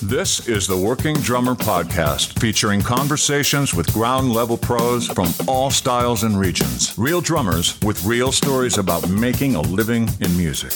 This 0.00 0.46
is 0.46 0.68
the 0.68 0.76
Working 0.76 1.16
Drummer 1.16 1.56
Podcast, 1.56 2.38
featuring 2.38 2.80
conversations 2.80 3.74
with 3.74 3.92
ground 3.92 4.32
level 4.32 4.56
pros 4.56 5.08
from 5.08 5.26
all 5.48 5.72
styles 5.72 6.22
and 6.22 6.38
regions. 6.38 6.96
Real 6.96 7.20
drummers 7.20 7.80
with 7.82 8.04
real 8.04 8.30
stories 8.30 8.78
about 8.78 9.08
making 9.08 9.56
a 9.56 9.60
living 9.60 10.08
in 10.20 10.36
music. 10.36 10.72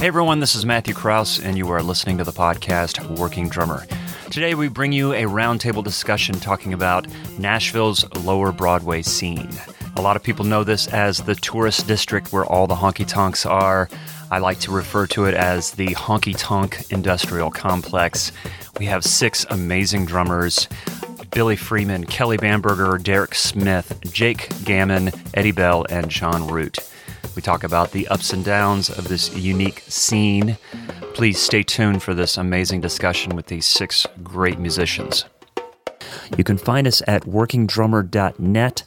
Hey 0.00 0.08
everyone, 0.08 0.40
this 0.40 0.56
is 0.56 0.66
Matthew 0.66 0.94
Kraus, 0.94 1.38
and 1.38 1.56
you 1.56 1.68
are 1.70 1.84
listening 1.84 2.18
to 2.18 2.24
the 2.24 2.32
podcast 2.32 3.16
Working 3.16 3.48
Drummer. 3.48 3.86
Today 4.32 4.56
we 4.56 4.66
bring 4.66 4.90
you 4.90 5.12
a 5.12 5.22
roundtable 5.22 5.84
discussion 5.84 6.34
talking 6.40 6.72
about 6.72 7.06
Nashville's 7.38 8.04
lower 8.24 8.50
Broadway 8.50 9.02
scene. 9.02 9.50
A 9.94 10.00
lot 10.00 10.16
of 10.16 10.22
people 10.24 10.44
know 10.44 10.64
this 10.64 10.88
as 10.88 11.18
the 11.18 11.36
tourist 11.36 11.86
district 11.86 12.32
where 12.32 12.44
all 12.44 12.66
the 12.66 12.74
honky 12.74 13.06
tonks 13.06 13.46
are. 13.46 13.88
I 14.32 14.38
like 14.38 14.60
to 14.60 14.70
refer 14.70 15.06
to 15.08 15.26
it 15.26 15.34
as 15.34 15.72
the 15.72 15.88
honky 15.88 16.34
tonk 16.38 16.90
industrial 16.90 17.50
complex. 17.50 18.32
We 18.78 18.86
have 18.86 19.04
six 19.04 19.44
amazing 19.50 20.06
drummers 20.06 20.68
Billy 21.32 21.54
Freeman, 21.54 22.06
Kelly 22.06 22.38
Bamberger, 22.38 22.96
Derek 22.96 23.34
Smith, 23.34 23.98
Jake 24.10 24.48
Gammon, 24.64 25.10
Eddie 25.34 25.52
Bell, 25.52 25.84
and 25.90 26.08
John 26.08 26.48
Root. 26.48 26.78
We 27.36 27.42
talk 27.42 27.62
about 27.62 27.90
the 27.90 28.08
ups 28.08 28.32
and 28.32 28.42
downs 28.42 28.88
of 28.88 29.08
this 29.08 29.36
unique 29.36 29.80
scene. 29.80 30.56
Please 31.12 31.38
stay 31.38 31.62
tuned 31.62 32.02
for 32.02 32.14
this 32.14 32.38
amazing 32.38 32.80
discussion 32.80 33.36
with 33.36 33.48
these 33.48 33.66
six 33.66 34.06
great 34.22 34.58
musicians. 34.58 35.26
You 36.38 36.44
can 36.44 36.56
find 36.56 36.86
us 36.86 37.02
at 37.06 37.24
workingdrummer.net. 37.24 38.82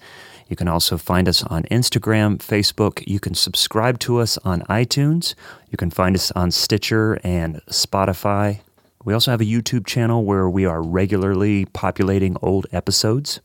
You 0.48 0.56
can 0.56 0.68
also 0.68 0.98
find 0.98 1.28
us 1.28 1.44
on 1.44 1.64
Instagram, 1.64 2.38
Facebook. 2.38 3.04
You 3.08 3.20
can 3.20 3.34
subscribe 3.34 4.00
to 4.00 4.20
us 4.20 4.38
on 4.40 4.62
iTunes. 4.64 5.34
You 5.72 5.78
can 5.78 5.90
find 5.90 6.16
us 6.16 6.32
on 6.32 6.52
Stitcher 6.52 7.20
and 7.24 7.62
Spotify. 7.66 8.60
We 9.04 9.14
also 9.14 9.32
have 9.32 9.42
a 9.42 9.46
YouTube 9.46 9.86
channel 9.86 10.24
where 10.24 10.50
we 10.50 10.66
are 10.66 10.82
regularly 10.82 11.66
populating 11.66 12.38
old 12.42 12.68
episodes. 12.72 13.40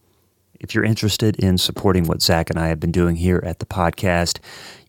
If 0.60 0.74
you're 0.74 0.84
interested 0.84 1.36
in 1.36 1.56
supporting 1.56 2.04
what 2.04 2.20
Zach 2.20 2.50
and 2.50 2.58
I 2.58 2.68
have 2.68 2.80
been 2.80 2.92
doing 2.92 3.16
here 3.16 3.42
at 3.46 3.60
the 3.60 3.66
podcast, 3.66 4.38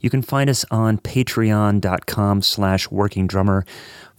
you 0.02 0.09
can 0.09 0.22
find 0.22 0.50
us 0.50 0.66
on 0.69 0.97
patreon.com 0.97 2.41
slash 2.41 2.91
working 2.91 3.25
drummer. 3.25 3.66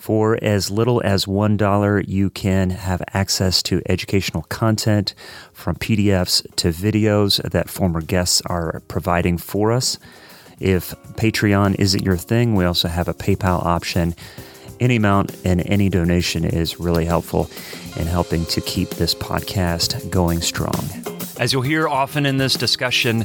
For 0.03 0.37
as 0.43 0.69
little 0.69 1.01
as 1.05 1.27
$1, 1.27 2.09
you 2.09 2.29
can 2.31 2.71
have 2.71 3.05
access 3.15 3.63
to 3.63 3.81
educational 3.89 4.43
content 4.49 5.15
from 5.53 5.77
PDFs 5.77 6.57
to 6.57 6.71
videos 6.71 7.41
that 7.49 7.71
former 7.71 8.01
guests 8.01 8.43
are 8.47 8.83
providing 8.89 9.39
for 9.39 9.71
us. 9.71 10.01
If 10.59 10.91
Patreon 11.15 11.77
isn't 11.79 12.03
your 12.03 12.17
thing, 12.17 12.57
we 12.57 12.65
also 12.65 12.89
have 12.89 13.07
a 13.07 13.15
PayPal 13.15 13.65
option. 13.65 14.17
Any 14.81 14.97
amount 14.97 15.37
and 15.45 15.65
any 15.67 15.89
donation 15.89 16.45
is 16.45 16.81
really 16.81 17.05
helpful 17.05 17.49
in 17.97 18.09
helping 18.09 18.45
to 18.47 18.61
keep 18.61 18.91
this 18.91 19.15
podcast 19.15 20.11
going 20.11 20.41
strong. 20.41 20.85
As 21.39 21.53
you'll 21.53 21.63
hear 21.63 21.87
often 21.87 22.27
in 22.27 22.39
this 22.39 22.55
discussion, 22.55 23.25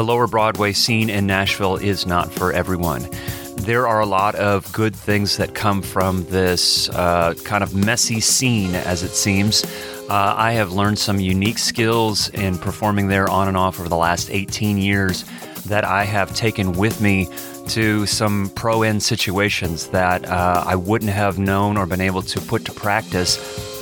the 0.00 0.06
lower 0.06 0.26
Broadway 0.26 0.72
scene 0.72 1.10
in 1.10 1.26
Nashville 1.26 1.76
is 1.76 2.06
not 2.06 2.32
for 2.32 2.54
everyone 2.54 3.06
there 3.56 3.86
are 3.86 4.00
a 4.00 4.06
lot 4.06 4.34
of 4.36 4.72
good 4.72 4.96
things 4.96 5.36
that 5.36 5.54
come 5.54 5.82
from 5.82 6.24
this 6.24 6.88
uh, 6.88 7.34
kind 7.44 7.62
of 7.62 7.74
messy 7.74 8.18
scene, 8.18 8.74
as 8.74 9.02
it 9.02 9.10
seems. 9.10 9.62
Uh, 10.08 10.34
I 10.34 10.52
have 10.52 10.72
learned 10.72 10.98
some 10.98 11.20
unique 11.20 11.58
skills 11.58 12.30
in 12.30 12.56
performing 12.56 13.08
there 13.08 13.28
on 13.28 13.48
and 13.48 13.58
off 13.58 13.78
over 13.78 13.90
the 13.90 13.98
last 13.98 14.30
18 14.30 14.78
years 14.78 15.26
that 15.66 15.84
I 15.84 16.04
have 16.04 16.34
taken 16.34 16.72
with 16.72 17.02
me 17.02 17.28
to 17.68 18.06
some 18.06 18.50
pro 18.54 18.82
end 18.82 19.02
situations 19.02 19.88
that 19.88 20.26
uh, 20.26 20.64
I 20.66 20.76
wouldn't 20.76 21.10
have 21.10 21.38
known 21.38 21.76
or 21.76 21.84
been 21.84 22.00
able 22.00 22.22
to 22.22 22.40
put 22.40 22.64
to 22.64 22.72
practice 22.72 23.36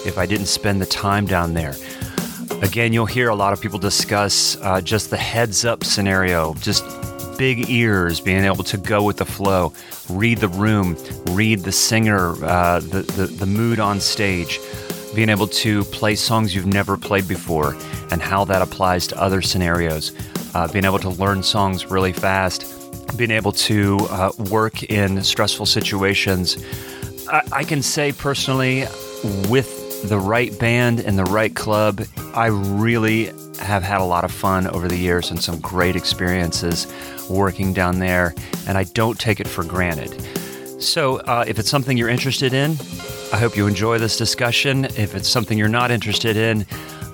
if 0.04 0.18
I 0.18 0.26
didn't 0.26 0.46
spend 0.46 0.80
the 0.80 0.86
time 0.86 1.26
down 1.26 1.54
there. 1.54 1.76
Again, 2.62 2.92
you'll 2.92 3.06
hear 3.06 3.28
a 3.28 3.34
lot 3.34 3.52
of 3.52 3.60
people 3.60 3.78
discuss 3.78 4.56
uh, 4.62 4.80
just 4.80 5.10
the 5.10 5.16
heads 5.16 5.64
up 5.64 5.84
scenario, 5.84 6.54
just 6.54 6.84
big 7.38 7.70
ears, 7.70 8.20
being 8.20 8.44
able 8.44 8.64
to 8.64 8.76
go 8.76 9.02
with 9.02 9.16
the 9.16 9.24
flow, 9.24 9.72
read 10.10 10.38
the 10.38 10.48
room, 10.48 10.96
read 11.30 11.60
the 11.60 11.72
singer, 11.72 12.34
uh, 12.44 12.80
the, 12.80 13.02
the, 13.02 13.26
the 13.26 13.46
mood 13.46 13.78
on 13.78 14.00
stage, 14.00 14.58
being 15.14 15.28
able 15.28 15.46
to 15.46 15.84
play 15.84 16.16
songs 16.16 16.54
you've 16.54 16.66
never 16.66 16.96
played 16.96 17.28
before, 17.28 17.76
and 18.10 18.20
how 18.20 18.44
that 18.44 18.60
applies 18.60 19.06
to 19.06 19.20
other 19.20 19.40
scenarios, 19.40 20.12
uh, 20.54 20.66
being 20.72 20.84
able 20.84 20.98
to 20.98 21.10
learn 21.10 21.42
songs 21.42 21.86
really 21.86 22.12
fast, 22.12 22.64
being 23.16 23.30
able 23.30 23.52
to 23.52 23.98
uh, 24.10 24.32
work 24.50 24.82
in 24.82 25.22
stressful 25.22 25.66
situations. 25.66 26.62
I, 27.28 27.42
I 27.52 27.64
can 27.64 27.82
say 27.82 28.12
personally, 28.12 28.86
with 29.48 29.77
the 30.04 30.18
right 30.18 30.56
band 30.58 31.00
and 31.00 31.18
the 31.18 31.24
right 31.24 31.54
club, 31.54 32.02
I 32.34 32.46
really 32.46 33.32
have 33.60 33.82
had 33.82 34.00
a 34.00 34.04
lot 34.04 34.24
of 34.24 34.32
fun 34.32 34.66
over 34.68 34.88
the 34.88 34.96
years 34.96 35.30
and 35.30 35.42
some 35.42 35.60
great 35.60 35.96
experiences 35.96 36.86
working 37.28 37.72
down 37.72 37.98
there, 37.98 38.34
and 38.66 38.78
I 38.78 38.84
don't 38.84 39.18
take 39.18 39.40
it 39.40 39.48
for 39.48 39.64
granted. 39.64 40.22
So, 40.80 41.16
uh, 41.18 41.44
if 41.46 41.58
it's 41.58 41.68
something 41.68 41.96
you're 41.96 42.08
interested 42.08 42.52
in, 42.52 42.76
I 43.32 43.36
hope 43.38 43.56
you 43.56 43.66
enjoy 43.66 43.98
this 43.98 44.16
discussion. 44.16 44.84
If 44.84 45.14
it's 45.14 45.28
something 45.28 45.58
you're 45.58 45.68
not 45.68 45.90
interested 45.90 46.36
in, 46.36 46.64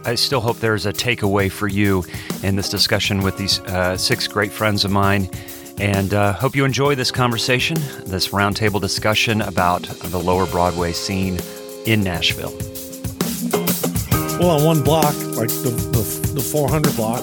I 0.05 0.15
still 0.17 0.41
hope 0.41 0.59
there's 0.59 0.85
a 0.85 0.93
takeaway 0.93 1.51
for 1.51 1.67
you 1.67 2.05
in 2.43 2.57
this 2.57 2.69
discussion 2.69 3.23
with 3.23 3.39
these 3.39 3.61
uh, 3.61 3.97
six 3.97 4.29
great 4.29 4.53
friends 4.53 4.85
of 4.85 4.91
mine. 4.91 5.31
And 5.79 6.15
uh, 6.15 6.35
hope 6.35 6.55
you 6.55 6.65
enjoy 6.65 6.95
this 6.95 7.11
conversation, 7.11 7.77
this 8.05 8.29
roundtable 8.29 8.81
discussion 8.81 9.41
about 9.41 9.83
the 9.83 10.19
lower 10.19 10.47
Broadway 10.47 10.93
scene 10.93 11.39
in 11.87 12.05
Nashville. 12.05 12.74
Well, 14.39 14.51
on 14.51 14.65
one 14.65 14.83
block, 14.83 15.15
like 15.37 15.49
the, 15.49 15.71
the, 15.93 16.33
the 16.35 16.41
400 16.41 16.97
block, 16.97 17.23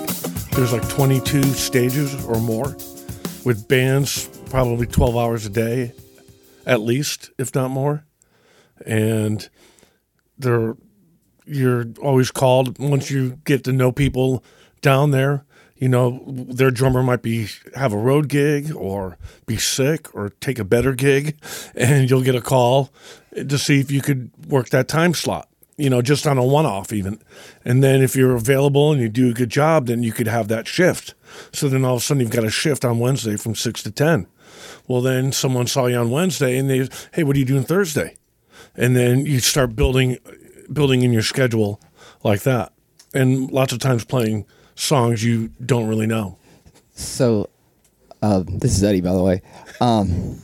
there's 0.52 0.72
like 0.72 0.88
22 0.88 1.44
stages 1.44 2.16
or 2.26 2.40
more 2.40 2.76
with 3.44 3.68
bands, 3.68 4.28
probably 4.50 4.88
12 4.88 5.18
hours 5.18 5.46
a 5.46 5.50
day, 5.50 5.92
at 6.66 6.80
least, 6.80 7.30
if 7.38 7.54
not 7.54 7.70
more. 7.70 8.06
And 8.86 9.48
they're 10.38 10.78
you're 11.46 11.88
always 12.02 12.32
called 12.32 12.80
once 12.80 13.12
you 13.12 13.40
get 13.44 13.66
to 13.66 13.74
know 13.74 13.92
people 13.92 14.42
down 14.82 15.12
there. 15.12 15.44
You 15.76 15.90
know, 15.90 16.24
their 16.28 16.72
drummer 16.72 17.04
might 17.04 17.22
be 17.22 17.50
have 17.76 17.92
a 17.92 17.98
road 17.98 18.30
gig 18.30 18.74
or 18.74 19.18
be 19.46 19.58
sick 19.58 20.16
or 20.16 20.30
take 20.30 20.60
a 20.60 20.64
better 20.64 20.94
gig, 20.94 21.38
and 21.76 22.10
you'll 22.10 22.24
get 22.24 22.36
a 22.36 22.42
call 22.42 22.94
to 23.36 23.58
see 23.58 23.82
if 23.82 23.92
you 23.92 24.02
could 24.02 24.32
work 24.48 24.70
that 24.70 24.88
time 24.88 25.14
slot 25.14 25.51
you 25.82 25.90
know, 25.90 26.02
just 26.02 26.28
on 26.28 26.38
a 26.38 26.46
one 26.46 26.66
off 26.66 26.94
even. 26.94 27.20
And 27.66 27.84
then 27.84 28.02
if 28.02 28.16
you're 28.16 28.36
available 28.36 28.92
and 28.92 29.02
you 29.02 29.10
do 29.10 29.30
a 29.30 29.34
good 29.34 29.50
job, 29.50 29.88
then 29.88 30.04
you 30.04 30.12
could 30.12 30.28
have 30.28 30.48
that 30.50 30.68
shift. 30.68 31.16
So 31.52 31.68
then 31.68 31.84
all 31.84 31.96
of 31.96 32.02
a 32.02 32.04
sudden 32.04 32.22
you've 32.22 32.30
got 32.30 32.44
a 32.44 32.52
shift 32.52 32.86
on 32.86 33.00
Wednesday 33.00 33.36
from 33.36 33.56
six 33.56 33.82
to 33.84 33.92
10. 33.92 34.28
Well, 34.88 35.02
then 35.02 35.32
someone 35.32 35.66
saw 35.68 35.88
you 35.88 35.98
on 35.98 36.12
Wednesday 36.12 36.58
and 36.58 36.70
they, 36.70 36.88
hey, 37.14 37.24
what 37.24 37.36
are 37.36 37.40
you 37.40 37.46
doing 37.46 37.64
Thursday? 37.64 38.16
And 38.76 38.96
then 38.96 39.26
you 39.26 39.40
start 39.40 39.76
building, 39.76 40.18
building 40.72 41.02
in 41.02 41.12
your 41.12 41.24
schedule 41.24 41.82
like 42.24 42.44
that. 42.44 42.74
And 43.14 43.52
lots 43.52 43.74
of 43.74 43.80
times 43.80 44.06
playing 44.06 44.46
songs 44.76 45.24
you 45.24 45.50
don't 45.66 45.88
really 45.88 46.08
know. 46.08 46.38
So, 46.94 47.50
uh, 48.22 48.44
this 48.46 48.78
is 48.78 48.84
Eddie, 48.84 49.02
by 49.02 49.14
the 49.14 49.24
way. 49.24 49.42
Um, 49.80 50.44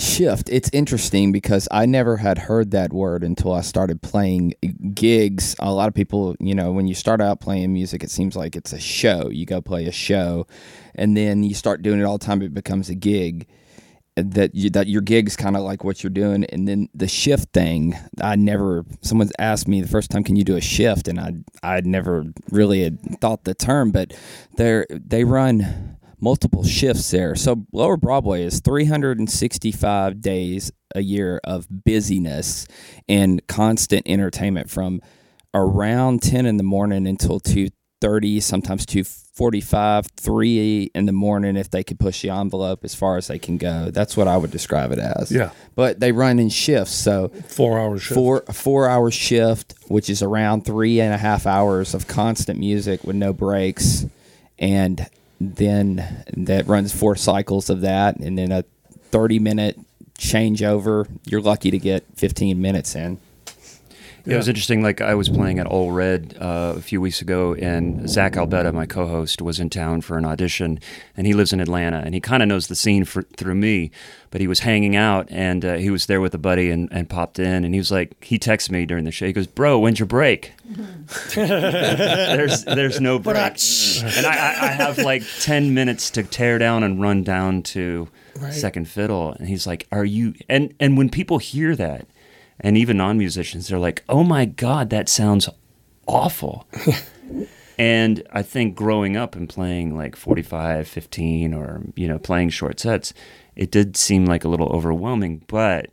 shift. 0.00 0.48
It's 0.48 0.70
interesting 0.72 1.32
because 1.32 1.68
i 1.70 1.86
never 1.86 2.16
had 2.16 2.38
heard 2.38 2.70
that 2.70 2.92
word 2.92 3.22
until 3.22 3.52
i 3.52 3.60
started 3.60 4.02
playing 4.02 4.54
gigs. 4.94 5.54
A 5.58 5.72
lot 5.72 5.88
of 5.88 5.94
people 5.94 6.34
you 6.40 6.54
know 6.54 6.72
when 6.72 6.86
you 6.86 6.94
start 6.94 7.20
out 7.20 7.40
playing 7.40 7.72
music 7.72 8.02
it 8.02 8.10
seems 8.10 8.36
like 8.36 8.56
it's 8.56 8.72
a 8.72 8.80
show. 8.80 9.28
You 9.28 9.46
go 9.46 9.60
play 9.60 9.86
a 9.86 9.92
show 9.92 10.46
and 10.94 11.16
then 11.16 11.42
you 11.42 11.54
start 11.54 11.82
doing 11.82 12.00
it 12.00 12.04
all 12.04 12.18
the 12.18 12.24
time 12.24 12.42
it 12.42 12.54
becomes 12.54 12.88
a 12.88 12.94
gig. 12.94 13.46
That 14.16 14.54
you, 14.54 14.68
that 14.70 14.86
your 14.86 15.00
gig's 15.00 15.36
kind 15.36 15.56
of 15.56 15.62
like 15.62 15.82
what 15.82 16.02
you're 16.02 16.10
doing 16.10 16.44
and 16.46 16.68
then 16.68 16.88
the 16.92 17.08
shift 17.08 17.54
thing 17.54 17.96
i 18.20 18.36
never 18.36 18.84
someone's 19.00 19.32
asked 19.38 19.66
me 19.66 19.80
the 19.80 19.88
first 19.88 20.10
time 20.10 20.24
can 20.24 20.36
you 20.36 20.44
do 20.44 20.56
a 20.56 20.60
shift? 20.60 21.08
And 21.08 21.18
i 21.18 21.32
i 21.62 21.80
never 21.80 22.24
really 22.50 22.82
had 22.82 22.98
thought 23.20 23.44
the 23.44 23.54
term 23.54 23.92
but 23.92 24.12
they 24.56 24.84
they 24.90 25.24
run 25.24 25.96
multiple 26.20 26.64
shifts 26.64 27.10
there. 27.10 27.34
So 27.34 27.66
Lower 27.72 27.96
Broadway 27.96 28.44
is 28.44 28.60
365 28.60 30.20
days 30.20 30.72
a 30.94 31.00
year 31.00 31.40
of 31.44 31.66
busyness 31.70 32.66
and 33.08 33.46
constant 33.46 34.02
entertainment 34.06 34.70
from 34.70 35.00
around 35.54 36.22
10 36.22 36.46
in 36.46 36.56
the 36.56 36.62
morning 36.62 37.06
until 37.06 37.40
2:30, 37.40 38.40
sometimes 38.40 38.86
2:45, 38.86 40.06
3 40.16 40.90
in 40.94 41.06
the 41.06 41.12
morning 41.12 41.56
if 41.56 41.70
they 41.70 41.82
could 41.82 41.98
push 41.98 42.22
the 42.22 42.30
envelope 42.30 42.84
as 42.84 42.94
far 42.94 43.16
as 43.16 43.28
they 43.28 43.38
can 43.38 43.56
go. 43.56 43.90
That's 43.90 44.16
what 44.16 44.28
I 44.28 44.36
would 44.36 44.50
describe 44.50 44.92
it 44.92 44.98
as. 44.98 45.30
Yeah. 45.30 45.50
But 45.74 46.00
they 46.00 46.12
run 46.12 46.38
in 46.38 46.48
shifts, 46.48 46.94
so 46.94 47.30
four 47.48 47.78
hours 47.78 48.02
shift. 48.02 48.14
Four 48.14 48.42
four 48.52 48.88
hour 48.88 49.10
shift, 49.10 49.74
which 49.88 50.10
is 50.10 50.22
around 50.22 50.64
three 50.64 51.00
and 51.00 51.14
a 51.14 51.18
half 51.18 51.46
hours 51.46 51.94
of 51.94 52.06
constant 52.06 52.58
music 52.58 53.04
with 53.04 53.16
no 53.16 53.32
breaks. 53.32 54.06
And 54.58 55.06
then 55.40 56.24
that 56.36 56.66
runs 56.66 56.92
four 56.92 57.16
cycles 57.16 57.70
of 57.70 57.80
that, 57.80 58.16
and 58.16 58.38
then 58.38 58.52
a 58.52 58.64
30 59.10 59.38
minute 59.38 59.78
changeover. 60.18 61.08
you're 61.24 61.40
lucky 61.40 61.70
to 61.70 61.78
get 61.78 62.04
15 62.16 62.60
minutes 62.60 62.94
in. 62.94 63.18
Yeah, 64.26 64.34
it 64.34 64.36
was 64.36 64.48
interesting. 64.48 64.82
Like 64.82 65.00
I 65.00 65.14
was 65.14 65.30
playing 65.30 65.58
at 65.58 65.70
Ole 65.70 65.92
Red 65.92 66.36
uh, 66.38 66.74
a 66.76 66.82
few 66.82 67.00
weeks 67.00 67.22
ago, 67.22 67.54
and 67.54 68.08
Zach 68.08 68.34
Albetta, 68.34 68.72
my 68.74 68.84
co-host, 68.84 69.40
was 69.40 69.58
in 69.58 69.70
town 69.70 70.02
for 70.02 70.18
an 70.18 70.26
audition, 70.26 70.78
and 71.16 71.26
he 71.26 71.32
lives 71.32 71.54
in 71.54 71.60
Atlanta, 71.60 72.02
and 72.04 72.14
he 72.14 72.20
kind 72.20 72.42
of 72.42 72.48
knows 72.48 72.66
the 72.66 72.74
scene 72.74 73.04
for, 73.06 73.22
through 73.22 73.54
me. 73.54 73.90
But 74.30 74.40
he 74.40 74.46
was 74.46 74.60
hanging 74.60 74.94
out, 74.94 75.26
and 75.30 75.64
uh, 75.64 75.74
he 75.74 75.90
was 75.90 76.06
there 76.06 76.20
with 76.20 76.34
a 76.34 76.38
buddy, 76.38 76.70
and, 76.70 76.88
and 76.92 77.08
popped 77.08 77.40
in, 77.40 77.64
and 77.64 77.74
he 77.74 77.80
was 77.80 77.90
like, 77.90 78.22
he 78.22 78.38
texted 78.38 78.70
me 78.70 78.86
during 78.86 79.04
the 79.04 79.10
show. 79.10 79.26
He 79.26 79.32
goes, 79.32 79.48
"Bro, 79.48 79.80
when's 79.80 79.98
your 79.98 80.06
break?" 80.06 80.52
there's 81.34 82.64
there's 82.64 83.00
no 83.00 83.18
break, 83.18 83.36
and 83.36 84.26
I, 84.26 84.56
I, 84.60 84.66
have 84.68 84.98
like 84.98 85.24
ten 85.40 85.74
minutes 85.74 86.10
to 86.10 86.22
tear 86.22 86.58
down 86.58 86.84
and 86.84 87.00
run 87.00 87.24
down 87.24 87.62
to 87.74 88.08
Right. 88.38 88.54
second 88.54 88.88
fiddle, 88.88 89.32
and 89.32 89.48
he's 89.48 89.66
like, 89.66 89.88
"Are 89.90 90.04
you?" 90.04 90.34
And 90.48 90.72
and 90.78 90.96
when 90.96 91.10
people 91.10 91.38
hear 91.38 91.74
that 91.74 92.06
and 92.60 92.76
even 92.76 92.96
non-musicians 92.96 93.68
they're 93.68 93.78
like 93.78 94.04
oh 94.08 94.22
my 94.22 94.44
god 94.44 94.90
that 94.90 95.08
sounds 95.08 95.48
awful 96.06 96.66
and 97.80 98.22
i 98.30 98.42
think 98.42 98.74
growing 98.76 99.16
up 99.16 99.34
and 99.34 99.48
playing 99.48 99.96
like 99.96 100.14
45 100.14 100.86
15 100.86 101.54
or 101.54 101.82
you 101.96 102.06
know 102.06 102.18
playing 102.18 102.50
short 102.50 102.78
sets 102.78 103.14
it 103.56 103.70
did 103.70 103.96
seem 103.96 104.26
like 104.26 104.44
a 104.44 104.48
little 104.48 104.68
overwhelming 104.68 105.42
but 105.46 105.90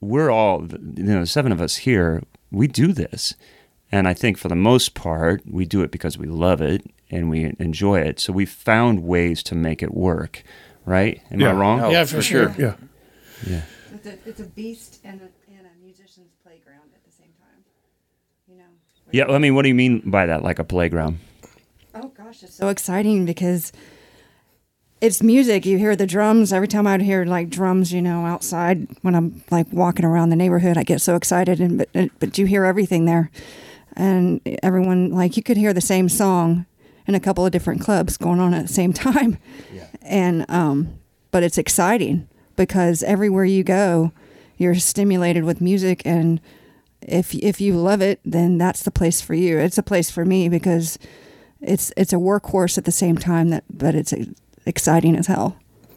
we're 0.00 0.30
all 0.30 0.66
you 0.96 1.02
know 1.04 1.24
seven 1.24 1.50
of 1.50 1.60
us 1.60 1.76
here 1.88 2.22
we 2.50 2.66
do 2.68 2.92
this 2.92 3.34
and 3.90 4.06
i 4.06 4.12
think 4.12 4.36
for 4.36 4.48
the 4.48 4.54
most 4.70 4.94
part 4.94 5.42
we 5.46 5.64
do 5.64 5.80
it 5.82 5.90
because 5.90 6.18
we 6.18 6.26
love 6.26 6.60
it 6.60 6.82
and 7.10 7.30
we 7.30 7.54
enjoy 7.58 7.98
it 8.00 8.20
so 8.20 8.30
we 8.32 8.44
found 8.44 9.02
ways 9.02 9.42
to 9.42 9.54
make 9.54 9.82
it 9.82 9.94
work 9.94 10.42
right 10.84 11.22
am 11.30 11.40
i 11.42 11.46
Yeah. 11.46 11.52
wrong 11.58 11.80
Oh, 11.80 11.90
yeah, 11.90 12.04
for, 12.04 12.20
sure. 12.22 12.54
Yeah. 12.58 12.74
yeah 13.46 13.62
It's 13.94 14.06
a, 14.06 14.28
it's 14.28 14.40
a 14.40 14.44
beast 14.60 15.00
and 15.04 15.20
a, 15.22 15.28
and 15.56 15.64
a 15.66 15.74
musician's 15.84 16.32
playground 16.42 16.90
at 16.94 17.02
the 17.08 17.12
same 17.20 17.32
time. 17.40 17.60
You 18.48 18.56
know. 18.58 18.72
Yeah 19.12 19.24
i 19.26 19.38
mean 19.38 19.54
what 19.54 19.62
do 19.62 19.68
you 19.68 19.74
mean 19.74 20.00
by 20.04 20.26
that 20.26 20.42
like 20.42 20.58
a 20.58 20.64
playground 20.64 21.18
Oh 21.96 22.08
gosh, 22.08 22.42
it's 22.42 22.54
so 22.54 22.68
exciting 22.68 23.24
because 23.24 23.72
it's 25.00 25.22
music. 25.22 25.64
You 25.64 25.78
hear 25.78 25.94
the 25.94 26.06
drums 26.08 26.52
every 26.52 26.66
time 26.66 26.88
I'd 26.88 27.02
hear 27.02 27.24
like 27.24 27.48
drums, 27.48 27.92
you 27.92 28.02
know, 28.02 28.26
outside 28.26 28.88
when 29.02 29.14
I'm 29.14 29.44
like 29.50 29.72
walking 29.72 30.04
around 30.04 30.30
the 30.30 30.36
neighborhood. 30.36 30.76
I 30.76 30.82
get 30.82 31.00
so 31.00 31.14
excited, 31.14 31.60
and 31.60 31.78
but 31.78 32.10
but 32.18 32.36
you 32.36 32.46
hear 32.46 32.64
everything 32.64 33.04
there, 33.04 33.30
and 33.96 34.40
everyone 34.62 35.12
like 35.12 35.36
you 35.36 35.42
could 35.44 35.56
hear 35.56 35.72
the 35.72 35.80
same 35.80 36.08
song 36.08 36.66
in 37.06 37.14
a 37.14 37.20
couple 37.20 37.46
of 37.46 37.52
different 37.52 37.80
clubs 37.80 38.16
going 38.16 38.40
on 38.40 38.54
at 38.54 38.66
the 38.66 38.72
same 38.72 38.92
time, 39.06 39.38
yeah. 39.72 39.86
and 40.02 40.44
um, 40.50 40.98
but 41.30 41.44
it's 41.44 41.58
exciting 41.58 42.28
because 42.56 43.04
everywhere 43.04 43.44
you 43.44 43.62
go, 43.62 44.10
you're 44.56 44.74
stimulated 44.74 45.44
with 45.44 45.60
music 45.60 46.02
and. 46.04 46.40
If, 47.06 47.34
if 47.34 47.60
you 47.60 47.74
love 47.76 48.00
it, 48.02 48.20
then 48.24 48.58
that's 48.58 48.82
the 48.82 48.90
place 48.90 49.20
for 49.20 49.34
you. 49.34 49.58
It's 49.58 49.78
a 49.78 49.82
place 49.82 50.10
for 50.10 50.24
me 50.24 50.48
because 50.48 50.98
it's 51.60 51.92
it's 51.96 52.12
a 52.12 52.16
workhorse 52.16 52.76
at 52.78 52.84
the 52.84 52.92
same 52.92 53.16
time 53.16 53.48
that 53.50 53.64
but 53.70 53.94
it's 53.94 54.12
exciting 54.66 55.16
as 55.16 55.26
hell. 55.26 55.56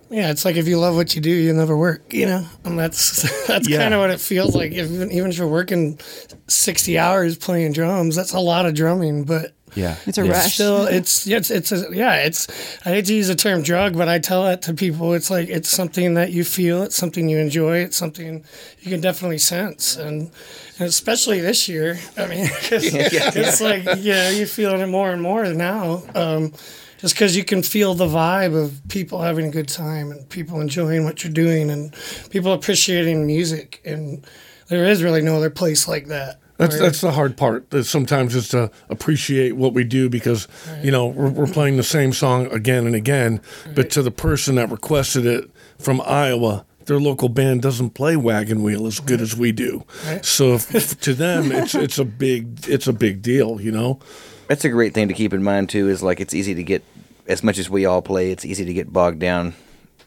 Yeah, 0.09 0.31
it's 0.31 0.45
like 0.45 0.55
if 0.55 0.67
you 0.69 0.79
love 0.79 0.95
what 0.95 1.15
you 1.15 1.21
do, 1.21 1.29
you 1.29 1.51
never 1.51 1.75
work. 1.77 2.13
You 2.13 2.25
know, 2.27 2.45
and 2.63 2.79
that's 2.79 3.23
that's 3.47 3.67
Yeah. 3.67 3.79
kind 3.79 3.93
of 3.93 3.99
what 3.99 4.09
it 4.09 4.21
feels 4.21 4.55
like. 4.55 4.71
If, 4.71 4.89
even 4.89 5.29
if 5.31 5.37
you're 5.37 5.47
working 5.47 5.99
sixty 6.47 6.97
hours 6.97 7.37
playing 7.37 7.73
drums, 7.73 8.15
that's 8.15 8.33
a 8.33 8.39
lot 8.39 8.65
of 8.65 8.73
drumming. 8.73 9.25
But 9.25 9.53
yeah 9.75 9.97
It's 10.05 10.17
a 10.17 10.25
yeah. 10.25 10.31
rush. 10.31 10.53
still, 10.53 10.87
it's 10.87 11.27
it's 11.27 11.51
it's 11.51 11.71
a, 11.73 11.87
yeah, 11.91 12.23
it's. 12.23 12.47
I 12.85 12.91
hate 12.91 13.05
to 13.07 13.13
use 13.13 13.27
the 13.27 13.35
term 13.35 13.61
drug, 13.63 13.97
but 13.97 14.07
I 14.07 14.19
tell 14.19 14.43
that 14.45 14.61
to 14.63 14.73
people. 14.73 15.13
It's 15.13 15.29
like 15.29 15.49
it's 15.49 15.69
something 15.69 16.13
that 16.13 16.31
you 16.31 16.45
feel. 16.45 16.83
It's 16.83 16.95
something 16.95 17.27
you 17.27 17.39
enjoy. 17.39 17.79
It's 17.79 17.97
something 17.97 18.45
you 18.79 18.89
can 18.89 19.01
definitely 19.01 19.39
sense, 19.39 19.97
and, 19.97 20.21
and 20.21 20.31
especially 20.79 21.39
this 21.41 21.67
year. 21.67 21.99
I 22.17 22.27
mean, 22.27 22.47
'cause 22.47 22.83
it's 22.93 23.61
like 23.61 23.83
yeah, 23.99 24.29
you're 24.29 24.47
feeling 24.47 24.81
it 24.81 24.87
more 24.87 25.11
and 25.11 25.21
more 25.21 25.45
now. 25.53 26.03
Um, 26.15 26.53
just 26.99 27.13
because 27.13 27.35
you 27.37 27.43
can 27.43 27.61
feel 27.61 27.93
the 27.93 28.07
vibe 28.07 28.55
of 28.59 28.81
people 28.89 29.21
having 29.21 29.45
a 29.45 29.51
good 29.51 29.67
time 29.67 30.09
and 30.11 30.27
people 30.29 30.59
enjoying 30.59 31.03
what 31.05 31.23
you're 31.23 31.31
doing 31.33 31.69
and 31.69 31.93
people 32.31 32.53
appreciating 32.53 33.27
music 33.27 33.79
and 33.85 34.25
there 34.67 34.83
is 34.83 35.03
really 35.03 35.21
no 35.21 35.35
other 35.37 35.51
place 35.51 35.87
like 35.87 36.07
that. 36.07 36.39
That's 36.57 36.73
where- 36.73 36.83
that's 36.85 37.01
the 37.01 37.11
hard 37.11 37.37
part. 37.37 37.69
That 37.69 37.83
sometimes 37.83 38.33
is 38.33 38.47
to 38.49 38.71
appreciate 38.89 39.55
what 39.55 39.73
we 39.73 39.83
do 39.83 40.09
because 40.09 40.47
you 40.81 40.89
know 40.89 41.05
we're, 41.05 41.29
we're 41.29 41.45
playing 41.45 41.77
the 41.77 41.83
same 41.83 42.13
song 42.13 42.47
again 42.51 42.87
and 42.87 42.95
again, 42.95 43.41
but 43.75 43.91
to 43.91 44.01
the 44.01 44.09
person 44.11 44.55
that 44.55 44.71
requested 44.71 45.25
it 45.27 45.51
from 45.77 46.01
Iowa, 46.03 46.65
their 46.87 46.99
local 46.99 47.29
band 47.29 47.61
doesn't 47.61 47.91
play 47.91 48.15
Wagon 48.15 48.63
Wheel 48.63 48.87
as 48.87 48.99
good 48.99 49.21
as 49.21 49.35
we 49.35 49.51
do. 49.51 49.83
So 50.23 50.55
if, 50.55 50.99
to 51.01 51.13
them, 51.13 51.51
it's 51.51 51.75
it's 51.75 51.99
a 51.99 52.05
big 52.05 52.67
it's 52.67 52.87
a 52.87 52.93
big 52.93 53.21
deal. 53.21 53.61
You 53.61 53.71
know. 53.71 53.99
That's 54.47 54.63
a 54.63 54.69
great 54.69 54.93
thing 54.93 55.09
to 55.09 55.13
keep 55.13 55.33
in 55.33 55.43
mind 55.43 55.69
too. 55.69 55.89
Is 55.89 56.01
like 56.01 56.19
it's 56.19 56.33
easy 56.33 56.55
to 56.55 56.63
get 56.63 56.83
as 57.27 57.43
much 57.43 57.57
as 57.57 57.69
we 57.69 57.85
all 57.85 58.01
play. 58.01 58.31
It's 58.31 58.45
easy 58.45 58.65
to 58.65 58.73
get 58.73 58.91
bogged 58.91 59.19
down, 59.19 59.53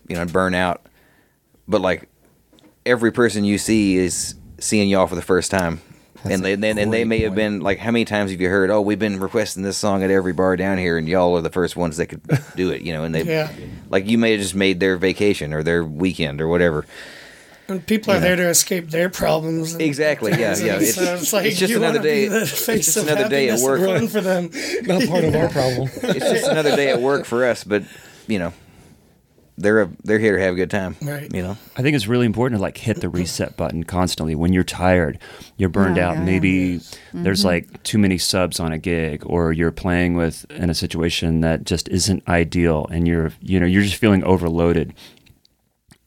you 0.09 0.17
know, 0.17 0.23
and 0.23 0.33
burn 0.33 0.55
out. 0.55 0.87
But 1.69 1.83
like 1.83 2.09
every 2.87 3.13
person 3.13 3.45
you 3.45 3.59
see 3.59 3.97
is 3.97 4.35
seeing 4.59 4.89
y'all 4.89 5.07
for 5.07 5.15
the 5.15 5.23
first 5.23 5.51
time, 5.51 5.81
and 6.25 6.45
they 6.45 6.53
and, 6.55 6.65
and 6.65 6.79
they 6.93 6.99
great 7.03 7.07
may 7.07 7.19
have 7.21 7.35
been 7.35 7.61
like, 7.61 7.79
how 7.79 7.91
many 7.91 8.05
times 8.05 8.31
have 8.31 8.41
you 8.41 8.49
heard? 8.49 8.71
Oh, 8.71 8.81
we've 8.81 8.99
been 8.99 9.21
requesting 9.21 9.63
this 9.63 9.77
song 9.79 10.03
at 10.03 10.11
every 10.11 10.33
bar 10.33 10.57
down 10.57 10.79
here, 10.79 10.99
and 10.99 11.09
y'all 11.09 11.37
are 11.37 11.41
the 11.43 11.51
first 11.51 11.77
ones 11.77 11.97
that 11.99 12.07
could 12.07 12.21
do 12.57 12.71
it. 12.71 12.83
You 12.83 12.93
know, 12.93 13.05
and 13.05 13.15
they 13.15 13.23
Yeah. 13.23 13.51
like 13.89 14.07
you 14.09 14.19
may 14.19 14.33
have 14.33 14.41
just 14.41 14.55
made 14.55 14.81
their 14.81 14.97
vacation 14.97 15.53
or 15.55 15.63
their 15.63 15.85
weekend 15.85 16.41
or 16.41 16.49
whatever. 16.49 16.85
and 17.69 17.87
people 17.87 18.13
are 18.13 18.19
there 18.21 18.35
to 18.37 18.49
escape 18.49 18.91
their 18.91 19.09
problems. 19.09 19.77
Exactly, 19.77 20.33
yeah, 20.33 20.57
yeah. 20.57 20.75
and 20.75 20.83
It's- 20.83 20.95
so 20.97 21.15
it's 21.15 21.33
like 21.33 21.47
it's 21.47 21.59
just 21.59 21.73
another 21.75 22.01
day- 22.03 22.25
it's 22.25 22.67
just 22.67 22.97
of 22.97 23.07
another 23.09 23.29
day 23.29 23.49
at 23.49 23.61
work. 23.61 23.81
fun 23.81 24.09
for 24.09 24.21
them. 24.21 24.51
Not 24.83 25.07
part 25.09 25.25
of 25.25 25.35
our 25.37 25.49
problem. 25.59 25.89
It's 26.03 26.31
just 26.31 26.47
another 26.49 26.75
day 26.75 26.89
at 26.91 27.01
work 27.01 27.25
for 27.27 27.45
us, 27.47 27.63
but 27.65 27.85
you 28.27 28.39
know, 28.41 28.53
they're 29.61 29.83
a, 29.83 29.91
they're 30.03 30.19
here 30.19 30.37
to 30.37 30.43
have 30.43 30.55
a 30.55 30.57
good 30.57 30.71
time. 30.71 30.97
Right. 31.03 31.33
You 31.33 31.43
know. 31.43 31.57
I 31.77 31.83
think 31.83 31.95
it's 31.95 32.07
really 32.07 32.27
important 32.27 32.59
to 32.59 32.63
like 32.63 32.77
hit 32.79 33.01
the 33.01 33.09
reset 33.09 33.57
button 33.57 33.85
constantly 33.85 34.35
when 34.35 34.53
you're 34.53 34.65
tired, 34.65 35.19
you're 35.57 35.69
burned 35.69 35.99
Oh, 35.99 36.03
out. 36.03 36.17
yeah. 36.17 36.25
Maybe 36.25 36.79
mm-hmm. 36.79 37.23
there's 37.23 37.45
like 37.45 37.83
too 37.83 37.99
many 37.99 38.19
subs 38.19 38.59
on 38.59 38.73
a 38.73 38.79
gig, 38.79 39.23
or 39.27 39.53
you're 39.53 39.71
playing 39.73 40.15
with 40.15 40.45
in 40.51 40.71
a 40.71 40.75
situation 40.75 41.41
that 41.43 41.65
just 41.65 41.89
isn't 41.89 42.27
ideal, 42.29 42.87
and 42.91 43.07
you're 43.07 43.33
you 43.41 43.61
know 43.61 43.67
you're 43.67 43.83
just 43.83 43.97
feeling 43.97 44.25
overloaded. 44.25 44.95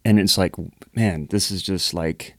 And 0.05 0.19
it's 0.19 0.37
like, 0.37 0.55
man, 0.95 1.27
this 1.29 1.49
is 1.49 1.63
just 1.63 1.93
like, 1.93 2.35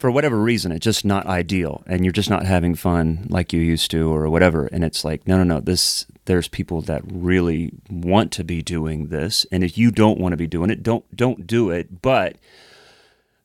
for 0.00 0.10
whatever 0.10 0.40
reason, 0.40 0.72
it's 0.72 0.84
just 0.84 1.04
not 1.04 1.26
ideal, 1.26 1.84
and 1.86 2.04
you're 2.04 2.12
just 2.12 2.30
not 2.30 2.46
having 2.46 2.74
fun 2.74 3.26
like 3.28 3.52
you 3.52 3.60
used 3.60 3.90
to, 3.90 4.10
or 4.10 4.30
whatever. 4.30 4.66
And 4.72 4.82
it's 4.82 5.04
like, 5.04 5.28
no, 5.28 5.36
no, 5.36 5.44
no. 5.44 5.60
This 5.60 6.06
there's 6.24 6.48
people 6.48 6.80
that 6.82 7.02
really 7.04 7.70
want 7.90 8.32
to 8.32 8.44
be 8.44 8.62
doing 8.62 9.08
this, 9.08 9.46
and 9.52 9.62
if 9.62 9.76
you 9.76 9.90
don't 9.90 10.18
want 10.18 10.32
to 10.32 10.38
be 10.38 10.46
doing 10.46 10.70
it, 10.70 10.82
don't 10.82 11.04
don't 11.14 11.46
do 11.46 11.68
it. 11.68 12.00
But 12.00 12.36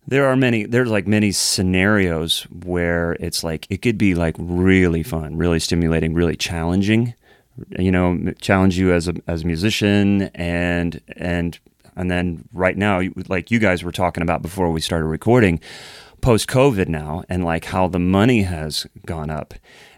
there 0.08 0.28
are 0.28 0.38
many 0.38 0.64
there's 0.64 0.90
like 0.90 1.08
many 1.08 1.34
scenarios 1.34 2.44
where 2.64 3.14
it's 3.20 3.44
like 3.44 3.68
it 3.70 3.82
could 3.82 3.98
be 3.98 4.14
like 4.16 4.36
really 4.38 5.04
fun 5.04 5.36
really 5.36 5.60
stimulating 5.60 6.14
really 6.14 6.36
challenging 6.36 7.16
you 7.80 7.92
know 7.92 8.32
challenge 8.40 8.78
you 8.78 8.94
as 8.94 9.08
a 9.08 9.16
as 9.28 9.42
a 9.42 9.48
musician 9.48 10.24
and 10.36 11.02
and 11.18 11.58
and 11.96 12.12
then 12.12 12.48
right 12.54 12.78
now 12.78 13.02
like 13.30 13.50
you 13.50 13.58
guys 13.58 13.84
were 13.84 13.92
talking 13.92 14.22
about 14.22 14.42
before 14.42 14.70
we 14.70 14.82
started 14.82 15.06
recording 15.06 15.60
post 16.22 16.48
covid 16.48 16.88
now 16.88 17.24
and 17.30 17.44
like 17.44 17.66
how 17.66 17.88
the 17.88 18.00
money 18.00 18.44
has 18.44 18.88
gone 19.06 19.30
up 19.30 19.54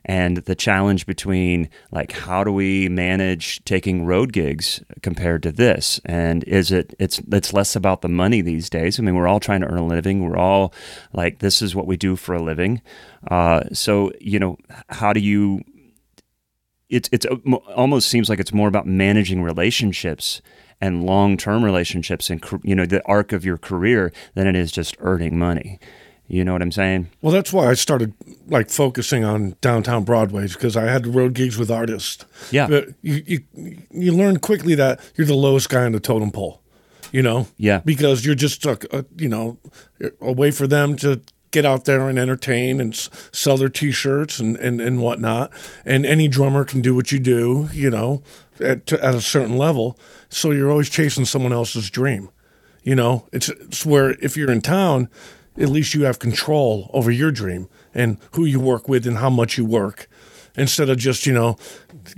and 0.08 0.38
the 0.38 0.56
challenge 0.56 1.06
between 1.06 1.70
like 1.92 2.14
how 2.14 2.44
do 2.44 2.52
we 2.52 2.88
manage 2.88 3.64
taking 3.66 4.06
road 4.06 4.32
gigs 4.32 4.82
compared 5.02 5.44
to 5.44 5.52
this? 5.52 6.00
And 6.06 6.44
is 6.46 6.72
it 6.72 6.96
it's 6.98 7.22
it's 7.32 7.54
less 7.54 7.76
about 7.76 8.02
the 8.02 8.10
money 8.10 8.42
these 8.42 8.70
days. 8.70 9.00
I 9.00 9.04
mean 9.04 9.16
we're 9.16 9.28
all 9.28 9.42
trying 9.42 9.62
to 9.62 9.68
earn 9.68 9.78
a 9.78 9.86
living. 9.86 10.24
We're 10.24 10.38
all 10.38 10.74
like 11.12 11.40
this 11.40 11.62
is 11.62 11.76
what 11.76 11.88
we 11.88 11.98
do 11.98 12.16
for 12.16 12.34
a 12.34 12.42
living. 12.42 12.82
Uh, 13.30 13.64
so 13.74 14.12
you 14.22 14.40
know 14.40 14.58
how 14.90 15.12
do 15.12 15.20
you 15.20 15.62
it's 16.90 17.10
it's 17.12 17.26
uh, 17.26 17.56
almost 17.76 18.08
seems 18.08 18.30
like 18.30 18.40
it's 18.40 18.54
more 18.54 18.70
about 18.70 18.88
managing 18.88 19.44
relationships 19.44 20.42
and 20.80 21.04
long-term 21.04 21.66
relationships 21.66 22.30
and 22.30 22.42
you 22.64 22.76
know 22.76 22.86
the 22.86 23.06
arc 23.06 23.34
of 23.34 23.44
your 23.44 23.58
career 23.58 24.14
than 24.36 24.48
it 24.48 24.56
is 24.56 24.72
just 24.72 24.96
earning 25.00 25.38
money 25.38 25.80
you 26.28 26.44
know 26.44 26.54
what 26.54 26.62
i'm 26.62 26.72
saying 26.72 27.10
Well, 27.22 27.32
that's 27.34 27.52
why 27.54 27.68
I 27.70 27.74
started 27.74 28.14
like 28.48 28.70
focusing 28.70 29.24
on 29.24 29.56
downtown 29.62 30.04
Broadways 30.04 30.54
because 30.54 30.78
I 30.78 30.84
had 30.84 31.06
road 31.08 31.34
gigs 31.34 31.58
with 31.58 31.70
artists. 31.72 32.26
Yeah. 32.52 32.68
but 32.68 32.90
you 33.02 33.24
you 33.26 33.40
you 33.92 34.12
learn 34.14 34.40
quickly 34.40 34.76
that 34.76 35.00
you're 35.16 35.28
the 35.28 35.34
lowest 35.36 35.70
guy 35.70 35.84
on 35.86 35.92
the 35.92 36.00
totem 36.00 36.32
pole. 36.32 36.62
You 37.12 37.22
know. 37.24 37.48
Yeah. 37.58 37.82
Because 37.86 38.26
you're 38.26 38.36
just 38.36 38.66
uh, 38.66 38.76
uh, 38.92 39.04
you 39.18 39.28
know 39.30 39.58
a 40.22 40.32
way 40.32 40.52
for 40.52 40.68
them 40.68 40.96
to 40.98 41.22
get 41.52 41.66
out 41.66 41.86
there 41.86 42.08
and 42.10 42.18
entertain 42.20 42.80
and 42.82 42.94
s- 42.94 43.10
sell 43.32 43.58
their 43.58 43.70
T-shirts 43.70 44.40
and, 44.40 44.56
and, 44.58 44.80
and 44.82 45.02
whatnot. 45.02 45.52
And 45.86 46.06
any 46.06 46.28
drummer 46.28 46.64
can 46.66 46.82
do 46.82 46.94
what 46.96 47.12
you 47.12 47.20
do. 47.20 47.68
You 47.74 47.90
know, 47.90 48.24
at 48.60 48.86
to, 48.88 49.04
at 49.04 49.16
a 49.16 49.22
certain 49.22 49.58
level. 49.58 49.98
So 50.30 50.52
you're 50.52 50.72
always 50.72 50.90
chasing 50.90 51.26
someone 51.26 51.54
else's 51.54 51.90
dream 51.90 52.30
You 52.84 52.96
know, 52.96 53.28
it's, 53.34 53.50
it's 53.50 53.86
where 53.86 54.12
if 54.22 54.36
you're 54.38 54.52
in 54.52 54.62
town, 54.62 55.10
at 55.58 55.70
least 55.70 55.94
you 55.94 56.04
have 56.04 56.20
control 56.20 56.90
over 56.94 57.12
your 57.12 57.32
dream 57.32 57.68
and 57.94 58.18
who 58.34 58.46
you 58.46 58.60
work 58.60 58.88
with 58.88 59.08
and 59.08 59.18
how 59.18 59.30
much 59.30 59.58
you 59.58 59.66
work 59.66 60.08
instead 60.56 60.90
of 60.90 60.98
just, 60.98 61.26
you 61.26 61.34
know, 61.34 61.58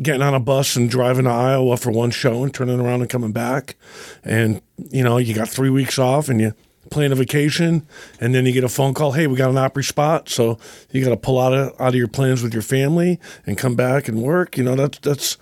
getting 0.02 0.22
on 0.22 0.34
a 0.34 0.40
bus 0.40 0.76
and 0.76 0.90
driving 0.90 1.26
to 1.26 1.32
Iowa 1.32 1.78
for 1.78 1.92
one 1.92 2.12
show 2.12 2.44
and 2.44 2.54
turning 2.54 2.80
around 2.80 3.02
and 3.02 3.10
coming 3.10 3.32
back. 3.32 3.76
And, 4.24 4.62
you 4.78 5.04
know, 5.04 5.18
you 5.18 5.34
got 5.34 5.50
three 5.50 5.70
weeks 5.70 6.00
off 6.00 6.30
and 6.30 6.40
you 6.40 6.54
plan 6.90 7.12
a 7.12 7.16
vacation 7.16 7.86
and 8.20 8.34
then 8.34 8.46
you 8.46 8.52
get 8.52 8.64
a 8.64 8.70
phone 8.70 8.94
call, 8.94 9.12
hey, 9.12 9.28
we 9.28 9.36
got 9.36 9.50
an 9.50 9.58
Opry 9.58 9.84
spot. 9.84 10.30
So 10.30 10.58
you 10.92 11.04
got 11.04 11.12
to 11.12 11.18
pull 11.18 11.40
out 11.40 11.54
of, 11.54 11.80
out 11.80 11.90
of 11.90 11.96
your 11.96 12.08
plans 12.08 12.42
with 12.42 12.54
your 12.54 12.64
family 12.64 13.20
and 13.46 13.58
come 13.58 13.76
back 13.76 14.08
and 14.08 14.22
work. 14.22 14.58
You 14.58 14.64
know, 14.64 14.76
that's, 14.76 15.00
that's, 15.00 15.38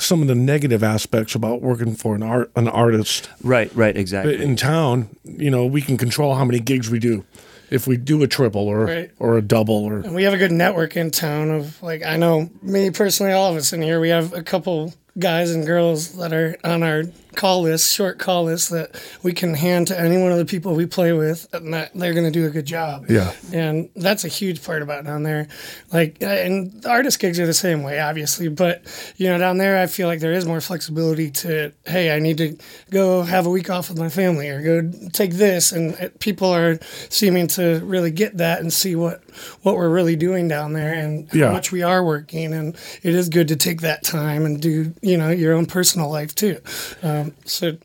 some 0.00 0.22
of 0.22 0.28
the 0.28 0.34
negative 0.34 0.82
aspects 0.82 1.34
about 1.34 1.60
working 1.60 1.94
for 1.94 2.14
an 2.14 2.22
art 2.22 2.50
an 2.56 2.68
artist. 2.68 3.28
Right, 3.42 3.74
right, 3.74 3.96
exactly. 3.96 4.36
But 4.36 4.42
in 4.42 4.56
town, 4.56 5.14
you 5.24 5.50
know, 5.50 5.66
we 5.66 5.82
can 5.82 5.96
control 5.96 6.34
how 6.34 6.44
many 6.44 6.58
gigs 6.58 6.90
we 6.90 6.98
do. 6.98 7.24
If 7.70 7.86
we 7.86 7.96
do 7.96 8.22
a 8.22 8.26
triple 8.26 8.66
or 8.68 8.84
Right. 8.86 9.10
or 9.18 9.38
a 9.38 9.42
double 9.42 9.84
or 9.84 9.98
And 10.00 10.14
we 10.14 10.24
have 10.24 10.34
a 10.34 10.38
good 10.38 10.52
network 10.52 10.96
in 10.96 11.10
town 11.10 11.50
of 11.50 11.82
like 11.82 12.04
I 12.04 12.16
know 12.16 12.50
me 12.62 12.90
personally, 12.90 13.32
all 13.32 13.50
of 13.50 13.56
us 13.56 13.72
in 13.72 13.80
here, 13.82 14.00
we 14.00 14.08
have 14.10 14.32
a 14.32 14.42
couple 14.42 14.92
guys 15.18 15.50
and 15.52 15.64
girls 15.66 16.16
that 16.18 16.32
are 16.32 16.56
on 16.64 16.82
our 16.82 17.04
call 17.34 17.62
list, 17.62 17.92
short 17.92 18.18
call 18.18 18.44
list 18.44 18.70
that 18.70 19.00
we 19.22 19.32
can 19.32 19.54
hand 19.54 19.86
to 19.88 19.98
any 19.98 20.20
one 20.20 20.32
of 20.32 20.38
the 20.38 20.44
people 20.44 20.74
we 20.74 20.86
play 20.86 21.12
with, 21.12 21.46
and 21.52 21.72
that 21.74 21.92
they're 21.94 22.12
going 22.14 22.30
to 22.30 22.30
do 22.30 22.46
a 22.46 22.50
good 22.50 22.66
job. 22.66 23.06
Yeah. 23.08 23.32
and 23.52 23.88
that's 23.96 24.24
a 24.24 24.28
huge 24.28 24.62
part 24.64 24.82
about 24.82 25.04
down 25.04 25.22
there. 25.22 25.48
Like, 25.92 26.18
uh, 26.22 26.26
and 26.26 26.72
the 26.82 26.90
artist 26.90 27.18
gigs 27.20 27.38
are 27.40 27.46
the 27.46 27.54
same 27.54 27.82
way, 27.82 28.00
obviously, 28.00 28.48
but 28.48 28.82
you 29.16 29.28
know, 29.28 29.38
down 29.38 29.58
there, 29.58 29.78
I 29.78 29.86
feel 29.86 30.08
like 30.08 30.20
there 30.20 30.32
is 30.32 30.46
more 30.46 30.60
flexibility 30.60 31.30
to, 31.30 31.72
hey, 31.86 32.14
I 32.14 32.18
need 32.18 32.38
to 32.38 32.56
go 32.90 33.22
have 33.22 33.46
a 33.46 33.50
week 33.50 33.70
off 33.70 33.88
with 33.88 33.98
my 33.98 34.08
family 34.08 34.48
or 34.48 34.62
go 34.62 34.90
take 35.12 35.32
this, 35.34 35.72
and 35.72 35.94
it, 35.94 36.18
people 36.20 36.50
are 36.50 36.78
seeming 37.08 37.46
to 37.48 37.80
really 37.84 38.10
get 38.10 38.36
that 38.38 38.60
and 38.60 38.72
see 38.72 38.96
what 38.96 39.22
what 39.62 39.76
we're 39.76 39.88
really 39.88 40.16
doing 40.16 40.48
down 40.48 40.72
there 40.72 40.92
and 40.92 41.28
Yeah. 41.32 41.46
how 41.46 41.52
much 41.52 41.70
we 41.72 41.82
are 41.82 42.02
working, 42.04 42.52
and 42.52 42.74
it 43.02 43.14
is 43.14 43.28
good 43.28 43.48
to 43.48 43.56
take 43.56 43.80
that 43.82 44.02
time 44.02 44.44
and 44.44 44.60
do 44.60 44.92
you 45.02 45.16
know 45.16 45.30
your 45.30 45.54
own 45.54 45.66
personal 45.66 46.10
life 46.10 46.34
too. 46.34 46.58
Um, 47.02 47.19
so, 47.44 47.76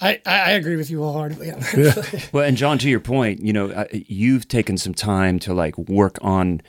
I, 0.00 0.20
I 0.26 0.40
I 0.40 0.50
agree 0.52 0.76
with 0.76 0.90
you 0.90 1.00
wholeheartedly 1.00 1.50
on 1.52 1.60
that. 1.60 2.28
Well, 2.32 2.44
and 2.44 2.56
John, 2.56 2.78
to 2.78 2.88
your 2.88 3.00
point, 3.00 3.40
you 3.40 3.52
know, 3.52 3.70
uh, 3.70 3.84
you've 3.92 4.48
taken 4.48 4.76
some 4.78 4.94
time 4.94 5.38
to 5.40 5.54
like 5.54 5.76
work 5.78 6.18
on, 6.22 6.60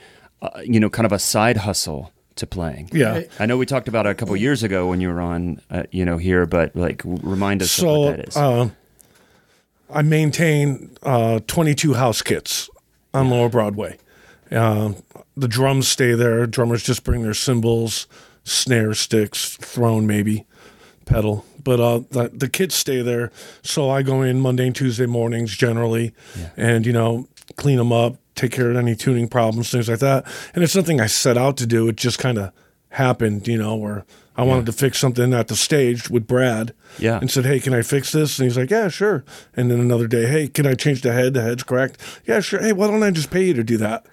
uh, 0.42 0.60
you 0.64 0.78
know, 0.80 0.90
kind 0.90 1.06
of 1.06 1.12
a 1.12 1.18
side 1.18 1.58
hustle 1.58 2.12
to 2.36 2.46
playing. 2.46 2.90
yeah. 2.92 3.12
Right. 3.12 3.30
I 3.38 3.46
know 3.46 3.56
we 3.56 3.64
talked 3.66 3.88
about 3.88 4.06
it 4.06 4.10
a 4.10 4.14
couple 4.14 4.36
years 4.36 4.62
ago 4.62 4.86
when 4.88 5.00
you 5.00 5.08
were 5.08 5.20
on, 5.22 5.60
uh, 5.70 5.84
you 5.90 6.04
know, 6.04 6.18
here, 6.18 6.44
but 6.46 6.76
like 6.76 7.02
remind 7.04 7.62
us 7.62 7.70
So 7.70 8.00
what 8.00 8.16
that 8.18 8.28
is. 8.28 8.36
uh, 8.36 8.68
I 9.88 10.02
maintain 10.02 10.90
uh, 11.02 11.40
22 11.46 11.94
house 11.94 12.20
kits 12.22 12.68
on 13.14 13.30
Lower 13.30 13.48
Broadway. 13.48 13.98
Um 14.50 14.96
the 15.38 15.48
drums 15.48 15.86
stay 15.86 16.14
there. 16.14 16.46
Drummers 16.46 16.82
just 16.82 17.04
bring 17.04 17.22
their 17.22 17.34
cymbals, 17.34 18.06
snare 18.42 18.94
sticks, 18.94 19.56
throne 19.58 20.06
maybe, 20.06 20.46
pedal. 21.06 21.44
But 21.64 21.80
uh, 21.80 22.00
the, 22.10 22.30
the 22.32 22.48
kids 22.48 22.74
stay 22.74 23.00
there. 23.02 23.32
So 23.62 23.88
I 23.90 24.02
go 24.02 24.22
in 24.22 24.40
Monday 24.40 24.66
and 24.66 24.76
Tuesday 24.76 25.06
mornings 25.06 25.56
generally, 25.56 26.12
and 26.56 26.84
you 26.84 26.92
know 26.92 27.26
clean 27.56 27.78
them 27.78 27.92
up, 27.92 28.16
take 28.34 28.52
care 28.52 28.70
of 28.70 28.76
any 28.76 28.94
tuning 28.94 29.28
problems, 29.28 29.70
things 29.70 29.88
like 29.88 30.00
that. 30.00 30.26
And 30.54 30.62
it's 30.62 30.76
nothing 30.76 31.00
I 31.00 31.06
set 31.06 31.38
out 31.38 31.56
to 31.58 31.66
do. 31.66 31.88
It 31.88 31.96
just 31.96 32.18
kind 32.18 32.38
of 32.38 32.52
happened, 32.90 33.48
you 33.48 33.58
know, 33.58 33.74
where 33.76 34.04
I 34.36 34.42
wanted 34.42 34.66
to 34.66 34.72
fix 34.72 34.98
something 34.98 35.32
at 35.32 35.48
the 35.48 35.56
stage 35.56 36.10
with 36.10 36.26
Brad. 36.26 36.74
Yeah. 36.98 37.18
And 37.18 37.30
said, 37.30 37.46
Hey, 37.46 37.60
can 37.60 37.74
I 37.74 37.82
fix 37.82 38.12
this? 38.12 38.38
And 38.38 38.44
he's 38.46 38.56
like, 38.56 38.70
Yeah, 38.70 38.88
sure. 38.88 39.24
And 39.54 39.70
then 39.70 39.80
another 39.80 40.06
day, 40.06 40.26
Hey, 40.26 40.48
can 40.48 40.66
I 40.66 40.74
change 40.74 41.02
the 41.02 41.12
head? 41.12 41.34
The 41.34 41.42
head's 41.42 41.62
cracked. 41.62 42.00
Yeah, 42.26 42.40
sure. 42.40 42.60
Hey, 42.60 42.72
why 42.72 42.86
don't 42.86 43.02
I 43.02 43.10
just 43.10 43.30
pay 43.30 43.44
you 43.44 43.54
to 43.54 43.64
do 43.64 43.76
that? 43.78 44.06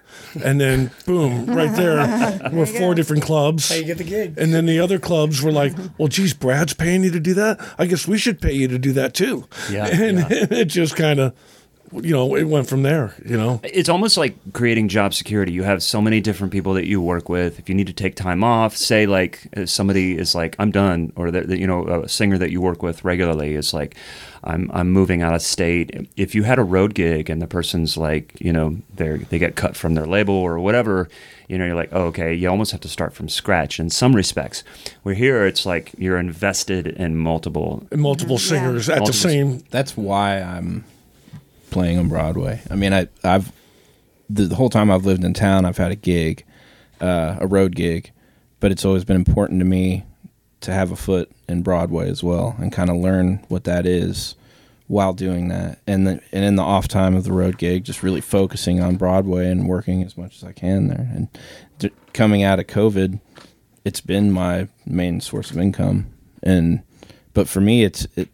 And 0.43 0.59
then 0.59 0.91
boom, 1.05 1.45
right 1.47 1.75
there, 1.75 2.49
we're 2.53 2.65
four 2.65 2.95
different 2.95 3.23
clubs. 3.23 3.69
How 3.69 3.75
you 3.75 3.83
get 3.83 3.97
the 3.97 4.03
gig? 4.03 4.35
And 4.37 4.53
then 4.53 4.65
the 4.65 4.79
other 4.79 4.99
clubs 4.99 5.41
were 5.41 5.51
like, 5.51 5.73
"Well, 5.97 6.07
geez, 6.07 6.33
Brad's 6.33 6.73
paying 6.73 7.03
you 7.03 7.11
to 7.11 7.19
do 7.19 7.33
that. 7.35 7.59
I 7.77 7.85
guess 7.85 8.07
we 8.07 8.17
should 8.17 8.41
pay 8.41 8.53
you 8.53 8.67
to 8.67 8.79
do 8.79 8.93
that 8.93 9.13
too." 9.13 9.47
Yeah, 9.71 9.85
and 9.91 10.19
yeah. 10.19 10.27
it 10.29 10.65
just 10.65 10.95
kind 10.95 11.19
of, 11.19 11.35
you 12.01 12.11
know, 12.11 12.35
it 12.35 12.43
went 12.45 12.67
from 12.67 12.83
there. 12.83 13.13
You 13.25 13.37
know, 13.37 13.59
it's 13.63 13.89
almost 13.89 14.17
like 14.17 14.35
creating 14.53 14.87
job 14.87 15.13
security. 15.13 15.51
You 15.51 15.63
have 15.63 15.83
so 15.83 16.01
many 16.01 16.21
different 16.21 16.51
people 16.51 16.73
that 16.75 16.87
you 16.87 17.01
work 17.01 17.29
with. 17.29 17.59
If 17.59 17.69
you 17.69 17.75
need 17.75 17.87
to 17.87 17.93
take 17.93 18.15
time 18.15 18.43
off, 18.43 18.75
say 18.75 19.05
like 19.05 19.47
uh, 19.55 19.65
somebody 19.65 20.17
is 20.17 20.33
like, 20.35 20.55
"I'm 20.59 20.71
done," 20.71 21.11
or 21.15 21.31
that 21.31 21.47
that, 21.47 21.59
you 21.59 21.67
know, 21.67 21.85
a 22.03 22.09
singer 22.09 22.37
that 22.37 22.51
you 22.51 22.61
work 22.61 22.81
with 22.83 23.03
regularly 23.03 23.55
is 23.55 23.73
like, 23.73 23.95
"I'm 24.43 24.69
I'm 24.73 24.91
moving 24.91 25.21
out 25.21 25.33
of 25.33 25.41
state." 25.41 26.09
If 26.17 26.33
you 26.35 26.43
had 26.43 26.59
a 26.59 26.63
road 26.63 26.93
gig 26.95 27.29
and 27.29 27.41
the 27.41 27.47
person's 27.47 27.97
like, 27.97 28.33
you 28.39 28.53
know, 28.53 28.77
they 28.95 29.17
they 29.17 29.39
get 29.39 29.55
cut 29.55 29.75
from 29.75 29.93
their 29.95 30.05
label 30.07 30.33
or 30.35 30.59
whatever, 30.59 31.09
you 31.47 31.57
know, 31.57 31.65
you're 31.65 31.75
like, 31.75 31.89
oh, 31.91 32.05
okay, 32.05 32.33
you 32.33 32.49
almost 32.49 32.71
have 32.71 32.81
to 32.81 32.87
start 32.89 33.13
from 33.13 33.29
scratch 33.29 33.79
in 33.79 33.89
some 33.89 34.15
respects. 34.15 34.63
Where 35.03 35.15
here, 35.15 35.45
it's 35.45 35.65
like 35.65 35.91
you're 35.97 36.17
invested 36.17 36.87
in 36.87 37.17
multiple. 37.17 37.85
multiple 37.95 38.37
singers 38.37 38.89
at 38.89 38.95
the 38.95 38.99
Multiple- 39.01 39.29
same. 39.29 39.63
That's 39.69 39.95
why 39.97 40.41
I'm 40.41 40.83
playing 41.73 41.97
on 41.99 42.07
Broadway. 42.07 42.61
I 42.69 42.75
mean, 42.75 42.93
I 42.93 43.07
I've 43.23 43.51
the, 44.29 44.43
the 44.45 44.55
whole 44.55 44.69
time 44.69 44.89
I've 44.89 45.05
lived 45.05 45.23
in 45.23 45.33
town, 45.33 45.65
I've 45.65 45.77
had 45.77 45.91
a 45.91 45.95
gig, 45.95 46.45
uh, 47.01 47.37
a 47.39 47.47
road 47.47 47.75
gig, 47.75 48.11
but 48.59 48.71
it's 48.71 48.85
always 48.85 49.03
been 49.03 49.15
important 49.15 49.59
to 49.59 49.65
me 49.65 50.05
to 50.61 50.71
have 50.71 50.91
a 50.91 50.95
foot 50.95 51.29
in 51.49 51.61
Broadway 51.61 52.09
as 52.09 52.23
well 52.23 52.55
and 52.59 52.71
kind 52.71 52.89
of 52.89 52.95
learn 52.95 53.43
what 53.49 53.65
that 53.65 53.85
is 53.85 54.35
while 54.87 55.13
doing 55.13 55.49
that. 55.49 55.79
And 55.85 56.07
the, 56.07 56.21
and 56.31 56.45
in 56.45 56.55
the 56.55 56.63
off 56.63 56.87
time 56.87 57.15
of 57.15 57.25
the 57.25 57.33
road 57.33 57.57
gig, 57.57 57.83
just 57.83 58.03
really 58.03 58.21
focusing 58.21 58.81
on 58.81 58.95
Broadway 58.95 59.49
and 59.49 59.67
working 59.67 60.03
as 60.03 60.17
much 60.17 60.37
as 60.37 60.43
I 60.43 60.53
can 60.53 60.87
there. 60.87 61.09
And 61.13 61.27
d- 61.79 61.91
coming 62.13 62.43
out 62.43 62.59
of 62.59 62.67
COVID, 62.67 63.19
it's 63.83 64.01
been 64.01 64.31
my 64.31 64.69
main 64.85 65.19
source 65.19 65.51
of 65.51 65.57
income. 65.57 66.07
And 66.41 66.83
but 67.33 67.49
for 67.49 67.59
me, 67.59 67.83
it's 67.83 68.07
it 68.15 68.29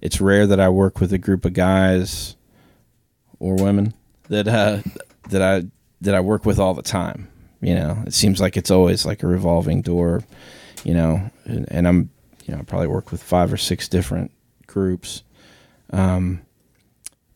it's 0.00 0.20
rare 0.20 0.46
that 0.46 0.58
I 0.58 0.68
work 0.68 1.00
with 1.00 1.12
a 1.12 1.18
group 1.18 1.44
of 1.44 1.52
guys 1.52 2.34
or 3.42 3.56
women 3.56 3.92
that 4.28 4.46
uh, 4.46 4.78
that 5.28 5.42
I 5.42 5.64
that 6.00 6.14
I 6.14 6.20
work 6.20 6.46
with 6.46 6.58
all 6.58 6.74
the 6.74 6.82
time. 6.82 7.28
You 7.60 7.74
know, 7.74 8.02
it 8.06 8.14
seems 8.14 8.40
like 8.40 8.56
it's 8.56 8.70
always 8.70 9.04
like 9.04 9.22
a 9.22 9.26
revolving 9.26 9.82
door. 9.82 10.22
You 10.84 10.94
know, 10.94 11.30
and, 11.44 11.70
and 11.70 11.86
I'm 11.86 12.10
you 12.46 12.54
know 12.54 12.60
I 12.60 12.62
probably 12.62 12.86
work 12.86 13.10
with 13.10 13.22
five 13.22 13.52
or 13.52 13.56
six 13.56 13.88
different 13.88 14.30
groups, 14.66 15.22
um, 15.90 16.42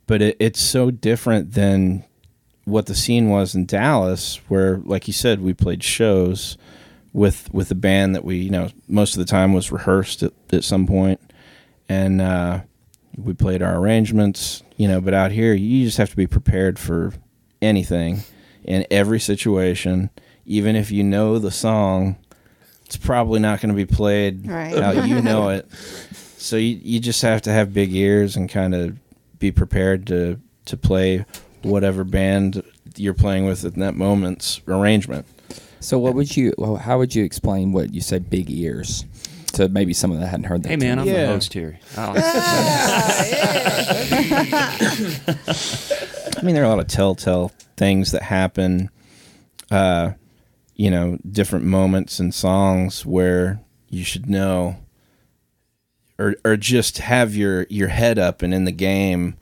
but 0.06 0.22
it, 0.22 0.36
it's 0.40 0.60
so 0.60 0.90
different 0.90 1.52
than 1.52 2.04
what 2.64 2.86
the 2.86 2.94
scene 2.94 3.28
was 3.28 3.54
in 3.54 3.66
Dallas, 3.66 4.40
where 4.48 4.78
like 4.78 5.06
you 5.06 5.12
said, 5.12 5.40
we 5.40 5.54
played 5.54 5.82
shows 5.82 6.56
with 7.12 7.52
with 7.52 7.70
a 7.70 7.76
band 7.76 8.14
that 8.14 8.24
we 8.24 8.36
you 8.36 8.50
know 8.50 8.68
most 8.88 9.14
of 9.14 9.18
the 9.18 9.30
time 9.30 9.52
was 9.52 9.72
rehearsed 9.72 10.22
at, 10.22 10.32
at 10.52 10.64
some 10.64 10.86
point 10.86 11.20
and 11.88 12.20
uh, 12.20 12.60
we 13.16 13.32
played 13.32 13.62
our 13.62 13.76
arrangements 13.78 14.62
you 14.76 14.86
know 14.86 15.00
but 15.00 15.14
out 15.14 15.30
here 15.32 15.54
you 15.54 15.84
just 15.84 15.98
have 15.98 16.10
to 16.10 16.16
be 16.16 16.26
prepared 16.26 16.78
for 16.78 17.12
anything 17.62 18.20
in 18.64 18.86
every 18.90 19.18
situation 19.20 20.10
even 20.44 20.76
if 20.76 20.90
you 20.90 21.02
know 21.02 21.38
the 21.38 21.50
song 21.50 22.16
it's 22.84 22.96
probably 22.96 23.40
not 23.40 23.60
going 23.60 23.70
to 23.70 23.76
be 23.76 23.86
played 23.86 24.46
Right. 24.46 24.76
how 24.76 24.92
you 24.92 25.20
know 25.30 25.48
it 25.48 25.70
so 26.36 26.56
you, 26.56 26.78
you 26.82 27.00
just 27.00 27.22
have 27.22 27.42
to 27.42 27.50
have 27.52 27.72
big 27.72 27.92
ears 27.94 28.36
and 28.36 28.48
kind 28.48 28.74
of 28.74 28.96
be 29.38 29.50
prepared 29.50 30.06
to 30.08 30.40
to 30.66 30.76
play 30.76 31.24
whatever 31.62 32.04
band 32.04 32.62
you're 32.96 33.14
playing 33.14 33.44
with 33.46 33.64
in 33.64 33.80
that 33.80 33.94
moment's 33.94 34.60
arrangement 34.68 35.26
So 35.80 35.98
what 35.98 36.14
would 36.14 36.36
you? 36.36 36.52
Well, 36.58 36.76
how 36.76 36.98
would 36.98 37.14
you 37.14 37.22
explain 37.24 37.72
what 37.72 37.92
you 37.94 38.00
said? 38.00 38.28
Big 38.30 38.50
ears 38.50 39.04
to 39.56 39.68
maybe 39.68 39.92
someone 39.92 40.20
that 40.20 40.28
hadn't 40.28 40.44
heard 40.46 40.62
that. 40.62 40.68
Hey 40.70 40.76
man, 40.76 40.98
I'm 40.98 41.06
the 41.06 41.12
Yeah. 41.12 41.26
host 41.26 41.52
here. 41.52 41.78
Oh, 41.96 42.14
I 45.46 46.40
mean, 46.42 46.54
there 46.54 46.62
are 46.64 46.66
a 46.66 46.68
lot 46.68 46.78
of 46.80 46.86
telltale 46.88 47.52
things 47.76 48.12
that 48.12 48.22
happen. 48.22 48.90
Uh, 49.70 50.12
you 50.74 50.90
know, 50.90 51.18
different 51.28 51.64
moments 51.64 52.18
and 52.20 52.34
songs 52.34 53.04
where 53.06 53.60
you 53.88 54.04
should 54.04 54.28
know, 54.28 54.76
or 56.18 56.36
or 56.44 56.56
just 56.56 56.98
have 56.98 57.34
your 57.34 57.66
your 57.70 57.88
head 57.88 58.18
up 58.18 58.42
and 58.42 58.52
in 58.54 58.64
the 58.64 58.72
game. 58.72 59.36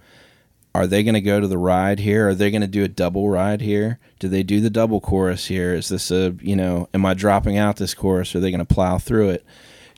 Are 0.77 0.89
they 0.89 1.05
going 1.05 1.15
to 1.15 1.21
go 1.21 1.39
to 1.39 1.47
the 1.47 1.57
ride 1.59 2.01
here? 2.01 2.29
Are 2.31 2.35
they 2.35 2.51
going 2.51 2.61
to 2.63 2.67
do 2.67 2.83
a 2.83 2.89
double 2.89 3.29
ride 3.29 3.61
here? 3.61 4.01
Do 4.19 4.27
they 4.29 4.43
do 4.43 4.61
the 4.61 4.71
double 4.71 5.01
chorus 5.01 5.47
here? 5.47 5.73
Is 5.73 5.89
this 5.89 6.11
a 6.11 6.35
you 6.41 6.57
know? 6.57 6.89
Am 6.93 7.07
I 7.07 7.15
dropping 7.15 7.57
out 7.57 7.77
this 7.77 7.95
chorus? 7.95 8.35
Are 8.35 8.41
they 8.41 8.51
going 8.51 8.65
to 8.65 8.75
plow 8.75 8.99
through 8.99 9.31
it? 9.31 9.45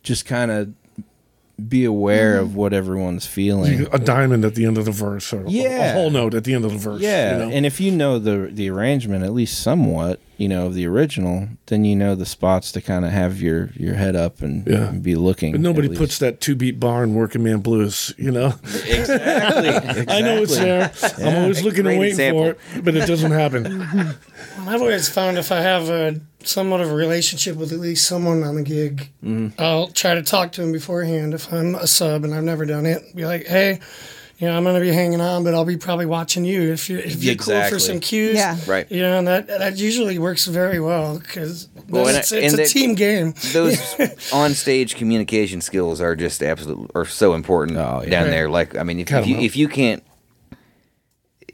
Just 0.07 0.25
kind 0.25 0.51
of 0.53 0.73
be 1.69 1.85
aware 1.85 2.39
of 2.39 2.49
mm-hmm. 2.49 2.57
what 2.57 2.73
everyone's 2.73 3.27
feeling. 3.27 3.89
A 3.93 3.99
diamond 3.99 4.45
at 4.45 4.55
the 4.55 4.65
end 4.65 4.79
of 4.79 4.85
the 4.85 4.93
verse, 4.93 5.33
or 5.33 5.45
a- 5.47 5.65
a 5.65 5.93
whole 5.95 6.11
note 6.11 6.35
at 6.35 6.45
the 6.45 6.55
end 6.55 6.65
of 6.65 6.73
the 6.73 6.79
verse. 6.79 7.01
Yeah, 7.01 7.33
you 7.33 7.45
know? 7.45 7.51
and 7.51 7.67
if 7.67 7.81
you 7.81 7.91
know 7.91 8.19
the 8.19 8.49
the 8.53 8.71
arrangement 8.71 9.25
at 9.25 9.33
least 9.33 9.61
somewhat, 9.61 10.21
you 10.37 10.49
know, 10.49 10.67
of 10.67 10.75
the 10.75 10.87
original, 10.87 11.49
then 11.67 11.85
you 11.85 11.97
know 11.97 12.15
the 12.15 12.27
spots 12.27 12.71
to 12.73 12.81
kind 12.81 13.05
of 13.05 13.11
have 13.11 13.41
your 13.41 13.71
your 13.75 13.95
head 13.95 14.15
up 14.15 14.43
and, 14.43 14.67
Yeah. 14.67 14.89
and 14.89 15.03
be 15.03 15.15
looking. 15.15 15.53
But 15.53 15.61
nobody 15.61 15.89
puts 15.89 16.19
that 16.19 16.41
two 16.41 16.55
beat 16.55 16.79
bar 16.79 17.03
in 17.05 17.15
Working 17.15 17.43
Man 17.43 17.61
Blues, 17.61 18.13
you 18.19 18.31
know? 18.31 18.55
exactly. 18.65 20.05
I 20.15 20.21
know 20.21 20.43
it's 20.43 20.57
there. 20.57 20.93
I'm 21.19 21.43
always 21.43 21.63
looking 21.63 21.85
Great 21.85 21.93
and 21.95 22.01
waiting 22.01 22.13
example. 22.13 22.45
for 22.45 22.51
it, 22.79 22.85
but 22.85 22.95
it 22.97 23.07
doesn't 23.07 23.33
happen. 23.33 23.67
I've 24.61 24.81
always 24.81 25.09
found 25.09 25.39
if 25.39 25.51
I 25.53 25.61
have 25.61 25.89
a 25.89 26.21
somewhat 26.45 26.81
of 26.81 26.91
a 26.91 26.95
relationship 26.95 27.57
with 27.57 27.73
at 27.73 27.79
least 27.79 28.07
someone 28.07 28.43
on 28.43 28.57
the 28.57 28.63
gig, 28.63 29.11
mm-hmm. 29.25 29.61
I'll 29.61 29.89
try 29.89 30.15
to 30.15 30.23
talk 30.23 30.53
to 30.53 30.63
him 30.63 30.73
beforehand. 30.73 31.35
If 31.35 31.53
I'm 31.53 31.75
a 31.75 31.87
sub 31.87 32.25
and 32.25 32.35
I've 32.35 32.45
never 32.45 32.67
done 32.67 32.87
it, 32.87 33.15
be 33.15 33.25
like, 33.25 33.47
hey, 33.47 33.81
you 34.39 34.47
know, 34.47 34.57
I'm 34.57 34.65
gonna 34.65 34.81
be 34.81 34.93
hanging 34.93 35.21
on, 35.21 35.45
but 35.45 35.55
I'll 35.55 35.65
be 35.65 35.77
probably 35.79 36.07
watching 36.07 36.45
you 36.45 36.73
if 36.73 36.91
you're 36.91 37.01
if 37.01 37.23
you're 37.25 37.35
cool 37.37 37.63
for 37.69 37.79
some 37.79 38.01
cues. 38.01 38.35
Yeah. 38.35 38.59
Right. 38.67 38.91
You 38.91 39.01
know, 39.03 39.19
and 39.19 39.27
that 39.27 39.47
that 39.49 39.77
usually 39.79 40.19
works 40.19 40.47
very 40.47 40.79
well 40.81 41.19
because 41.19 41.69
Well, 41.89 42.07
and 42.09 42.17
it's, 42.19 42.33
I- 42.33 42.37
it's 42.39 42.55
a 42.55 42.57
that- 42.59 42.69
team 42.69 42.95
game. 42.95 43.35
Those 43.53 43.79
on 44.33 44.53
stage 44.55 44.95
communication 44.97 45.61
skills 45.61 46.01
are 46.01 46.15
just 46.17 46.43
absolute 46.43 46.91
are 46.95 47.07
so 47.07 47.33
important 47.35 47.79
Oh, 47.79 48.03
yeah. 48.05 48.11
down 48.11 48.25
Right. 48.25 48.31
there. 48.31 48.49
Like 48.51 48.77
I 48.77 48.83
mean, 48.83 49.01
if, 49.01 49.07
Cut 49.09 49.23
if 49.23 49.27
you 49.29 49.35
'em 49.37 49.41
out. 49.41 49.45
if 49.47 49.57
you 49.57 49.69
can't 49.69 50.03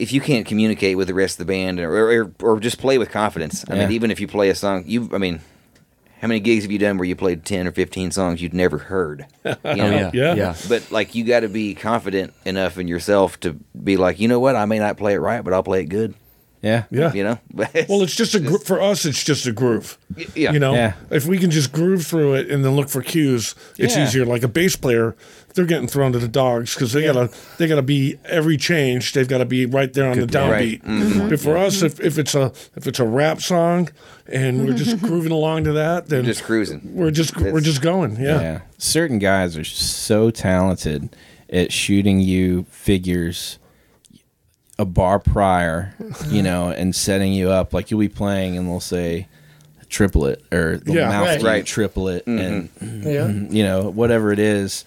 if 0.00 0.12
you 0.12 0.20
can't 0.20 0.46
communicate 0.46 0.96
with 0.96 1.06
the 1.06 1.14
rest 1.14 1.38
of 1.38 1.46
the 1.46 1.52
band 1.52 1.78
or 1.78 1.94
or, 2.22 2.32
or 2.42 2.58
just 2.60 2.78
play 2.78 2.98
with 2.98 3.10
confidence. 3.10 3.64
I 3.70 3.74
mean, 3.76 3.92
even 3.92 4.10
if 4.10 4.18
you 4.20 4.26
play 4.26 4.48
a 4.48 4.54
song, 4.54 4.84
you 4.86 5.08
I 5.12 5.18
mean. 5.18 5.40
How 6.22 6.28
many 6.28 6.38
gigs 6.40 6.62
have 6.64 6.70
you 6.70 6.78
done 6.78 6.96
where 6.98 7.04
you 7.06 7.16
played 7.16 7.44
ten 7.44 7.66
or 7.66 7.72
fifteen 7.72 8.12
songs 8.12 8.40
you'd 8.40 8.54
never 8.54 8.78
heard? 8.78 9.26
You 9.44 9.52
Oh 9.64 9.74
yeah, 9.74 10.10
Yeah. 10.14 10.34
yeah. 10.34 10.54
But 10.68 10.90
like 10.92 11.14
you 11.16 11.24
got 11.24 11.40
to 11.40 11.48
be 11.48 11.74
confident 11.74 12.32
enough 12.44 12.78
in 12.78 12.86
yourself 12.88 13.38
to 13.40 13.54
be 13.82 13.96
like, 13.96 14.20
you 14.20 14.28
know 14.28 14.38
what, 14.40 14.54
I 14.56 14.64
may 14.66 14.78
not 14.78 14.96
play 14.96 15.14
it 15.14 15.18
right, 15.18 15.42
but 15.42 15.52
I'll 15.52 15.64
play 15.64 15.80
it 15.80 15.86
good. 15.86 16.14
Yeah. 16.62 16.84
Yeah. 16.92 17.12
You 17.12 17.24
know. 17.24 17.38
Well, 17.88 18.02
it's 18.02 18.14
just 18.14 18.36
a 18.36 18.40
gro- 18.40 18.58
for 18.58 18.80
us. 18.80 19.04
It's 19.04 19.24
just 19.24 19.46
a 19.46 19.52
groove. 19.52 19.98
yeah. 20.36 20.52
You 20.52 20.60
know, 20.60 20.74
Yeah. 20.74 20.92
if 21.10 21.26
we 21.26 21.36
can 21.38 21.50
just 21.50 21.72
groove 21.72 22.06
through 22.06 22.34
it 22.34 22.48
and 22.52 22.64
then 22.64 22.76
look 22.76 22.88
for 22.88 23.02
cues, 23.02 23.56
it's 23.76 23.96
Yeah. 23.96 24.04
easier. 24.04 24.24
Like 24.24 24.44
a 24.44 24.48
bass 24.48 24.76
player, 24.76 25.16
they're 25.54 25.64
getting 25.66 25.88
thrown 25.88 26.12
to 26.12 26.20
the 26.20 26.28
dogs 26.28 26.72
because 26.74 26.92
they 26.92 27.02
gotta 27.02 27.30
they 27.58 27.66
gotta 27.66 27.82
be 27.82 28.16
every 28.26 28.56
change. 28.56 29.12
They've 29.12 29.26
got 29.26 29.38
to 29.38 29.44
be 29.44 29.66
right 29.66 29.92
there 29.92 30.08
on 30.08 30.20
the 30.20 30.26
Right. 30.26 30.80
downbeat. 30.80 31.30
But 31.30 31.40
for 31.40 31.56
us, 31.56 31.82
if, 31.82 31.98
if 31.98 32.16
it's 32.16 32.36
a 32.36 32.52
if 32.76 32.86
it's 32.86 33.00
a 33.00 33.04
rap 33.06 33.40
song 33.42 33.88
and 34.26 34.66
we're 34.66 34.74
just 34.74 34.98
grooving 35.02 35.32
along 35.32 35.64
to 35.64 35.72
that, 35.72 36.08
then 36.08 36.24
just 36.24 36.44
cruising. 36.44 36.80
we're 36.94 37.10
just 37.10 37.36
we're 37.36 37.48
It's- 37.48 37.64
just 37.64 37.82
going. 37.82 38.16
Yeah. 38.16 38.40
Yeah. 38.40 38.60
Certain 38.78 39.18
guys 39.18 39.56
are 39.56 39.64
so 39.64 40.30
talented 40.30 41.14
at 41.50 41.72
shooting 41.72 42.20
you 42.20 42.64
figures 42.70 43.58
a 44.78 44.84
bar 44.84 45.18
prior, 45.18 45.94
you 46.28 46.42
know, 46.48 46.70
and 46.70 46.94
setting 46.94 47.32
you 47.32 47.50
up. 47.50 47.72
Like 47.74 47.90
you'll 47.90 48.00
be 48.00 48.08
playing 48.08 48.56
and 48.56 48.66
they'll 48.68 48.80
say 48.80 49.28
triplet 49.88 50.42
or 50.52 50.78
they'll 50.78 50.94
Yeah. 50.96 51.08
mouth 51.10 51.26
Right. 51.26 51.42
Right. 51.42 51.66
triplet 51.66 52.26
and 52.26 52.74
mm-hmm. 52.76 53.02
Yeah. 53.08 53.26
Mm-hmm, 53.26 53.54
you 53.54 53.62
know, 53.64 53.90
whatever 53.90 54.32
it 54.32 54.38
is. 54.38 54.84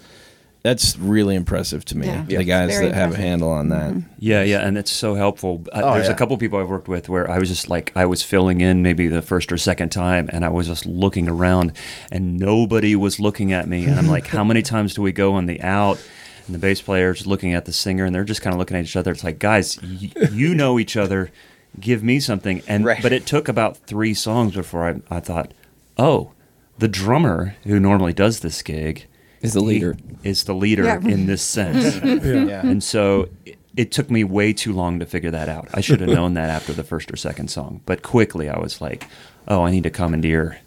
That's 0.66 0.98
really 0.98 1.36
impressive 1.36 1.86
to 1.86 1.98
me. 1.98 2.08
Yeah. 2.08 2.24
The 2.24 2.44
guys 2.44 2.72
Very 2.72 2.88
that 2.88 2.96
have 2.96 3.14
a 3.14 3.18
handle 3.18 3.50
on 3.50 3.70
that. 3.70 3.94
Yeah, 4.18 4.42
yeah, 4.42 4.66
and 4.66 4.80
it's 4.80 4.90
so 4.92 5.14
helpful. 5.14 5.64
Uh, 5.72 5.82
Oh, 5.84 5.94
there's 5.94 6.08
yeah. 6.08 6.14
a 6.14 6.18
couple 6.18 6.36
people 6.40 6.58
I've 6.60 6.70
worked 6.70 6.88
with 6.88 7.08
where 7.08 7.30
I 7.30 7.38
was 7.38 7.50
just 7.50 7.70
like 7.70 7.92
I 7.96 8.08
was 8.08 8.24
filling 8.24 8.62
in 8.62 8.82
maybe 8.82 9.08
the 9.08 9.22
first 9.22 9.52
or 9.52 9.58
second 9.58 9.90
time, 9.90 10.28
and 10.34 10.44
I 10.44 10.50
was 10.50 10.66
just 10.66 10.88
looking 10.88 11.30
around, 11.30 11.74
and 12.12 12.40
nobody 12.40 12.96
was 12.96 13.20
looking 13.20 13.54
at 13.54 13.68
me, 13.68 13.86
and 13.86 14.00
I'm 14.00 14.08
like, 14.08 14.26
how 14.26 14.44
many 14.44 14.62
times 14.74 14.96
do 14.96 15.04
we 15.04 15.12
go 15.12 15.34
on 15.34 15.46
the 15.46 15.62
out? 15.62 16.04
And 16.48 16.56
the 16.56 16.60
bass 16.60 16.82
player's 16.82 17.28
looking 17.28 17.54
at 17.54 17.66
the 17.66 17.72
singer, 17.74 18.04
and 18.06 18.16
they're 18.16 18.24
just 18.24 18.42
kind 18.42 18.54
of 18.56 18.60
looking 18.60 18.76
at 18.78 18.86
each 18.86 18.96
other. 18.96 19.12
It's 19.12 19.24
like, 19.24 19.38
guys, 19.38 19.80
y- 19.84 20.12
you 20.32 20.56
know 20.56 20.80
each 20.80 20.98
other. 20.98 21.30
Give 21.80 22.02
me 22.04 22.20
something. 22.20 22.64
And 22.68 22.86
Right. 22.86 23.04
but 23.04 23.12
it 23.14 23.28
took 23.28 23.48
about 23.48 23.78
three 23.78 24.14
songs 24.16 24.56
before 24.56 24.88
I, 24.88 25.16
I 25.18 25.20
thought, 25.20 25.54
oh, 25.98 26.32
the 26.80 26.88
drummer 26.88 27.56
who 27.66 27.80
normally 27.80 28.14
does 28.14 28.40
this 28.40 28.62
gig 28.64 29.06
Is 29.46 29.54
the 29.54 29.62
he 29.62 29.66
leader. 29.68 29.98
is 30.24 30.44
the 30.44 30.54
leader 30.56 30.84
Yeah. 30.84 31.00
in 31.00 31.26
this 31.28 31.42
sense. 31.42 31.96
Yeah. 32.26 32.66
And 32.66 32.84
so 32.84 33.30
it, 33.46 33.58
it 33.78 33.92
took 33.92 34.10
me 34.10 34.24
way 34.24 34.54
too 34.54 34.74
long 34.74 35.00
to 35.00 35.06
figure 35.06 35.32
that 35.32 35.50
out. 35.50 35.68
I 35.74 35.82
should 35.82 36.00
have 36.02 36.10
known 36.10 36.34
that 36.36 36.50
after 36.50 36.74
the 36.74 36.84
first 36.84 37.12
or 37.12 37.16
second 37.18 37.50
song. 37.50 37.82
But 37.86 38.02
quickly 38.02 38.50
I 38.50 38.58
was 38.60 38.82
like, 38.82 39.08
oh, 39.48 39.64
I 39.64 39.72
need 39.72 39.84
to 39.84 39.90
commandeer 39.90 40.60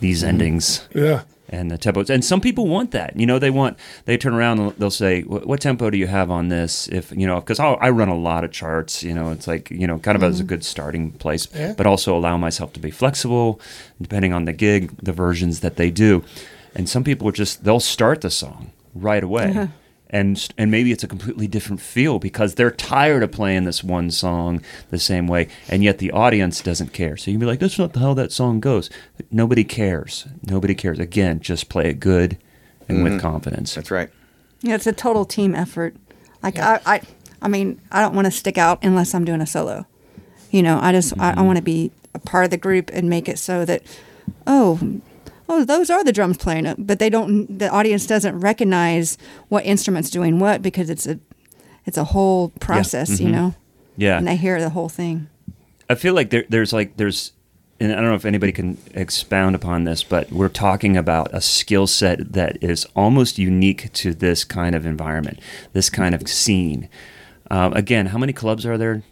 these 0.00 0.20
mm-hmm. 0.20 0.28
endings 0.28 0.86
Yeah. 0.94 1.22
and 1.48 1.70
the 1.70 1.78
tempos. 1.78 2.10
And 2.10 2.24
some 2.24 2.40
people 2.40 2.66
want 2.66 2.90
that. 2.92 3.18
You 3.18 3.26
know, 3.26 3.38
they 3.38 3.50
want, 3.50 3.78
they 4.04 4.16
turn 4.16 4.34
around 4.34 4.58
and 4.60 4.72
they'll 4.76 4.90
say, 4.90 5.22
what, 5.22 5.46
what 5.46 5.60
tempo 5.60 5.90
do 5.90 5.98
you 5.98 6.06
have 6.06 6.30
on 6.30 6.48
this? 6.48 6.86
If, 6.88 7.12
you 7.12 7.26
know, 7.26 7.40
because 7.40 7.58
I 7.60 7.90
run 7.90 8.08
a 8.08 8.16
lot 8.16 8.44
of 8.44 8.52
charts, 8.52 9.02
you 9.02 9.14
know, 9.14 9.30
it's 9.30 9.46
like, 9.46 9.70
you 9.70 9.86
know, 9.86 9.98
kind 9.98 10.16
of 10.16 10.22
as 10.22 10.38
a 10.38 10.42
mm-hmm. 10.42 10.48
good 10.48 10.64
starting 10.64 11.12
place, 11.12 11.48
Yeah. 11.54 11.74
but 11.76 11.86
also 11.86 12.16
allow 12.16 12.36
myself 12.36 12.72
to 12.74 12.80
be 12.80 12.90
flexible 12.90 13.60
depending 14.00 14.32
on 14.32 14.44
the 14.44 14.52
gig, 14.52 14.96
the 15.02 15.12
versions 15.12 15.60
that 15.60 15.76
they 15.76 15.90
do. 15.90 16.22
And 16.76 16.88
some 16.88 17.02
people 17.02 17.26
are 17.26 17.32
just, 17.32 17.64
they'll 17.64 17.80
start 17.80 18.20
the 18.20 18.30
song 18.30 18.70
right 18.94 19.24
away. 19.24 19.50
Uh-huh. 19.50 19.66
And, 20.08 20.48
and 20.56 20.70
maybe 20.70 20.92
it's 20.92 21.02
a 21.02 21.08
completely 21.08 21.48
different 21.48 21.80
feel 21.80 22.20
because 22.20 22.54
they're 22.54 22.70
tired 22.70 23.24
of 23.24 23.32
playing 23.32 23.64
this 23.64 23.82
one 23.82 24.12
song 24.12 24.62
the 24.90 25.00
same 25.00 25.26
way, 25.26 25.48
and 25.68 25.82
yet 25.82 25.98
the 25.98 26.12
audience 26.12 26.60
doesn't 26.60 26.92
care. 26.92 27.16
So 27.16 27.28
you 27.28 27.34
can 27.34 27.40
be 27.40 27.46
like, 27.46 27.58
"That's 27.58 27.76
not 27.76 27.92
the 27.92 27.98
how 27.98 28.14
that 28.14 28.30
song 28.30 28.60
goes." 28.60 28.88
Nobody 29.32 29.64
cares. 29.64 30.28
Nobody 30.44 30.76
cares. 30.76 31.00
Again, 31.00 31.40
just 31.40 31.68
play 31.68 31.90
it 31.90 31.98
good 31.98 32.38
and 32.88 33.02
with 33.02 33.14
mm-hmm. 33.14 33.20
confidence. 33.20 33.74
That's 33.74 33.90
right. 33.90 34.08
Yeah, 34.60 34.76
it's 34.76 34.86
a 34.86 34.92
total 34.92 35.24
team 35.24 35.56
effort. 35.56 35.96
Like 36.40 36.60
I, 36.60 36.80
I, 36.86 37.00
I 37.42 37.48
mean, 37.48 37.80
I 37.90 38.00
don't 38.00 38.14
want 38.14 38.26
to 38.26 38.30
stick 38.30 38.58
out 38.58 38.84
unless 38.84 39.12
I'm 39.12 39.24
doing 39.24 39.40
a 39.40 39.46
solo. 39.46 39.86
You 40.52 40.62
know, 40.62 40.78
I 40.80 40.92
just 40.92 41.18
I, 41.18 41.30
I 41.30 41.34
mm-hmm. 41.34 41.46
want 41.46 41.56
to 41.56 41.62
be 41.64 41.90
a 42.14 42.20
part 42.20 42.44
of 42.44 42.52
the 42.52 42.56
group 42.56 42.90
and 42.92 43.10
make 43.10 43.28
it 43.28 43.40
so 43.40 43.64
that, 43.64 43.82
oh, 44.46 45.00
oh, 45.48 45.64
those 45.64 45.90
are 45.90 46.04
the 46.04 46.12
drums 46.12 46.36
playing 46.36 46.66
it, 46.66 46.86
but 46.86 46.98
they 46.98 47.10
don't. 47.10 47.58
The 47.58 47.68
audience 47.68 48.06
doesn't 48.06 48.38
recognize 48.40 49.18
what 49.48 49.64
instrument's 49.64 50.10
doing 50.10 50.38
what 50.38 50.62
because 50.62 50.90
it's 50.90 51.06
a, 51.06 51.18
it's 51.84 51.96
a 51.96 52.04
whole 52.04 52.50
process. 52.60 53.20
You 53.20 53.30
know, 53.30 53.54
Yeah, 53.96 54.18
and 54.18 54.26
they 54.26 54.36
hear 54.36 54.60
the 54.60 54.70
whole 54.70 54.88
thing. 54.88 55.28
I 55.88 55.94
feel 55.94 56.14
like 56.14 56.30
there, 56.30 56.44
there's 56.48 56.72
like 56.72 56.96
there's, 56.96 57.32
and 57.78 57.92
I 57.92 57.96
don't 57.96 58.06
know 58.06 58.14
if 58.14 58.24
anybody 58.24 58.52
can 58.52 58.76
expound 58.94 59.54
upon 59.54 59.84
this, 59.84 60.02
but 60.02 60.30
we're 60.32 60.48
talking 60.48 60.96
about 60.96 61.32
a 61.32 61.40
skill 61.40 61.86
set 61.86 62.32
that 62.32 62.62
is 62.62 62.86
almost 62.96 63.38
unique 63.38 63.92
to 63.94 64.12
this 64.12 64.44
kind 64.44 64.74
of 64.74 64.84
environment, 64.84 65.38
this 65.72 65.88
kind 65.88 66.14
of 66.14 66.28
scene. 66.28 66.88
Um, 67.50 67.72
again, 67.74 68.06
how 68.06 68.18
many 68.18 68.32
clubs 68.32 68.66
are 68.66 68.76
there? 68.76 69.02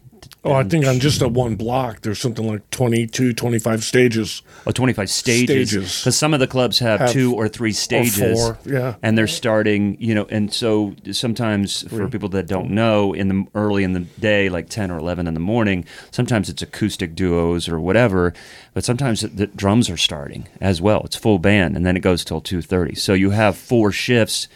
Oh, 0.46 0.52
I 0.52 0.62
think 0.64 0.84
on 0.86 1.00
just 1.00 1.22
a 1.22 1.28
one 1.28 1.56
block, 1.56 2.02
there's 2.02 2.18
something 2.20 2.46
like 2.46 2.68
22, 2.70 3.32
25 3.32 3.82
stages. 3.82 4.42
Oh, 4.66 4.72
25 4.72 5.08
stages. 5.08 5.70
Stages. 5.70 6.00
Because 6.00 6.18
some 6.18 6.34
of 6.34 6.40
the 6.40 6.46
clubs 6.46 6.80
have, 6.80 7.00
Have- 7.00 7.12
two 7.12 7.32
or 7.34 7.48
three 7.48 7.72
stages. 7.72 8.38
four, 8.38 8.58
yeah. 8.66 8.96
And 9.02 9.16
they're 9.16 9.26
starting, 9.26 9.96
you 9.98 10.14
know, 10.14 10.26
and 10.28 10.52
so 10.52 10.94
sometimes 11.12 11.88
for 11.88 12.08
people 12.08 12.28
that 12.30 12.46
don't 12.46 12.70
know, 12.72 13.14
in 13.14 13.28
the 13.28 13.46
early 13.54 13.84
in 13.84 13.94
the 13.94 14.00
day, 14.00 14.48
like 14.50 14.68
10 14.68 14.90
or 14.90 14.98
11 14.98 15.26
in 15.26 15.32
the 15.32 15.40
morning, 15.40 15.86
sometimes 16.10 16.50
it's 16.50 16.60
acoustic 16.60 17.14
duos 17.14 17.66
or 17.68 17.80
whatever, 17.80 18.34
but 18.74 18.84
sometimes 18.84 19.22
the- 19.22 19.28
the 19.28 19.46
drums 19.46 19.88
are 19.88 19.96
starting 19.96 20.46
as 20.60 20.82
well. 20.82 21.00
It's 21.04 21.16
full 21.16 21.38
band, 21.38 21.74
and 21.76 21.86
then 21.86 21.96
it 21.96 22.00
goes 22.00 22.22
till 22.24 22.42
2.30. 22.42 22.94
So 22.98 23.14
you 23.14 23.30
have 23.30 23.56
four 23.56 23.92
shifts, 23.92 24.48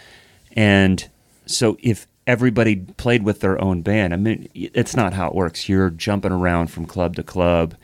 and 0.57 1.09
so 1.47 1.79
if 1.83 2.07
everybody 2.29 2.77
played 2.77 3.25
with 3.25 3.41
their 3.41 3.61
own 3.61 3.83
band, 3.83 4.15
I 4.15 4.17
mean, 4.17 4.49
it's 4.55 4.95
not 4.95 5.15
how 5.15 5.27
it 5.27 5.35
works. 5.35 5.69
You're 5.69 5.91
jumping 5.91 6.31
around 6.31 6.69
from 6.69 6.87
club 6.87 7.17
to 7.17 7.25
club 7.25 7.75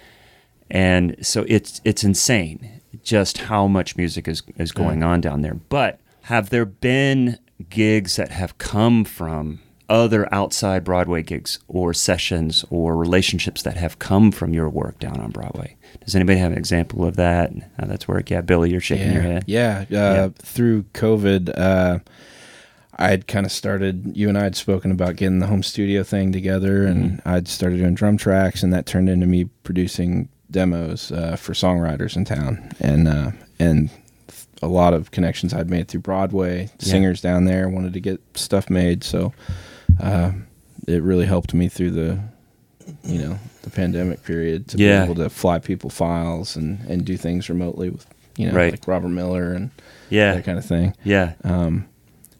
and 0.71 1.17
so 1.25 1.45
it's 1.47 1.81
it's 1.85 2.05
insane 2.05 2.81
just 3.03 3.39
how 3.39 3.67
much 3.67 3.97
music 3.97 4.27
is 4.29 4.43
is 4.57 4.73
going 4.73 5.03
on 5.03 5.21
down 5.21 5.43
there. 5.43 5.55
But 5.55 6.01
have 6.23 6.51
there 6.51 6.65
been 6.65 7.39
gigs 7.69 8.17
that 8.17 8.31
have 8.31 8.57
come 8.59 9.05
from 9.05 9.61
other 9.89 10.33
outside 10.33 10.83
Broadway 10.83 11.23
gigs 11.23 11.59
or 11.69 11.93
sessions 11.93 12.65
or 12.71 12.97
relationships 12.97 13.63
that 13.63 13.77
have 13.77 13.99
come 13.99 14.33
from 14.33 14.55
your 14.55 14.69
work 14.69 14.99
down 14.99 15.21
on 15.21 15.31
Broadway? 15.31 15.77
Does 16.05 16.15
anybody 16.17 16.39
have 16.39 16.53
an 16.53 16.59
example 16.59 17.05
of 17.05 17.17
that? 17.17 17.53
How 17.79 17.87
that's 17.87 18.09
work? 18.09 18.31
Yeah, 18.31 18.41
Billy, 18.41 18.71
you're 18.71 18.81
shaking 18.81 19.13
your 19.13 19.23
head. 19.23 19.45
Yeah, 19.47 19.81
uh, 19.83 19.85
Yeah. 19.91 20.29
Through 20.39 20.85
COVID, 20.95 21.57
uh, 21.57 21.99
I 22.97 23.09
had 23.09 23.27
kind 23.27 23.45
of 23.47 23.53
started. 23.53 24.17
You 24.17 24.29
and 24.29 24.39
I 24.39 24.45
had 24.45 24.57
spoken 24.57 24.91
about 24.91 25.17
getting 25.17 25.41
the 25.41 25.47
home 25.47 25.63
studio 25.63 26.03
thing 26.03 26.33
together, 26.33 26.85
and 26.87 27.19
Mm-hmm. 27.19 27.29
I'd 27.29 27.49
started 27.49 27.79
doing 27.79 27.95
drum 27.95 28.17
tracks, 28.17 28.63
and 28.63 28.73
that 28.73 28.87
turned 28.87 29.09
into 29.09 29.27
me 29.27 29.45
producing 29.65 30.29
demos 30.51 31.11
uh, 31.11 31.37
for 31.37 31.53
songwriters 31.55 32.17
in 32.17 32.25
town, 32.25 32.71
and 32.81 33.09
uh, 33.09 33.31
and 33.59 33.91
a 34.63 34.69
lot 34.69 34.95
of 34.95 35.11
connections 35.11 35.53
I'd 35.53 35.69
made 35.71 35.89
through 35.89 36.01
Broadway. 36.01 36.71
Yeah. 36.79 36.87
Singers 36.93 37.21
down 37.21 37.45
there 37.45 37.69
wanted 37.69 37.93
to 37.95 38.01
get 38.01 38.21
stuff 38.37 38.71
made, 38.71 39.03
so 39.05 39.33
uh, 40.01 40.33
it 40.87 41.03
really 41.03 41.27
helped 41.27 41.53
me 41.55 41.69
through 41.69 41.91
the 41.91 42.21
you 43.03 43.19
know 43.19 43.39
the 43.63 43.71
pandemic 43.71 44.23
period 44.25 44.69
to 44.69 44.79
Yeah. 44.79 45.01
be 45.07 45.13
able 45.13 45.15
to 45.25 45.31
fly 45.31 45.59
people 45.59 45.91
files 45.91 46.55
and 46.55 46.79
and 46.89 47.05
do 47.05 47.17
things 47.17 47.49
remotely 47.49 47.91
with 47.91 48.07
you 48.37 48.47
know 48.49 48.55
Right. 48.55 48.73
like 48.73 48.87
Robert 48.87 49.09
Miller 49.09 49.53
and 49.53 49.71
Yeah, 50.11 50.35
that 50.35 50.45
kind 50.45 50.59
of 50.59 50.65
thing. 50.67 50.95
yeah, 51.03 51.33
Um, 51.45 51.87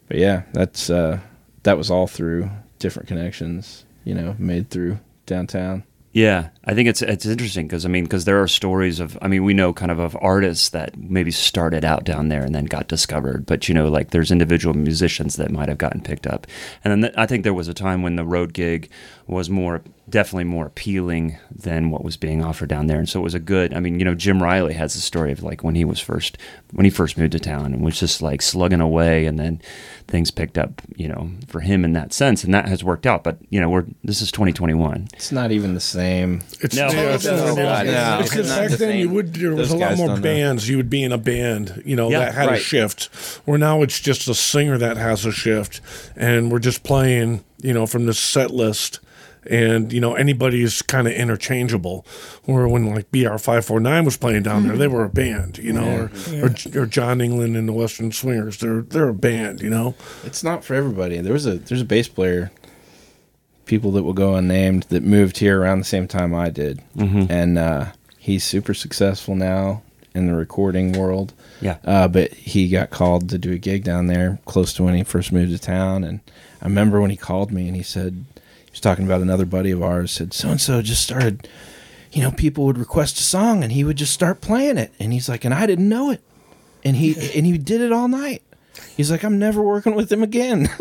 but 0.07 0.17
yeah, 0.17 0.43
that's 0.53 0.89
uh, 0.89 1.19
that 1.63 1.77
was 1.77 1.89
all 1.91 2.07
through 2.07 2.49
different 2.79 3.07
connections, 3.07 3.85
you 4.03 4.13
know, 4.13 4.35
made 4.37 4.69
through 4.69 4.99
downtown. 5.25 5.83
Yeah, 6.11 6.49
I 6.67 6.73
think 6.73 6.89
it's 6.89 7.01
it's 7.01 7.25
interesting 7.25 7.67
because 7.67 7.85
I 7.85 7.89
mean 7.89 8.05
because 8.05 8.25
there 8.25 8.41
are 8.41 8.47
stories 8.47 8.99
of 8.99 9.17
I 9.21 9.27
mean 9.27 9.43
we 9.43 9.53
know 9.53 9.71
kind 9.71 9.91
of 9.91 9.99
of 9.99 10.17
artists 10.19 10.69
that 10.69 10.97
maybe 10.97 11.29
started 11.29 11.85
out 11.85 12.03
down 12.03 12.29
there 12.29 12.43
and 12.43 12.55
then 12.55 12.65
got 12.65 12.87
discovered, 12.87 13.45
but 13.45 13.69
you 13.69 13.75
know 13.75 13.87
like 13.87 14.09
there's 14.09 14.31
individual 14.31 14.73
musicians 14.75 15.35
that 15.35 15.51
might 15.51 15.69
have 15.69 15.77
gotten 15.77 16.01
picked 16.01 16.25
up, 16.25 16.47
and 16.83 16.91
then 16.91 17.01
th- 17.01 17.13
I 17.17 17.27
think 17.27 17.43
there 17.43 17.53
was 17.53 17.67
a 17.67 17.73
time 17.73 18.01
when 18.01 18.15
the 18.15 18.25
road 18.25 18.53
gig 18.53 18.89
was 19.27 19.49
more 19.49 19.81
definitely 20.07 20.43
more 20.43 20.67
appealing 20.67 21.37
than 21.51 21.89
what 21.89 22.03
was 22.03 22.15
being 22.17 22.43
offered 22.43 22.69
down 22.69 22.87
there, 22.87 22.99
and 22.99 23.09
so 23.09 23.19
it 23.19 23.23
was 23.23 23.35
a 23.35 23.39
good. 23.39 23.73
I 23.73 23.79
mean 23.79 23.99
you 23.99 24.05
know 24.05 24.15
Jim 24.15 24.41
Riley 24.41 24.73
has 24.73 24.95
a 24.95 25.01
story 25.01 25.31
of 25.31 25.43
like 25.43 25.63
when 25.63 25.75
he 25.75 25.85
was 25.85 25.99
first 25.99 26.37
when 26.71 26.85
he 26.85 26.89
first 26.89 27.17
moved 27.17 27.33
to 27.33 27.39
town 27.39 27.73
and 27.73 27.83
was 27.83 27.99
just 27.99 28.23
like 28.23 28.41
slugging 28.41 28.81
away, 28.81 29.27
and 29.27 29.37
then 29.39 29.61
things 30.07 30.31
picked 30.31 30.57
up 30.57 30.81
you 30.95 31.07
know 31.07 31.29
for 31.47 31.59
him 31.59 31.85
in 31.85 31.93
that 31.93 32.11
sense, 32.11 32.43
and 32.43 32.55
that 32.55 32.67
has 32.67 32.83
worked 32.83 33.05
out. 33.05 33.23
But 33.23 33.37
you 33.51 33.61
know 33.61 33.69
we're 33.69 33.85
this 34.03 34.21
is 34.21 34.31
2021. 34.31 35.09
It's 35.13 35.31
not 35.31 35.51
even 35.51 35.75
the 35.75 35.79
same. 35.79 36.41
It's, 36.61 36.75
No. 36.75 36.87
yeah, 36.89 36.99
uh, 36.99 37.03
oh, 37.03 37.13
it's, 37.15 37.25
No, 37.25 37.35
not- 37.35 37.55
no, 37.85 37.91
no. 37.91 38.17
it's 38.21 38.29
'cause 38.29 38.39
It's 38.39 38.49
not 38.49 38.59
back 38.59 38.69
the 38.71 38.77
then 38.77 38.97
you 38.97 39.05
same. 39.05 39.13
would 39.13 39.33
there 39.33 39.51
was 39.53 39.69
Those 39.69 39.71
a 39.71 39.77
lot 39.77 39.89
guys 39.89 39.97
more 39.97 40.07
don't 40.07 40.15
know. 40.17 40.21
bands. 40.23 40.69
You 40.69 40.77
would 40.77 40.89
be 40.89 41.03
in 41.03 41.11
a 41.11 41.17
band, 41.17 41.81
you 41.85 41.95
know, 41.95 42.09
Yeah, 42.09 42.19
that 42.19 42.33
had 42.35 42.47
a 42.47 42.51
right. 42.51 42.61
shift. 42.61 43.09
Where 43.45 43.57
now 43.57 43.81
it's 43.81 43.99
just 43.99 44.27
a 44.27 44.33
singer 44.35 44.77
that 44.77 44.97
has 44.97 45.25
a 45.25 45.31
shift, 45.31 45.81
and 46.15 46.51
we're 46.51 46.59
just 46.59 46.83
playing, 46.83 47.43
you 47.61 47.73
know, 47.73 47.85
from 47.85 48.05
the 48.05 48.13
set 48.13 48.51
list. 48.51 48.99
And 49.47 49.93
you 49.93 50.01
know 50.01 50.15
anybody 50.15 50.63
is 50.63 50.81
kind 50.81 51.05
of 51.07 51.13
interchangeable. 51.13 52.03
Where 52.45 52.67
when 52.67 52.87
like 52.95 53.11
BR 53.11 53.37
five 53.37 53.63
four 53.63 53.79
nine 53.79 54.03
was 54.03 54.17
playing 54.17 54.41
down 54.41 54.67
there, 54.67 54.75
they 54.75 54.85
mm-hmm. 54.87 54.95
were 54.95 55.03
a 55.03 55.09
band, 55.09 55.59
you 55.59 55.71
know, 55.71 56.09
or, 56.33 56.43
or 56.43 56.81
or 56.81 56.85
John 56.87 57.21
England 57.21 57.55
and 57.55 57.69
the 57.69 57.73
Western 57.73 58.11
Swingers. 58.11 58.57
They're 58.57 58.81
they're 58.81 59.09
a 59.09 59.13
band, 59.13 59.61
you 59.61 59.69
know. 59.69 59.93
It's 60.23 60.43
not 60.43 60.63
for 60.65 60.73
everybody. 60.73 61.19
There 61.19 61.33
was 61.33 61.45
a 61.45 61.59
there's 61.59 61.81
a 61.81 61.85
bass 61.85 62.07
player, 62.07 62.51
people 63.65 63.91
that 63.91 64.03
will 64.03 64.13
go 64.13 64.35
unnamed 64.35 64.83
that 64.89 65.03
moved 65.03 65.37
here 65.39 65.59
around 65.61 65.79
the 65.79 65.85
same 65.85 66.07
time 66.07 66.33
I 66.33 66.49
did, 66.49 66.81
Mm-hmm. 66.95 67.25
and 67.31 67.57
uh, 67.57 67.85
he's 68.17 68.43
super 68.43 68.73
successful 68.73 69.35
now 69.35 69.81
in 70.13 70.27
the 70.27 70.33
recording 70.35 70.93
world. 70.93 71.33
Yeah. 71.61 71.77
Uh, 71.83 72.07
but 72.07 72.31
he 72.33 72.69
got 72.69 72.89
called 72.89 73.29
to 73.29 73.37
do 73.37 73.51
a 73.51 73.57
gig 73.57 73.83
down 73.83 74.07
there 74.07 74.39
close 74.45 74.73
to 74.73 74.83
when 74.83 74.93
he 74.95 75.03
first 75.03 75.31
moved 75.31 75.51
to 75.51 75.59
town, 75.59 76.03
and 76.03 76.19
I 76.61 76.65
remember 76.65 77.01
when 77.01 77.11
he 77.11 77.17
called 77.17 77.51
me 77.51 77.67
and 77.67 77.75
he 77.75 77.83
said 77.83 78.25
he 78.65 78.71
was 78.71 78.79
talking 78.79 79.05
about 79.05 79.21
another 79.21 79.45
buddy 79.45 79.71
of 79.71 79.81
ours 79.83 80.11
said 80.11 80.33
so 80.33 80.49
and 80.49 80.61
so 80.61 80.81
just 80.81 81.03
started. 81.03 81.47
You 82.11 82.21
know, 82.21 82.31
people 82.31 82.65
would 82.65 82.77
request 82.77 83.19
a 83.19 83.23
song 83.23 83.61
and 83.61 83.73
he 83.73 83.83
would 83.83 83.97
just 83.97 84.13
start 84.13 84.39
playing 84.39 84.77
it, 84.77 84.93
and 84.99 85.11
he's 85.11 85.27
like, 85.27 85.43
and 85.43 85.53
I 85.53 85.65
didn't 85.65 85.89
know 85.89 86.11
it, 86.11 86.21
and 86.83 86.95
he 86.95 87.13
and 87.37 87.45
he 87.45 87.57
did 87.57 87.81
it 87.81 87.91
all 87.91 88.07
night. 88.07 88.41
He's 88.97 89.11
like, 89.11 89.23
I'm 89.23 89.37
never 89.39 89.61
working 89.61 89.95
with 89.95 90.11
him 90.11 90.23
again. 90.23 90.69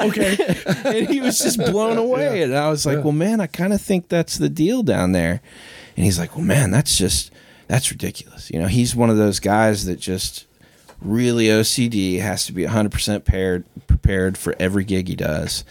Okay, 0.00 0.36
and 0.84 1.08
he 1.08 1.20
was 1.20 1.38
just 1.38 1.58
blown 1.58 1.98
away. 1.98 2.42
And 2.42 2.54
I 2.56 2.70
was 2.70 2.86
like, 2.86 3.02
well, 3.04 3.12
man, 3.12 3.40
I 3.40 3.46
kind 3.46 3.72
of 3.72 3.80
think 3.80 4.08
that's 4.08 4.38
the 4.38 4.48
deal 4.48 4.82
down 4.82 5.12
there. 5.12 5.42
And 5.96 6.04
he's 6.04 6.18
like, 6.18 6.36
well, 6.36 6.44
man, 6.44 6.70
that's 6.70 6.96
just, 6.96 7.30
that's 7.68 7.90
ridiculous. 7.90 8.50
You 8.50 8.60
know, 8.60 8.66
he's 8.68 8.96
one 8.96 9.10
of 9.10 9.16
those 9.18 9.40
guys 9.40 9.84
that 9.86 10.00
just 10.00 10.46
really 11.02 11.46
OCD 11.46 12.20
has 12.20 12.46
to 12.46 12.52
be 12.52 12.62
100% 12.64 13.24
paired, 13.24 13.64
prepared 13.86 14.38
for 14.38 14.54
every 14.58 14.84
gig 14.84 15.08
he 15.08 15.16
does. 15.16 15.64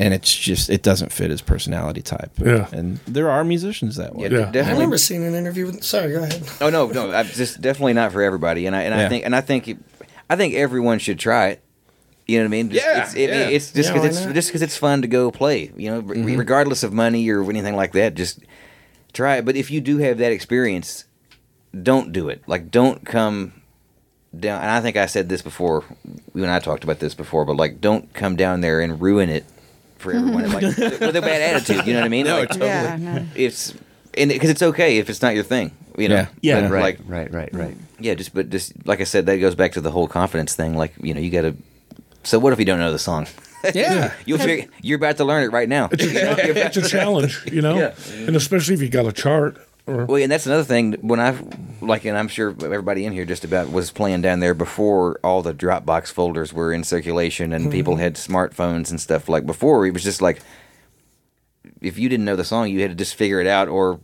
And 0.00 0.14
it's 0.14 0.32
just, 0.32 0.70
it 0.70 0.82
doesn't 0.84 1.10
fit 1.12 1.30
his 1.30 1.42
personality 1.42 2.02
type. 2.02 2.30
Yeah. 2.38 2.68
And 2.72 2.98
there 2.98 3.30
are 3.30 3.42
musicians 3.42 3.96
that 3.96 4.14
way. 4.14 4.28
Yeah, 4.28 4.38
Yeah. 4.38 4.38
I 4.48 4.50
definitely. 4.52 4.72
remember 4.74 4.98
seeing 4.98 5.24
an 5.24 5.34
interview 5.34 5.66
with. 5.66 5.82
Sorry, 5.82 6.12
go 6.12 6.22
ahead. 6.22 6.42
Oh 6.60 6.70
no, 6.70 6.86
no, 6.86 7.10
I, 7.12 7.24
just 7.24 7.60
definitely 7.60 7.94
not 7.94 8.12
for 8.12 8.22
everybody. 8.22 8.66
And 8.66 8.76
I 8.76 8.82
and 8.82 8.94
Yeah. 8.94 9.06
I 9.06 9.08
think 9.08 9.24
and 9.24 9.34
I 9.34 9.40
think 9.40 9.68
it- 9.68 9.78
I 10.30 10.36
think 10.36 10.54
everyone 10.54 10.98
should 10.98 11.18
try 11.18 11.48
it. 11.48 11.62
You 12.26 12.36
know 12.38 12.44
what 12.44 12.48
I 12.48 12.50
mean? 12.50 12.70
Just, 12.70 12.84
Yeah, 12.84 13.02
it's, 13.02 13.14
it, 13.14 13.30
yeah. 13.30 13.48
it's 13.48 13.72
just 13.72 13.88
because 13.88 14.02
why 14.02 14.08
it's 14.08 14.24
not? 14.26 14.34
just 14.34 14.48
because 14.50 14.62
it's 14.62 14.76
fun 14.76 15.00
to 15.02 15.08
go 15.08 15.30
play. 15.30 15.72
You 15.76 15.90
know, 15.90 16.00
re- 16.00 16.18
mm-hmm. 16.18 16.36
regardless 16.36 16.82
of 16.82 16.92
money 16.92 17.28
or 17.30 17.42
anything 17.48 17.74
like 17.74 17.92
that, 17.92 18.14
just 18.14 18.40
try 19.14 19.36
it. 19.36 19.46
But 19.46 19.56
if 19.56 19.70
you 19.70 19.80
do 19.80 19.96
have 19.98 20.18
that 20.18 20.30
experience, 20.30 21.06
don't 21.82 22.12
do 22.12 22.28
it. 22.28 22.42
Like, 22.46 22.70
don't 22.70 23.04
come 23.06 23.62
down. 24.38 24.60
And 24.60 24.70
I 24.70 24.80
think 24.82 24.98
I 24.98 25.06
said 25.06 25.30
this 25.30 25.40
before. 25.40 25.84
You 26.34 26.42
and 26.42 26.52
I 26.52 26.58
talked 26.58 26.84
about 26.84 26.98
this 26.98 27.14
before. 27.14 27.46
But 27.46 27.56
like, 27.56 27.80
don't 27.80 28.12
come 28.12 28.36
down 28.36 28.60
there 28.60 28.80
and 28.82 29.00
ruin 29.00 29.30
it 29.30 29.46
for 29.98 30.12
everyone. 30.12 30.50
like 30.52 30.62
with 30.76 31.16
a 31.16 31.20
bad 31.20 31.42
attitude. 31.56 31.86
You 31.86 31.92
know 31.94 32.00
what 32.00 32.06
I 32.06 32.08
mean? 32.08 32.26
No, 32.26 32.38
like, 32.40 32.54
Yeah, 32.54 32.96
no. 32.96 33.26
it's 33.34 33.74
and 34.16 34.30
because 34.30 34.50
it's 34.50 34.62
okay 34.62 34.98
if 34.98 35.10
it's 35.10 35.22
not 35.22 35.34
your 35.34 35.44
thing. 35.44 35.72
You 35.96 36.08
know. 36.08 36.14
Yeah. 36.14 36.28
Yeah, 36.40 36.60
But, 36.62 36.70
right, 36.70 36.82
Like 36.82 36.98
right, 37.06 37.32
right, 37.32 37.54
right. 37.54 37.76
yeah, 37.98 38.14
just 38.14 38.32
but 38.34 38.50
just 38.50 38.72
like 38.86 39.00
I 39.00 39.04
said, 39.04 39.26
that 39.26 39.36
goes 39.38 39.54
back 39.54 39.72
to 39.72 39.80
the 39.80 39.90
whole 39.90 40.08
confidence 40.08 40.54
thing. 40.54 40.76
Like 40.76 40.94
you 41.00 41.12
know, 41.14 41.20
you 41.20 41.30
got 41.30 41.42
to. 41.42 41.56
So 42.24 42.38
what 42.38 42.52
if 42.52 42.58
you 42.58 42.64
don't 42.64 42.78
know 42.78 42.92
the 42.92 42.98
song? 42.98 43.26
Yeah. 43.74 44.12
You'll 44.24 44.38
figure, 44.38 44.66
you're 44.82 44.98
about 44.98 45.16
to 45.16 45.24
learn 45.24 45.42
it 45.42 45.50
right 45.50 45.68
now. 45.68 45.88
it's 45.92 46.76
a 46.76 46.88
challenge, 46.88 47.40
you 47.50 47.60
know, 47.60 47.76
Yeah. 47.76 47.94
and 48.28 48.36
especially 48.36 48.74
if 48.74 48.80
you 48.80 48.88
got 48.88 49.04
a 49.06 49.12
chart. 49.12 49.56
Or, 49.88 50.04
Well, 50.04 50.22
and 50.22 50.30
that's 50.30 50.46
another 50.46 50.64
thing. 50.64 50.92
When 51.00 51.18
I 51.18 51.36
like, 51.80 52.04
and 52.04 52.16
I'm 52.16 52.28
sure 52.28 52.50
everybody 52.50 53.04
in 53.04 53.12
here 53.12 53.24
just 53.24 53.44
about 53.44 53.70
was 53.72 53.90
playing 53.90 54.22
down 54.22 54.40
there 54.40 54.54
before 54.54 55.18
all 55.24 55.42
the 55.42 55.54
Dropbox 55.54 56.12
folders 56.12 56.52
were 56.52 56.72
in 56.72 56.84
circulation 56.84 57.52
and 57.52 57.70
people 57.70 57.94
mm-hmm. 57.94 58.02
had 58.02 58.14
smartphones 58.14 58.90
and 58.90 59.00
stuff. 59.00 59.28
Like 59.28 59.46
before, 59.46 59.86
it 59.86 59.92
was 59.92 60.04
just 60.04 60.20
like 60.22 60.40
if 61.80 61.98
you 61.98 62.08
didn't 62.08 62.24
know 62.24 62.36
the 62.36 62.44
song, 62.44 62.68
you 62.68 62.80
had 62.80 62.90
to 62.90 62.96
just 62.96 63.14
figure 63.14 63.40
it 63.40 63.46
out, 63.46 63.68
or 63.68 64.00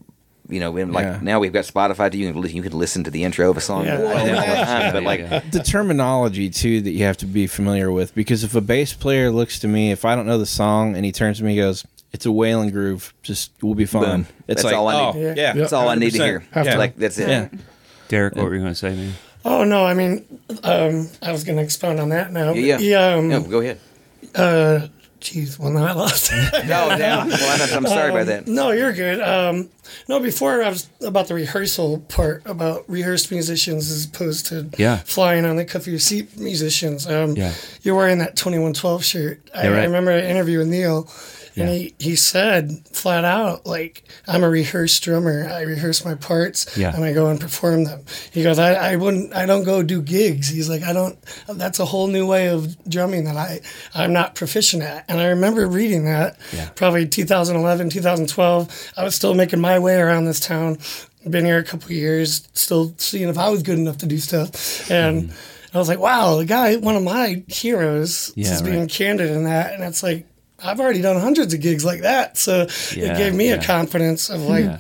you 0.49 0.61
know, 0.61 0.77
and 0.77 0.93
like 0.93 1.05
Yeah. 1.05 1.21
now 1.23 1.41
we've 1.41 1.53
got 1.53 1.65
Spotify. 1.65 2.13
too. 2.13 2.19
You 2.19 2.31
can 2.33 2.41
listen, 2.41 2.57
you 2.57 2.63
can 2.63 2.79
listen 2.79 3.05
to 3.05 3.11
the 3.11 3.25
intro 3.25 3.51
of 3.51 3.57
a 3.57 3.61
song 3.63 3.87
Yeah. 3.87 3.97
the 3.97 4.65
time. 4.65 4.93
But 4.93 5.03
like, 5.03 5.21
Yeah. 5.21 5.41
the 5.51 5.63
terminology 5.63 6.51
too 6.51 6.83
that 6.83 6.91
you 6.91 7.05
have 7.05 7.17
to 7.19 7.27
be 7.27 7.47
familiar 7.47 7.91
with 7.91 8.15
because 8.15 8.45
if 8.45 8.55
a 8.55 8.61
bass 8.61 8.93
player 8.93 9.31
looks 9.31 9.59
to 9.61 9.69
me 9.69 9.91
if 9.91 10.05
I 10.05 10.15
don't 10.15 10.27
know 10.27 10.37
the 10.39 10.45
song 10.47 10.97
and 10.97 11.05
he 11.05 11.13
turns 11.13 11.39
to 11.39 11.45
me 11.45 11.53
and 11.53 11.61
goes 11.67 11.85
it's 12.15 12.25
a 12.25 12.31
Waylon 12.31 12.73
groove 12.73 13.13
just 13.23 13.51
we'll 13.61 13.75
be 13.75 13.85
fine 13.85 14.03
Boom. 14.05 14.21
it's 14.49 14.63
That's 14.63 14.65
like 14.65 14.75
all 14.75 14.89
I 14.89 14.95
oh 14.95 15.13
need. 15.13 15.23
yeah, 15.23 15.35
Yeah. 15.37 15.53
that's 15.53 15.73
all 15.75 15.89
I 15.91 15.97
need 15.97 16.13
to 16.13 16.25
hear. 16.25 16.45
Have 16.53 16.65
to. 16.67 16.79
Like 16.79 16.97
that's 16.97 17.19
it. 17.19 17.29
yeah 17.29 17.49
Derek, 18.09 18.37
what 18.37 18.45
were 18.47 18.55
you 18.55 18.61
going 18.61 18.73
to 18.73 18.75
say, 18.79 18.95
man? 18.95 19.13
Oh 19.47 19.65
no, 19.65 19.85
I 19.85 19.93
mean, 19.95 20.25
um, 20.63 21.09
I 21.23 21.33
was 21.33 21.45
going 21.45 21.57
to 21.59 21.63
expound 21.65 22.01
on 22.01 22.09
that 22.11 22.33
now. 22.33 22.53
Yeah, 22.53 22.79
yeah. 22.79 23.09
Yeah. 23.11 23.15
Um, 23.17 23.29
No, 23.29 23.43
go 23.43 23.61
ahead. 23.61 23.79
uh, 24.35 24.89
Jeez, 25.21 25.59
well 25.59 25.71
now 25.71 25.87
I 25.87 25.93
lost. 25.93 26.31
No, 26.67 26.89
no. 26.89 26.97
Well, 26.99 27.63
I'm, 27.63 27.79
I'm 27.79 27.87
sorry 27.87 28.11
about 28.11 28.27
that. 28.27 28.47
No, 28.47 28.73
you're 28.73 28.93
good. 28.93 29.21
Um, 29.23 29.71
no, 30.07 30.21
before 30.21 30.63
I 30.63 30.69
was 30.69 30.89
about 31.03 31.29
the 31.29 31.35
rehearsal 31.35 32.01
part 32.09 32.43
about 32.45 32.85
rehearsed 32.91 33.31
musicians 33.31 33.91
as 33.91 34.05
opposed 34.05 34.47
to 34.47 34.69
Yeah. 34.77 34.99
flying 34.99 35.47
on 35.47 35.57
the 35.57 35.65
cuff 35.65 35.83
of 35.83 35.89
your 35.89 35.99
seat 35.99 36.39
musicians. 36.39 37.07
Um, 37.07 37.37
Yeah. 37.37 37.55
You're 37.83 37.97
wearing 37.97 38.19
that 38.19 38.37
2112 38.37 39.03
shirt. 39.05 39.51
I, 39.55 39.69
right. 39.69 39.79
I 39.81 39.85
remember 39.85 40.11
an 40.11 40.25
interview 40.27 40.59
with 40.59 40.69
Neil, 40.69 41.09
and 41.57 41.69
Yeah. 41.69 41.75
he, 41.75 41.95
he 41.99 42.17
said 42.17 42.87
flat 42.93 43.25
out, 43.25 43.65
like, 43.67 44.05
I'm 44.27 44.43
a 44.43 44.49
rehearsed 44.51 45.03
drummer. 45.03 45.49
I 45.49 45.63
rehearse 45.63 46.05
my 46.05 46.15
parts 46.15 46.77
Yeah. 46.77 46.95
and 46.95 47.05
I 47.05 47.13
go 47.13 47.29
and 47.29 47.41
perform 47.41 47.85
them. 47.85 48.05
He 48.33 48.43
goes, 48.43 48.59
I, 48.59 48.75
I 48.75 48.97
wouldn't, 48.97 49.35
I 49.35 49.47
don't 49.47 49.65
go 49.65 49.83
do 49.83 50.03
gigs. 50.03 50.49
He's 50.49 50.69
like, 50.69 50.83
I 50.83 50.93
don't, 50.93 51.17
that's 51.49 51.79
a 51.81 51.85
whole 51.85 52.07
new 52.09 52.27
way 52.27 52.49
of 52.49 52.77
drumming 52.89 53.25
that 53.25 53.37
I, 53.37 53.61
I'm 53.95 54.13
not 54.13 54.35
proficient 54.35 54.83
at. 54.83 55.05
And 55.09 55.21
I 55.21 55.27
remember 55.27 55.67
reading 55.69 56.05
that 56.07 56.39
Yeah. 56.53 56.69
probably 56.75 57.07
2011, 57.07 57.91
2012. 57.91 58.93
I 58.97 59.05
was 59.05 59.15
still 59.15 59.35
making 59.35 59.61
my 59.61 59.79
way 59.79 59.97
around 59.97 60.25
this 60.25 60.41
town. 60.41 60.79
Been 61.29 61.45
here 61.47 61.59
a 61.59 61.65
couple 61.65 61.87
of 61.87 61.93
years, 61.93 62.47
still 62.53 62.95
seeing 62.99 63.29
if 63.29 63.39
I 63.39 63.49
was 63.49 63.63
good 63.63 63.79
enough 63.79 63.99
to 63.99 64.07
do 64.07 64.19
stuff. 64.19 64.91
And 64.91 65.31
mm-hmm. 65.31 65.77
I 65.77 65.79
was 65.79 65.89
like, 65.89 65.99
wow, 65.99 66.37
the 66.37 66.45
guy, 66.45 66.77
one 66.77 66.97
of 66.97 67.03
my 67.03 67.43
heroes. 67.49 68.31
Yeah, 68.37 68.53
is 68.53 68.63
being 68.63 68.87
candid 68.89 69.31
in 69.31 69.45
that. 69.45 69.73
And 69.75 69.83
it's 69.83 70.03
like, 70.03 70.27
I've 70.65 70.81
already 70.81 71.03
done 71.03 71.21
hundreds 71.21 71.53
of 71.55 71.61
gigs 71.61 71.85
like 71.85 72.01
that. 72.01 72.37
So 72.37 72.67
Yeah, 72.95 73.13
it 73.13 73.19
gave 73.19 73.35
me 73.35 73.49
yeah. 73.51 73.57
a 73.57 73.63
confidence 73.65 74.31
of 74.31 74.41
like. 74.43 74.71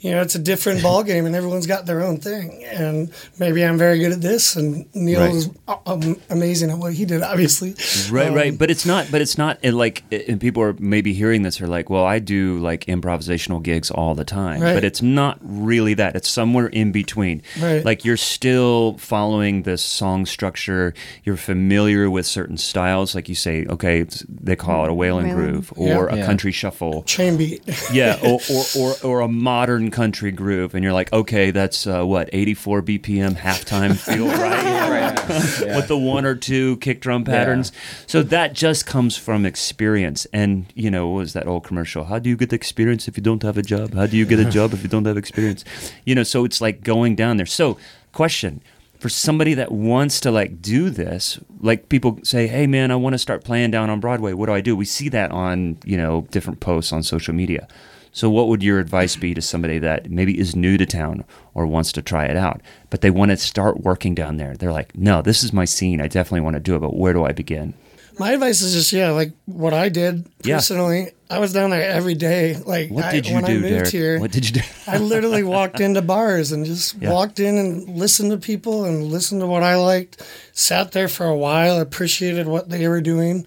You 0.00 0.12
know, 0.12 0.22
it's 0.22 0.34
a 0.34 0.38
different 0.38 0.82
ball 0.86 1.02
game 1.02 1.26
and 1.26 1.36
everyone's 1.36 1.66
got 1.66 1.86
their 1.86 2.02
own 2.02 2.18
thing. 2.18 2.64
And 2.64 3.12
maybe 3.38 3.62
I'm 3.64 3.76
very 3.78 3.98
good 3.98 4.12
at 4.12 4.20
this 4.20 4.56
and 4.56 4.86
Neil 4.94 5.20
Right. 5.20 5.34
is 5.34 5.50
um, 5.86 6.16
amazing 6.30 6.70
at 6.70 6.78
what 6.78 6.94
he 6.94 7.04
did, 7.04 7.22
obviously. 7.22 7.74
Right, 8.10 8.28
Um, 8.28 8.34
right. 8.34 8.56
But 8.58 8.70
it's 8.70 8.86
not. 8.86 9.08
But 9.10 9.20
it's 9.20 9.36
not. 9.36 9.58
And 9.62 9.76
like, 9.76 10.02
and 10.10 10.40
people 10.40 10.62
are 10.62 10.74
maybe 10.78 11.12
hearing 11.12 11.42
this 11.42 11.60
are 11.60 11.66
like, 11.66 11.90
well, 11.90 12.04
I 12.04 12.18
do 12.18 12.58
like 12.60 12.86
improvisational 12.86 13.62
gigs 13.62 13.90
all 13.90 14.14
the 14.14 14.24
time. 14.24 14.60
Right. 14.62 14.74
But 14.74 14.84
it's 14.84 15.02
not 15.02 15.38
really 15.42 15.94
that. 15.94 16.16
It's 16.16 16.28
somewhere 16.30 16.68
in 16.68 16.92
between. 16.92 17.42
Right. 17.60 17.84
Like 17.84 18.04
you're 18.04 18.16
still 18.16 18.96
following 18.98 19.64
the 19.64 19.76
song 19.76 20.24
structure. 20.26 20.94
You're 21.24 21.36
familiar 21.36 22.08
with 22.10 22.24
certain 22.26 22.56
styles. 22.56 23.14
Like 23.14 23.28
you 23.28 23.34
say, 23.34 23.66
okay, 23.66 24.00
it's, 24.00 24.24
they 24.28 24.56
call 24.56 24.84
it 24.86 24.90
a 24.90 24.94
Waylon 24.94 25.24
Waylon. 25.24 25.34
groove 25.34 25.72
or 25.76 25.86
Yeah. 26.08 26.14
a 26.14 26.16
Yeah. 26.18 26.26
country 26.26 26.52
shuffle. 26.52 27.02
Train 27.02 27.36
beat. 27.36 27.62
Yeah, 27.92 28.18
or, 28.24 28.40
or, 28.50 28.64
or, 28.76 28.94
or 29.04 29.20
a 29.20 29.28
modern 29.28 29.89
country 29.90 30.30
groove, 30.32 30.74
and 30.74 30.82
you're 30.84 30.92
like, 30.92 31.12
okay, 31.12 31.50
that's 31.50 31.86
uh, 31.86 32.04
what 32.04 32.28
84 32.32 32.82
BPM 32.82 33.36
halftime 33.36 33.96
feel, 34.06 34.26
right? 34.28 35.14
With 35.76 35.88
the 35.88 35.98
one 35.98 36.24
or 36.24 36.34
two 36.34 36.76
kick 36.78 37.00
drum 37.00 37.24
patterns. 37.24 37.72
So 38.06 38.22
that 38.24 38.52
just 38.52 38.86
comes 38.86 39.16
from 39.16 39.46
experience. 39.46 40.26
And 40.32 40.66
you 40.74 40.90
know, 40.90 41.08
what 41.08 41.18
was 41.18 41.32
that 41.34 41.46
old 41.46 41.64
commercial? 41.64 42.04
How 42.04 42.18
do 42.18 42.28
you 42.28 42.36
get 42.36 42.52
experience 42.52 43.08
if 43.08 43.16
you 43.16 43.22
don't 43.22 43.42
have 43.42 43.56
a 43.56 43.62
job? 43.62 43.94
How 43.94 44.06
do 44.06 44.16
you 44.16 44.26
get 44.26 44.38
a 44.38 44.44
job 44.44 44.72
if 44.72 44.82
you 44.82 44.88
don't 44.88 45.04
have 45.06 45.16
experience? 45.16 45.64
You 46.04 46.14
know, 46.14 46.22
so 46.22 46.44
it's 46.44 46.60
like 46.60 46.82
going 46.82 47.14
down 47.14 47.36
there. 47.36 47.46
So, 47.46 47.76
question. 48.12 48.62
for 48.98 49.08
somebody 49.08 49.54
that 49.54 49.72
wants 49.72 50.20
to 50.20 50.30
like 50.30 50.60
do 50.60 50.90
this, 50.90 51.38
like 51.60 51.88
people 51.88 52.18
say, 52.22 52.46
"Hey 52.46 52.66
man, 52.66 52.90
I 52.90 52.96
want 52.96 53.14
to 53.14 53.18
start 53.18 53.44
playing 53.44 53.70
down 53.70 53.88
on 53.90 53.98
Broadway. 54.00 54.32
What 54.34 54.46
do 54.46 54.52
I 54.52 54.60
do?" 54.60 54.76
We 54.76 54.84
see 54.84 55.08
that 55.10 55.30
on, 55.30 55.78
you 55.84 55.96
know, 55.96 56.26
different 56.30 56.60
posts 56.60 56.92
on 56.92 57.02
social 57.02 57.34
media. 57.34 57.66
So 58.12 58.28
what 58.28 58.48
would 58.48 58.62
your 58.62 58.78
advice 58.80 59.14
be 59.16 59.34
to 59.34 59.40
somebody 59.42 59.78
that 59.78 60.10
maybe 60.10 60.38
is 60.38 60.56
new 60.56 60.76
to 60.78 60.86
town 60.86 61.24
or 61.54 61.66
wants 61.66 61.92
to 61.92 62.02
try 62.02 62.24
it 62.26 62.36
out, 62.36 62.60
but 62.90 63.02
they 63.02 63.10
want 63.10 63.30
to 63.30 63.36
start 63.36 63.82
working 63.82 64.14
down 64.14 64.36
there? 64.36 64.56
They're 64.56 64.72
like, 64.72 64.96
"No, 64.96 65.22
this 65.22 65.42
is 65.44 65.52
my 65.52 65.64
scene. 65.64 66.00
I 66.00 66.08
definitely 66.08 66.40
want 66.40 66.54
to 66.54 66.60
do 66.60 66.74
it, 66.74 66.80
but 66.80 66.96
where 66.96 67.12
do 67.12 67.24
I 67.24 67.32
begin?" 67.32 67.74
My 68.18 68.32
advice 68.32 68.60
is 68.60 68.74
just 68.74 68.92
yeah, 68.92 69.10
like 69.12 69.32
what 69.46 69.72
I 69.72 69.88
did 69.88 70.26
Yeah. 70.42 70.56
personally. 70.56 71.08
I 71.30 71.38
was 71.38 71.52
down 71.52 71.70
there 71.70 71.88
every 71.88 72.14
day. 72.14 72.56
Like 72.56 72.90
What 72.90 73.04
I, 73.04 73.12
did 73.12 73.28
you 73.28 73.34
when 73.36 73.44
do, 73.44 73.52
I 73.52 73.54
moved 73.58 73.68
Derek? 73.68 73.92
here, 73.92 74.18
What 74.20 74.32
did 74.32 74.44
you 74.46 74.60
do? 74.60 74.66
I 74.88 74.98
literally 74.98 75.44
walked 75.44 75.80
into 75.80 76.02
bars 76.02 76.50
and 76.52 76.66
just 76.66 76.96
Yeah. 77.00 77.12
walked 77.12 77.38
in 77.40 77.56
and 77.56 77.88
listened 77.96 78.32
to 78.32 78.36
people 78.36 78.84
and 78.84 79.04
listened 79.04 79.40
to 79.40 79.46
what 79.46 79.62
I 79.62 79.76
liked. 79.76 80.22
Sat 80.52 80.90
there 80.92 81.06
for 81.08 81.24
a 81.26 81.36
while, 81.36 81.78
appreciated 81.80 82.46
what 82.48 82.68
they 82.68 82.86
were 82.88 83.00
doing. 83.00 83.46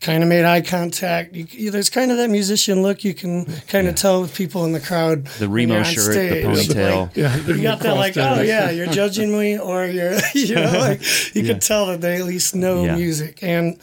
Kind 0.00 0.22
of 0.22 0.28
made 0.28 0.44
eye 0.44 0.60
contact. 0.60 1.34
You, 1.34 1.46
you, 1.50 1.70
there's 1.70 1.88
kind 1.88 2.10
of 2.10 2.18
that 2.18 2.28
musician 2.28 2.82
look 2.82 3.02
you 3.02 3.14
can 3.14 3.46
kind 3.66 3.88
of 3.88 3.94
tell 3.94 4.20
with 4.20 4.34
people 4.34 4.64
in 4.66 4.72
the 4.72 4.80
crowd. 4.80 5.24
The 5.38 5.48
when 5.48 5.52
Remo 5.70 5.74
you're 5.76 5.84
shirt, 5.84 6.14
the 6.14 6.42
ponytail. 6.42 7.00
Like, 7.06 7.16
Yeah, 7.16 7.36
you 7.46 7.62
got 7.62 7.80
that 7.80 7.94
like, 7.94 8.16
oh 8.18 8.42
yeah, 8.42 8.70
you're 8.70 8.86
judging 8.88 9.32
me, 9.36 9.58
or 9.58 9.86
you're, 9.86 10.18
you 10.34 10.54
know, 10.54 10.78
like 10.78 11.00
you 11.34 11.42
Yeah. 11.42 11.52
could 11.54 11.62
tell 11.62 11.86
that 11.86 12.02
they 12.02 12.16
at 12.16 12.24
least 12.26 12.54
know 12.54 12.84
Yeah. 12.84 12.94
music, 12.96 13.38
and 13.42 13.78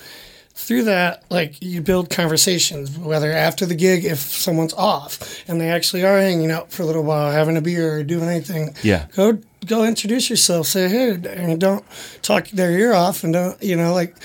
through 0.55 0.83
that, 0.83 1.23
like 1.29 1.61
you 1.61 1.81
build 1.81 2.09
conversations, 2.09 2.97
whether 2.97 3.31
after 3.31 3.65
the 3.65 3.75
gig, 3.75 4.05
if 4.05 4.19
someone's 4.19 4.73
off 4.73 5.43
and 5.47 5.59
they 5.59 5.69
actually 5.69 6.03
are 6.05 6.17
hanging 6.19 6.51
out 6.51 6.71
for 6.71 6.83
a 6.83 6.85
little 6.85 7.03
while, 7.03 7.31
having 7.31 7.57
a 7.57 7.61
beer 7.61 7.97
or 7.97 8.03
doing 8.03 8.29
anything, 8.29 8.75
Yeah. 8.83 9.07
go 9.15 9.39
go 9.65 9.83
introduce 9.85 10.29
yourself, 10.29 10.67
say 10.67 10.89
hey, 10.89 11.11
and 11.29 11.59
don't 11.59 11.83
talk 12.21 12.49
their 12.49 12.71
ear 12.71 12.93
off, 12.93 13.23
and 13.23 13.33
don't 13.33 13.61
you 13.63 13.75
know 13.75 13.93
like 13.93 14.15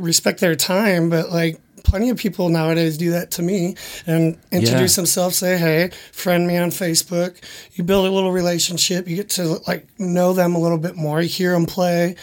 respect 0.00 0.40
their 0.40 0.56
time, 0.56 1.08
but 1.10 1.30
like. 1.30 1.60
Plenty 1.84 2.10
of 2.10 2.16
people 2.16 2.48
nowadays 2.48 2.98
do 2.98 3.12
that 3.12 3.30
to 3.30 3.42
me 3.42 3.76
and 4.08 4.36
introduce 4.50 4.94
Yeah. 4.96 5.02
themselves, 5.02 5.38
say, 5.38 5.56
hey, 5.56 5.90
friend 6.10 6.44
me 6.44 6.56
on 6.56 6.70
Facebook. 6.72 7.36
You 7.74 7.84
build 7.84 8.08
a 8.08 8.10
little 8.10 8.32
relationship. 8.32 9.06
You 9.06 9.14
get 9.14 9.28
to 9.38 9.60
like 9.68 9.86
know 9.96 10.32
them 10.32 10.56
a 10.56 10.58
little 10.58 10.78
bit 10.78 10.96
more. 10.96 11.22
You 11.22 11.28
hear 11.28 11.52
them 11.52 11.64
play. 11.64 12.16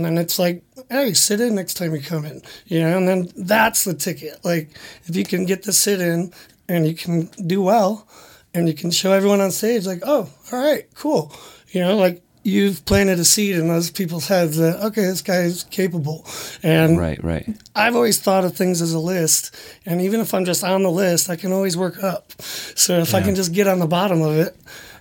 And 0.00 0.06
then 0.06 0.16
it's 0.16 0.38
like, 0.38 0.62
hey, 0.88 1.12
sit 1.12 1.42
in 1.42 1.54
next 1.54 1.74
time 1.74 1.94
you 1.94 2.00
come 2.00 2.24
in. 2.24 2.40
You 2.64 2.80
know, 2.80 2.96
and 2.96 3.06
then 3.06 3.28
that's 3.36 3.84
the 3.84 3.92
ticket. 3.92 4.42
Like, 4.42 4.70
if 5.04 5.14
you 5.14 5.24
can 5.24 5.44
get 5.44 5.64
to 5.64 5.74
sit 5.74 6.00
in 6.00 6.32
and 6.70 6.86
you 6.86 6.94
can 6.94 7.26
do 7.46 7.60
well 7.60 8.08
and 8.54 8.66
you 8.66 8.72
can 8.72 8.90
show 8.90 9.12
everyone 9.12 9.42
on 9.42 9.50
stage, 9.50 9.84
like, 9.84 10.00
oh, 10.02 10.30
all 10.50 10.58
right, 10.58 10.86
cool. 10.94 11.34
You 11.68 11.82
know, 11.82 11.98
like 11.98 12.22
you've 12.44 12.82
planted 12.86 13.18
a 13.18 13.26
seed 13.26 13.56
in 13.56 13.68
those 13.68 13.90
people's 13.90 14.26
heads 14.26 14.56
that, 14.56 14.82
okay, 14.86 15.02
this 15.02 15.20
guy 15.20 15.42
is 15.42 15.64
capable. 15.64 16.26
And 16.62 16.98
Right, 16.98 17.22
right. 17.22 17.46
I've 17.76 17.94
always 17.94 18.18
thought 18.18 18.46
of 18.46 18.56
things 18.56 18.80
as 18.80 18.94
a 18.94 18.98
list, 18.98 19.54
and 19.84 20.00
even 20.00 20.20
if 20.20 20.32
I'm 20.32 20.46
just 20.46 20.64
on 20.64 20.82
the 20.82 20.90
list, 20.90 21.28
I 21.28 21.36
can 21.36 21.52
always 21.52 21.76
work 21.76 22.02
up. 22.02 22.32
So 22.40 23.00
if 23.00 23.14
I 23.14 23.20
can 23.20 23.34
just 23.34 23.52
get 23.52 23.68
on 23.68 23.80
the 23.80 23.86
bottom 23.86 24.22
of 24.22 24.38
it, 24.38 24.56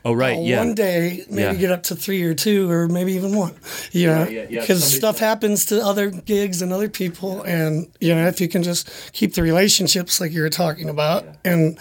Oh, 0.06 0.14
right. 0.14 0.36
I'll 0.38 0.44
yeah. 0.44 0.60
one 0.60 0.76
day 0.76 1.26
maybe 1.30 1.42
Yeah. 1.42 1.54
get 1.56 1.72
up 1.72 1.84
to 1.84 1.96
three 1.96 2.24
or 2.24 2.34
two, 2.34 2.70
or 2.72 2.88
maybe 2.88 3.14
even 3.14 3.36
one. 3.36 3.56
You 3.92 4.08
know, 4.08 4.24
yeah, 4.28 4.46
yeah. 4.50 4.62
because 4.62 4.80
Somebody's- 4.84 4.96
stuff 4.98 5.20
happens 5.20 5.66
to 5.68 5.84
other 5.86 6.10
gigs 6.10 6.62
and 6.62 6.72
other 6.72 6.90
people, 6.90 7.42
and 7.44 7.88
you 8.00 8.16
know, 8.16 8.28
if 8.28 8.40
you 8.40 8.48
can 8.48 8.64
just 8.64 8.90
keep 9.14 9.34
the 9.34 9.44
relationships 9.44 10.22
like 10.22 10.32
you 10.32 10.42
were 10.42 10.50
talking 10.50 10.90
about, 10.90 11.26
and 11.44 11.78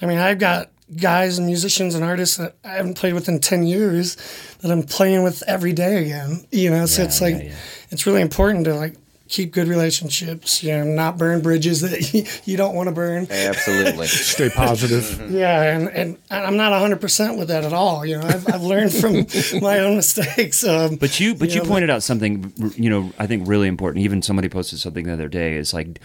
I 0.00 0.06
mean, 0.06 0.18
I've 0.18 0.38
got 0.38 0.70
guys 0.96 1.36
and 1.36 1.46
musicians 1.46 1.94
and 1.94 2.02
artists 2.02 2.38
that 2.38 2.56
I 2.64 2.68
haven't 2.76 2.94
played 2.94 3.12
with 3.12 3.28
in 3.28 3.40
ten 3.40 3.66
years 3.66 4.16
that 4.62 4.70
I'm 4.70 4.82
playing 4.82 5.22
with 5.22 5.42
every 5.46 5.74
day 5.74 6.02
again. 6.04 6.46
You 6.50 6.70
know, 6.70 6.86
so 6.86 7.02
it's 7.02 7.20
like 7.20 7.34
yeah, 7.36 7.42
yeah. 7.42 7.54
it's 7.90 8.06
really 8.06 8.22
important 8.22 8.64
to 8.64 8.74
like 8.74 8.96
keep 9.28 9.52
good 9.52 9.68
relationships. 9.68 10.62
You 10.62 10.72
know, 10.72 10.84
not 10.84 11.18
burn 11.18 11.40
bridges 11.42 11.80
that 11.82 12.12
you, 12.12 12.24
you 12.44 12.56
don't 12.56 12.74
want 12.74 12.88
to 12.88 12.94
burn. 12.94 13.26
Absolutely. 13.30 14.06
Stay 14.06 14.50
positive. 14.50 15.30
Yeah, 15.30 15.62
and, 15.62 15.88
and 15.88 16.18
I'm 16.30 16.56
not 16.56 16.72
100% 16.72 17.38
with 17.38 17.48
that 17.48 17.64
at 17.64 17.72
all. 17.72 18.04
You 18.04 18.18
know, 18.18 18.26
I've, 18.26 18.48
I've 18.52 18.62
learned 18.62 18.92
from 18.92 19.26
my 19.62 19.80
own 19.80 19.96
mistakes. 19.96 20.64
Um, 20.64 20.96
But 20.96 21.20
you, 21.20 21.34
but 21.34 21.48
you, 21.48 21.56
You 21.56 21.62
know, 21.62 21.68
pointed 21.68 21.90
out 21.90 22.02
something, 22.02 22.52
you 22.76 22.90
know, 22.90 23.12
I 23.18 23.26
think 23.26 23.46
really 23.48 23.68
important. 23.68 24.04
Even 24.04 24.22
somebody 24.22 24.48
posted 24.48 24.78
something 24.78 25.06
the 25.06 25.12
other 25.12 25.28
day. 25.28 25.56
Is 25.56 25.74
like, 25.74 26.00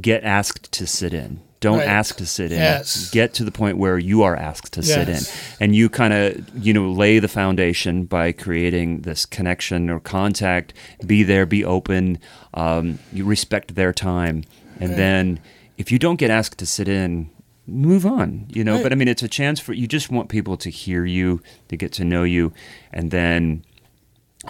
get 0.00 0.24
asked 0.24 0.70
to 0.72 0.86
sit 0.86 1.14
in. 1.14 1.40
Don't 1.60 1.78
Right. 1.78 1.88
ask 1.88 2.16
to 2.18 2.26
sit 2.26 2.52
in. 2.52 2.58
Yes. 2.58 3.10
Get 3.10 3.34
to 3.34 3.44
the 3.44 3.50
point 3.50 3.78
where 3.78 3.98
you 3.98 4.22
are 4.22 4.36
asked 4.36 4.72
to 4.74 4.82
sit 4.82 5.08
in, 5.08 5.20
and 5.60 5.74
you 5.74 5.88
kind 5.88 6.12
of, 6.14 6.48
you 6.64 6.72
know, 6.72 6.88
lay 6.90 7.18
the 7.18 7.26
foundation 7.28 8.04
by 8.04 8.30
creating 8.32 9.00
this 9.00 9.26
connection 9.26 9.90
or 9.90 9.98
contact. 9.98 10.72
Be 11.04 11.22
there. 11.24 11.46
Be 11.46 11.64
open. 11.64 12.18
Um, 12.54 13.00
you 13.12 13.24
respect 13.24 13.74
their 13.74 13.92
time, 13.92 14.44
and 14.80 14.94
then 14.96 15.40
if 15.76 15.90
you 15.90 15.98
don't 15.98 16.16
get 16.16 16.30
asked 16.30 16.58
to 16.58 16.66
sit 16.66 16.88
in. 16.88 17.30
Move 17.70 18.06
on, 18.06 18.46
you 18.48 18.64
know. 18.64 18.76
Right. 18.76 18.82
But 18.84 18.92
I 18.92 18.94
mean, 18.94 19.08
it's 19.08 19.22
a 19.22 19.28
chance 19.28 19.60
for 19.60 19.74
you. 19.74 19.86
Just 19.86 20.10
want 20.10 20.30
people 20.30 20.56
to 20.56 20.70
hear 20.70 21.04
you, 21.04 21.42
to 21.68 21.76
get 21.76 21.92
to 21.92 22.04
know 22.04 22.22
you, 22.22 22.50
and 22.94 23.10
then 23.10 23.62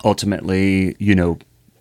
ultimately, 0.05 0.94
you 1.01 1.14
know, 1.16 1.38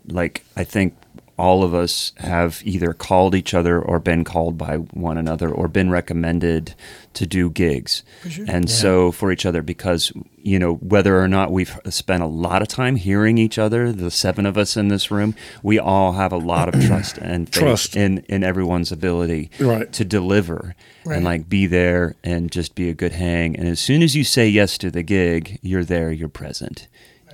like 0.08 0.44
I 0.56 0.64
think 0.64 0.96
all 1.38 1.64
of 1.64 1.74
us 1.74 2.14
have 2.18 2.62
either 2.66 2.94
called 2.94 3.36
each 3.36 3.54
other 3.54 3.80
or 3.80 4.00
been 4.00 4.24
called 4.24 4.58
by 4.58 4.78
one 4.78 5.18
another 5.18 5.50
or 5.52 5.68
been 5.68 5.90
recommended 5.92 6.74
to 7.14 7.26
do 7.28 7.50
gigs. 7.50 8.04
And 8.48 8.70
so 8.70 9.12
for 9.12 9.32
each 9.32 9.46
other 9.46 9.62
because 9.62 10.12
you 10.38 10.58
know 10.60 10.76
whether 10.76 11.20
or 11.22 11.28
not 11.28 11.52
we've 11.52 11.78
spent 11.90 12.24
a 12.24 12.28
lot 12.28 12.62
of 12.62 12.68
time 12.68 12.96
hearing 12.96 13.38
each 13.38 13.58
other, 13.60 13.92
the 13.92 14.10
seven 14.10 14.46
of 14.46 14.58
us 14.58 14.76
in 14.78 14.88
this 14.88 15.12
room, 15.12 15.36
we 15.62 15.78
all 15.78 16.14
have 16.14 16.32
a 16.32 16.38
lot 16.38 16.74
of 16.74 16.82
trust 16.88 17.18
and 17.20 17.48
faith 17.48 17.64
Trust. 17.64 17.96
in 17.96 18.20
in 18.30 18.44
everyone's 18.44 18.92
ability 18.92 19.52
Right. 19.60 19.92
to 19.94 20.06
deliver 20.06 20.76
Right. 21.06 21.18
and 21.18 21.24
like 21.26 21.48
be 21.50 21.68
there 21.68 22.16
and 22.24 22.52
just 22.52 22.76
be 22.76 22.90
a 22.90 22.94
good 22.94 23.14
hang. 23.14 23.56
And 23.56 23.68
as 23.68 23.80
soon 23.80 24.02
as 24.02 24.16
you 24.16 24.24
say 24.24 24.48
yes 24.50 24.78
to 24.80 24.90
the 24.92 25.04
gig, 25.04 25.60
you're 25.62 25.86
there, 25.86 26.12
you're 26.12 26.30
present. 26.30 26.88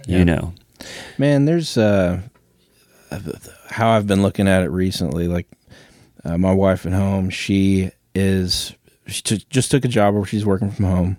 You 0.07 0.25
know. 0.25 0.53
Man, 1.17 1.45
there's 1.45 1.77
uh, 1.77 2.21
how 3.69 3.89
I've 3.89 4.07
been 4.07 4.21
looking 4.21 4.47
at 4.47 4.63
it 4.63 4.69
recently. 4.69 5.27
Like 5.27 5.47
uh, 6.23 6.37
my 6.37 6.53
wife 6.53 6.85
at 6.85 6.93
home, 6.93 7.29
she 7.29 7.91
is 8.15 8.73
she 9.07 9.21
t- 9.21 9.45
just 9.49 9.71
took 9.71 9.83
a 9.85 9.87
job 9.89 10.13
where 10.15 10.25
she's 10.25 10.45
working 10.45 10.71
from 10.71 10.85
home, 10.85 11.17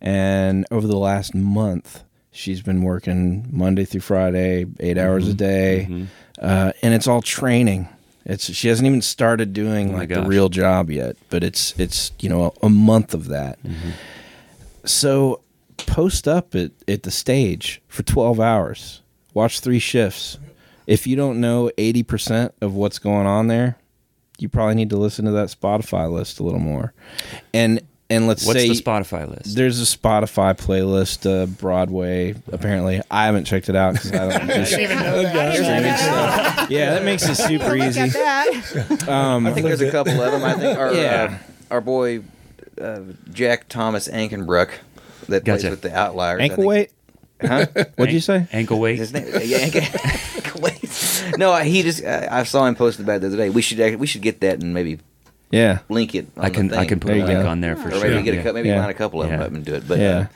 and 0.00 0.66
over 0.70 0.86
the 0.86 0.96
last 0.98 1.34
month, 1.34 2.02
she's 2.32 2.60
been 2.62 2.82
working 2.82 3.46
Monday 3.52 3.84
through 3.84 4.00
Friday, 4.00 4.66
8 4.80 4.98
hours 4.98 5.28
a 5.28 5.34
day, 5.34 6.06
uh, 6.40 6.72
and 6.82 6.94
it's 6.94 7.06
all 7.06 7.22
training. 7.22 7.88
It's 8.24 8.52
she 8.52 8.68
hasn't 8.68 8.86
even 8.86 9.02
started 9.02 9.52
doing 9.52 9.94
Oh 9.94 9.98
like 9.98 10.08
the 10.10 10.28
real 10.28 10.48
job 10.48 10.90
yet, 10.90 11.16
but 11.30 11.42
it's 11.44 11.78
it's 11.78 12.12
you 12.20 12.28
know 12.28 12.52
a, 12.62 12.66
a 12.66 12.70
month 12.70 13.14
of 13.14 13.28
that. 13.28 13.58
So 14.84 15.40
post 15.78 16.28
up 16.28 16.54
at, 16.54 16.72
at 16.88 17.02
the 17.04 17.10
stage 17.10 17.80
for 17.88 18.02
12 18.02 18.38
hours. 18.40 19.02
Watch 19.34 19.60
three 19.60 19.78
shifts. 19.78 20.38
If 20.90 21.06
you 21.06 21.14
don't 21.16 21.40
know 21.40 21.70
80% 21.78 22.50
of 22.60 22.74
what's 22.74 22.98
going 22.98 23.26
on 23.26 23.46
there, 23.46 23.76
you 24.38 24.48
probably 24.48 24.74
need 24.74 24.90
to 24.90 24.96
listen 24.96 25.24
to 25.26 25.30
that 25.32 25.48
Spotify 25.48 26.10
list 26.10 26.40
a 26.40 26.42
little 26.42 26.58
more. 26.60 26.92
And 27.54 27.80
and 28.08 28.26
let's 28.26 28.44
What's 28.44 28.58
say 28.58 28.68
the 28.68 28.74
Spotify 28.74 29.28
list? 29.30 29.54
there's 29.54 29.80
a 29.80 29.84
Spotify 29.84 30.58
playlist, 30.58 31.30
uh, 31.30 31.46
Broadway. 31.46 32.34
Apparently, 32.50 33.00
I 33.08 33.26
haven't 33.26 33.44
checked 33.44 33.68
it 33.68 33.76
out 33.76 33.92
because 33.94 34.10
I 34.12 34.38
don't. 34.38 34.48
Just, 34.48 34.72
yeah, 36.70 36.94
that 36.94 37.04
makes 37.04 37.28
it 37.28 37.36
super 37.36 37.76
easy. 37.76 38.00
Um, 39.08 39.46
I 39.46 39.52
think 39.52 39.66
there's 39.66 39.80
a 39.80 39.90
couple 39.92 40.20
of 40.20 40.32
them. 40.32 40.42
I 40.44 40.54
think 40.54 40.76
our 40.76 40.92
Yeah. 40.92 41.38
uh, 41.40 41.74
our 41.74 41.80
boy 41.80 42.22
uh, 42.80 43.00
Jack 43.32 43.68
Thomas 43.68 44.08
Ankenbrook 44.08 44.70
that 45.28 45.44
Gotcha. 45.44 45.60
plays 45.60 45.70
with 45.70 45.82
the 45.82 45.94
Outliers. 45.96 46.40
I 46.40 46.42
ankle 46.44 46.56
think- 46.56 46.68
weight. 46.68 46.90
Huh? 47.42 47.66
What'd 47.96 48.12
you 48.12 48.20
say? 48.20 48.46
Ankle 48.52 48.78
weight. 48.80 48.98
His 48.98 49.12
name? 49.12 49.26
Yeah, 49.42 49.58
ankle, 49.58 49.80
ankle 50.36 50.60
weight. 50.60 51.34
No, 51.38 51.54
he 51.56 51.82
just. 51.82 52.04
Uh, 52.04 52.28
I 52.30 52.42
saw 52.44 52.66
him 52.66 52.74
posted 52.74 53.04
about 53.04 53.16
it 53.16 53.20
the 53.20 53.26
other 53.28 53.36
day. 53.36 53.50
We 53.50 53.62
should 53.62 53.80
act- 53.80 53.98
we 53.98 54.06
should 54.06 54.22
get 54.22 54.40
that 54.40 54.62
and 54.62 54.74
maybe 54.74 54.98
Yeah. 55.50 55.78
link 55.88 56.14
it. 56.14 56.26
On 56.36 56.44
I 56.44 56.50
can 56.50 56.68
the 56.68 56.76
I 56.76 56.80
thing. 56.80 56.88
can 56.88 57.00
put 57.00 57.06
There 57.08 57.16
a 57.16 57.20
you 57.20 57.24
link 57.26 57.42
go. 57.42 57.48
on 57.48 57.60
there 57.60 57.76
for 57.76 57.88
or 57.88 57.92
sure. 57.92 58.08
maybe 58.10 58.22
get 58.22 58.34
a 58.34 58.36
Yeah. 58.38 58.42
cou- 58.42 58.52
maybe 58.52 58.68
Yeah. 58.68 58.78
find 58.80 58.90
a 58.90 58.94
couple 58.94 59.22
of 59.22 59.28
them 59.30 59.40
Yeah. 59.40 59.46
up 59.46 59.52
and 59.52 59.64
do 59.64 59.74
it. 59.74 59.88
But 59.88 59.98
Yeah. 59.98 60.26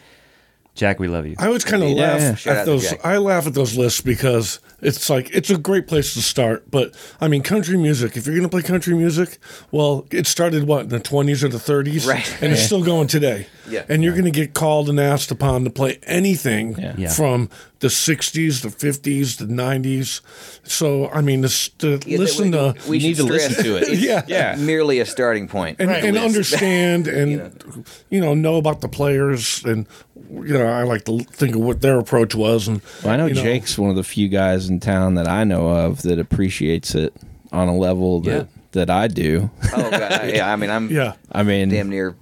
Jack, 0.74 0.98
we 0.98 1.06
love 1.06 1.24
you. 1.24 1.36
I 1.38 1.46
always 1.46 1.64
kind 1.64 1.82
of 1.84 1.90
Yeah. 1.90 2.02
laugh 2.16 2.38
Shout 2.40 2.56
out 2.56 2.60
at 2.60 2.66
those. 2.66 2.92
I 3.04 3.16
laugh 3.18 3.46
at 3.46 3.54
those 3.54 3.76
lists 3.76 4.00
because 4.00 4.58
it's 4.82 5.08
like 5.08 5.30
it's 5.32 5.48
a 5.48 5.56
great 5.56 5.86
place 5.86 6.14
to 6.14 6.22
start. 6.22 6.68
But 6.70 6.94
I 7.20 7.28
mean, 7.28 7.42
country 7.42 7.76
music. 7.76 8.16
If 8.16 8.26
you're 8.26 8.34
going 8.34 8.42
to 8.42 8.48
play 8.48 8.62
country 8.62 8.94
music, 8.94 9.38
well, 9.70 10.04
it 10.10 10.26
started 10.26 10.64
what 10.66 10.80
in 10.82 10.88
the 10.88 10.98
20s 10.98 11.44
or 11.44 11.48
the 11.48 11.58
30s, 11.58 12.06
Right. 12.08 12.28
And 12.42 12.52
it's 12.52 12.62
still 12.62 12.82
going 12.82 13.06
today. 13.06 13.46
Yeah. 13.70 13.84
and 13.88 14.02
you're 14.04 14.12
going 14.12 14.24
to 14.26 14.30
get 14.30 14.52
called 14.52 14.90
and 14.90 15.00
asked 15.00 15.30
upon 15.30 15.64
to 15.64 15.70
play 15.70 15.98
anything 16.02 16.76
Yeah. 16.98 17.08
from 17.08 17.48
the 17.80 17.88
60s, 17.88 18.62
the 18.62 18.68
50s, 18.68 19.36
the 19.38 19.44
90s. 19.46 20.20
So, 20.66 21.08
I 21.10 21.20
mean, 21.20 21.42
this, 21.42 21.68
to 21.80 22.00
Yeah, 22.06 22.18
listen 22.18 22.46
we, 22.46 22.50
to 22.52 22.74
we 22.88 22.98
need 22.98 23.16
to 23.16 23.24
listen 23.24 23.62
to 23.64 23.76
it. 23.76 23.82
it's 23.88 24.00
Yeah. 24.00 24.22
Yeah. 24.26 24.56
merely 24.56 25.00
a 25.00 25.06
starting 25.06 25.48
point. 25.48 25.76
and, 25.80 25.90
Right. 25.90 26.04
and 26.04 26.16
understand 26.28 27.08
and 27.08 27.84
you 28.10 28.20
know 28.20 28.32
know 28.34 28.56
about 28.56 28.80
the 28.80 28.88
players 28.88 29.62
and 29.64 29.86
you 30.30 30.54
know 30.54 30.66
I 30.66 30.84
like 30.84 31.04
to 31.06 31.18
think 31.18 31.56
of 31.56 31.62
what 31.62 31.80
their 31.82 31.98
approach 31.98 32.34
was 32.34 32.68
and 32.68 32.80
Well, 33.02 33.12
I 33.12 33.16
know 33.16 33.26
you 33.26 33.34
Jake's 33.34 33.76
one 33.76 33.90
of 33.90 33.96
the 33.96 34.04
few 34.04 34.28
guys 34.28 34.68
in 34.70 34.80
town 34.80 35.14
that 35.16 35.28
I 35.28 35.44
know 35.44 35.68
of 35.68 36.02
that 36.02 36.18
appreciates 36.18 36.94
it 36.94 37.12
on 37.52 37.68
a 37.68 37.76
level 37.76 38.20
that 38.20 38.30
Yeah. 38.30 38.44
that 38.72 38.88
I 38.90 39.08
do. 39.08 39.50
oh 39.74 39.90
god, 39.90 40.30
yeah. 40.32 40.50
I 40.50 40.56
mean, 40.56 40.70
I'm 40.70 40.90
yeah 40.90 41.14
I 41.30 41.42
mean, 41.42 41.68
damn 41.68 41.90
near 41.90 42.14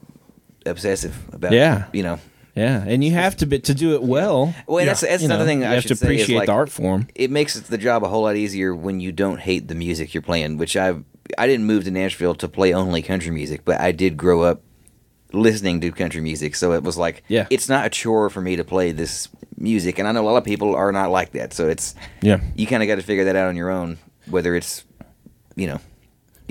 obsessive 0.66 1.16
about. 1.32 1.52
Yeah. 1.52 1.84
you 1.92 2.02
know. 2.02 2.18
Yeah, 2.54 2.84
and 2.86 3.02
you 3.02 3.12
have 3.12 3.36
to 3.38 3.46
be 3.46 3.58
to 3.60 3.74
do 3.74 3.94
it 3.94 4.02
well. 4.02 4.54
Well, 4.66 4.80
Yeah. 4.80 4.86
that's 4.86 5.00
that's 5.00 5.22
you 5.22 5.28
know, 5.28 5.36
another 5.36 5.48
thing 5.48 5.60
you 5.60 5.66
I 5.66 5.70
have 5.74 5.82
should 5.82 5.88
to 5.88 5.96
say 5.96 6.06
is, 6.06 6.22
appreciate 6.22 6.36
like, 6.36 6.46
the 6.46 6.52
art 6.52 6.70
form. 6.70 7.08
It 7.14 7.30
makes 7.30 7.58
the 7.58 7.78
job 7.78 8.04
a 8.04 8.08
whole 8.08 8.22
lot 8.22 8.36
easier 8.36 8.74
when 8.74 9.00
you 9.00 9.12
don't 9.12 9.40
hate 9.40 9.68
the 9.68 9.74
music 9.74 10.14
you're 10.14 10.22
playing. 10.22 10.58
Which 10.58 10.76
I 10.76 10.94
I 11.38 11.46
didn't 11.46 11.66
move 11.66 11.84
to 11.84 11.90
Nashville 11.90 12.34
to 12.36 12.48
play 12.48 12.72
only 12.74 13.00
country 13.02 13.30
music, 13.30 13.62
but 13.64 13.80
I 13.80 13.92
did 13.92 14.16
grow 14.16 14.42
up 14.42 14.62
listening 15.32 15.80
to 15.80 15.90
country 15.92 16.20
music, 16.20 16.54
so 16.54 16.72
it 16.72 16.82
was 16.82 16.98
like 16.98 17.22
Yeah. 17.28 17.46
it's 17.48 17.68
not 17.68 17.86
a 17.86 17.90
chore 17.90 18.28
for 18.28 18.42
me 18.42 18.56
to 18.56 18.64
play 18.64 18.92
this 18.92 19.28
music, 19.56 19.98
and 19.98 20.06
I 20.06 20.12
know 20.12 20.22
a 20.22 20.28
lot 20.28 20.36
of 20.36 20.44
people 20.44 20.74
are 20.74 20.92
not 20.92 21.10
like 21.10 21.32
that. 21.32 21.54
So 21.54 21.68
it's 21.70 21.94
Yeah, 22.20 22.40
you 22.54 22.66
kind 22.66 22.82
of 22.82 22.86
got 22.86 22.96
to 22.96 23.02
figure 23.02 23.24
that 23.24 23.36
out 23.36 23.48
on 23.48 23.56
your 23.56 23.70
own, 23.70 23.98
whether 24.28 24.54
it's 24.54 24.84
you 25.56 25.66
know. 25.68 25.80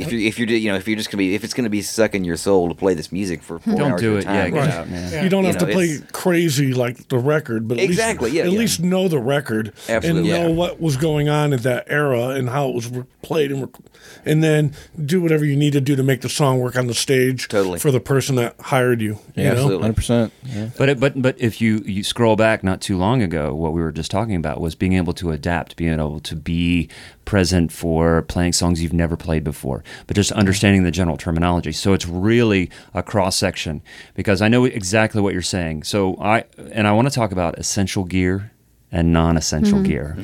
If 0.02 0.12
you're, 0.12 0.22
if 0.22 0.40
you're, 0.40 0.50
you 0.50 0.72
know, 0.72 0.78
if 0.78 0.88
you're 0.88 0.98
just 0.98 1.10
gonna 1.10 1.20
be, 1.20 1.36
if 1.36 1.44
it's 1.44 1.54
gonna 1.54 1.70
be 1.70 1.82
sucking 1.82 2.24
your 2.24 2.38
soul 2.38 2.68
to 2.70 2.76
play 2.76 2.94
this 2.94 3.12
music 3.12 3.42
for 3.42 3.60
hmm. 3.60 3.72
4 3.72 3.80
Don't 3.80 3.92
hours 3.94 4.02
do 4.02 4.18
at 4.18 4.24
it. 4.24 4.26
Yeah, 4.26 4.42
time, 4.44 4.54
get 4.54 4.60
Right. 4.60 4.70
out. 4.74 4.90
Yeah. 4.90 5.24
you 5.24 5.30
don't 5.30 5.44
You 5.44 5.48
have 5.48 5.58
to 5.60 5.66
play 5.68 6.00
crazy 6.12 6.74
like 6.74 7.08
the 7.10 7.18
record 7.18 7.68
but 7.68 7.78
at 7.78 7.84
Exactly, 7.84 8.26
least, 8.32 8.36
yeah, 8.36 8.44
at 8.44 8.52
yeah. 8.52 8.60
least 8.60 8.80
know 8.82 9.08
the 9.08 9.20
record 9.20 9.74
Absolutely. 9.90 10.32
and 10.32 10.42
know 10.42 10.50
Yeah. 10.50 10.56
what 10.56 10.82
was 10.82 10.98
going 10.98 11.30
on 11.30 11.54
in 11.54 11.60
that 11.62 11.86
era 11.88 12.30
and 12.30 12.50
how 12.50 12.70
it 12.70 12.76
was 12.76 12.88
re- 12.90 13.04
played 13.22 13.52
and 13.52 13.62
rec- 13.62 13.92
and 14.26 14.44
then 14.44 14.74
do 15.04 15.22
whatever 15.22 15.46
you 15.46 15.56
need 15.56 15.74
to 15.74 15.82
do 15.82 15.96
to 15.96 16.04
make 16.04 16.22
the 16.22 16.30
song 16.30 16.60
work 16.60 16.76
on 16.76 16.88
the 16.88 16.94
stage 16.94 17.48
Totally. 17.48 17.80
for 17.80 17.92
the 17.92 18.00
person 18.00 18.36
that 18.36 18.56
hired 18.60 19.02
you 19.02 19.20
yeah, 19.36 19.44
you 19.44 19.44
know? 19.44 19.52
absolutely. 19.52 19.82
hundred 19.82 19.96
percent. 19.96 20.34
Yeah. 20.44 20.70
But 20.78 20.90
it, 20.90 21.00
but 21.00 21.22
but 21.22 21.36
if 21.40 21.62
you 21.62 21.84
you 21.86 22.04
scroll 22.04 22.36
back 22.36 22.64
not 22.64 22.82
too 22.82 22.98
long 22.98 23.22
ago, 23.22 23.54
what 23.54 23.74
we 23.74 23.82
were 23.82 23.92
just 23.92 24.12
talking 24.12 24.36
about 24.36 24.60
was 24.60 24.76
being 24.76 24.94
able 24.94 25.14
to 25.14 25.32
adapt, 25.32 25.76
being 25.76 25.94
able 25.94 26.20
to 26.22 26.36
be 26.36 26.90
present 27.26 27.72
for 27.72 28.24
playing 28.24 28.52
songs 28.54 28.82
you've 28.82 28.92
never 28.94 29.16
played 29.16 29.44
before, 29.44 29.84
but 30.08 30.16
just 30.16 30.32
understanding 30.32 30.84
the 30.84 30.92
general 30.92 31.18
terminology. 31.18 31.72
So 31.72 31.94
it's 31.94 32.08
really 32.08 32.70
a 32.94 33.04
cross 33.04 33.36
section 33.36 33.82
because 34.16 34.42
I 34.42 34.48
know 34.48 34.66
exactly 34.66 35.22
what 35.22 35.34
you're 35.34 35.42
saying. 35.42 35.84
So 35.84 36.18
I 36.20 36.46
and 36.72 36.88
I 36.88 36.92
want 36.92 37.08
to 37.08 37.14
talk 37.14 37.32
about 37.32 37.58
essential 37.58 38.04
gear 38.04 38.52
and 38.92 39.14
non-essential 39.14 39.80
mm-hmm. 39.80 39.88
gear. 39.88 40.18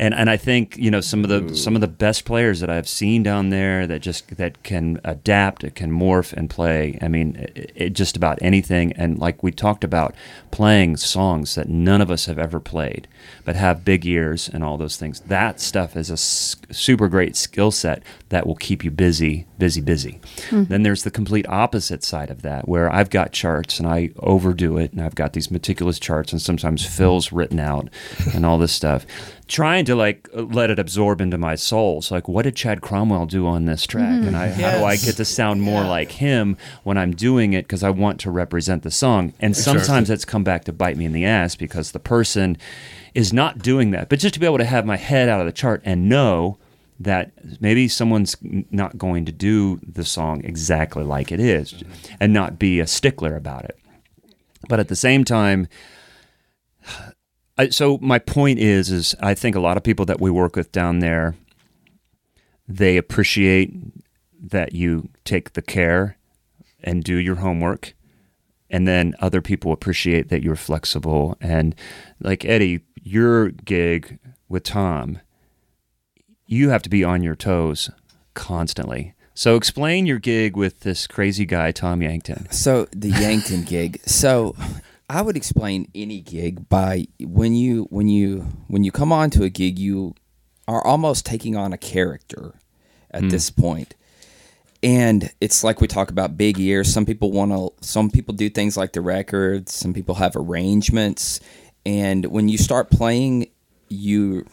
And 0.00 0.14
and 0.14 0.30
I 0.30 0.38
think 0.38 0.78
you 0.78 0.90
know 0.90 1.02
some 1.02 1.24
of 1.24 1.28
the 1.28 1.54
some 1.54 1.74
of 1.74 1.82
the 1.82 1.86
best 1.88 2.24
players 2.24 2.60
that 2.60 2.70
I've 2.70 2.88
seen 2.88 3.22
down 3.22 3.50
there 3.50 3.86
that 3.86 4.00
just 4.00 4.34
that 4.38 4.62
can 4.62 4.98
adapt, 5.04 5.62
it 5.62 5.74
can 5.74 5.92
morph 5.92 6.32
and 6.32 6.48
play. 6.48 6.98
I 7.02 7.08
mean, 7.08 7.36
it, 7.36 7.72
it 7.74 7.90
just 7.90 8.16
about 8.16 8.38
anything. 8.40 8.94
And 8.94 9.18
like 9.18 9.42
we 9.42 9.52
talked 9.52 9.84
about, 9.84 10.14
playing 10.50 10.96
songs 10.96 11.54
that 11.54 11.68
none 11.68 12.00
of 12.00 12.10
us 12.10 12.24
have 12.24 12.38
ever 12.38 12.60
played, 12.60 13.08
but 13.44 13.56
have 13.56 13.84
big 13.84 14.06
ears 14.06 14.48
and 14.48 14.64
all 14.64 14.78
those 14.78 14.96
things. 14.96 15.20
That 15.20 15.60
stuff 15.60 15.94
is 15.96 16.08
a 16.08 16.14
s- 16.14 16.56
super 16.70 17.08
great 17.08 17.36
skill 17.36 17.70
set 17.70 18.02
that 18.30 18.46
will 18.46 18.56
keep 18.56 18.82
you 18.82 18.90
busy, 18.90 19.46
busy, 19.58 19.82
busy. 19.82 20.18
Hmm. 20.48 20.64
Then 20.64 20.82
there's 20.82 21.02
the 21.02 21.10
complete 21.10 21.46
opposite 21.46 22.02
side 22.02 22.30
of 22.30 22.40
that, 22.40 22.66
where 22.66 22.90
I've 22.90 23.10
got 23.10 23.32
charts 23.32 23.78
and 23.78 23.86
I 23.86 24.10
overdo 24.20 24.78
it, 24.78 24.92
and 24.92 25.02
I've 25.02 25.14
got 25.14 25.34
these 25.34 25.50
meticulous 25.50 25.98
charts 25.98 26.32
and 26.32 26.40
sometimes 26.40 26.86
hmm. 26.86 26.90
fills 26.90 27.32
written 27.32 27.60
out 27.60 27.90
and 28.32 28.46
all 28.46 28.56
this 28.56 28.72
stuff 28.72 29.04
trying 29.50 29.84
to 29.84 29.96
like 29.96 30.28
let 30.32 30.70
it 30.70 30.78
absorb 30.78 31.20
into 31.20 31.36
my 31.36 31.56
soul. 31.56 32.00
So 32.00 32.14
like, 32.14 32.28
what 32.28 32.42
did 32.42 32.54
Chad 32.54 32.80
Cromwell 32.80 33.26
do 33.26 33.46
on 33.46 33.64
this 33.64 33.84
track? 33.86 34.08
Mm-hmm. 34.08 34.28
And 34.28 34.36
I, 34.36 34.48
how 34.48 34.78
do 34.78 34.84
I 34.84 34.96
get 34.96 35.16
to 35.16 35.24
sound 35.24 35.60
more 35.60 35.82
like 35.82 36.12
him 36.12 36.56
when 36.84 36.96
I'm 36.96 37.10
doing 37.10 37.52
it 37.52 37.62
because 37.62 37.82
I 37.82 37.90
want 37.90 38.20
to 38.20 38.30
represent 38.30 38.84
the 38.84 38.90
song? 38.90 39.34
And 39.40 39.56
sometimes 39.56 40.08
that's 40.08 40.24
come 40.24 40.44
back 40.44 40.64
to 40.64 40.72
bite 40.72 40.96
me 40.96 41.04
in 41.04 41.12
the 41.12 41.24
ass 41.24 41.56
because 41.56 41.90
the 41.90 41.98
person 41.98 42.56
is 43.14 43.32
not 43.32 43.58
doing 43.58 43.90
that. 43.90 44.08
But 44.08 44.20
just 44.20 44.34
to 44.34 44.40
be 44.40 44.46
able 44.46 44.58
to 44.58 44.64
have 44.64 44.86
my 44.86 44.96
head 44.96 45.28
out 45.28 45.40
of 45.40 45.46
the 45.46 45.52
chart 45.52 45.82
and 45.84 46.08
know 46.08 46.56
that 47.00 47.32
maybe 47.60 47.88
someone's 47.88 48.36
not 48.70 48.96
going 48.96 49.24
to 49.24 49.32
do 49.32 49.80
the 49.86 50.04
song 50.04 50.44
exactly 50.44 51.02
like 51.02 51.32
it 51.32 51.40
is 51.40 51.82
and 52.20 52.32
not 52.32 52.58
be 52.58 52.78
a 52.78 52.86
stickler 52.86 53.34
about 53.34 53.64
it. 53.64 53.78
But 54.68 54.78
at 54.78 54.88
the 54.88 54.96
same 54.96 55.24
time, 55.24 55.66
I, 57.60 57.68
so 57.68 57.98
my 58.00 58.18
point 58.18 58.58
is, 58.58 58.90
is 58.90 59.14
I 59.20 59.34
think 59.34 59.54
a 59.54 59.60
lot 59.60 59.76
of 59.76 59.82
people 59.82 60.06
that 60.06 60.18
we 60.18 60.30
work 60.30 60.56
with 60.56 60.72
down 60.72 61.00
there, 61.00 61.34
they 62.66 62.96
appreciate 62.96 63.74
that 64.42 64.72
you 64.72 65.10
take 65.26 65.52
the 65.52 65.60
care 65.60 66.16
and 66.82 67.04
do 67.04 67.16
your 67.16 67.34
homework, 67.34 67.92
and 68.70 68.88
then 68.88 69.14
other 69.20 69.42
people 69.42 69.72
appreciate 69.72 70.30
that 70.30 70.42
you're 70.42 70.56
flexible. 70.56 71.36
And 71.38 71.74
like 72.18 72.46
Eddie, 72.46 72.80
your 72.94 73.50
gig 73.50 74.18
with 74.48 74.62
Tom, 74.62 75.18
you 76.46 76.70
have 76.70 76.82
to 76.84 76.88
be 76.88 77.04
on 77.04 77.22
your 77.22 77.36
toes 77.36 77.90
constantly. 78.32 79.12
So 79.34 79.56
explain 79.56 80.06
your 80.06 80.18
gig 80.18 80.56
with 80.56 80.80
this 80.80 81.06
crazy 81.06 81.44
guy, 81.44 81.72
Tom 81.72 82.00
Yankton. 82.00 82.50
So 82.50 82.86
the 82.92 83.10
Yankton 83.10 83.64
gig. 83.64 84.00
So 84.06 84.56
I 85.10 85.22
would 85.22 85.36
explain 85.36 85.90
any 85.92 86.20
gig 86.20 86.68
by 86.68 87.08
when 87.18 87.52
you 87.52 87.88
when 87.90 88.08
you 88.08 88.46
when 88.68 88.84
you 88.84 88.92
come 88.92 89.10
on 89.10 89.30
to 89.30 89.42
a 89.42 89.48
gig, 89.50 89.76
you 89.76 90.14
are 90.68 90.86
almost 90.86 91.26
taking 91.26 91.56
on 91.56 91.72
a 91.72 91.78
character 91.78 92.54
at 93.10 93.22
hmm. 93.22 93.28
this 93.28 93.50
point. 93.50 93.96
And 94.84 95.30
it's 95.40 95.64
like 95.64 95.80
we 95.80 95.88
talk 95.88 96.10
about 96.10 96.36
big 96.36 96.60
ears. 96.60 96.92
Some 96.92 97.04
people 97.04 97.32
want 97.32 97.50
to. 97.50 97.72
Some 97.84 98.08
people 98.08 98.34
do 98.34 98.48
things 98.48 98.76
like 98.76 98.92
the 98.92 99.00
records. 99.00 99.74
Some 99.74 99.92
people 99.92 100.14
have 100.14 100.36
arrangements. 100.36 101.40
And 101.84 102.26
when 102.26 102.48
you 102.48 102.56
start 102.56 102.88
playing, 102.88 103.50
you 103.88 104.46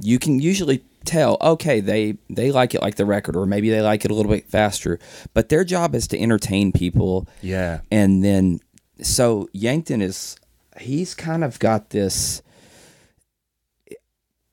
you 0.00 0.18
can 0.18 0.40
usually 0.40 0.82
tell 1.04 1.36
okay 1.40 1.80
they 1.80 2.16
they 2.28 2.50
like 2.50 2.74
it 2.74 2.82
like 2.82 2.96
the 2.96 3.04
record 3.04 3.36
or 3.36 3.46
maybe 3.46 3.70
they 3.70 3.80
like 3.80 4.04
it 4.04 4.10
a 4.12 4.14
little 4.14 4.30
bit 4.30 4.48
faster 4.48 5.00
but 5.34 5.48
their 5.48 5.64
job 5.64 5.96
is 5.96 6.06
to 6.06 6.16
entertain 6.16 6.70
people 6.70 7.26
Yeah. 7.40 7.80
and 7.90 8.22
then 8.22 8.60
so 9.02 9.48
yankton 9.52 10.00
is 10.02 10.36
he's 10.80 11.14
kind 11.14 11.44
of 11.44 11.58
got 11.58 11.90
this 11.90 12.42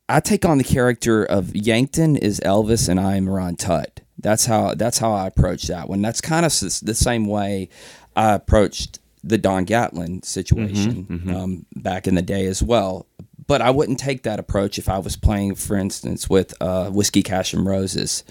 i 0.08 0.20
take 0.20 0.46
on 0.46 0.58
the 0.58 0.64
character 0.64 1.24
of 1.24 1.56
yankton 1.56 2.16
is 2.16 2.40
elvis 2.42 2.90
and 2.90 3.00
i 3.00 3.16
am 3.16 3.30
ron 3.30 3.56
tutt 3.56 4.02
that's 4.18 4.46
how 4.46 4.74
that's 4.76 4.98
how 4.98 5.14
i 5.14 5.28
approach 5.28 5.64
that 5.68 5.88
one. 5.88 6.02
That's 6.02 6.20
kind 6.20 6.46
of 6.46 6.52
the 6.52 6.94
same 6.96 7.26
way 7.26 7.70
i 8.18 8.34
approached 8.34 9.00
the 9.24 9.38
don 9.38 9.64
gatlin 9.64 10.22
situation 10.24 11.06
Um, 11.36 11.66
back 11.76 12.06
in 12.08 12.16
the 12.16 12.22
day 12.22 12.46
as 12.46 12.62
well. 12.64 13.06
But 13.48 13.62
I 13.62 13.70
wouldn't 13.72 13.98
take 13.98 14.24
that 14.24 14.38
approach 14.40 14.78
if 14.78 14.88
I 14.90 15.00
was 15.00 15.16
playing, 15.16 15.56
for 15.56 15.76
instance, 15.76 16.30
with 16.30 16.54
uh, 16.62 16.90
Whiskey 16.92 17.24
Cash 17.24 17.54
and 17.54 17.66
Roses. 17.66 18.24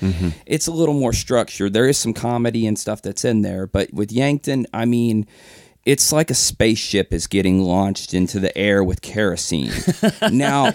It's 0.47 0.67
a 0.69 0.73
little 0.73 0.95
more 0.95 1.13
structured. 1.13 1.73
There 1.73 1.89
is 1.89 1.99
some 1.99 2.13
comedy 2.15 2.67
and 2.69 2.79
stuff 2.79 3.03
that's 3.03 3.25
in 3.25 3.43
there, 3.43 3.67
but 3.67 3.93
with 3.93 4.13
Yankton, 4.13 4.67
I 4.73 4.85
mean, 4.85 5.27
it's 5.89 6.13
like 6.13 6.31
a 6.31 6.35
spaceship 6.35 7.15
is 7.15 7.27
getting 7.27 7.63
launched 7.63 8.13
into 8.13 8.39
the 8.39 8.57
air 8.59 8.85
with 8.85 9.01
kerosene. 9.01 9.73
now, 10.31 10.67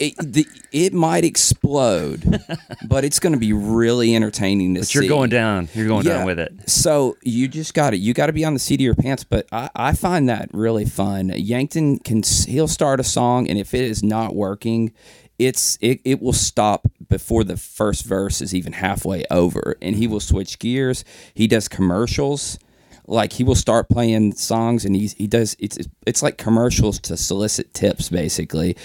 it, 0.00 0.16
the, 0.18 0.44
it 0.72 0.92
might 0.92 1.24
explode, 1.24 2.40
but 2.88 3.04
it's 3.04 3.20
going 3.20 3.34
to 3.34 3.38
be 3.38 3.52
really 3.52 4.16
entertaining 4.16 4.74
to 4.74 4.80
But 4.80 4.88
see. 4.88 4.98
you're 4.98 5.08
going 5.08 5.30
down. 5.30 5.68
You're 5.74 5.86
going 5.86 6.04
Yeah. 6.04 6.14
down 6.18 6.26
with 6.26 6.40
it. 6.40 6.68
So 6.68 7.16
you 7.22 7.46
just 7.46 7.72
got 7.72 7.94
it. 7.94 7.98
You 7.98 8.14
got 8.14 8.26
to 8.26 8.32
be 8.32 8.44
on 8.44 8.52
the 8.52 8.58
seat 8.58 8.74
of 8.74 8.80
your 8.80 8.96
pants. 8.96 9.22
But 9.22 9.46
I, 9.52 9.70
I 9.76 9.92
find 9.92 10.28
that 10.28 10.50
really 10.52 10.86
fun. 10.86 11.28
Yankton 11.36 12.00
can 12.00 12.24
he'll 12.48 12.66
start 12.66 12.98
a 12.98 13.04
song, 13.04 13.48
and 13.48 13.60
if 13.60 13.74
it 13.74 13.82
is 13.84 14.02
not 14.02 14.34
working, 14.34 14.92
it's 15.38 15.78
it, 15.80 16.00
it 16.04 16.20
will 16.20 16.32
stop 16.32 16.88
before 17.08 17.44
the 17.44 17.56
first 17.56 18.04
verse 18.04 18.42
is 18.42 18.52
even 18.56 18.72
halfway 18.72 19.24
over, 19.30 19.76
and 19.80 19.94
he 19.94 20.08
will 20.08 20.18
switch 20.18 20.58
gears. 20.58 21.04
He 21.32 21.46
does 21.46 21.68
commercials. 21.68 22.58
Like 23.06 23.32
he 23.32 23.44
will 23.44 23.54
start 23.54 23.88
playing 23.88 24.34
songs, 24.34 24.84
and 24.84 24.94
he's 24.96 25.12
he 25.14 25.26
does 25.26 25.56
it's 25.58 25.78
it's 26.06 26.22
like 26.22 26.38
commercials 26.38 26.98
to 27.00 27.16
solicit 27.16 27.72
tips, 27.74 28.08
basically 28.08 28.76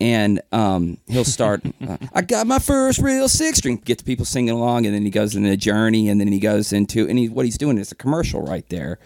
and 0.00 0.40
um, 0.52 0.98
he'll 1.08 1.24
start. 1.24 1.62
uh, 1.88 1.96
I 2.12 2.22
got 2.22 2.46
my 2.46 2.58
first 2.58 3.00
real 3.00 3.28
six 3.28 3.58
string. 3.58 3.76
Gets 3.76 4.02
people 4.02 4.24
singing 4.24 4.50
along, 4.50 4.86
and 4.86 4.94
then 4.94 5.02
he 5.02 5.10
goes 5.10 5.34
into 5.34 5.50
a 5.50 5.56
journey, 5.56 6.08
and 6.08 6.20
then 6.20 6.28
he 6.28 6.38
goes 6.38 6.72
into 6.72 7.08
and 7.08 7.18
he, 7.18 7.28
what 7.28 7.44
he's 7.44 7.58
doing 7.58 7.78
is 7.78 7.92
a 7.92 7.94
commercial 7.94 8.42
right 8.42 8.68
there. 8.68 8.98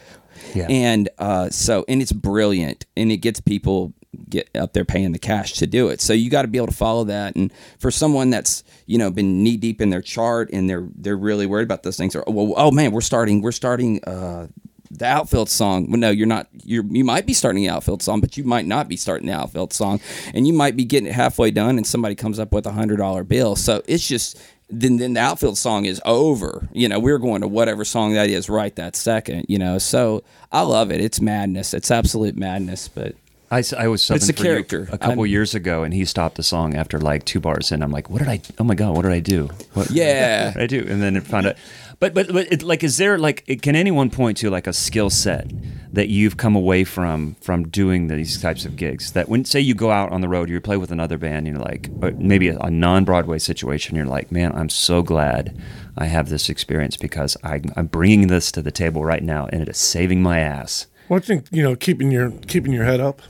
Yeah. 0.55 0.67
And 0.69 1.09
uh, 1.19 1.51
so, 1.51 1.85
and 1.89 2.03
it's 2.03 2.13
brilliant, 2.13 2.87
and 2.97 3.11
it 3.11 3.19
gets 3.19 3.41
people 3.41 3.93
get 4.29 4.49
up 4.55 4.73
there 4.73 4.85
paying 4.85 5.13
the 5.13 5.19
cash 5.19 5.55
to 5.55 5.67
do 5.67 5.89
it. 5.89 6.01
So 6.01 6.13
you 6.13 6.31
got 6.31 6.43
to 6.43 6.49
be 6.49 6.59
able 6.59 6.69
to 6.69 6.75
follow 6.75 7.05
that. 7.05 7.37
And 7.37 7.53
for 7.79 7.91
someone 7.91 8.31
that's 8.31 8.65
you 8.87 8.99
know 8.99 9.11
been 9.11 9.43
knee 9.43 9.57
deep 9.57 9.81
in 9.81 9.91
their 9.91 10.03
chart, 10.03 10.51
and 10.53 10.69
they're 10.69 10.89
they're 10.95 11.17
really 11.17 11.47
worried 11.47 11.65
about 11.65 11.83
those 11.83 11.97
things. 11.97 12.15
Or 12.15 12.25
well, 12.27 12.55
oh 12.57 12.71
man, 12.71 12.93
we're 12.93 13.01
starting 13.01 13.43
we're 13.43 13.53
starting. 13.53 14.03
Uh, 14.05 14.49
the 14.95 15.07
outfield 15.07 15.49
song. 15.49 15.91
Well, 15.91 15.99
no, 15.99 16.11
you're 16.11 16.27
not. 16.27 16.49
You're 16.65 16.85
you 16.85 17.03
might 17.03 17.25
be 17.25 17.33
starting 17.33 17.63
the 17.63 17.71
outfield 17.71 18.03
song, 18.03 18.21
but 18.21 18.37
you 18.37 18.45
might 18.45 18.67
not 18.67 18.89
be 18.89 18.97
starting 18.97 19.27
the 19.27 19.33
outfield 19.33 19.73
song, 19.73 20.01
and 20.35 20.47
you 20.47 20.53
might 20.53 20.77
be 20.77 20.85
getting 20.85 21.09
it 21.09 21.15
halfway 21.15 21.51
done, 21.51 21.79
and 21.79 21.87
somebody 21.87 22.15
comes 22.15 22.39
up 22.39 22.53
with 22.53 22.67
a 22.67 22.73
hundred 22.73 22.99
dollar 22.99 23.25
bill. 23.25 23.57
So 23.57 23.83
it's 23.87 24.07
just 24.07 24.39
then 24.69 24.97
then 24.97 25.15
the 25.15 25.21
outfield 25.21 25.59
song 25.59 25.87
is 25.87 26.01
over. 26.05 26.69
You 26.73 26.89
know, 26.89 26.99
we're 26.99 27.19
going 27.19 27.41
to 27.43 27.49
whatever 27.49 27.85
song 27.85 28.13
that 28.15 28.29
is 28.29 28.49
right 28.49 28.75
that 28.77 28.95
second. 28.97 29.47
You 29.49 29.59
know, 29.59 29.79
so 29.79 30.25
I 30.51 30.63
love 30.63 30.91
it. 30.91 31.01
It's 31.01 31.21
madness. 31.21 31.75
It's 31.75 31.91
absolute 31.91 32.37
madness. 32.37 32.89
But 32.89 33.15
I, 33.53 33.59
s- 33.61 33.73
I 33.73 33.87
was 33.89 34.03
subbing 34.03 34.17
It's 34.17 34.29
a 34.29 34.33
for 34.33 34.43
you 34.45 34.49
character. 34.51 34.89
a 34.91 34.99
couple 34.99 35.21
I'm- 35.25 35.27
years 35.27 35.55
ago, 35.55 35.83
and 35.85 35.93
he 35.95 36.05
stopped 36.05 36.37
the 36.37 36.43
song 36.43 36.75
after 36.75 36.99
like 36.99 37.25
two 37.25 37.39
bars, 37.41 37.71
and 37.73 37.83
I'm 37.85 37.93
like, 37.93 38.09
"What 38.11 38.19
did 38.21 38.29
I? 38.29 38.41
Oh 38.59 38.65
my 38.65 38.75
god, 38.75 38.97
what 38.97 39.03
did 39.03 39.13
I 39.13 39.21
do? 39.21 39.49
What, 39.75 39.91
Yeah. 39.91 40.47
what 40.47 40.55
did 40.59 40.63
I 40.63 40.67
do?" 40.67 40.87
And 40.91 41.03
then 41.03 41.17
it 41.17 41.25
found 41.25 41.47
out. 41.47 41.57
But 42.01 42.15
but 42.15 42.33
but 42.33 42.51
it, 42.51 42.63
like, 42.65 42.83
is 42.83 42.97
there 42.97 43.17
like, 43.19 43.45
can 43.63 43.77
anyone 43.77 44.11
point 44.11 44.39
to 44.39 44.51
like 44.51 44.67
a 44.67 44.73
skill 44.73 45.09
set 45.11 45.49
that 45.93 46.09
you've 46.09 46.37
come 46.37 46.57
away 46.57 46.83
from 46.85 47.37
from 47.41 47.69
doing 47.69 48.09
these 48.09 48.41
types 48.43 48.65
of 48.65 48.75
gigs? 48.77 49.13
That 49.13 49.29
when 49.29 49.45
say 49.45 49.61
you 49.61 49.75
go 49.75 49.91
out 49.93 50.11
on 50.11 50.21
the 50.21 50.29
road, 50.29 50.49
you 50.49 50.61
play 50.61 50.77
with 50.79 50.91
another 50.91 51.17
band, 51.19 51.47
you're 51.47 51.59
like, 51.59 51.91
or 52.01 52.11
maybe 52.13 52.49
a, 52.49 52.59
a 52.59 52.71
non 52.71 53.05
Broadway 53.05 53.39
situation, 53.39 53.95
you're 53.97 54.07
like, 54.07 54.33
man, 54.33 54.51
I'm 54.53 54.69
so 54.71 55.03
glad 55.03 55.57
I 55.97 56.07
have 56.07 56.29
this 56.29 56.49
experience 56.49 56.97
because 56.97 57.37
I, 57.45 57.61
I'm 57.77 57.87
bringing 57.87 58.27
this 58.29 58.51
to 58.53 58.63
the 58.63 58.73
table 58.73 59.05
right 59.05 59.23
now, 59.23 59.47
and 59.53 59.61
it 59.63 59.69
is 59.69 59.79
saving 59.79 60.23
my 60.23 60.41
ass. 60.41 60.87
Well, 61.09 61.19
I 61.19 61.21
think 61.21 61.47
you 61.53 61.63
know 61.63 61.77
keeping 61.77 62.11
your 62.11 62.31
keeping 62.49 62.73
your 62.73 62.85
head 62.85 62.99
up 63.01 63.23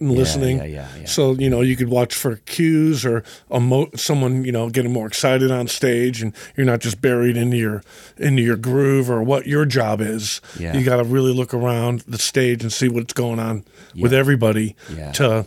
and 0.00 0.12
listening. 0.12 0.58
yeah, 0.58 0.64
yeah, 0.64 0.88
yeah. 1.00 1.04
So 1.06 1.32
you 1.32 1.50
know 1.50 1.60
you 1.60 1.76
could 1.76 1.88
watch 1.88 2.14
for 2.14 2.36
cues 2.46 3.04
or 3.04 3.24
a 3.50 3.58
mo- 3.60 3.90
someone 3.96 4.44
you 4.44 4.52
know 4.52 4.70
getting 4.70 4.92
more 4.92 5.06
excited 5.06 5.50
on 5.50 5.66
stage, 5.68 6.22
and 6.22 6.32
you're 6.56 6.66
not 6.66 6.80
just 6.80 7.00
buried 7.00 7.36
into 7.36 7.56
your 7.56 7.82
into 8.16 8.42
your 8.42 8.56
groove 8.56 9.10
or 9.10 9.22
what 9.22 9.46
your 9.46 9.64
job 9.64 10.00
is. 10.00 10.40
Yeah. 10.58 10.76
You 10.76 10.84
got 10.84 10.96
to 10.98 11.04
really 11.04 11.32
look 11.34 11.52
around 11.52 12.00
the 12.06 12.18
stage 12.18 12.62
and 12.62 12.72
see 12.72 12.88
what's 12.88 13.12
going 13.12 13.38
on 13.38 13.64
with 13.98 14.12
everybody 14.12 14.76
Yeah. 14.94 15.12
to 15.12 15.46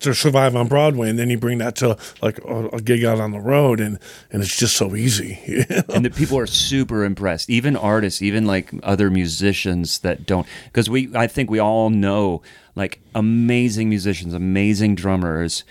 to 0.00 0.14
survive 0.14 0.54
on 0.56 0.66
Broadway, 0.66 1.08
and 1.10 1.18
then 1.18 1.28
you 1.30 1.38
bring 1.38 1.56
that 1.58 1.74
to 1.76 1.96
like 2.22 2.38
a, 2.44 2.68
a 2.68 2.80
gig 2.82 3.02
out 3.04 3.18
on 3.18 3.32
the 3.32 3.40
road, 3.40 3.80
and 3.80 3.98
and 4.30 4.42
it's 4.42 4.56
just 4.58 4.76
so 4.76 4.94
easy. 4.94 5.38
and 5.88 6.04
the 6.04 6.10
people 6.10 6.38
are 6.38 6.46
super 6.46 7.02
impressed 7.04 7.48
even 7.50 7.76
artists 7.76 8.20
even 8.22 8.46
like 8.46 8.70
other 8.82 9.10
musicians 9.10 9.98
that 10.00 10.26
don't 10.26 10.46
because 10.66 10.88
we 10.90 11.10
i 11.14 11.26
think 11.26 11.50
we 11.50 11.58
all 11.58 11.88
know 11.90 12.42
like 12.80 12.98
amazing 13.14 13.90
musicians 13.90 14.32
amazing 14.32 14.94
drummers 14.94 15.64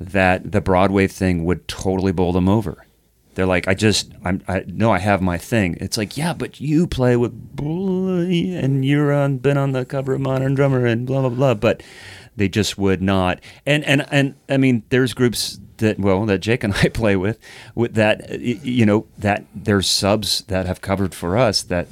that 0.00 0.50
the 0.50 0.60
broadway 0.60 1.06
thing 1.06 1.44
would 1.44 1.66
totally 1.68 2.10
bowl 2.12 2.32
them 2.32 2.48
over. 2.48 2.84
They're 3.34 3.46
like 3.46 3.68
i 3.68 3.74
just 3.74 4.12
i'm 4.24 4.42
i 4.48 4.64
i 4.90 4.98
have 4.98 5.22
my 5.22 5.38
thing. 5.38 5.76
It's 5.80 5.96
like 5.96 6.16
yeah 6.16 6.32
but 6.32 6.60
you 6.60 6.88
play 6.88 7.16
with 7.16 7.32
and 7.60 8.84
you're 8.84 9.12
on 9.12 9.38
been 9.38 9.56
on 9.56 9.72
the 9.72 9.84
cover 9.84 10.14
of 10.14 10.20
modern 10.20 10.54
drummer 10.54 10.84
and 10.84 11.06
blah 11.06 11.20
blah 11.20 11.30
blah. 11.30 11.54
But 11.54 11.84
they 12.34 12.48
just 12.48 12.76
would 12.76 13.00
not. 13.00 13.40
And 13.64 13.84
and 13.84 14.04
and 14.10 14.34
i 14.48 14.56
mean 14.56 14.82
there's 14.88 15.14
groups 15.14 15.60
that 15.76 16.00
well 16.00 16.26
that 16.26 16.38
Jake 16.38 16.64
and 16.64 16.74
I 16.82 16.88
play 16.88 17.14
with 17.14 17.38
with 17.76 17.94
that 17.94 18.40
you 18.40 18.84
know 18.84 19.06
that 19.18 19.44
there's 19.54 19.86
subs 19.86 20.42
that 20.48 20.66
have 20.66 20.80
covered 20.80 21.14
for 21.14 21.36
us 21.36 21.62
that 21.62 21.86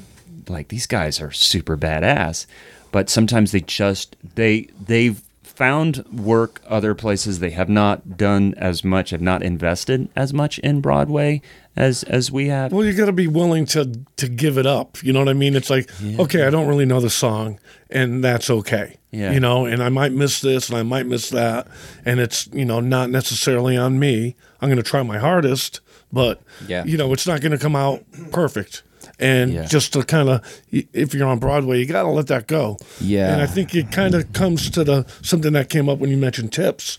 like 0.49 0.69
these 0.69 0.89
guys 0.89 1.21
are 1.21 1.31
super 1.31 1.77
badass 1.77 2.47
but 2.95 3.11
sometimes 3.11 3.51
they 3.51 3.61
just 3.61 4.15
they 4.37 4.69
they've 4.87 5.21
found 5.43 6.05
work 6.13 6.61
other 6.69 6.95
places 6.95 7.39
they 7.41 7.51
have 7.51 7.69
not 7.69 8.17
done 8.17 8.55
as 8.57 8.83
much 8.85 9.11
have 9.11 9.21
not 9.21 9.43
invested 9.43 10.09
as 10.17 10.33
much 10.33 10.59
in 10.61 10.81
Broadway 10.81 11.41
as 11.77 12.05
as 12.05 12.31
we 12.31 12.47
have 12.49 12.73
Well, 12.73 12.85
you 12.85 12.93
got 12.93 13.07
to 13.07 13.13
be 13.13 13.27
willing 13.27 13.67
to 13.67 13.83
to 14.17 14.29
give 14.29 14.59
it 14.59 14.67
up. 14.67 15.03
You 15.03 15.13
know 15.13 15.19
what 15.19 15.29
I 15.29 15.33
mean? 15.33 15.57
It's 15.57 15.71
like, 15.71 15.91
okay, 16.21 16.45
I 16.47 16.51
don't 16.51 16.69
really 16.69 16.85
know 16.87 17.01
the 17.01 17.11
song, 17.11 17.59
and 17.91 18.23
that's 18.23 18.49
okay. 18.49 18.97
Yeah. 19.11 19.33
You 19.33 19.41
know, 19.41 19.67
and 19.67 19.83
I 19.83 19.89
might 19.89 20.13
miss 20.13 20.41
this, 20.41 20.69
and 20.69 20.79
I 20.79 20.83
might 20.85 21.07
miss 21.07 21.31
that, 21.31 21.67
and 22.05 22.21
it's 22.21 22.47
you 22.53 22.65
know 22.65 22.79
not 22.81 23.11
necessarily 23.11 23.77
on 23.77 23.99
me. 23.99 24.37
I'm 24.61 24.69
going 24.69 24.85
to 24.85 24.91
try 24.91 25.03
my 25.03 25.19
hardest, 25.19 25.81
but 26.13 26.41
Yeah. 26.69 26.85
you 26.85 26.97
know, 26.97 27.13
it's 27.13 27.27
not 27.27 27.41
going 27.41 27.53
to 27.53 27.59
come 27.59 27.77
out 27.77 28.05
perfect. 28.31 28.83
And 29.19 29.53
Yeah. 29.53 29.65
just 29.67 29.93
to 29.93 30.03
kind 30.03 30.29
of, 30.29 30.41
if 30.73 31.15
you're 31.15 31.29
on 31.29 31.39
Broadway, 31.39 31.79
you 31.79 31.87
got 31.87 32.03
to 32.03 32.09
let 32.11 32.27
that 32.29 32.47
go. 32.49 32.77
Yeah. 33.01 33.33
And 33.33 33.43
I 33.43 33.47
think 33.47 33.75
it 33.75 33.93
kind 33.93 34.15
of 34.15 34.33
comes 34.33 34.71
to 34.71 34.83
the 34.85 35.07
something 35.23 35.53
that 35.53 35.69
came 35.71 35.89
up 35.89 35.99
when 35.99 36.11
you 36.11 36.17
mentioned 36.17 36.53
tips 36.53 36.99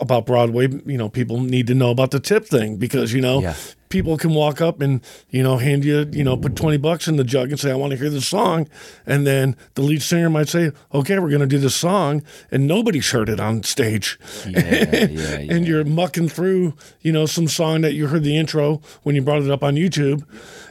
about 0.00 0.26
Broadway. 0.26 0.68
You 0.86 0.96
know, 0.98 1.08
people 1.08 1.40
need 1.40 1.66
to 1.66 1.74
know 1.74 1.90
about 1.90 2.10
the 2.10 2.20
tip 2.20 2.46
thing 2.46 2.76
because 2.76 3.12
you 3.12 3.20
know 3.20 3.42
Yeah. 3.42 3.54
people 3.88 4.16
can 4.16 4.32
walk 4.32 4.60
up 4.62 4.80
and 4.80 5.00
you 5.30 5.42
know 5.42 5.58
hand 5.58 5.84
you 5.84 6.08
you 6.12 6.24
know 6.24 6.36
put 6.36 6.56
20 6.56 6.78
bucks 6.78 7.06
in 7.08 7.16
the 7.16 7.24
jug 7.24 7.50
and 7.50 7.60
say 7.60 7.70
i 7.70 7.74
want 7.74 7.90
to 7.90 7.96
hear 7.98 8.08
this 8.08 8.26
song 8.26 8.66
and 9.06 9.26
then 9.26 9.54
the 9.74 9.82
lead 9.82 10.00
singer 10.00 10.30
might 10.30 10.48
say 10.48 10.70
okay 10.94 11.18
we're 11.18 11.28
going 11.28 11.40
to 11.42 11.46
do 11.46 11.58
this 11.58 11.74
song 11.74 12.22
and 12.50 12.66
nobody's 12.66 13.10
heard 13.10 13.28
it 13.28 13.38
on 13.38 13.62
stage 13.62 14.18
yeah, 14.48 15.06
yeah, 15.10 15.38
and 15.54 15.66
you're 15.68 15.84
mucking 15.84 16.26
through 16.30 16.72
you 17.02 17.12
know 17.12 17.26
some 17.26 17.46
song 17.46 17.82
that 17.82 17.92
you 17.92 18.06
heard 18.06 18.22
the 18.24 18.34
intro 18.34 18.80
when 19.02 19.14
you 19.14 19.20
brought 19.20 19.42
it 19.42 19.50
up 19.50 19.62
on 19.62 19.74
youtube 19.74 20.22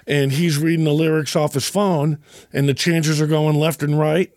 and 0.08 0.32
he's 0.32 0.58
reading 0.58 0.86
the 0.86 0.94
lyrics 0.94 1.36
off 1.36 1.54
his 1.54 1.68
phone 1.68 2.18
and 2.52 2.68
the 2.68 2.74
changes 2.74 3.22
are 3.22 3.28
going 3.28 3.56
left 3.56 3.84
and 3.84 3.98
right 3.98 4.32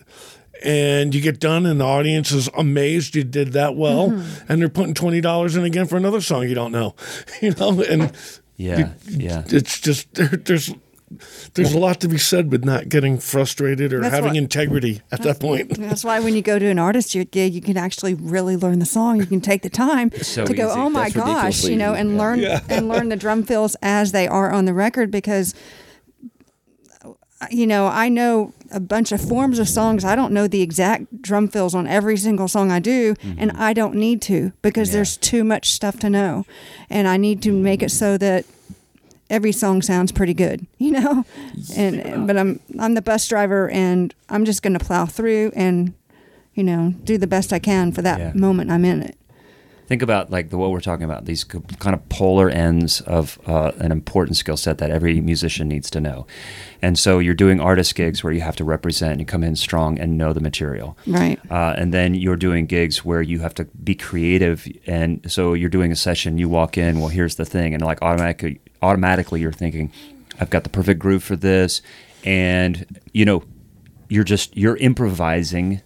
and 0.62 1.14
you 1.14 1.20
get 1.20 1.40
done 1.40 1.66
and 1.66 1.80
the 1.80 1.84
audience 1.84 2.32
is 2.32 2.48
amazed 2.56 3.14
you 3.14 3.24
did 3.24 3.52
that 3.52 3.76
well 3.76 4.10
mm-hmm. 4.10 4.52
and 4.52 4.60
they're 4.60 4.68
putting 4.68 4.94
$20 4.94 5.56
in 5.56 5.64
again 5.64 5.86
for 5.86 5.96
another 5.96 6.20
song 6.20 6.48
you 6.48 6.54
don't 6.54 6.72
know 6.72 6.94
you 7.42 7.52
know 7.52 7.82
and 7.82 8.12
yeah 8.56 8.92
yeah. 9.08 9.42
it's 9.46 9.80
just 9.80 10.12
there, 10.14 10.28
there's 10.44 10.72
there's 11.54 11.72
a 11.72 11.78
lot 11.78 12.00
to 12.00 12.08
be 12.08 12.18
said 12.18 12.50
with 12.50 12.64
not 12.64 12.88
getting 12.88 13.18
frustrated 13.18 13.92
or 13.92 14.00
That's 14.00 14.14
having 14.14 14.30
what- 14.30 14.36
integrity 14.36 15.02
at 15.12 15.22
that 15.22 15.40
point. 15.40 15.76
That's 15.78 16.04
why 16.04 16.20
when 16.20 16.34
you 16.34 16.42
go 16.42 16.58
to 16.58 16.66
an 16.66 16.78
artist 16.78 17.16
gig, 17.30 17.54
you 17.54 17.60
can 17.60 17.76
actually 17.76 18.14
really 18.14 18.56
learn 18.56 18.78
the 18.78 18.86
song. 18.86 19.18
You 19.20 19.26
can 19.26 19.40
take 19.40 19.62
the 19.62 19.70
time 19.70 20.10
so 20.22 20.44
to 20.46 20.54
go, 20.54 20.70
easy. 20.70 20.80
oh 20.80 20.90
my 20.90 21.08
That's 21.10 21.14
gosh, 21.14 21.64
you 21.64 21.76
know, 21.76 21.94
and 21.94 22.12
Yeah. 22.12 22.18
learn 22.18 22.44
and 22.68 22.88
learn 22.88 23.08
the 23.08 23.16
drum 23.16 23.42
fills 23.42 23.76
as 23.82 24.12
they 24.12 24.26
are 24.28 24.50
on 24.52 24.64
the 24.64 24.74
record 24.74 25.10
because 25.10 25.54
you 27.50 27.66
know, 27.66 27.86
I 27.86 28.08
know 28.08 28.54
a 28.70 28.80
bunch 28.80 29.12
of 29.12 29.20
forms 29.20 29.58
of 29.58 29.68
songs. 29.68 30.04
I 30.04 30.16
don't 30.16 30.32
know 30.32 30.48
the 30.48 30.62
exact 30.62 31.20
drum 31.20 31.48
fills 31.48 31.74
on 31.74 31.86
every 31.86 32.16
single 32.16 32.48
song 32.48 32.70
I 32.70 32.78
do, 32.78 33.14
mm-hmm. 33.14 33.38
and 33.38 33.52
I 33.52 33.72
don't 33.72 33.94
need 33.94 34.22
to 34.22 34.52
because 34.62 34.92
there's 34.92 35.16
too 35.16 35.44
much 35.44 35.72
stuff 35.72 35.98
to 36.00 36.10
know. 36.10 36.46
And 36.88 37.06
I 37.06 37.16
need 37.16 37.42
to 37.42 37.52
make 37.52 37.82
it 37.82 37.90
so 37.90 38.16
that 38.18 38.46
every 39.30 39.52
song 39.52 39.82
sounds 39.82 40.12
pretty 40.12 40.34
good, 40.34 40.66
you 40.78 40.92
know? 40.92 41.24
And 41.76 42.26
but 42.26 42.36
I'm 42.36 42.60
I'm 42.78 42.94
the 42.94 43.02
bus 43.02 43.26
driver 43.28 43.68
and 43.70 44.14
I'm 44.28 44.44
just 44.44 44.62
going 44.62 44.76
to 44.78 44.84
plow 44.84 45.06
through 45.06 45.52
and 45.54 45.94
you 46.54 46.62
know, 46.62 46.94
do 47.02 47.18
the 47.18 47.26
best 47.26 47.52
I 47.52 47.58
can 47.58 47.90
for 47.90 48.00
that 48.02 48.18
Yeah. 48.20 48.32
moment 48.34 48.70
I'm 48.70 48.84
in 48.84 49.02
it. 49.02 49.16
think 49.88 50.02
about 50.02 50.30
like 50.30 50.48
the 50.50 50.56
what 50.56 50.70
we're 50.70 50.80
talking 50.80 51.04
about 51.04 51.24
these 51.26 51.42
kind 51.44 51.94
of 51.94 52.08
polar 52.08 52.48
ends 52.48 53.00
of 53.02 53.38
uh, 53.46 53.72
an 53.80 53.90
important 53.92 54.36
skill 54.36 54.56
set 54.56 54.78
that 54.78 54.90
every 54.90 55.20
musician 55.20 55.68
needs 55.68 55.90
to 55.90 56.00
know 56.00 56.26
and 56.80 56.98
so 56.98 57.18
you're 57.18 57.34
doing 57.34 57.60
artist 57.60 57.94
gigs 57.94 58.22
where 58.24 58.32
you 58.32 58.40
have 58.40 58.56
to 58.56 58.64
represent 58.64 59.18
and 59.18 59.28
come 59.28 59.42
in 59.44 59.54
strong 59.56 59.98
and 59.98 60.16
know 60.16 60.32
the 60.32 60.40
material 60.40 60.96
Right. 61.06 61.38
uh, 61.50 61.74
and 61.76 61.92
then 61.92 62.14
you're 62.14 62.36
doing 62.36 62.64
gigs 62.66 63.04
where 63.04 63.20
you 63.20 63.40
have 63.40 63.52
to 63.56 63.64
be 63.82 63.94
creative 63.94 64.66
and 64.86 65.20
so 65.30 65.52
you're 65.54 65.68
doing 65.78 65.92
a 65.92 65.96
session 65.96 66.38
you 66.38 66.48
walk 66.48 66.78
in 66.78 67.00
well 67.00 67.08
here's 67.10 67.34
the 67.34 67.44
thing 67.44 67.74
and 67.74 67.82
like 67.82 68.00
automatically 68.00 68.60
automatically 68.85 69.41
you're 69.41 69.53
thinking 69.53 69.91
i've 70.41 70.51
got 70.51 70.62
the 70.62 70.70
perfect 70.70 71.01
groove 71.01 71.24
for 71.24 71.37
this 71.37 71.82
and 72.24 73.01
you 73.12 73.24
know 73.24 73.43
you're 74.09 74.24
just 74.24 74.57
you're 74.57 74.76
improvising 74.76 75.82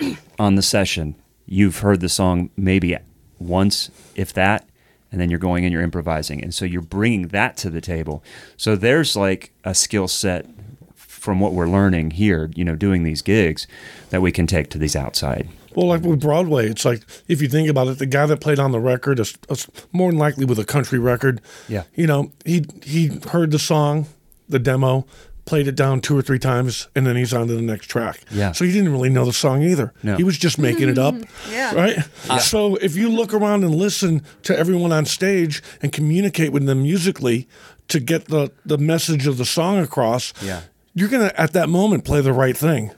on 0.38 0.54
the 0.54 0.62
session, 0.62 1.14
you've 1.46 1.78
heard 1.78 2.00
the 2.00 2.08
song 2.08 2.50
maybe 2.56 2.96
once, 3.38 3.90
if 4.14 4.32
that, 4.32 4.68
and 5.12 5.20
then 5.20 5.30
you're 5.30 5.38
going 5.38 5.64
and 5.64 5.72
you're 5.72 5.82
improvising. 5.82 6.42
And 6.42 6.54
so 6.54 6.64
you're 6.64 6.82
bringing 6.82 7.28
that 7.28 7.56
to 7.58 7.70
the 7.70 7.80
table. 7.80 8.22
So 8.56 8.76
there's 8.76 9.16
like 9.16 9.52
a 9.62 9.74
skill 9.74 10.08
set 10.08 10.46
from 10.94 11.40
what 11.40 11.52
we're 11.52 11.68
learning 11.68 12.12
here, 12.12 12.50
you 12.54 12.64
know, 12.64 12.76
doing 12.76 13.02
these 13.02 13.22
gigs 13.22 13.66
that 14.10 14.20
we 14.20 14.32
can 14.32 14.46
take 14.46 14.70
to 14.70 14.78
these 14.78 14.96
outside. 14.96 15.48
Well, 15.74 15.86
like 15.86 16.02
with 16.02 16.20
Broadway, 16.20 16.68
it's 16.68 16.84
like 16.84 17.02
if 17.28 17.42
you 17.42 17.48
think 17.48 17.68
about 17.68 17.88
it, 17.88 17.98
the 17.98 18.06
guy 18.06 18.26
that 18.26 18.40
played 18.40 18.58
on 18.58 18.72
the 18.72 18.80
record 18.80 19.18
is, 19.20 19.36
is 19.50 19.66
more 19.92 20.10
than 20.10 20.18
likely 20.18 20.44
with 20.44 20.58
a 20.58 20.64
country 20.64 20.98
record. 20.98 21.40
Yeah. 21.68 21.84
You 21.94 22.06
know, 22.06 22.32
he 22.44 22.64
he 22.82 23.08
heard 23.30 23.50
the 23.50 23.58
song, 23.58 24.06
the 24.48 24.58
demo, 24.58 25.06
played 25.46 25.68
it 25.68 25.74
down 25.74 26.00
two 26.00 26.16
or 26.16 26.22
three 26.22 26.38
times, 26.38 26.88
and 26.94 27.06
then 27.06 27.16
he's 27.16 27.34
on 27.34 27.48
to 27.48 27.54
the 27.54 27.62
next 27.62 27.86
track. 27.88 28.20
Yeah. 28.30 28.52
So 28.52 28.64
he 28.64 28.72
didn't 28.72 28.92
really 28.92 29.10
know 29.10 29.24
the 29.26 29.32
song 29.32 29.62
either. 29.62 29.92
No. 30.02 30.16
He 30.16 30.24
was 30.24 30.38
just 30.38 30.58
making 30.58 30.88
it 30.88 30.98
up. 30.98 31.14
Yeah. 31.50 31.74
Right. 31.74 32.40
So 32.40 32.76
if 32.76 32.96
you 32.96 33.08
look 33.08 33.32
around 33.34 33.64
and 33.64 33.74
listen 33.74 34.22
to 34.44 34.56
everyone 34.58 34.92
on 34.92 35.04
stage 35.04 35.62
and 35.82 35.92
communicate 35.92 36.52
with 36.52 36.64
them 36.66 36.82
musically 36.82 37.46
to 37.88 38.00
get 38.00 38.26
the 38.26 38.50
the 38.64 38.78
message 38.78 39.26
of 39.26 39.36
the 39.36 39.44
song 39.44 39.78
across, 39.78 40.32
Yeah. 40.42 40.62
you're 40.94 41.08
gonna 41.10 41.32
at 41.36 41.52
that 41.52 41.68
moment 41.68 42.04
play 42.04 42.20
the 42.22 42.32
right 42.32 42.56
thing 42.56 42.92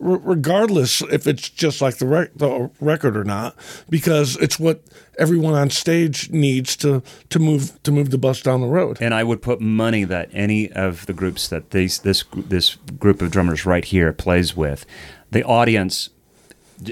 regardless 0.00 1.02
if 1.02 1.26
it's 1.26 1.48
just 1.48 1.80
like 1.80 1.98
the, 1.98 2.06
rec- 2.06 2.34
the 2.34 2.70
record 2.80 3.16
or 3.16 3.24
not, 3.24 3.54
because 3.88 4.36
it's 4.36 4.58
what 4.58 4.82
everyone 5.18 5.54
on 5.54 5.70
stage 5.70 6.30
needs 6.30 6.74
to 6.76 7.02
to 7.28 7.38
move 7.38 7.80
to 7.82 7.92
move 7.92 8.10
the 8.10 8.18
bus 8.18 8.42
down 8.42 8.60
the 8.60 8.66
road. 8.66 8.98
And 9.00 9.14
I 9.14 9.22
would 9.22 9.42
put 9.42 9.60
money 9.60 10.04
that 10.04 10.30
any 10.32 10.72
of 10.72 11.06
the 11.06 11.12
groups 11.12 11.48
that 11.48 11.70
these 11.70 12.00
this 12.00 12.24
this 12.34 12.76
group 12.98 13.22
of 13.22 13.30
drummers 13.30 13.66
right 13.66 13.84
here 13.84 14.12
plays 14.12 14.56
with, 14.56 14.86
the 15.30 15.44
audience 15.44 16.10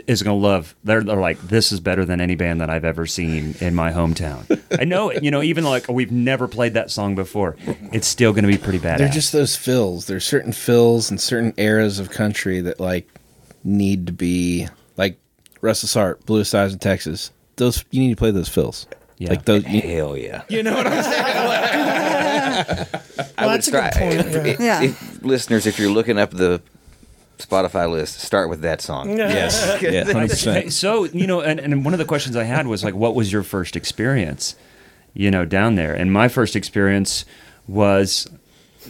is 0.07 0.23
going 0.23 0.39
to 0.41 0.47
love. 0.47 0.75
They're, 0.85 1.03
they're 1.03 1.17
like, 1.17 1.41
this 1.41 1.73
is 1.73 1.81
better 1.81 2.05
than 2.05 2.21
any 2.21 2.35
band 2.37 2.61
that 2.61 2.71
I've 2.71 2.85
ever 2.85 3.07
seen 3.07 3.55
in 3.61 3.75
my 3.75 3.91
hometown. 3.93 4.61
I 4.81 4.85
know, 4.85 5.11
it, 5.11 5.23
you 5.25 5.31
know, 5.31 5.43
even 5.43 5.65
like 5.65 5.89
we've 5.89 6.13
never 6.13 6.47
played 6.49 6.75
that 6.75 6.91
song 6.91 7.15
before, 7.15 7.57
it's 7.93 8.07
still 8.07 8.33
going 8.33 8.45
to 8.45 8.51
be 8.51 8.59
pretty 8.59 8.79
bad. 8.79 9.01
They're 9.01 9.09
just 9.09 9.33
those 9.33 9.57
fills. 9.57 10.07
There's 10.07 10.25
certain 10.27 10.53
fills 10.53 11.11
and 11.11 11.21
certain 11.21 11.55
eras 11.57 11.99
of 11.99 12.11
country 12.11 12.61
that 12.61 12.79
like 12.81 13.09
need 13.65 14.07
to 14.07 14.13
be 14.13 14.69
like 14.97 15.19
Restless 15.61 15.95
Heart, 15.95 16.27
Bluest 16.27 16.55
Eyes 16.55 16.73
in 16.73 16.79
Texas. 16.79 17.31
Those 17.57 17.85
you 17.91 18.01
need 18.01 18.11
to 18.11 18.17
play 18.17 18.31
those 18.31 18.49
fills. 18.49 18.87
Yeah. 19.19 19.31
Like 19.31 19.45
those. 19.47 19.65
You, 19.67 19.81
Hell 19.81 20.17
yeah. 20.17 20.43
you 20.49 20.63
know 20.63 20.75
what 20.75 20.87
I'm 20.87 21.03
saying? 21.03 21.25
I 21.25 22.87
Well, 23.39 23.49
would 23.51 23.55
that's 23.63 23.69
a 23.69 23.71
good 23.73 23.93
point, 23.93 24.15
yeah. 24.15 24.45
if- 24.47 24.61
Yeah. 24.61 24.83
if- 24.83 25.23
listeners, 25.25 25.67
if 25.67 25.79
you're 25.79 25.91
looking 25.91 26.19
up 26.19 26.31
the 26.31 26.61
Spotify 27.39 27.91
list, 27.91 28.21
start 28.21 28.49
with 28.51 28.61
that 28.63 28.81
song. 28.81 29.11
yes. 29.19 29.79
Yeah. 29.83 30.05
100%. 30.05 30.73
so 30.73 31.05
you 31.05 31.27
know, 31.27 31.41
and, 31.41 31.59
and 31.61 31.85
one 31.85 31.95
of 31.95 31.99
the 31.99 32.05
questions 32.05 32.37
I 32.37 32.45
had 32.45 32.67
was 32.67 32.83
like, 32.85 32.95
what 32.95 33.15
was 33.15 33.33
your 33.33 33.43
first 33.43 33.77
experience, 33.77 34.57
you 35.15 35.31
know, 35.31 35.45
down 35.45 35.77
there? 35.77 35.95
And 35.95 36.13
my 36.13 36.29
first 36.29 36.57
experience 36.57 37.25
was, 37.67 38.27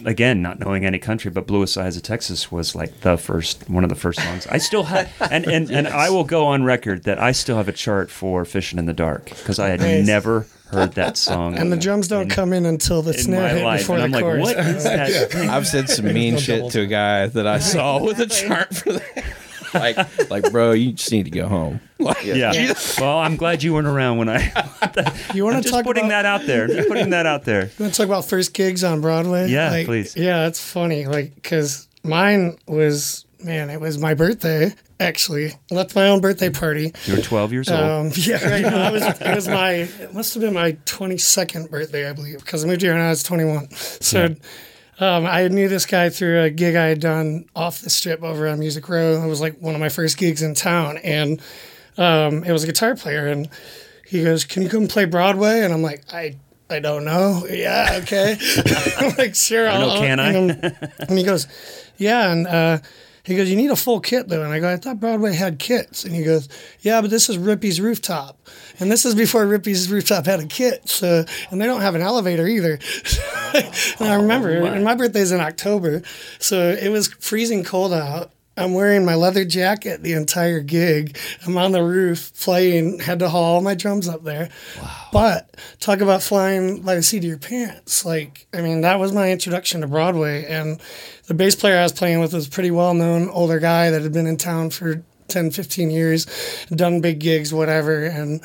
again, 0.05 0.41
not 0.41 0.59
knowing 0.59 0.85
any 0.85 0.97
country, 0.99 1.29
but 1.31 1.45
"Bluest 1.47 1.77
Eyes 1.77 1.97
of 1.97 2.03
Texas" 2.03 2.51
was 2.51 2.73
like 2.75 3.01
the 3.01 3.17
first 3.17 3.69
one 3.69 3.83
of 3.83 3.89
the 3.89 3.95
first 3.95 4.19
songs. 4.21 4.47
I 4.47 4.57
still 4.57 4.83
have, 4.83 5.11
and 5.31 5.45
and, 5.45 5.69
and 5.69 5.87
I 5.87 6.09
will 6.09 6.23
go 6.23 6.45
on 6.45 6.63
record 6.63 7.03
that 7.03 7.19
I 7.19 7.31
still 7.33 7.57
have 7.57 7.67
a 7.67 7.73
chart 7.73 8.09
for 8.09 8.45
"Fishing 8.45 8.79
in 8.79 8.85
the 8.85 8.93
Dark" 8.93 9.25
because 9.25 9.59
I 9.59 9.67
had 9.69 9.79
Nice. 9.81 10.07
never 10.07 10.47
heard 10.71 10.93
that 10.93 11.17
song. 11.17 11.55
And 11.57 11.71
the 11.71 11.77
drums 11.77 12.07
don't 12.07 12.23
in- 12.23 12.29
come 12.29 12.53
in 12.53 12.65
until 12.65 13.01
the 13.01 13.11
in 13.13 13.19
snare 13.19 13.41
my 13.41 13.49
hit 13.49 13.63
life, 13.65 13.79
before 13.81 13.95
and 13.95 14.03
I'm 14.05 14.11
the 14.11 14.17
like, 14.17 14.23
chorus. 14.23 14.41
what 14.43 14.57
is 14.59 14.83
that? 14.83 15.31
thing? 15.31 15.49
I've 15.49 15.67
said 15.67 15.89
some 15.89 16.05
mean 16.05 16.37
shit 16.37 16.71
to 16.71 16.81
a 16.81 16.85
guy 16.85 17.27
that 17.27 17.47
I 17.47 17.59
saw 17.59 18.03
with 18.03 18.19
a 18.19 18.27
chart 18.27 18.75
for 18.75 18.93
that. 18.93 19.23
like, 19.73 20.29
like, 20.31 20.51
bro, 20.51 20.71
you 20.71 20.93
just 20.93 21.11
need 21.11 21.23
to 21.25 21.31
go 21.31 21.47
home. 21.47 21.81
Like, 22.01 22.23
Yeah. 22.23 22.73
Well, 22.97 23.17
I'm 23.17 23.35
glad 23.35 23.61
you 23.61 23.73
weren't 23.73 23.85
around 23.87 24.19
when 24.19 24.29
I. 24.29 24.37
You 25.33 25.43
want 25.43 25.57
I'm 25.57 25.61
to 25.63 25.67
just 25.67 25.75
talk 25.75 25.83
putting 25.83 26.05
about, 26.05 26.23
that 26.23 26.25
out 26.25 26.45
there. 26.47 26.65
Just 26.67 26.87
putting 26.87 27.09
that 27.09 27.25
out 27.25 27.43
there. 27.43 27.63
You 27.65 27.71
want 27.77 27.93
to 27.93 27.97
talk 27.97 28.05
about 28.07 28.23
first 28.23 28.53
gigs 28.53 28.85
on 28.85 29.01
Broadway? 29.01 29.49
Yeah, 29.49 29.69
Like, 29.69 29.85
please. 29.85 30.15
Yeah, 30.15 30.47
it's 30.47 30.61
funny. 30.65 31.07
Like, 31.07 31.35
because 31.35 31.89
mine 32.03 32.57
was, 32.69 33.25
man, 33.43 33.69
it 33.69 33.81
was 33.81 33.97
my 33.97 34.13
birthday, 34.13 34.73
actually. 34.99 35.53
I 35.71 35.75
left 35.75 35.95
my 35.95 36.07
own 36.07 36.21
birthday 36.21 36.49
party. 36.49 36.93
You 37.05 37.15
were 37.15 37.21
12 37.21 37.53
years 37.53 37.69
old. 37.69 37.79
Um, 37.79 38.11
yeah, 38.15 38.47
right. 38.47 38.61
No, 38.61 38.87
it, 38.87 38.93
was, 38.93 39.21
it 39.21 39.35
was 39.35 39.47
my, 39.47 39.71
it 39.71 40.13
must 40.13 40.33
have 40.33 40.41
been 40.41 40.53
my 40.53 40.73
22nd 40.85 41.69
birthday, 41.69 42.09
I 42.09 42.13
believe, 42.13 42.39
because 42.39 42.63
I 42.63 42.67
moved 42.67 42.81
here 42.81 42.93
when 42.93 43.01
I 43.01 43.09
was 43.09 43.23
21. 43.23 43.69
So 44.01 44.35
um, 44.99 45.25
I 45.25 45.47
knew 45.47 45.69
this 45.69 45.85
guy 45.85 46.09
through 46.09 46.41
a 46.41 46.49
gig 46.49 46.75
I 46.75 46.87
had 46.87 46.99
done 46.99 47.45
off 47.55 47.81
the 47.81 47.89
strip 47.89 48.23
over 48.23 48.47
on 48.47 48.59
Music 48.59 48.87
Row. 48.89 49.23
It 49.23 49.27
was 49.27 49.39
like 49.39 49.57
one 49.59 49.73
of 49.73 49.79
my 49.79 49.89
first 49.89 50.17
gigs 50.17 50.41
in 50.41 50.55
town. 50.55 50.97
And 50.97 51.41
um, 51.97 52.43
it 52.43 52.51
was 52.51 52.63
a 52.63 52.67
guitar 52.67 52.95
player. 52.95 53.27
And 53.27 53.49
he 54.05 54.23
goes, 54.23 54.43
Can 54.43 54.63
you 54.63 54.69
come 54.69 54.87
play 54.87 55.05
Broadway? 55.05 55.61
And 55.61 55.73
I'm 55.73 55.81
like, 55.81 56.03
I. 56.13 56.37
I 56.71 56.79
don't 56.79 57.03
know. 57.03 57.47
Yeah, 57.51 57.99
okay. 58.03 58.37
I'm 58.99 59.15
like, 59.17 59.33
sure. 59.33 59.67
I'll, 59.67 59.79
know, 59.79 59.99
can 60.01 60.19
I? 60.19 60.33
And, 60.33 60.77
and 60.99 61.17
he 61.17 61.23
goes, 61.23 61.47
yeah. 61.97 62.31
And 62.31 62.45
uh, 62.45 62.77
he 63.23 63.35
goes, 63.35 63.49
you 63.49 63.55
need 63.55 63.71
a 63.71 63.75
full 63.75 63.99
kit 63.99 64.27
though. 64.27 64.43
And 64.43 64.53
I 64.53 64.59
go, 64.59 64.71
I 64.71 64.77
thought 64.77 64.99
Broadway 64.99 65.33
had 65.33 65.59
kits. 65.59 66.03
And 66.03 66.15
he 66.15 66.23
goes, 66.23 66.49
yeah, 66.81 67.01
but 67.01 67.09
this 67.09 67.29
is 67.29 67.37
Rippy's 67.37 67.79
Rooftop. 67.79 68.39
And 68.79 68.91
this 68.91 69.05
is 69.05 69.15
before 69.15 69.45
Rippy's 69.45 69.89
Rooftop 69.89 70.25
had 70.25 70.39
a 70.39 70.45
kit. 70.45 70.87
So, 70.89 71.25
and 71.51 71.61
they 71.61 71.65
don't 71.65 71.81
have 71.81 71.95
an 71.95 72.01
elevator 72.01 72.47
either. 72.47 72.79
and 73.53 74.09
I 74.09 74.15
remember, 74.15 74.61
oh, 74.61 74.65
and 74.65 74.83
my 74.83 74.95
birthday's 74.95 75.31
in 75.31 75.39
October. 75.39 76.01
So 76.39 76.69
it 76.69 76.89
was 76.89 77.07
freezing 77.07 77.63
cold 77.63 77.93
out. 77.93 78.31
I'm 78.59 78.73
wearing 78.73 79.05
my 79.05 79.15
leather 79.15 79.45
jacket 79.45 80.03
the 80.03 80.13
entire 80.13 80.59
gig. 80.59 81.17
I'm 81.45 81.57
on 81.57 81.71
the 81.71 81.81
roof 81.81 82.31
playing, 82.41 82.99
had 82.99 83.19
to 83.19 83.29
haul 83.29 83.55
all 83.55 83.61
my 83.61 83.73
drums 83.73 84.07
up 84.07 84.23
there. 84.23 84.49
Wow. 84.81 85.07
But 85.13 85.57
talk 85.79 86.01
about 86.01 86.21
flying 86.21 86.81
by 86.81 86.95
the 86.95 87.03
seat 87.03 87.19
of 87.19 87.23
your 87.23 87.37
pants. 87.37 88.05
Like, 88.05 88.47
I 88.53 88.61
mean, 88.61 88.81
that 88.81 88.99
was 88.99 89.11
my 89.11 89.31
introduction 89.31 89.81
to 89.81 89.87
Broadway. 89.87 90.45
And 90.45 90.79
the 91.27 91.33
bass 91.33 91.55
player 91.55 91.77
I 91.77 91.83
was 91.83 91.93
playing 91.93 92.19
with 92.19 92.33
was 92.33 92.47
a 92.47 92.51
pretty 92.51 92.71
well 92.71 92.93
known 92.93 93.29
older 93.29 93.59
guy 93.59 93.89
that 93.89 94.01
had 94.01 94.13
been 94.13 94.27
in 94.27 94.37
town 94.37 94.69
for 94.71 95.03
10, 95.29 95.51
15 95.51 95.91
years, 95.91 96.25
done 96.69 97.01
big 97.01 97.19
gigs, 97.19 97.53
whatever. 97.53 98.03
And 98.03 98.41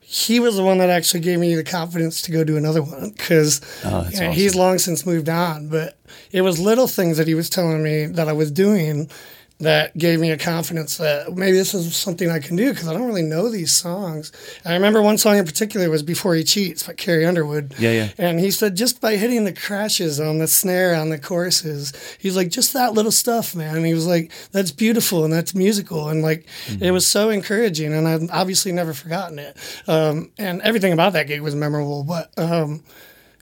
he 0.00 0.40
was 0.40 0.56
the 0.56 0.62
one 0.62 0.78
that 0.78 0.90
actually 0.90 1.20
gave 1.20 1.38
me 1.38 1.54
the 1.54 1.64
confidence 1.64 2.20
to 2.22 2.32
go 2.32 2.44
do 2.44 2.56
another 2.56 2.82
one 2.82 3.10
because 3.10 3.60
Oh, 3.84 4.02
that's 4.02 4.18
he's 4.36 4.54
long 4.54 4.78
since 4.78 5.06
moved 5.06 5.28
on. 5.28 5.68
But 5.68 5.96
it 6.32 6.42
was 6.42 6.58
little 6.58 6.88
things 6.88 7.16
that 7.16 7.28
he 7.28 7.34
was 7.34 7.48
telling 7.48 7.82
me 7.82 8.06
that 8.06 8.28
I 8.28 8.32
was 8.32 8.50
doing 8.50 9.08
that 9.62 9.96
gave 9.96 10.18
me 10.18 10.32
a 10.32 10.36
confidence 10.36 10.96
that 10.96 11.36
maybe 11.36 11.56
this 11.56 11.72
is 11.72 11.94
something 11.94 12.28
I 12.28 12.40
can 12.40 12.56
do 12.56 12.70
because 12.70 12.88
I 12.88 12.92
don't 12.92 13.06
really 13.06 13.22
know 13.22 13.48
these 13.48 13.72
songs. 13.72 14.32
I 14.64 14.74
remember 14.74 15.00
one 15.00 15.18
song 15.18 15.38
in 15.38 15.44
particular 15.44 15.88
was 15.88 16.02
Before 16.02 16.34
He 16.34 16.42
Cheats 16.42 16.82
by 16.82 16.94
Carrie 16.94 17.24
Underwood. 17.24 17.74
Yeah, 17.78 17.92
yeah. 17.92 18.08
And 18.18 18.40
he 18.40 18.50
said 18.50 18.76
just 18.76 19.00
by 19.00 19.16
hitting 19.16 19.44
the 19.44 19.52
crashes 19.52 20.18
on 20.18 20.38
the 20.38 20.48
snare 20.48 20.96
on 20.96 21.10
the 21.10 21.18
choruses, 21.18 21.92
he's 22.18 22.36
like, 22.36 22.48
just 22.48 22.72
that 22.72 22.94
little 22.94 23.12
stuff, 23.12 23.54
man. 23.54 23.76
And 23.76 23.86
he 23.86 23.94
was 23.94 24.06
like, 24.06 24.32
that's 24.50 24.72
beautiful 24.72 25.22
and 25.24 25.32
that's 25.32 25.54
musical. 25.54 26.08
And 26.08 26.22
like, 26.22 26.44
it 26.80 26.90
was 26.90 27.06
so 27.06 27.30
encouraging. 27.30 27.94
And 27.94 28.08
I've 28.08 28.28
obviously 28.32 28.72
never 28.72 28.92
forgotten 28.92 29.38
it. 29.38 29.56
Um, 29.86 30.32
and 30.38 30.60
everything 30.62 30.92
about 30.92 31.12
that 31.12 31.28
gig 31.28 31.40
was 31.40 31.54
memorable. 31.54 32.02
But, 32.02 32.36
um, 32.36 32.82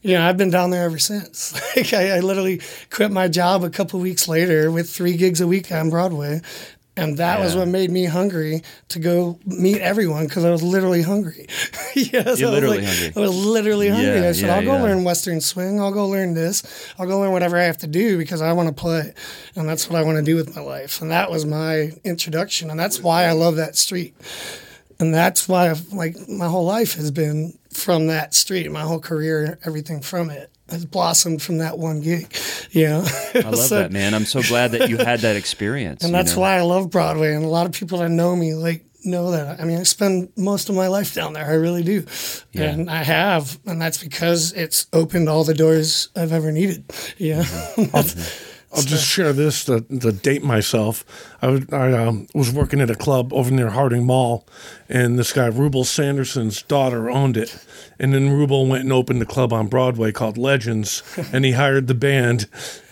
you 0.02 0.14
know, 0.14 0.26
I've 0.26 0.36
been 0.36 0.50
down 0.50 0.70
there 0.70 0.84
ever 0.84 0.98
since. 0.98 1.54
Like, 1.76 1.92
I, 1.94 2.16
I 2.16 2.20
literally 2.20 2.60
quit 2.90 3.12
my 3.12 3.28
job 3.28 3.62
a 3.62 3.70
couple 3.70 4.00
weeks 4.00 4.26
later 4.26 4.70
with 4.70 4.90
three 4.90 5.16
gigs 5.16 5.40
a 5.40 5.46
week 5.46 5.70
on 5.70 5.88
Broadway. 5.88 6.40
And 6.96 7.16
that 7.18 7.38
was 7.38 7.54
what 7.54 7.68
made 7.68 7.90
me 7.90 8.04
hungry 8.04 8.62
to 8.88 8.98
go 8.98 9.38
meet 9.46 9.78
everyone 9.80 10.26
because 10.26 10.44
I 10.44 10.50
was 10.50 10.62
literally 10.62 11.02
hungry. 11.02 11.46
yeah, 11.94 12.22
so 12.22 12.26
I 12.26 12.30
was 12.30 12.40
literally 12.42 12.78
like- 12.78 12.86
hungry. 12.86 13.12
I 13.16 13.20
was 13.20 13.36
literally 13.46 13.88
hungry. 13.88 14.20
Yeah, 14.20 14.28
I 14.28 14.32
said, 14.32 14.46
yeah, 14.46 14.56
I'll 14.56 14.64
go 14.64 14.74
yeah. 14.74 14.82
learn 14.82 15.04
Western 15.04 15.40
swing. 15.40 15.80
I'll 15.80 15.92
go 15.92 16.08
learn 16.08 16.34
this. 16.34 16.92
I'll 16.98 17.06
go 17.06 17.20
learn 17.20 17.32
whatever 17.32 17.56
I 17.56 17.62
have 17.62 17.78
to 17.78 17.86
do 17.86 18.18
because 18.18 18.42
I 18.42 18.52
want 18.52 18.68
to 18.68 18.74
play. 18.74 19.14
And 19.54 19.68
that's 19.68 19.88
what 19.88 19.98
I 19.98 20.04
want 20.04 20.16
to 20.18 20.24
do 20.24 20.34
with 20.34 20.54
my 20.54 20.60
life. 20.60 21.00
And 21.00 21.10
that 21.12 21.30
was 21.30 21.46
my 21.46 21.92
introduction. 22.04 22.68
And 22.68 22.78
that's 22.78 23.00
why 23.00 23.24
I 23.24 23.32
love 23.32 23.56
that 23.56 23.76
street. 23.76 24.14
And 24.98 25.14
that's 25.14 25.48
why 25.48 25.70
I've, 25.70 25.92
like 25.92 26.16
my 26.28 26.48
whole 26.48 26.66
life 26.66 26.94
has 26.96 27.10
been 27.10 27.56
from 27.72 28.08
that 28.08 28.34
street. 28.34 28.70
My 28.70 28.82
whole 28.82 29.00
career, 29.00 29.58
everything 29.64 30.00
from 30.00 30.30
it 30.30 30.50
has 30.68 30.84
blossomed 30.84 31.42
from 31.42 31.58
that 31.58 31.78
one 31.78 32.00
gig. 32.00 32.34
You 32.72 32.86
know? 32.86 33.04
I 33.34 33.50
love 33.50 33.68
that, 33.70 33.90
man. 33.90 34.14
I'm 34.14 34.24
so 34.24 34.42
glad 34.42 34.70
that 34.70 34.88
you 34.88 34.96
had 34.96 35.18
that 35.20 35.34
experience. 35.34 36.04
And 36.04 36.12
you 36.12 36.16
that's 36.16 36.36
know? 36.36 36.42
why 36.42 36.56
I 36.56 36.60
love 36.60 36.88
Broadway. 36.88 37.34
And 37.34 37.44
a 37.44 37.48
lot 37.48 37.66
of 37.66 37.72
people 37.72 37.98
that 37.98 38.10
know 38.10 38.36
me 38.36 38.54
like 38.54 38.84
know 39.04 39.32
that. 39.32 39.60
I 39.60 39.64
mean, 39.64 39.80
I 39.80 39.82
spend 39.82 40.30
most 40.36 40.68
of 40.68 40.76
my 40.76 40.86
life 40.86 41.12
down 41.12 41.32
there. 41.32 41.44
I 41.44 41.54
really 41.54 41.82
do. 41.82 42.06
Yeah. 42.52 42.70
And 42.70 42.88
I 42.88 43.02
have, 43.02 43.58
and 43.66 43.82
that's 43.82 44.00
because 44.00 44.52
it's 44.52 44.86
opened 44.92 45.28
all 45.28 45.42
the 45.42 45.52
doors 45.52 46.10
I've 46.14 46.32
ever 46.32 46.52
needed. 46.52 46.84
Yeah. 47.18 47.42
Mm-hmm. 47.42 48.46
I'll 48.72 48.82
just 48.82 49.04
share 49.06 49.32
this 49.32 49.64
to, 49.64 49.80
to 49.80 50.12
date 50.12 50.44
myself. 50.44 51.04
I, 51.42 51.48
was, 51.48 51.72
I 51.72 51.92
um, 51.92 52.28
was 52.34 52.52
working 52.52 52.80
at 52.80 52.88
a 52.88 52.94
club 52.94 53.32
over 53.32 53.50
near 53.50 53.70
Harding 53.70 54.06
Mall, 54.06 54.46
and 54.88 55.18
this 55.18 55.32
guy, 55.32 55.46
Ruble 55.46 55.84
Sanderson's 55.84 56.62
daughter, 56.62 57.10
owned 57.10 57.36
it. 57.36 57.64
And 57.98 58.14
then 58.14 58.30
Ruble 58.30 58.66
went 58.68 58.84
and 58.84 58.92
opened 58.92 59.20
a 59.22 59.26
club 59.26 59.52
on 59.52 59.66
Broadway 59.66 60.12
called 60.12 60.38
Legends, 60.38 61.02
and 61.32 61.44
he 61.44 61.52
hired 61.52 61.88
the 61.88 61.94
band. 61.94 62.46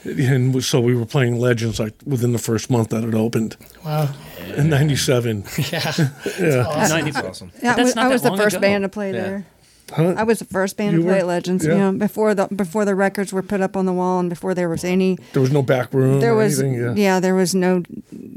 And 0.04 0.64
so 0.64 0.80
we 0.80 0.96
were 0.96 1.06
playing 1.06 1.38
Legends 1.38 1.78
like 1.78 1.94
within 2.04 2.32
the 2.32 2.38
first 2.38 2.70
month 2.70 2.88
that 2.88 3.04
it 3.04 3.14
opened 3.14 3.56
wow. 3.84 4.12
in 4.56 4.68
'97. 4.70 5.44
Yeah. 5.72 5.92
Yeah, 6.40 6.88
90 6.88 7.18
awesome. 7.20 7.52
Yeah, 7.62 7.72
I 7.72 7.76
That's 7.76 7.86
was, 7.88 7.94
not 7.96 8.04
I 8.06 8.08
that 8.08 8.12
was 8.14 8.22
the 8.22 8.36
first 8.36 8.56
ago. 8.56 8.60
band 8.62 8.82
to 8.82 8.88
play 8.88 9.12
Yeah. 9.12 9.22
there. 9.22 9.46
Huh? 9.90 10.14
I 10.16 10.22
was 10.24 10.38
the 10.38 10.44
first 10.44 10.76
band 10.76 10.92
You 10.96 10.98
to 10.98 11.04
play 11.04 11.14
were? 11.14 11.18
at 11.20 11.26
Legends. 11.26 11.64
Yeah. 11.66 11.74
Yeah. 11.76 11.90
before 11.92 12.34
the 12.34 12.46
before 12.48 12.84
the 12.84 12.94
records 12.94 13.32
were 13.32 13.42
put 13.42 13.60
up 13.60 13.76
on 13.76 13.86
the 13.86 13.92
wall 13.92 14.20
and 14.20 14.28
before 14.28 14.54
there 14.54 14.68
was 14.68 14.84
any 14.84 15.16
there 15.32 15.40
was 15.42 15.50
no 15.52 15.62
back 15.62 15.92
room. 15.94 16.20
there 16.20 16.32
or 16.32 16.36
was 16.36 16.60
anything, 16.60 16.96
yeah. 16.96 17.20
there 17.20 17.34
was 17.34 17.54
no 17.54 17.82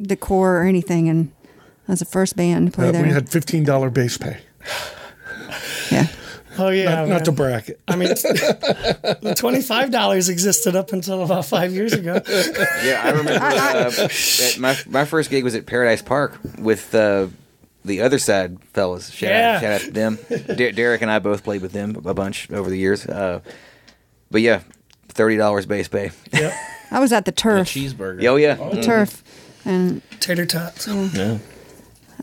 decor 0.01 0.57
or 0.57 0.63
anything 0.63 1.09
and 1.09 1.31
I 1.87 1.91
was 1.93 1.99
the 1.99 2.05
first 2.05 2.35
band 2.37 2.67
to 2.67 2.71
play 2.75 2.87
Uh, 2.89 2.91
there. 2.93 3.03
we 3.03 3.09
had 3.11 3.27
fifteen 3.29 3.63
dollar 3.65 3.89
base 3.89 4.17
pay. 4.17 4.37
yeah. 5.91 6.07
Oh, 6.59 6.67
yeah. 6.69 6.95
not, 6.95 7.07
not 7.07 7.25
to 7.25 7.31
bracket. 7.31 7.79
I 7.87 7.95
mean, 7.95 8.09
the 8.09 8.15
$25 9.37 10.29
existed 10.29 10.75
up 10.75 10.91
until 10.91 11.23
about 11.23 11.45
five 11.45 11.71
years 11.71 11.93
ago. 11.93 12.21
Yeah, 12.83 13.01
I 13.03 13.09
remember 13.11 13.39
uh, 13.41 14.07
my 14.59 14.77
my 14.87 15.05
first 15.05 15.29
gig 15.29 15.45
was 15.45 15.55
at 15.55 15.65
Paradise 15.65 16.01
Park 16.01 16.37
with 16.59 16.93
uh, 16.93 17.27
the 17.85 18.01
other 18.01 18.19
side 18.19 18.57
fellas. 18.73 19.09
Shout 19.11 19.29
Yeah. 19.29 19.55
out, 19.55 19.61
shout 19.61 19.71
out 19.73 19.81
to 19.81 19.91
them. 19.91 20.19
Der- 20.55 20.71
Derek 20.71 21.01
and 21.01 21.09
I 21.11 21.19
both 21.19 21.43
played 21.43 21.61
with 21.61 21.71
them 21.71 21.95
a 22.05 22.13
bunch 22.13 22.49
over 22.51 22.69
the 22.69 22.77
years. 22.77 23.05
Uh, 23.05 23.39
but 24.29 24.41
yeah, 24.41 24.61
thirty 25.09 25.37
dollars 25.37 25.65
base 25.65 25.87
pay. 25.87 26.11
Yep. 26.33 26.53
I 26.91 26.99
was 26.99 27.11
at 27.13 27.25
the 27.25 27.31
A 27.31 27.35
turf. 27.35 27.67
cheeseburger. 27.69 28.23
oh 28.25 28.35
yeah, 28.35 28.55
The 28.55 28.81
turf. 28.81 29.23
and 29.65 30.01
Tater 30.19 30.45
tots. 30.45 30.87
Yeah. 30.87 31.37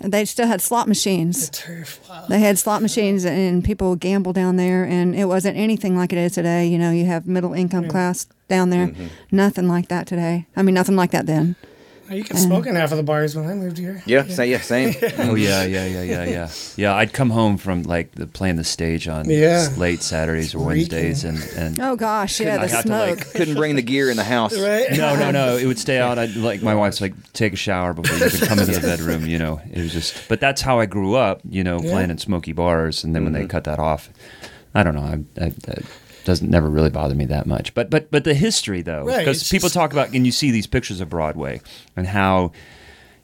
they 0.03 0.25
still 0.27 0.47
had 0.47 0.61
slot 0.61 0.87
machines. 0.89 1.49
Turf. 1.51 2.01
Wow. 2.09 2.27
They 2.29 2.39
had 2.41 2.59
slot 2.59 2.83
machines, 2.83 3.25
and 3.25 3.65
people 3.65 3.91
would 3.91 4.01
gamble 4.01 4.33
down 4.35 4.57
there, 4.57 4.85
and 4.85 5.15
it 5.15 5.25
wasn't 5.25 5.57
anything 5.57 5.97
like 5.97 6.13
it 6.13 6.19
is 6.19 6.33
today. 6.33 6.67
You 6.67 6.79
know, 6.79 6.91
you 6.91 7.07
have 7.07 7.27
middle 7.27 7.53
income 7.55 7.89
class 7.89 8.27
down 8.49 8.71
there. 8.71 8.93
Nothing 9.33 9.67
like 9.69 9.89
that 9.89 10.07
today. 10.07 10.47
I 10.55 10.63
mean, 10.63 10.75
nothing 10.75 10.97
like 10.97 11.11
that 11.13 11.27
then. 11.27 11.57
You 12.11 12.25
can 12.25 12.37
smoke 12.37 12.67
in 12.67 12.75
half 12.75 12.91
of 12.91 12.97
the 12.97 13.03
bars 13.03 13.37
when 13.37 13.47
I 13.47 13.55
moved 13.55 13.77
here. 13.77 14.03
Yeah, 14.07 14.27
sa- 14.27 14.43
yeah, 14.43 14.61
same. 14.61 14.95
Oh 15.19 15.35
yeah, 15.35 15.65
yeah, 15.65 15.87
yeah, 15.87 16.03
yeah, 16.03 16.25
yeah. 16.25 16.51
Yeah, 16.77 16.95
I'd 16.95 17.13
come 17.13 17.31
home 17.31 17.59
from 17.59 17.83
like 17.83 18.13
the, 18.13 18.27
playing 18.27 18.57
the 18.57 18.65
stage 18.65 19.09
on 19.09 19.29
Yeah. 19.29 19.69
late 19.77 20.03
Saturdays 20.03 20.55
or 20.55 20.65
Wednesdays, 20.65 21.25
and 21.25 21.43
and 21.57 21.79
Oh 21.81 21.97
gosh, 21.97 22.41
yeah, 22.41 22.55
I 22.55 22.67
the 22.67 22.75
had 22.75 22.87
to, 22.87 22.89
like, 22.91 23.19
smoke. 23.19 23.35
Couldn't 23.35 23.55
bring 23.57 23.77
the 23.77 23.83
gear 23.83 24.11
in 24.11 24.17
the 24.17 24.25
house. 24.25 24.57
Right? 24.69 24.91
no, 24.97 25.17
no, 25.17 25.31
no. 25.31 25.57
It 25.57 25.67
would 25.67 25.79
stay 25.79 25.99
out. 25.99 26.19
I'd 26.19 26.35
like 26.37 26.63
my 26.63 26.75
wife's 26.75 27.01
like 27.01 27.15
take 27.33 27.53
a 27.53 27.57
shower 27.57 27.93
before 27.93 28.17
you 28.19 28.31
could 28.31 28.49
come 28.49 28.59
into 28.59 28.73
the 28.73 28.81
bedroom. 28.81 29.27
You 29.27 29.39
know, 29.39 29.61
it 29.71 29.81
was 29.81 29.93
just. 29.93 30.29
But 30.29 30.41
that's 30.41 30.61
how 30.63 30.81
I 30.81 30.87
grew 30.87 31.15
up. 31.15 31.41
You 31.49 31.65
know, 31.65 31.81
Yeah. 31.81 31.91
playing 31.93 32.11
in 32.11 32.19
smoky 32.19 32.53
bars, 32.53 33.05
and 33.05 33.15
then 33.15 33.25
when 33.25 33.33
they 33.33 33.41
mm-hmm. 33.41 33.49
cut 33.49 33.65
that 33.65 33.79
off, 33.79 34.11
I 34.75 34.83
don't 34.83 34.95
know. 34.95 35.03
I, 35.03 35.45
I, 35.45 35.49
that 35.51 35.85
doesn't 36.29 36.49
never 36.51 36.71
really 36.71 36.91
bother 36.91 37.15
me 37.17 37.25
that 37.25 37.47
much. 37.47 37.75
But 37.75 37.91
but 37.91 38.11
but 38.11 38.23
the 38.23 38.35
history 38.35 38.83
though, 38.83 39.05
because 39.07 39.41
it's 39.41 39.51
people 39.51 39.67
just- 39.69 39.75
talk 39.75 39.93
about 39.93 40.15
and 40.15 40.25
you 40.25 40.31
see 40.33 40.51
these 40.53 40.67
pictures 40.69 41.01
of 41.01 41.09
Broadway 41.09 41.61
and 41.97 42.07
how. 42.07 42.53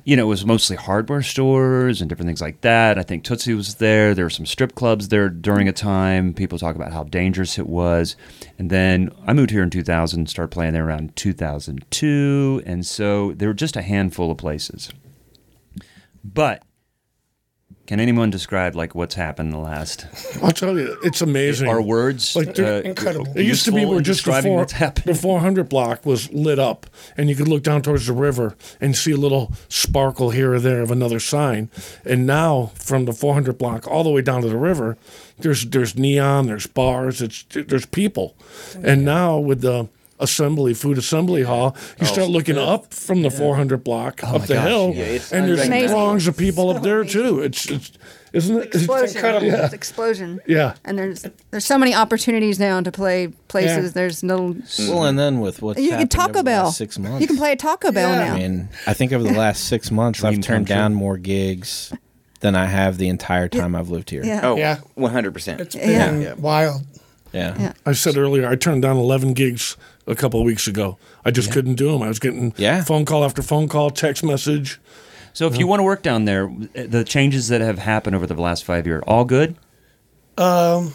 You 0.06 0.16
know, 0.16 0.24
it 0.24 0.28
was 0.28 0.44
mostly 0.44 0.76
hardware 0.76 1.22
stores 1.22 2.02
and 2.02 2.10
different 2.10 2.28
things 2.28 2.42
like 2.42 2.60
that. 2.60 2.98
I 2.98 3.02
think 3.02 3.24
Tootsie 3.24 3.54
was 3.54 3.76
there. 3.76 4.14
There 4.14 4.26
were 4.26 4.28
some 4.28 4.44
strip 4.44 4.74
clubs 4.74 5.08
there 5.08 5.30
during 5.30 5.66
a 5.66 5.72
time. 5.72 6.34
People 6.34 6.58
talk 6.58 6.76
about 6.76 6.92
how 6.92 7.04
dangerous 7.04 7.58
it 7.58 7.66
was. 7.66 8.14
And 8.58 8.68
then 8.68 9.08
I 9.26 9.32
moved 9.32 9.50
here 9.50 9.62
in 9.62 9.70
2000, 9.70 10.28
started 10.28 10.52
playing 10.52 10.74
there 10.74 10.86
around 10.86 11.16
2002. 11.16 12.62
And 12.66 12.84
so 12.84 13.32
there 13.32 13.48
were 13.48 13.54
just 13.54 13.76
a 13.76 13.80
handful 13.82 14.30
of 14.30 14.36
places. 14.36 14.92
But 16.22 16.62
can 17.86 18.00
anyone 18.00 18.30
describe 18.30 18.74
like 18.74 18.94
what's 18.94 19.14
happened 19.14 19.48
in 19.48 19.52
the 19.52 19.62
last? 19.62 20.06
I'll 20.42 20.52
tell 20.52 20.78
you, 20.78 20.96
it's 21.02 21.20
amazing. 21.20 21.68
Our 21.68 21.82
words 21.82 22.34
Like, 22.34 22.54
they're 22.54 22.78
uh, 22.78 22.80
incredible. 22.80 23.36
It 23.36 23.44
used 23.44 23.66
to 23.66 23.72
be 23.72 23.84
we're 23.84 24.00
just 24.00 24.24
the, 24.24 24.30
describing 24.30 24.52
four, 24.52 24.58
what's 24.60 24.72
happened? 24.72 25.14
the 25.14 25.14
400 25.14 25.68
block 25.68 26.06
was 26.06 26.32
lit 26.32 26.58
up, 26.58 26.86
and 27.16 27.28
you 27.28 27.36
could 27.36 27.48
look 27.48 27.62
down 27.62 27.82
towards 27.82 28.06
the 28.06 28.14
river 28.14 28.56
and 28.80 28.96
see 28.96 29.12
a 29.12 29.18
little 29.18 29.52
sparkle 29.68 30.30
here 30.30 30.54
or 30.54 30.60
there 30.60 30.80
of 30.80 30.90
another 30.90 31.20
sign. 31.20 31.68
And 32.04 32.26
now, 32.26 32.72
from 32.74 33.04
the 33.04 33.12
400 33.12 33.58
block 33.58 33.86
all 33.86 34.02
the 34.02 34.10
way 34.10 34.22
down 34.22 34.40
to 34.42 34.48
the 34.48 34.56
river, 34.56 34.96
there's 35.38 35.66
there's 35.66 35.96
neon, 35.96 36.46
there's 36.46 36.66
bars, 36.66 37.20
it's 37.20 37.44
there's 37.50 37.86
people. 37.86 38.34
And 38.82 39.04
now 39.04 39.38
with 39.38 39.60
the 39.60 39.88
assembly 40.20 40.74
food 40.74 40.96
assembly 40.98 41.42
hall, 41.42 41.76
you 42.00 42.06
start 42.06 42.28
oh, 42.28 42.30
looking 42.30 42.56
up 42.58 42.92
from 42.94 43.22
the 43.22 43.30
400 43.30 43.82
block 43.82 44.20
oh 44.22 44.36
up 44.36 44.42
the 44.42 44.54
gosh, 44.54 44.66
hill, 44.68 44.92
yeah, 44.94 45.18
and 45.32 45.48
there's 45.48 45.66
amazing. 45.66 45.88
throngs 45.88 46.26
of 46.26 46.36
people 46.36 46.70
up 46.70 46.82
there 46.82 47.04
too. 47.04 47.40
It's, 47.40 47.66
it's 47.70 47.92
isn't 48.32 48.56
it? 48.56 48.74
Explosion. 48.74 49.16
incredible. 49.16 49.48
It's 49.64 49.72
explosion. 49.74 50.40
Yeah. 50.46 50.74
And 50.84 50.98
there's 50.98 51.24
there's 51.52 51.64
so 51.64 51.78
many 51.78 51.94
opportunities 51.94 52.58
now 52.58 52.80
to 52.80 52.90
play 52.90 53.28
places. 53.48 53.86
Yeah. 53.86 53.92
There's 53.94 54.22
little 54.24 54.56
Well, 54.80 55.04
and 55.04 55.16
then 55.18 55.38
with 55.40 55.62
what 55.62 55.78
you 55.78 55.90
can 55.90 56.08
Taco 56.08 56.42
Bell. 56.42 56.72
six 56.72 56.98
months, 56.98 57.20
You 57.20 57.28
can 57.28 57.36
play 57.36 57.52
at 57.52 57.60
Taco 57.60 57.92
Bell 57.92 58.10
Yeah. 58.10 58.24
now. 58.28 58.34
I 58.34 58.38
mean, 58.38 58.68
I 58.88 58.92
think 58.92 59.12
over 59.12 59.22
the 59.22 59.32
last 59.38 59.64
six 59.66 59.90
months, 59.92 60.18
Dream 60.20 60.34
I've 60.34 60.40
turned 60.40 60.66
come 60.66 60.76
true. 60.76 60.82
down 60.82 60.94
more 60.94 61.16
gigs 61.16 61.92
than 62.40 62.56
I 62.56 62.66
have 62.66 62.98
the 62.98 63.08
entire 63.08 63.48
time 63.48 63.74
I've 63.76 63.88
lived 63.88 64.10
here. 64.10 64.24
yeah. 64.24 64.40
Oh, 64.42 64.56
Yeah. 64.56 64.78
100%. 64.98 65.60
It's 65.60 65.74
Yeah. 65.76 66.10
been 66.10 66.20
Yeah. 66.22 66.34
wild. 66.34 66.82
yeah. 67.32 67.54
Yeah. 67.58 67.72
I 67.86 67.92
said 67.92 68.16
earlier, 68.16 68.48
I 68.48 68.56
turned 68.56 68.82
down 68.82 68.96
11 68.96 69.32
gigs 69.34 69.76
a 70.06 70.14
couple 70.14 70.40
of 70.40 70.46
weeks 70.46 70.66
ago. 70.66 70.98
I 71.24 71.30
just 71.30 71.50
couldn't 71.52 71.74
do 71.76 71.90
them. 71.92 72.02
I 72.02 72.08
was 72.08 72.18
getting 72.18 72.52
Yeah. 72.56 72.82
phone 72.84 73.04
call 73.04 73.24
after 73.24 73.42
phone 73.42 73.68
call, 73.68 73.90
text 73.90 74.22
message. 74.24 74.80
So 75.32 75.46
if 75.48 75.58
you 75.58 75.66
want 75.66 75.80
to 75.80 75.84
work 75.84 76.02
down 76.02 76.26
there, 76.26 76.48
the 76.74 77.02
changes 77.04 77.48
that 77.48 77.60
have 77.60 77.78
happened 77.78 78.14
over 78.14 78.26
the 78.26 78.34
last 78.40 78.64
five 78.64 78.86
years, 78.86 79.02
all 79.06 79.24
good. 79.24 79.56
Um, 80.38 80.92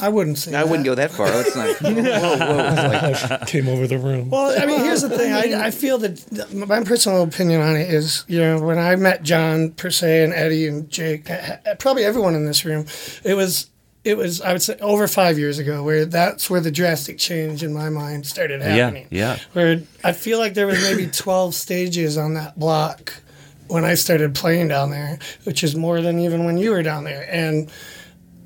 I 0.00 0.08
wouldn't 0.08 0.38
say. 0.38 0.54
I 0.54 0.64
wouldn't 0.64 0.84
go 0.84 0.96
that 0.96 1.12
far. 1.12 1.28
It's 1.30 1.54
like, 1.54 1.76
whoa, 1.80 1.92
whoa. 1.92 3.08
It's 3.10 3.30
like, 3.30 3.46
Came 3.46 3.68
over 3.68 3.86
the 3.86 3.98
room. 3.98 4.30
Well, 4.30 4.60
I 4.60 4.66
mean, 4.66 4.80
here's 4.80 5.02
the 5.02 5.08
thing. 5.10 5.32
I, 5.32 5.66
I 5.66 5.70
feel 5.70 5.98
that 5.98 6.52
my 6.52 6.82
personal 6.82 7.22
opinion 7.22 7.60
on 7.60 7.76
it 7.76 7.88
is, 7.92 8.24
you 8.26 8.40
know, 8.40 8.60
when 8.60 8.78
I 8.78 8.96
met 8.96 9.22
John 9.22 9.70
per 9.70 9.90
se 9.90 10.24
and 10.24 10.32
Eddie 10.32 10.66
and 10.66 10.90
Jake, 10.90 11.30
uh, 11.30 11.58
probably 11.78 12.04
everyone 12.04 12.34
in 12.34 12.44
this 12.46 12.64
room, 12.64 12.86
it 13.22 13.34
was, 13.34 13.70
it 14.04 14.18
was, 14.18 14.42
I 14.42 14.52
would 14.52 14.62
say, 14.62 14.76
over 14.80 15.08
five 15.08 15.38
years 15.38 15.58
ago, 15.58 15.82
where 15.82 16.04
that's 16.04 16.50
where 16.50 16.60
the 16.60 16.70
drastic 16.70 17.16
change 17.18 17.62
in 17.62 17.72
my 17.72 17.88
mind 17.88 18.26
started 18.26 18.60
happening. 18.60 19.08
yeah. 19.10 19.36
yeah. 19.36 19.38
Where 19.54 19.82
I 20.04 20.12
feel 20.12 20.38
like 20.38 20.54
there 20.54 20.66
was 20.66 20.82
maybe 20.82 21.06
12 21.12 21.54
stages 21.54 22.18
on 22.18 22.34
that 22.34 22.58
block 22.58 23.14
when 23.68 23.84
I 23.84 23.94
started 23.94 24.34
playing 24.34 24.68
down 24.68 24.90
there, 24.90 25.18
which 25.44 25.64
is 25.64 25.74
more 25.74 26.02
than 26.02 26.18
even 26.18 26.44
when 26.44 26.58
you 26.58 26.70
were 26.70 26.82
down 26.82 27.04
there. 27.04 27.26
And 27.30 27.70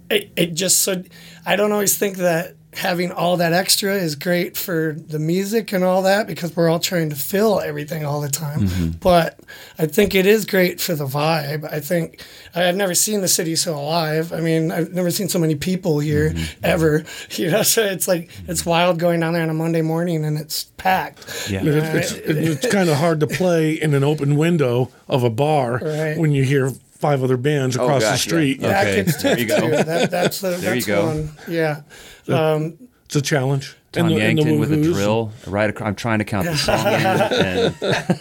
it, 0.09 0.31
it 0.37 0.55
just 0.55 0.83
so 0.83 1.03
I 1.45 1.57
don't 1.57 1.73
always 1.73 1.99
think 1.99 2.19
that 2.19 2.55
having 2.79 3.11
all 3.11 3.37
that 3.39 3.53
extra 3.53 3.95
is 3.95 4.15
great 4.15 4.57
for 4.57 4.95
the 4.97 5.19
music 5.19 5.73
and 5.73 5.83
all 5.83 6.03
that 6.03 6.29
because 6.29 6.55
we're 6.55 6.69
all 6.69 6.79
trying 6.79 7.11
to 7.11 7.17
fill 7.17 7.61
everything 7.61 8.05
all 8.05 8.21
the 8.21 8.29
time. 8.29 8.61
Mm-hmm. 8.61 8.91
But 9.01 9.39
I 9.79 9.87
think 9.87 10.15
it 10.15 10.27
is 10.27 10.47
great 10.47 10.81
for 10.81 10.95
the 10.95 11.05
vibe. 11.05 11.71
I 11.71 11.81
think 11.81 12.25
I've 12.55 12.77
never 12.77 12.95
seen 12.95 13.21
the 13.21 13.29
city 13.29 13.57
so 13.57 13.75
alive. 13.75 14.33
I 14.33 14.41
mean, 14.41 14.71
I've 14.71 14.93
never 14.93 15.11
seen 15.11 15.29
so 15.29 15.41
many 15.41 15.57
people 15.57 15.99
here 15.99 16.31
mm-hmm. 16.31 16.65
ever. 16.65 17.05
You 17.31 17.51
know, 17.51 17.63
so 17.63 17.83
it's 17.85 18.09
like 18.09 18.31
it's 18.49 18.63
mm-hmm. 18.63 18.71
wild 18.71 18.99
going 18.99 19.21
down 19.21 19.33
there 19.33 19.43
on 19.43 19.51
a 19.51 19.55
Monday 19.55 19.83
morning 19.83 20.25
and 20.25 20.39
it's 20.39 20.65
packed. 20.77 21.49
Yeah. 21.51 21.63
But 21.63 21.75
it's, 21.75 22.13
it's, 22.13 22.65
it's 22.65 22.73
kind 22.73 22.89
of 22.89 22.97
hard 22.97 23.21
to 23.21 23.27
play 23.27 23.75
in 23.75 23.95
an 23.95 24.03
open 24.03 24.37
window 24.37 24.91
of 25.09 25.23
a 25.23 25.31
bar 25.31 25.79
Right. 25.83 26.17
when 26.17 26.33
you 26.33 26.45
hear 26.45 26.73
five 26.99 27.23
other 27.23 27.37
bands 27.37 27.77
across 27.77 28.03
the 28.03 28.09
gosh, 28.11 28.27
yeah. 28.27 28.29
street. 28.31 28.61
That 28.61 28.95
gets 29.07 29.23
there 29.23 29.39
you 29.39 29.47
go. 29.47 29.71
That, 29.71 30.11
that's 30.11 30.41
the, 30.41 30.51
There 30.51 30.75
you 30.75 30.85
go. 30.85 31.07
one. 31.07 31.31
Yeah. 31.49 31.83
Um, 32.29 32.77
It's 33.07 33.17
a 33.17 33.23
challenge. 33.23 33.77
Tom 33.93 34.07
And 34.07 34.17
the- 34.17 34.21
and 34.21 34.39
the 34.39 34.43
Yankton 34.43 34.59
with 34.61 34.73
a 34.73 34.83
drill. 34.83 35.33
Right, 35.47 35.71
ac- 35.75 35.83
I'm 35.85 35.95
trying 35.95 36.19
to 36.19 36.25
count 36.25 36.47
the 36.47 36.57
song. 36.57 36.87
and 36.87 38.21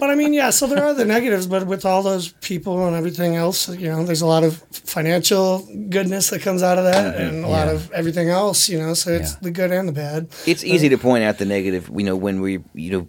But 0.00 0.10
I 0.10 0.14
mean, 0.14 0.32
yeah. 0.32 0.50
So 0.50 0.68
there 0.68 0.84
are 0.84 0.94
the 0.94 1.04
negatives, 1.04 1.48
but 1.48 1.66
with 1.66 1.84
all 1.84 2.04
those 2.04 2.28
people 2.40 2.86
and 2.86 2.94
everything 2.94 3.34
else, 3.34 3.68
you 3.68 3.88
know, 3.88 4.04
there's 4.04 4.20
a 4.20 4.26
lot 4.26 4.44
of 4.44 4.62
financial 4.72 5.66
goodness 5.90 6.30
that 6.30 6.40
comes 6.40 6.62
out 6.62 6.78
of 6.78 6.84
that, 6.84 7.16
and 7.16 7.44
a 7.44 7.48
lot 7.48 7.66
of 7.66 7.90
everything 7.90 8.28
else. 8.28 8.68
You 8.68 8.78
know, 8.78 8.94
so 8.94 9.10
it's 9.10 9.32
Yeah. 9.32 9.38
the 9.42 9.50
good 9.50 9.72
and 9.72 9.88
the 9.88 9.92
bad. 9.92 10.28
it's 10.46 10.62
easy 10.62 10.88
to 10.90 10.98
point 10.98 11.24
out 11.24 11.38
the 11.38 11.44
negative. 11.46 11.90
You 11.92 12.04
know, 12.04 12.14
when 12.16 12.40
we, 12.40 12.60
you 12.74 12.90
know, 12.92 13.08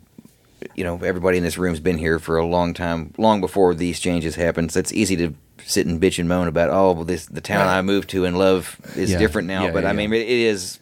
you 0.76 0.84
know, 0.84 1.00
everybody 1.04 1.38
in 1.38 1.44
this 1.44 1.58
room's 1.58 1.80
been 1.80 1.98
here 1.98 2.20
for 2.20 2.38
a 2.38 2.46
long 2.46 2.74
time, 2.74 3.14
long 3.18 3.42
before 3.42 3.74
these 3.76 4.00
changes 4.00 4.36
happened. 4.36 4.72
So 4.72 4.80
it's 4.80 4.94
easy 4.94 5.16
to 5.18 5.34
sit 5.66 5.86
and 5.88 6.02
bitch 6.02 6.20
and 6.20 6.28
moan 6.28 6.48
about, 6.48 6.70
oh, 6.70 6.92
well, 6.94 7.04
this 7.06 7.26
the 7.26 7.42
town 7.42 7.66
Right. 7.66 7.78
I 7.78 7.82
moved 7.82 8.10
to 8.12 8.26
and 8.26 8.38
love 8.38 8.80
is 8.96 9.12
Yeah. 9.12 9.18
different 9.20 9.48
now. 9.48 9.66
Yeah, 9.66 9.72
but 9.72 9.84
yeah, 9.84 9.90
I 9.90 9.92
yeah. 9.92 9.98
mean, 10.08 10.14
it 10.14 10.28
is. 10.28 10.80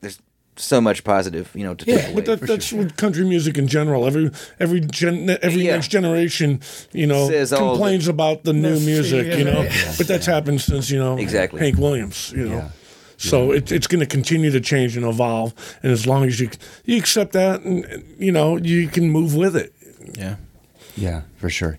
There's 0.00 0.18
so 0.56 0.80
much 0.80 1.04
positive, 1.04 1.50
you 1.54 1.64
know, 1.64 1.74
to 1.74 1.84
take 1.84 2.04
away. 2.04 2.14
But 2.14 2.24
that, 2.26 2.40
that's 2.42 2.72
with 2.72 2.96
country 2.96 3.24
music 3.24 3.58
in 3.58 3.66
general. 3.68 4.06
Every 4.06 4.30
every 4.60 4.80
gen, 4.80 5.36
every 5.42 5.62
Yeah. 5.66 5.72
next 5.74 5.88
generation, 5.88 6.60
you 6.92 7.06
know, 7.06 7.28
Says 7.28 7.52
all 7.52 7.70
complains 7.72 8.08
about 8.08 8.44
the 8.44 8.52
new 8.52 8.78
music. 8.80 9.36
You 9.38 9.44
know, 9.44 9.62
yeah. 9.62 9.94
but 9.98 10.06
that's 10.06 10.26
happened 10.26 10.60
since 10.60 10.90
you 10.90 10.98
know 10.98 11.16
Exactly. 11.16 11.60
Hank 11.60 11.78
Williams. 11.78 12.32
You 12.36 12.44
know, 12.48 12.54
Yeah. 12.56 12.68
So 13.18 13.50
it, 13.50 13.70
it's 13.72 13.86
going 13.86 14.00
to 14.00 14.06
continue 14.06 14.50
to 14.50 14.60
change 14.60 14.96
and 14.96 15.04
evolve. 15.04 15.52
And 15.82 15.92
as 15.92 16.06
long 16.06 16.24
as 16.24 16.40
you 16.40 16.48
you 16.84 16.96
accept 16.96 17.32
that, 17.32 17.62
and 17.62 17.84
and, 17.84 18.04
you 18.18 18.32
know, 18.32 18.56
you 18.56 18.88
can 18.88 19.10
move 19.10 19.34
with 19.34 19.56
it. 19.56 19.74
Yeah. 20.16 20.36
yeah, 20.96 21.22
for 21.36 21.50
sure. 21.50 21.78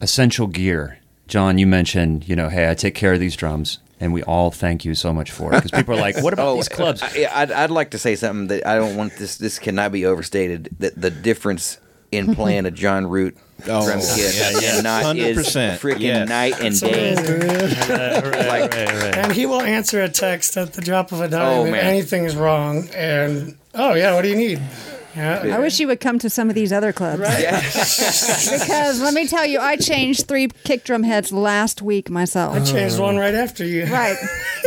Essential 0.00 0.46
gear. 0.46 0.98
John, 1.26 1.58
you 1.58 1.66
mentioned, 1.66 2.28
you 2.28 2.36
know, 2.36 2.50
hey, 2.50 2.70
I 2.70 2.74
take 2.74 2.94
care 2.94 3.14
of 3.14 3.20
these 3.20 3.34
drums, 3.34 3.78
and 3.98 4.12
we 4.12 4.22
all 4.24 4.50
thank 4.50 4.84
you 4.84 4.94
so 4.94 5.12
much 5.12 5.30
for 5.30 5.52
it 5.52 5.56
because 5.56 5.70
people 5.70 5.94
are 5.94 6.00
like, 6.00 6.22
what 6.22 6.34
about 6.34 6.48
oh, 6.48 6.56
these 6.56 6.68
clubs? 6.68 7.02
Oh, 7.02 7.06
I, 7.06 7.42
I'd, 7.42 7.50
I'd 7.50 7.70
like 7.70 7.90
to 7.92 7.98
say 7.98 8.14
something 8.14 8.48
that 8.48 8.66
I 8.66 8.76
don't 8.76 8.96
want 8.96 9.16
this. 9.16 9.38
This 9.38 9.58
cannot 9.58 9.90
be 9.92 10.04
overstated. 10.04 10.68
That 10.78 11.00
the 11.00 11.10
difference 11.10 11.78
in 12.12 12.34
playing 12.34 12.66
a 12.66 12.70
John 12.70 13.06
Root 13.06 13.36
Oh, 13.66 13.86
drum 13.86 14.00
kit 14.00 14.34
yeah, 14.36 14.50
yeah. 14.60 14.74
and 14.74 14.84
not 14.84 15.04
100%, 15.04 15.78
freaking 15.78 16.00
yes. 16.00 16.28
night 16.28 16.60
and 16.60 16.78
day. 16.78 17.14
like, 18.48 18.74
And 19.16 19.32
he 19.32 19.46
will 19.46 19.62
answer 19.62 20.02
a 20.02 20.08
text 20.08 20.56
at 20.56 20.74
the 20.74 20.82
drop 20.82 21.12
of 21.12 21.20
a 21.20 21.28
dime 21.28 21.58
Oh, 21.60 21.64
if 21.64 21.70
man. 21.72 21.84
anything's 21.86 22.36
wrong. 22.36 22.88
And 22.94 23.56
oh 23.74 23.94
yeah, 23.94 24.14
what 24.14 24.22
do 24.22 24.28
you 24.28 24.36
need? 24.36 24.60
Yeah. 25.16 25.54
I 25.54 25.60
wish 25.60 25.78
you 25.78 25.86
would 25.86 26.00
come 26.00 26.18
to 26.18 26.28
some 26.28 26.48
of 26.48 26.56
these 26.56 26.72
other 26.72 26.92
clubs. 26.92 27.20
because 27.22 29.00
let 29.00 29.14
me 29.14 29.28
tell 29.28 29.46
you, 29.46 29.60
I 29.60 29.76
changed 29.76 30.26
three 30.26 30.48
kick 30.64 30.82
drum 30.84 31.04
heads 31.04 31.30
last 31.32 31.80
week 31.80 32.10
myself. 32.10 32.56
I 32.56 32.64
changed 32.64 32.98
one 32.98 33.16
right 33.16 33.34
after 33.34 33.64
you. 33.64 33.84
right. 33.86 34.16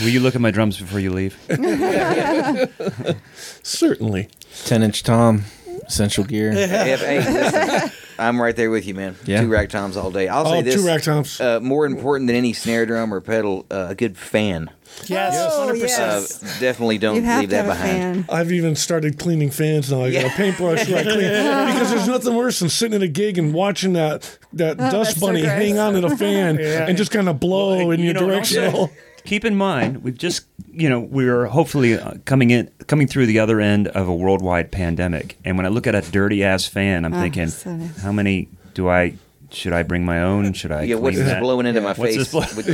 Will 0.00 0.08
you 0.08 0.20
look 0.20 0.34
at 0.34 0.40
my 0.40 0.50
drums 0.50 0.78
before 0.78 1.00
you 1.00 1.10
leave? 1.12 1.36
Certainly. 3.62 4.28
Ten 4.64 4.82
inch 4.82 5.02
Tom. 5.02 5.42
Essential 5.86 6.24
gear. 6.24 6.52
If- 6.52 6.70
hey, 6.70 7.18
listen, 7.18 7.90
I'm 8.18 8.40
right 8.40 8.54
there 8.54 8.70
with 8.70 8.86
you, 8.86 8.94
man. 8.94 9.16
Yeah. 9.24 9.40
Two 9.42 9.48
rack 9.48 9.68
toms 9.70 9.96
all 9.96 10.10
day. 10.10 10.28
I'll 10.28 10.46
Oh, 10.46 10.50
say 10.52 10.62
this: 10.62 10.74
two 10.76 10.86
rack 10.86 11.02
toms. 11.02 11.40
Uh, 11.40 11.60
more 11.60 11.84
important 11.86 12.28
than 12.28 12.36
any 12.36 12.52
snare 12.52 12.86
drum 12.86 13.12
or 13.12 13.20
pedal, 13.20 13.66
uh, 13.70 13.86
a 13.90 13.94
good 13.94 14.16
fan. 14.16 14.70
Yes, 15.06 15.34
Oh, 15.36 15.66
100%. 15.72 15.80
yes. 15.80 16.40
Uh, 16.42 16.60
definitely 16.60 16.98
don't 16.98 17.16
you 17.16 17.22
have 17.22 17.40
leave 17.40 17.48
to 17.50 17.56
that 17.56 17.64
have 17.64 17.74
a 17.74 17.82
behind. 17.82 18.26
fan. 18.26 18.36
I've 18.36 18.52
even 18.52 18.76
started 18.76 19.18
cleaning 19.18 19.50
fans 19.50 19.90
now. 19.90 20.02
I 20.04 20.12
got 20.12 20.24
a 20.26 20.28
paintbrush 20.28 20.88
where 20.88 20.98
I 20.98 21.02
clean 21.02 21.16
because 21.74 21.90
there's 21.90 22.06
nothing 22.06 22.36
worse 22.36 22.60
than 22.60 22.68
sitting 22.68 22.94
at 22.94 23.02
a 23.02 23.08
gig 23.08 23.36
and 23.36 23.52
watching 23.52 23.94
that 23.94 24.38
that 24.52 24.76
dust 24.76 24.94
Oh, 24.94 24.98
that's 25.02 25.14
so 25.18 25.26
bunny 25.26 25.40
gross. 25.40 25.52
hang 25.52 25.78
on 25.78 25.94
to 25.94 26.00
the 26.00 26.16
fan 26.16 26.58
Yeah. 26.60 26.86
and 26.88 26.96
just 26.96 27.10
kind 27.10 27.28
of 27.28 27.40
blow 27.40 27.90
in 27.90 27.98
You 27.98 28.06
your 28.06 28.14
know, 28.14 28.20
and 28.20 28.28
direction. 28.30 28.64
also, 28.72 28.90
Keep 29.24 29.46
in 29.46 29.56
mind, 29.56 30.02
we've 30.02 30.18
just, 30.18 30.44
you 30.70 30.86
know, 30.88 31.00
we're 31.00 31.46
hopefully 31.46 31.98
uh, 31.98 32.12
coming 32.26 32.50
in, 32.50 32.70
coming 32.88 33.06
through 33.06 33.24
the 33.24 33.38
other 33.38 33.58
end 33.58 33.88
of 33.88 34.06
a 34.06 34.14
worldwide 34.14 34.70
pandemic. 34.70 35.38
And 35.46 35.56
when 35.56 35.64
I 35.64 35.70
look 35.70 35.86
at 35.86 35.94
a 35.94 36.02
dirty 36.02 36.44
ass 36.44 36.66
fan, 36.66 37.06
I'm 37.06 37.14
Oh, 37.14 37.20
thinking, 37.22 37.48
so 37.48 37.74
nice. 37.74 38.02
how 38.02 38.12
many 38.12 38.48
do 38.74 38.86
I? 38.88 39.14
Should 39.50 39.72
I 39.72 39.82
bring 39.84 40.04
my 40.04 40.20
own? 40.22 40.52
Should 40.52 40.72
I? 40.72 40.82
Yeah, 40.82 40.96
what's 40.96 41.16
this 41.16 41.26
that? 41.28 41.40
blowing 41.40 41.64
into 41.66 41.80
my 41.80 41.88
What's 41.94 42.00
face? 42.00 42.16
this 42.16 42.30
blow- 42.32 42.40
with 42.56 42.68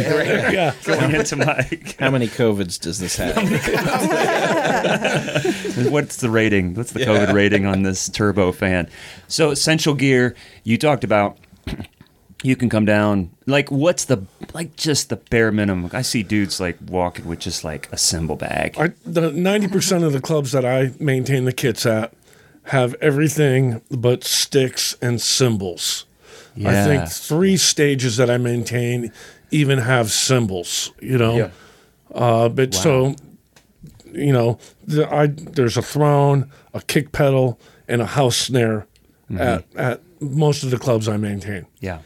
yeah. 0.53 0.75
going 0.85 1.15
into 1.15 1.37
my? 1.37 1.69
How 2.01 2.11
many 2.11 2.27
COVIDs 2.27 2.81
does 2.81 2.99
this 2.99 3.17
have? 3.17 3.37
What's 5.93 6.17
the 6.17 6.31
rating? 6.31 6.75
What's 6.75 6.93
the 6.93 7.01
COVID 7.01 7.33
rating 7.35 7.67
on 7.67 7.83
this 7.83 8.09
turbo 8.09 8.51
fan? 8.53 8.89
So 9.29 9.51
essential 9.51 9.95
gear. 9.95 10.35
You 10.65 10.79
talked 10.79 11.05
about. 11.05 11.37
You 12.43 12.57
can 12.57 12.71
come 12.71 12.87
down. 12.87 13.31
Like, 13.47 13.71
what's 13.71 14.07
the 14.07 14.25
like? 14.55 14.75
Just 14.77 15.11
the 15.11 15.17
bare 15.17 15.53
minimum. 15.53 15.91
I 15.93 16.03
see 16.03 16.23
dudes 16.23 16.59
like 16.59 16.79
walking 16.89 17.27
with 17.27 17.39
just 17.41 17.65
like 17.65 17.89
a 17.93 17.99
cymbal 17.99 18.37
bag. 18.37 18.77
I, 18.79 18.93
the 19.05 19.31
ninety 19.31 19.69
percent 19.69 20.05
of 20.05 20.13
the 20.13 20.21
clubs 20.23 20.53
that 20.53 20.65
I 20.65 20.93
maintain 20.99 21.45
the 21.45 21.53
kits 21.53 21.85
at 21.85 22.15
have 22.65 22.95
everything 23.01 23.83
but 23.91 24.25
sticks 24.25 24.97
and 25.03 25.21
cymbals. 25.21 26.07
yeah. 26.57 26.71
I 26.71 26.85
think 26.87 27.09
three 27.11 27.57
stages 27.59 28.17
that 28.17 28.31
I 28.31 28.39
maintain 28.39 29.13
even 29.51 29.79
have 29.79 30.11
cymbals. 30.11 30.93
You 31.01 31.19
know, 31.19 31.37
Yeah. 31.37 31.51
uh, 32.15 32.49
but 32.49 32.73
so 32.75 33.17
you 34.13 34.33
know, 34.33 34.59
the, 34.87 35.13
I 35.13 35.27
there's 35.27 35.77
a 35.77 35.83
throne, 35.83 36.51
a 36.73 36.81
kick 36.81 37.13
pedal, 37.13 37.61
and 37.87 38.01
a 38.01 38.07
house 38.07 38.37
snare 38.37 38.87
at 39.39 39.65
at 39.77 40.01
most 40.21 40.63
of 40.65 40.71
the 40.71 40.79
clubs 40.79 41.07
I 41.07 41.19
maintain. 41.19 41.67
Yeah. 41.81 41.99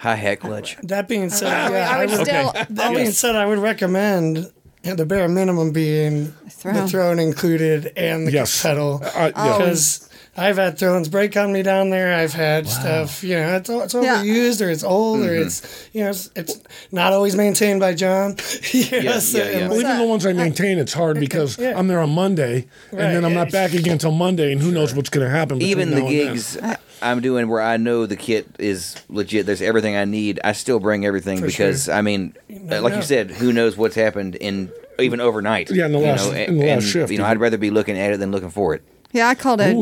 Hi 0.00 0.14
hat 0.14 0.40
clutch. 0.40 0.76
That 0.84 1.08
being 1.08 1.30
said, 1.30 1.48
I, 1.52 1.70
yeah, 1.72 1.90
I 1.90 1.98
would 2.06 2.10
would- 2.18 2.26
still. 2.26 2.52
that 2.52 2.94
being 2.94 3.10
said, 3.10 3.36
I 3.36 3.46
would 3.46 3.58
recommend 3.58 4.50
and 4.82 4.98
the 4.98 5.04
bare 5.04 5.28
minimum 5.28 5.72
being 5.72 6.32
the 6.44 6.50
Throne. 6.50 6.88
throne 6.88 7.18
included 7.18 7.92
and 7.96 8.26
the 8.26 8.32
Yes. 8.32 8.62
pedal. 8.62 9.02
I, 9.14 9.26
yeah. 9.26 9.58
Because 9.58 10.08
I've 10.38 10.56
had 10.56 10.78
thrones 10.78 11.10
break 11.10 11.36
on 11.36 11.52
me 11.52 11.62
down 11.62 11.90
there. 11.90 12.14
I've 12.14 12.32
had 12.32 12.66
stuff, 12.66 13.22
you 13.22 13.34
know, 13.36 13.56
it's, 13.56 13.68
it's 13.68 13.92
Yeah. 13.92 14.22
overused 14.22 14.64
or 14.66 14.70
it's 14.70 14.82
old 14.82 15.20
or 15.20 15.24
Mm-hmm. 15.24 15.42
it's, 15.48 15.88
you 15.92 16.04
know, 16.04 16.10
it's, 16.10 16.30
it's 16.34 16.58
not 16.92 17.12
always 17.12 17.36
maintained 17.36 17.80
by 17.80 17.92
John. 17.94 18.36
yes. 18.72 19.34
yeah, 19.34 19.42
yeah. 19.50 19.58
and 19.58 19.70
Well, 19.70 19.80
even 19.80 19.98
the 19.98 20.06
ones 20.06 20.24
I 20.24 20.32
maintain, 20.32 20.78
it's 20.78 20.94
hard 20.94 21.20
because 21.20 21.58
yeah. 21.58 21.78
I'm 21.78 21.86
there 21.88 22.00
on 22.00 22.10
Monday, 22.14 22.66
and 22.90 22.98
then 23.00 23.24
I'm 23.26 23.34
not 23.34 23.50
back 23.52 23.74
again 23.74 23.92
until 23.94 24.12
Monday, 24.12 24.50
and 24.50 24.62
who 24.62 24.70
knows 24.70 24.94
what's 24.94 25.10
going 25.10 25.26
to 25.26 25.30
happen. 25.30 25.58
between 25.58 25.70
Even 25.72 25.90
the 25.90 25.96
now 26.00 26.06
and 26.06 26.16
then. 26.18 26.26
gigs 26.32 26.56
I'm 27.02 27.20
doing 27.20 27.48
where 27.48 27.62
I 27.62 27.76
know 27.76 28.06
the 28.06 28.16
kit 28.16 28.46
is 28.58 28.96
legit. 29.08 29.46
There's 29.46 29.62
everything 29.62 29.96
I 29.96 30.04
need. 30.04 30.38
I 30.44 30.52
still 30.52 30.80
bring 30.80 31.06
everything 31.06 31.38
For 31.38 31.46
because 31.46 31.88
I 31.88 32.02
mean, 32.02 32.34
uh, 32.50 32.80
like 32.82 32.92
know. 32.92 32.96
you 32.96 33.02
said, 33.02 33.30
who 33.30 33.52
knows 33.52 33.76
what's 33.76 33.94
happened 33.94 34.34
in 34.36 34.70
even 34.98 35.20
overnight. 35.20 35.70
Yeah, 35.70 35.86
in 35.86 35.92
the 35.92 35.98
you 35.98 36.04
last- 36.06 36.30
know, 36.30 36.36
in 36.36 36.58
the 36.58 36.66
last 36.66 36.72
and, 36.74 36.82
shift, 36.84 37.12
You 37.12 37.18
know. 37.18 37.24
I'd 37.24 37.38
rather 37.40 37.56
be 37.58 37.70
looking 37.70 37.98
at 37.98 38.12
it 38.12 38.18
than 38.18 38.30
looking 38.30 38.50
for 38.50 38.74
it. 38.74 38.82
Yeah, 39.12 39.28
I 39.28 39.34
called 39.34 39.60
it. 39.60 39.74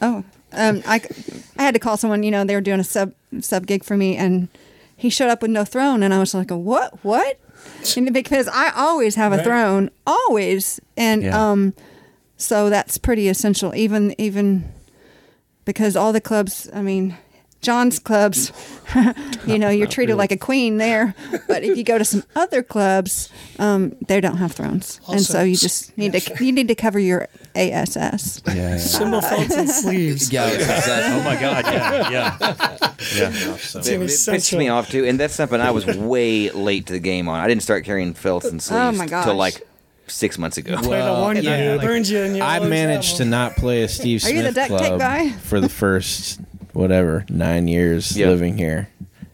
Oh, 0.00 0.24
um, 0.54 0.82
I, 0.86 1.00
I 1.58 1.62
had 1.62 1.74
to 1.74 1.80
call 1.80 1.96
someone. 1.96 2.22
You 2.22 2.30
know, 2.30 2.44
they 2.44 2.54
were 2.54 2.60
doing 2.60 2.80
a 2.80 2.84
sub 2.84 3.12
sub 3.40 3.66
gig 3.66 3.84
for 3.84 3.96
me, 3.96 4.16
and 4.16 4.48
he 4.96 5.10
showed 5.10 5.28
up 5.30 5.42
with 5.42 5.50
no 5.50 5.64
throne, 5.64 6.02
and 6.02 6.12
I 6.14 6.18
was 6.18 6.34
like, 6.34 6.50
"What? 6.50 7.04
What?" 7.04 7.38
And 7.96 8.12
because 8.12 8.48
I 8.48 8.70
always 8.74 9.14
have 9.16 9.32
a 9.32 9.36
Right. 9.36 9.44
throne, 9.44 9.90
always, 10.06 10.80
and 10.96 11.22
Yeah. 11.22 11.50
um, 11.50 11.74
so 12.36 12.68
that's 12.70 12.98
pretty 12.98 13.28
essential. 13.28 13.74
Even 13.74 14.14
even 14.18 14.64
because 15.64 15.96
all 15.96 16.12
the 16.12 16.20
clubs, 16.20 16.68
I 16.74 16.82
mean. 16.82 17.16
John's 17.60 18.00
clubs, 18.00 18.50
you 19.46 19.56
know, 19.56 19.68
you're 19.68 19.86
treated 19.86 20.16
like 20.16 20.32
a 20.32 20.36
queen 20.36 20.78
there. 20.78 21.14
But 21.46 21.62
if 21.62 21.78
you 21.78 21.84
go 21.84 21.96
to 21.96 22.04
some 22.04 22.24
other 22.34 22.60
clubs, 22.60 23.28
um, 23.60 23.94
they 24.08 24.20
don't 24.20 24.38
have 24.38 24.50
thrones, 24.50 25.00
and 25.08 25.20
so 25.20 25.44
you 25.44 25.54
just 25.54 25.96
need 25.96 26.12
to 26.14 26.44
you 26.44 26.50
need 26.50 26.66
to 26.66 26.74
cover 26.74 26.98
your 26.98 27.28
ASS. 27.54 28.42
Yeah. 28.48 28.54
yeah. 28.54 28.76
Cymbal 28.78 29.20
felts 29.20 29.54
and 29.54 29.70
sleeves. 29.70 30.32
Yeah, 30.32 30.48
exactly. 30.50 31.20
Oh 31.20 31.22
my 31.22 31.40
God! 31.40 31.64
Yeah. 31.66 32.10
Yeah. 32.10 32.36
Yeah. 32.40 33.54
It's 33.54 33.74
It, 33.76 33.94
an 33.94 34.02
it 34.02 34.06
pisses 34.06 34.08
essential- 34.08 34.58
me 34.58 34.68
off 34.68 34.90
too, 34.90 35.04
and 35.04 35.20
that's 35.20 35.34
something 35.34 35.60
I 35.60 35.70
was 35.70 35.86
way 35.86 36.50
late 36.50 36.86
to 36.86 36.94
the 36.94 36.98
game 36.98 37.28
on. 37.28 37.38
I 37.38 37.46
didn't 37.46 37.62
start 37.62 37.84
carrying 37.84 38.12
felts 38.14 38.46
and 38.46 38.60
sleeves 38.60 38.80
Oh, 38.80 38.90
my 38.90 39.06
till 39.06 39.20
gosh. 39.24 39.36
like 39.36 39.68
six 40.06 40.38
months 40.38 40.56
ago. 40.56 40.76
Play 40.78 41.00
the 41.02 41.12
one 41.12 41.42
yeah, 41.42 41.74
like, 41.76 41.86
burns 41.86 42.10
you 42.10 42.18
in 42.20 42.34
your 42.34 42.44
I 42.44 42.58
low 42.58 42.68
managed 42.68 43.16
to 43.18 43.24
not 43.24 43.56
play 43.56 43.82
a 43.82 43.88
Steve 43.88 44.24
Are 44.24 44.30
you 44.30 44.40
Smith 44.40 44.54
the 44.54 44.60
duct 44.60 44.70
tape 44.70 44.88
club 44.88 45.00
guy? 45.00 45.30
for 45.42 45.60
the 45.60 45.68
first 45.68 46.40
whatever 46.72 47.24
nine 47.28 47.68
years 47.68 48.16
Yeah. 48.16 48.28
living 48.28 48.56
here, 48.58 48.88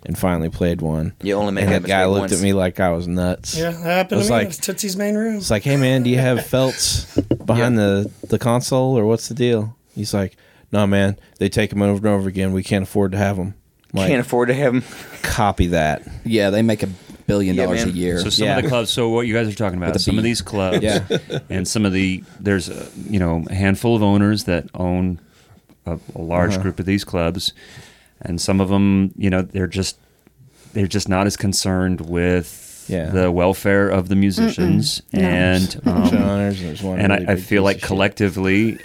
and 0.04 0.18
finally 0.18 0.48
played 0.48 0.80
one. 0.80 1.12
You 1.22 1.34
only 1.34 1.52
make 1.52 1.64
and 1.64 1.72
that 1.74 1.82
the 1.82 1.88
guy 1.88 1.98
mistake 2.06 2.12
looked 2.12 2.20
once. 2.30 2.32
at 2.34 2.40
me 2.42 2.52
like 2.52 2.80
I 2.80 2.90
was 2.90 3.06
nuts. 3.08 3.56
Yeah, 3.56 3.70
that 3.70 3.80
happened 3.80 4.12
It 4.12 4.16
was 4.16 4.26
to 4.28 4.32
me. 4.32 4.36
like- 4.38 4.44
It 4.44 4.48
was 4.48 4.58
Tootsie's 4.58 4.96
main 4.96 5.14
room. 5.14 5.36
It's 5.36 5.50
like, 5.50 5.62
hey 5.62 5.76
man, 5.76 6.02
do 6.02 6.10
you 6.10 6.18
have 6.18 6.44
felts 6.46 7.14
behind 7.44 7.78
the 7.78 8.10
the 8.28 8.38
console 8.38 8.98
or 8.98 9.04
what's 9.06 9.28
the 9.28 9.34
deal? 9.34 9.76
He's 9.94 10.12
like, 10.14 10.36
no 10.72 10.86
man, 10.86 11.16
they 11.38 11.48
take 11.48 11.70
them 11.70 11.82
over 11.82 12.06
and 12.06 12.14
over 12.14 12.28
again. 12.28 12.52
We 12.52 12.62
can't 12.62 12.82
afford 12.84 13.12
to 13.12 13.18
have 13.18 13.36
them. 13.36 13.54
Like, 13.94 14.08
Can't 14.08 14.20
afford 14.20 14.48
to 14.48 14.54
have 14.54 14.74
them. 14.74 14.84
copy 15.22 15.68
that. 15.68 16.02
Yeah, 16.24 16.50
they 16.50 16.60
make 16.60 16.82
a 16.82 16.88
billion 17.28 17.54
Yeah, 17.54 17.66
dollars 17.66 17.84
a 17.84 17.86
man. 17.86 17.96
year. 17.96 18.18
So 18.18 18.30
some 18.30 18.46
Yeah. 18.46 18.56
of 18.56 18.62
the 18.64 18.68
clubs. 18.68 18.90
So 18.90 19.08
what 19.10 19.28
you 19.28 19.34
guys 19.34 19.46
are 19.48 19.54
talking 19.54 19.76
about? 19.78 19.88
With 19.92 19.96
a 19.96 19.98
Some 20.00 20.18
of 20.18 20.24
B. 20.24 20.30
these 20.30 20.42
clubs, 20.42 20.82
Yeah. 20.82 21.04
and 21.50 21.68
some 21.68 21.86
of 21.86 21.92
the 21.92 22.24
there's 22.40 22.68
a, 22.68 22.86
you 23.08 23.20
know 23.20 23.44
a 23.48 23.54
handful 23.54 23.94
of 23.94 24.02
owners 24.02 24.44
that 24.44 24.64
own 24.74 25.20
a, 25.86 25.98
a 26.16 26.20
large 26.20 26.54
Uh-huh. 26.54 26.62
group 26.62 26.80
of 26.80 26.86
these 26.86 27.04
clubs, 27.04 27.52
and 28.20 28.40
some 28.40 28.60
of 28.60 28.68
them, 28.70 29.12
you 29.16 29.30
know, 29.30 29.42
they're 29.42 29.68
just 29.68 29.96
they're 30.72 30.86
just 30.88 31.08
not 31.08 31.26
as 31.26 31.36
concerned 31.36 32.00
with 32.02 32.86
Yeah. 32.88 33.10
the 33.10 33.30
welfare 33.30 33.88
of 33.88 34.08
the 34.08 34.16
musicians, 34.16 35.02
No. 35.12 35.20
and 35.20 35.70
Show 35.84 35.90
um, 35.90 36.02
honors, 36.22 36.60
and 36.60 36.68
there's 36.70 36.82
one 36.82 36.98
and 36.98 37.12
really 37.12 37.26
I, 37.26 37.32
I 37.32 37.34
big 37.36 37.44
feel 37.44 37.62
piece 37.62 37.64
like 37.64 37.76
of 37.76 37.80
shit. 37.82 37.86
collectively, 37.88 38.78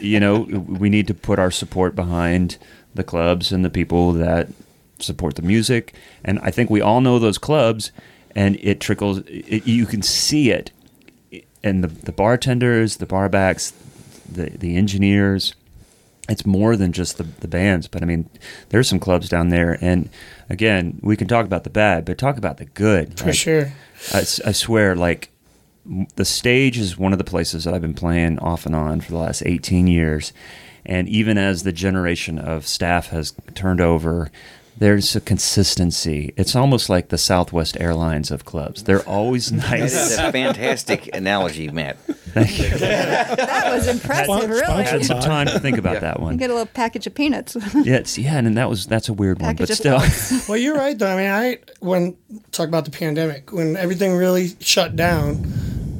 you 0.00 0.20
know, 0.20 0.40
we 0.82 0.88
need 0.90 1.06
to 1.08 1.14
put 1.14 1.38
our 1.38 1.50
support 1.50 1.94
behind 1.96 2.56
the 2.94 3.04
clubs 3.04 3.52
and 3.52 3.64
the 3.64 3.70
people 3.70 4.12
that 4.14 4.48
support 4.98 5.36
the 5.36 5.42
music. 5.42 5.94
And 6.24 6.38
I 6.40 6.50
think 6.50 6.70
we 6.70 6.80
all 6.80 7.00
know 7.00 7.18
those 7.18 7.38
clubs, 7.38 7.92
and 8.34 8.56
it 8.60 8.80
trickles. 8.80 9.18
It, 9.26 9.66
you 9.66 9.86
can 9.86 10.02
see 10.02 10.50
it, 10.50 10.70
and 11.62 11.82
the 11.82 11.88
the 11.88 12.12
bartenders, 12.12 12.96
the 12.96 13.06
barbacks, 13.06 13.72
the 14.30 14.50
the 14.50 14.76
engineers. 14.76 15.54
It's 16.28 16.44
more 16.44 16.74
than 16.74 16.90
just 16.90 17.18
the, 17.18 17.22
the 17.22 17.46
bands, 17.46 17.86
but 17.86 18.02
I 18.02 18.04
mean, 18.04 18.28
there's 18.70 18.88
some 18.88 18.98
clubs 18.98 19.28
down 19.28 19.50
there, 19.50 19.78
and 19.80 20.08
again, 20.50 20.98
we 21.00 21.16
can 21.16 21.28
talk 21.28 21.46
about 21.46 21.62
the 21.62 21.70
bad, 21.70 22.04
but 22.04 22.18
talk 22.18 22.36
about 22.36 22.56
the 22.56 22.64
good. 22.64 23.16
For 23.16 23.26
Like, 23.26 23.34
sure. 23.36 23.72
I 24.44 24.50
swear, 24.50 24.96
like 24.96 25.30
the 26.16 26.24
stage 26.24 26.78
is 26.78 26.98
one 26.98 27.12
of 27.12 27.18
the 27.18 27.24
places 27.24 27.62
that 27.62 27.74
I've 27.74 27.80
been 27.80 27.94
playing 27.94 28.40
off 28.40 28.66
and 28.66 28.74
on 28.74 29.00
for 29.00 29.12
the 29.12 29.18
last 29.18 29.42
18 29.46 29.86
years. 29.86 30.32
And 30.84 31.08
even 31.08 31.36
as 31.38 31.62
the 31.62 31.72
generation 31.72 32.38
of 32.38 32.66
staff 32.66 33.08
has 33.08 33.32
turned 33.54 33.80
over, 33.80 34.30
there's 34.78 35.16
a 35.16 35.20
consistency. 35.20 36.32
It's 36.36 36.54
almost 36.54 36.88
like 36.88 37.08
the 37.08 37.18
Southwest 37.18 37.76
Airlines 37.80 38.30
of 38.30 38.44
clubs. 38.44 38.82
They're 38.84 39.06
always 39.08 39.50
nice. 39.52 39.70
That 39.70 39.80
is 39.80 39.94
nice. 39.94 40.28
a 40.28 40.32
fantastic 40.32 41.14
analogy, 41.14 41.70
Matt. 41.70 41.96
That 42.34 43.72
was 43.72 43.88
impressive, 43.88 44.26
Spon- 44.26 44.48
really. 44.50 44.62
sponsored 44.64 44.86
Had 45.00 45.04
some 45.06 45.20
time 45.20 45.46
to 45.46 45.58
think 45.58 45.78
about 45.78 46.00
that 46.02 46.18
You 46.18 46.24
one. 46.24 46.36
get 46.36 46.50
a 46.50 46.52
little 46.52 46.66
package 46.66 47.06
of 47.06 47.14
peanuts. 47.14 47.56
Yeah, 47.74 47.96
it's, 47.96 48.18
yeah, 48.18 48.36
and 48.38 48.56
that 48.56 48.68
was 48.68 48.86
that's 48.86 49.08
a 49.08 49.12
weird 49.12 49.40
one, 49.40 49.56
but 49.56 49.68
still. 49.68 50.00
Well, 50.48 50.58
you're 50.58 50.76
right 50.76 50.98
though. 50.98 51.08
I 51.12 51.16
mean, 51.16 51.30
I 51.30 51.58
when 51.80 52.16
talk 52.52 52.68
about 52.68 52.84
the 52.84 52.90
pandemic, 52.90 53.52
when 53.52 53.76
everything 53.76 54.14
really 54.16 54.50
shut 54.60 54.94
down, 54.96 55.36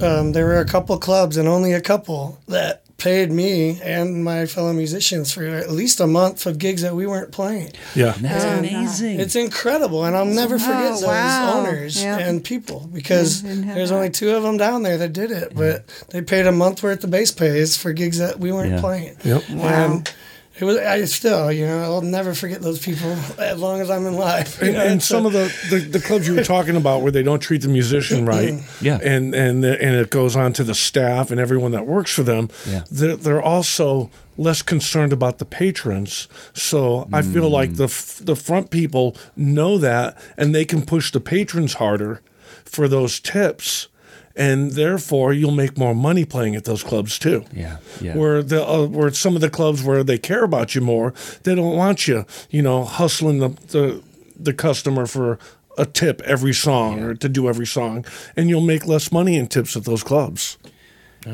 um, 0.02 0.32
there 0.32 0.44
were 0.46 0.58
a 0.60 0.64
couple 0.66 0.96
clubs 0.98 1.36
and 1.36 1.48
only 1.48 1.72
a 1.72 1.80
couple 1.80 2.38
that 2.48 2.84
paid 2.98 3.30
me 3.30 3.78
and 3.82 4.24
my 4.24 4.46
fellow 4.46 4.72
musicians 4.72 5.30
for 5.32 5.44
at 5.44 5.70
least 5.70 6.00
a 6.00 6.06
month 6.06 6.46
of 6.46 6.58
gigs 6.58 6.80
that 6.82 6.94
we 6.96 7.06
weren't 7.06 7.30
playing. 7.30 7.70
Yeah. 7.94 8.14
That's 8.18 8.44
Oh, 8.44 8.58
amazing. 8.58 9.20
It's 9.20 9.36
incredible, 9.36 10.04
and 10.06 10.16
I'll 10.16 10.24
never 10.24 10.58
forget 10.58 10.92
Oh, 10.92 10.94
those 10.94 11.04
wow. 11.04 11.54
owners 11.58 12.02
Yeah. 12.02 12.18
and 12.18 12.42
people 12.42 12.88
because 12.92 13.42
Didn't 13.42 13.66
there's 13.74 13.90
that. 13.90 13.96
only 13.96 14.08
two 14.10 14.34
of 14.34 14.42
them 14.42 14.56
down 14.56 14.82
there 14.82 14.96
that 14.96 15.12
did 15.12 15.30
it, 15.30 15.52
but 15.54 15.84
they 16.08 16.22
paid 16.22 16.46
a 16.46 16.52
month 16.52 16.82
worth 16.82 17.04
of 17.04 17.10
base 17.10 17.32
pays 17.32 17.76
for 17.76 17.92
gigs 17.92 18.16
that 18.18 18.40
we 18.40 18.50
weren't 18.50 18.72
Yeah. 18.72 18.80
playing. 18.80 19.16
Yep. 19.24 19.42
Wow. 19.50 19.66
And 19.68 20.10
it 20.58 20.64
was. 20.64 20.78
I 20.78 21.04
still, 21.04 21.52
you 21.52 21.66
know, 21.66 21.82
I'll 21.82 22.00
never 22.02 22.34
forget 22.34 22.62
those 22.62 22.78
people 22.78 23.10
as 23.38 23.58
long 23.58 23.80
as 23.80 23.90
I'm 23.90 24.06
in 24.06 24.14
life. 24.14 24.60
you 24.60 24.68
And, 24.68 24.74
know, 24.76 24.82
and 24.84 24.94
it's 24.96 25.06
some 25.06 25.26
of 25.26 25.32
the, 25.32 25.52
the, 25.70 25.78
the 25.78 26.00
clubs 26.00 26.26
you 26.26 26.34
were 26.34 26.44
talking 26.44 26.76
about 26.76 27.02
where 27.02 27.12
they 27.12 27.22
don't 27.22 27.40
treat 27.40 27.62
the 27.62 27.68
musician 27.68 28.24
right, 28.26 28.60
Yeah. 28.80 28.98
and 29.02 29.34
and 29.34 29.62
the, 29.62 29.80
and 29.82 29.94
it 29.96 30.10
goes 30.10 30.34
on 30.36 30.52
to 30.54 30.64
the 30.64 30.74
staff 30.74 31.30
and 31.30 31.38
everyone 31.40 31.72
that 31.72 31.86
works 31.86 32.12
for 32.12 32.22
them. 32.22 32.48
Yeah. 32.68 32.84
they're, 32.90 33.16
they're 33.16 33.42
also 33.42 34.10
less 34.38 34.62
concerned 34.62 35.12
about 35.12 35.38
the 35.38 35.44
patrons. 35.46 36.28
So 36.52 37.08
I 37.12 37.22
feel 37.22 37.48
like 37.50 37.76
the 37.76 37.84
f- 37.84 38.20
the 38.22 38.36
front 38.36 38.70
people 38.70 39.16
know 39.36 39.78
that, 39.78 40.16
and 40.36 40.54
they 40.54 40.64
can 40.64 40.82
push 40.84 41.10
the 41.12 41.20
patrons 41.20 41.74
harder 41.74 42.20
for 42.64 42.88
those 42.88 43.20
tips. 43.20 43.88
And 44.36 44.72
therefore, 44.72 45.32
you'll 45.32 45.50
make 45.50 45.78
more 45.78 45.94
money 45.94 46.26
playing 46.26 46.56
at 46.56 46.64
those 46.64 46.82
clubs 46.82 47.18
too. 47.18 47.44
Yeah, 47.54 47.78
yeah. 48.02 48.14
Where 48.16 48.42
the 48.42 48.66
uh, 48.66 48.86
where 48.86 49.10
some 49.12 49.34
of 49.34 49.40
the 49.40 49.48
clubs 49.48 49.82
where 49.82 50.04
they 50.04 50.18
care 50.18 50.44
about 50.44 50.74
you 50.74 50.82
more, 50.82 51.14
they 51.44 51.54
don't 51.54 51.74
want 51.74 52.06
you, 52.06 52.26
you 52.50 52.60
know, 52.60 52.84
hustling 52.84 53.38
the 53.38 53.48
the, 53.68 54.02
the 54.38 54.52
customer 54.52 55.06
for 55.06 55.38
a 55.78 55.86
tip 55.86 56.20
every 56.22 56.52
song 56.52 57.02
or 57.02 57.14
to 57.14 57.28
do 57.28 57.48
every 57.48 57.66
song, 57.66 58.04
and 58.36 58.50
you'll 58.50 58.60
make 58.60 58.86
less 58.86 59.10
money 59.10 59.36
in 59.36 59.46
tips 59.46 59.76
at 59.76 59.84
those 59.84 60.02
clubs. 60.02 60.58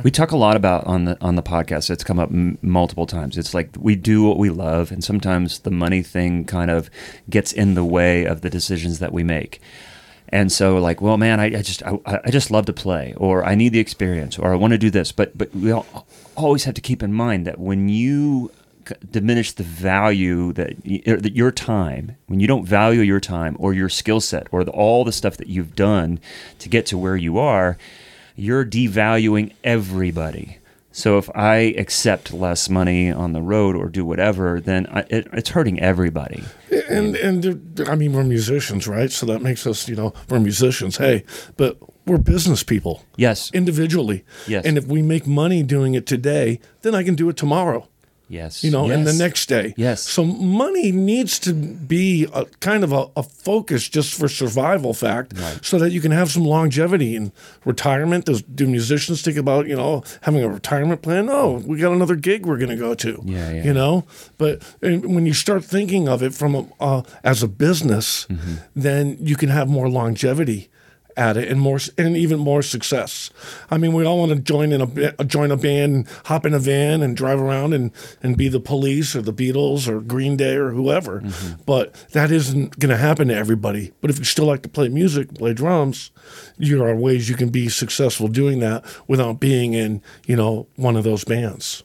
We 0.02 0.10
talk 0.10 0.30
a 0.30 0.38
lot 0.38 0.56
about 0.56 0.86
on 0.86 1.04
the 1.04 1.18
on 1.20 1.36
the 1.36 1.42
podcast. 1.42 1.90
It's 1.90 2.02
come 2.02 2.18
up 2.18 2.30
m- 2.30 2.56
multiple 2.62 3.06
times. 3.06 3.36
It's 3.36 3.52
like 3.52 3.68
we 3.78 3.94
do 3.94 4.22
what 4.22 4.38
we 4.38 4.48
love, 4.48 4.90
and 4.90 5.04
sometimes 5.04 5.60
the 5.60 5.70
money 5.70 6.02
thing 6.02 6.44
kind 6.44 6.70
of 6.70 6.88
gets 7.28 7.52
in 7.52 7.74
the 7.74 7.84
way 7.84 8.24
of 8.24 8.40
the 8.40 8.48
decisions 8.48 9.00
that 9.00 9.12
we 9.12 9.22
make. 9.22 9.60
And 10.32 10.50
so, 10.50 10.78
like, 10.78 11.02
well, 11.02 11.18
man, 11.18 11.40
I, 11.40 11.44
I 11.44 11.62
just 11.62 11.82
I, 11.82 11.98
I 12.06 12.30
just 12.30 12.50
love 12.50 12.64
to 12.66 12.72
play, 12.72 13.12
or 13.18 13.44
I 13.44 13.54
need 13.54 13.74
the 13.74 13.80
experience, 13.80 14.38
or 14.38 14.50
I 14.50 14.56
want 14.56 14.72
to 14.72 14.78
do 14.78 14.90
this. 14.90 15.12
But 15.12 15.36
but 15.36 15.54
we 15.54 15.70
all, 15.70 16.06
always 16.34 16.64
have 16.64 16.74
to 16.74 16.80
keep 16.80 17.02
in 17.02 17.12
mind 17.12 17.46
that 17.46 17.58
when 17.60 17.90
you 17.90 18.50
diminish 19.10 19.52
the 19.52 19.62
value 19.62 20.52
that, 20.54 20.72
er, 21.06 21.16
that 21.16 21.36
your 21.36 21.52
time, 21.52 22.16
when 22.26 22.40
you 22.40 22.46
don't 22.46 22.66
value 22.66 23.00
your 23.00 23.20
time 23.20 23.56
or 23.58 23.72
your 23.72 23.88
skill 23.88 24.20
set 24.20 24.46
or 24.50 24.64
the, 24.64 24.72
all 24.72 25.04
the 25.04 25.12
stuff 25.12 25.36
that 25.36 25.48
you've 25.48 25.76
done 25.76 26.18
to 26.58 26.68
get 26.68 26.86
to 26.86 26.98
where 26.98 27.16
you 27.16 27.38
are, 27.38 27.78
you're 28.34 28.64
devaluing 28.64 29.52
everybody. 29.62 30.58
So 30.92 31.18
if 31.18 31.28
I 31.34 31.74
accept 31.78 32.32
less 32.32 32.68
money 32.68 33.10
on 33.10 33.32
the 33.32 33.42
road 33.42 33.74
or 33.74 33.88
do 33.88 34.04
whatever, 34.04 34.60
then 34.60 34.86
I, 34.86 35.00
it, 35.08 35.26
it's 35.32 35.50
hurting 35.50 35.80
everybody. 35.80 36.44
And 36.88 37.16
and 37.16 37.88
I 37.88 37.94
mean, 37.94 38.12
we're 38.12 38.24
musicians, 38.24 38.86
right? 38.86 39.10
So 39.10 39.26
that 39.26 39.42
makes 39.42 39.66
us, 39.66 39.88
you 39.88 39.96
know, 39.96 40.12
we're 40.28 40.40
musicians. 40.40 40.98
Hey, 40.98 41.24
but 41.56 41.78
we're 42.06 42.18
business 42.18 42.62
people. 42.62 43.04
Yes. 43.16 43.50
individually. 43.52 44.24
Yes. 44.46 44.64
And 44.64 44.76
if 44.76 44.86
we 44.86 45.02
make 45.02 45.26
money 45.26 45.62
doing 45.62 45.94
it 45.94 46.06
today, 46.06 46.60
then 46.82 46.94
I 46.94 47.02
can 47.02 47.14
do 47.14 47.28
it 47.28 47.36
tomorrow. 47.36 47.88
Yes. 48.32 48.64
you 48.64 48.70
know, 48.70 48.90
and 48.90 49.06
the 49.06 49.10
Yes. 49.12 49.18
next 49.24 49.48
day. 49.48 49.74
Yes. 49.76 50.02
So 50.02 50.24
money 50.24 50.90
needs 50.92 51.38
to 51.40 51.52
be 51.94 52.26
a, 52.32 52.44
kind 52.60 52.82
of 52.84 52.90
a, 52.92 53.04
a 53.16 53.22
focus 53.22 53.88
just 53.96 54.14
for 54.18 54.28
survival 54.28 54.94
fact, 54.94 55.34
so 55.62 55.78
that 55.78 55.90
you 55.92 56.00
can 56.00 56.12
have 56.12 56.30
some 56.30 56.44
longevity 56.44 57.14
in 57.14 57.30
retirement. 57.64 58.24
Does 58.24 58.42
do 58.42 58.66
musicians 58.66 59.22
think 59.22 59.36
about 59.36 59.66
you 59.68 59.76
know 59.76 60.02
having 60.22 60.42
a 60.42 60.48
retirement 60.48 61.02
plan? 61.02 61.26
No, 61.26 61.62
we 61.66 61.78
got 61.78 61.92
another 61.92 62.16
gig 62.16 62.46
we're 62.46 62.58
going 62.64 62.70
to 62.78 62.82
go 62.88 62.94
to. 62.94 63.12
Yeah, 63.24 63.50
yeah. 63.52 63.64
You 63.64 63.74
know, 63.74 64.04
but 64.38 64.62
and 64.82 65.14
when 65.14 65.26
you 65.26 65.34
start 65.34 65.64
thinking 65.64 66.08
of 66.08 66.22
it 66.22 66.32
from 66.34 66.54
a, 66.54 66.66
uh, 66.80 67.02
as 67.22 67.42
a 67.42 67.48
business, 67.48 68.26
Mm-hmm. 68.32 68.54
then 68.74 69.16
you 69.20 69.36
can 69.36 69.48
have 69.50 69.68
more 69.68 69.88
longevity 69.88 70.68
at 71.16 71.36
it 71.36 71.48
and 71.48 71.60
more 71.60 71.78
and 71.98 72.16
even 72.16 72.38
more 72.38 72.62
success. 72.62 73.30
I 73.70 73.78
mean, 73.78 73.92
we 73.92 74.04
all 74.04 74.18
want 74.18 74.32
to 74.32 74.38
join 74.38 74.72
in 74.72 74.80
a 74.80 75.14
uh, 75.18 75.24
join 75.24 75.50
a 75.50 75.56
band, 75.56 76.08
hop 76.26 76.46
in 76.46 76.54
a 76.54 76.58
van, 76.58 77.02
and 77.02 77.16
drive 77.16 77.40
around 77.40 77.72
and 77.74 77.90
and 78.22 78.36
be 78.36 78.48
the 78.48 78.60
Police 78.60 79.14
or 79.14 79.22
the 79.22 79.32
Beatles 79.32 79.88
or 79.88 80.00
Green 80.00 80.36
Day 80.36 80.56
or 80.56 80.70
whoever. 80.70 81.20
Mm-hmm. 81.20 81.62
But 81.66 81.94
that 82.12 82.30
isn't 82.30 82.78
going 82.78 82.90
to 82.90 82.96
happen 82.96 83.28
to 83.28 83.36
everybody. 83.36 83.92
But 84.00 84.10
if 84.10 84.18
you 84.18 84.24
still 84.24 84.46
like 84.46 84.62
to 84.62 84.68
play 84.68 84.88
music, 84.88 85.34
play 85.34 85.54
drums, 85.54 86.10
there 86.58 86.86
are 86.86 86.96
ways 86.96 87.28
you 87.28 87.36
can 87.36 87.50
be 87.50 87.68
successful 87.68 88.28
doing 88.28 88.60
that 88.60 88.84
without 89.08 89.40
being 89.40 89.74
in 89.74 90.02
you 90.26 90.36
know 90.36 90.66
one 90.76 90.96
of 90.96 91.04
those 91.04 91.24
bands. 91.24 91.84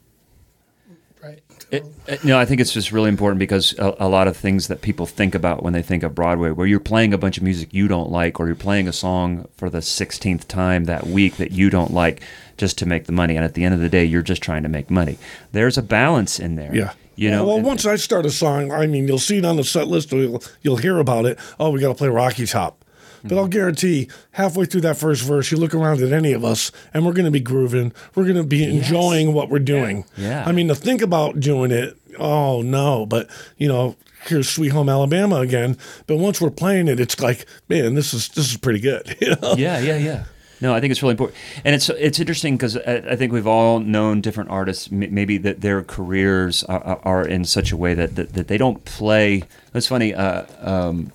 It, 1.70 1.86
it- 2.08 2.24
no, 2.24 2.40
I 2.40 2.46
think 2.46 2.62
it's 2.62 2.72
just 2.72 2.92
really 2.92 3.10
important 3.10 3.40
because 3.40 3.78
a, 3.78 3.96
a 4.00 4.08
lot 4.08 4.28
of 4.28 4.38
things 4.38 4.68
that 4.70 4.82
people 4.82 5.06
think 5.06 5.36
about 5.36 5.64
when 5.64 5.74
they 5.74 5.82
think 5.82 6.04
of 6.04 6.16
Broadway, 6.16 6.52
where 6.52 6.66
you're 6.68 6.80
playing 6.80 7.14
a 7.14 7.18
bunch 7.18 7.38
of 7.38 7.44
music 7.44 7.74
you 7.74 7.88
don't 7.88 8.10
like, 8.12 8.40
or 8.40 8.48
you're 8.48 8.56
playing 8.56 8.88
a 8.88 8.94
song 8.94 9.48
for 9.58 9.70
the 9.70 9.80
16th 9.80 10.48
time 10.48 10.86
that 10.86 11.08
week 11.08 11.36
that 11.38 11.52
you 11.52 11.70
don't 11.70 11.92
like 11.92 12.22
just 12.58 12.78
to 12.80 12.86
make 12.86 13.06
the 13.06 13.12
money. 13.12 13.36
And 13.36 13.44
at 13.44 13.54
the 13.54 13.64
end 13.66 13.74
of 13.74 13.82
the 13.82 13.90
day, 13.90 14.06
you're 14.06 14.22
just 14.22 14.42
trying 14.42 14.64
to 14.64 14.70
make 14.70 14.90
money. 14.90 15.18
There's 15.52 15.78
a 15.78 15.84
balance 15.84 16.40
in 16.40 16.56
there. 16.56 16.74
Yeah. 16.74 16.94
You 17.16 17.32
know, 17.32 17.46
well, 17.48 17.58
and- 17.58 17.66
once 17.66 17.86
I 17.86 17.96
start 17.98 18.26
a 18.26 18.32
song, 18.32 18.72
I 18.72 18.86
mean, 18.88 19.08
you'll 19.08 19.18
see 19.20 19.40
it 19.40 19.46
on 19.46 19.58
the 19.58 19.64
set 19.64 19.88
list, 19.88 20.14
or 20.14 20.18
you'll, 20.18 20.44
you'll 20.62 20.78
hear 20.78 21.00
about 21.00 21.26
it. 21.26 21.38
Oh, 21.60 21.72
we 21.72 21.80
got 21.82 21.90
to 21.90 21.96
play 21.96 22.08
Rocky 22.10 22.46
Top. 22.46 22.84
But 23.24 23.30
Mm-hmm. 23.30 23.38
I'll 23.40 23.48
guarantee 23.48 24.10
halfway 24.32 24.66
through 24.66 24.82
that 24.82 24.98
first 24.98 25.24
verse, 25.24 25.52
you 25.52 25.58
look 25.58 25.74
around 25.74 26.02
at 26.02 26.12
any 26.12 26.34
of 26.34 26.46
us 26.46 26.72
and 26.94 27.06
we're 27.06 27.14
going 27.14 27.26
to 27.26 27.32
be 27.32 27.40
grooving. 27.40 27.94
We're 28.16 28.24
going 28.26 28.36
to 28.38 28.44
be 28.44 28.64
enjoying 28.64 29.34
what 29.34 29.50
we're 29.50 29.60
doing. 29.60 30.06
Yeah. 30.18 30.44
I 30.46 30.52
mean, 30.52 30.68
to 30.68 30.76
think 30.76 31.02
about 31.02 31.40
doing 31.40 31.72
it, 31.72 31.98
oh 32.20 32.62
no. 32.62 33.06
But, 33.06 33.30
you 33.58 33.68
know, 33.68 33.96
here's 34.28 34.50
Sweet 34.50 34.70
Home 34.70 34.90
Alabama 34.90 35.38
again. 35.38 35.78
But 36.06 36.18
once 36.18 36.40
we're 36.42 36.50
playing 36.52 36.88
it, 36.88 37.00
it's 37.00 37.20
like, 37.20 37.46
man, 37.70 37.96
this 37.96 38.14
is 38.14 38.30
this 38.30 38.50
is 38.52 38.58
pretty 38.58 38.80
good. 38.80 39.16
You 39.22 39.36
know? 39.42 39.56
yeah, 39.58 39.80
yeah, 39.80 39.98
yeah. 39.98 40.24
No, 40.60 40.74
I 40.74 40.80
think 40.80 40.90
it's 40.90 41.04
really 41.04 41.12
important, 41.12 41.38
and 41.64 41.76
it's 41.76 41.88
it's 41.90 42.20
interesting 42.20 42.58
because 42.58 42.78
I, 42.78 42.96
I 43.12 43.16
think 43.16 43.32
we've 43.32 43.46
all 43.46 43.80
known 43.80 44.22
different 44.22 44.50
artists. 44.50 44.90
m- 44.92 45.14
Maybe 45.14 45.38
that 45.38 45.62
their 45.62 45.84
careers 45.84 46.64
are, 46.64 47.00
are- 47.04 47.28
in 47.28 47.46
such 47.46 47.72
a 47.72 47.78
way 47.78 47.94
that, 47.94 48.16
that, 48.16 48.34
that 48.34 48.48
they 48.48 48.58
don't 48.58 48.84
play. 48.84 49.44
It's 49.76 49.86
funny. 49.86 50.16
Uh, 50.16 50.46
um, 50.62 51.12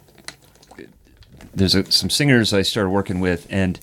there's 1.54 1.74
a, 1.74 1.90
some 1.90 2.10
singers 2.10 2.52
I 2.52 2.62
started 2.62 2.90
working 2.90 3.20
with, 3.20 3.46
and 3.50 3.78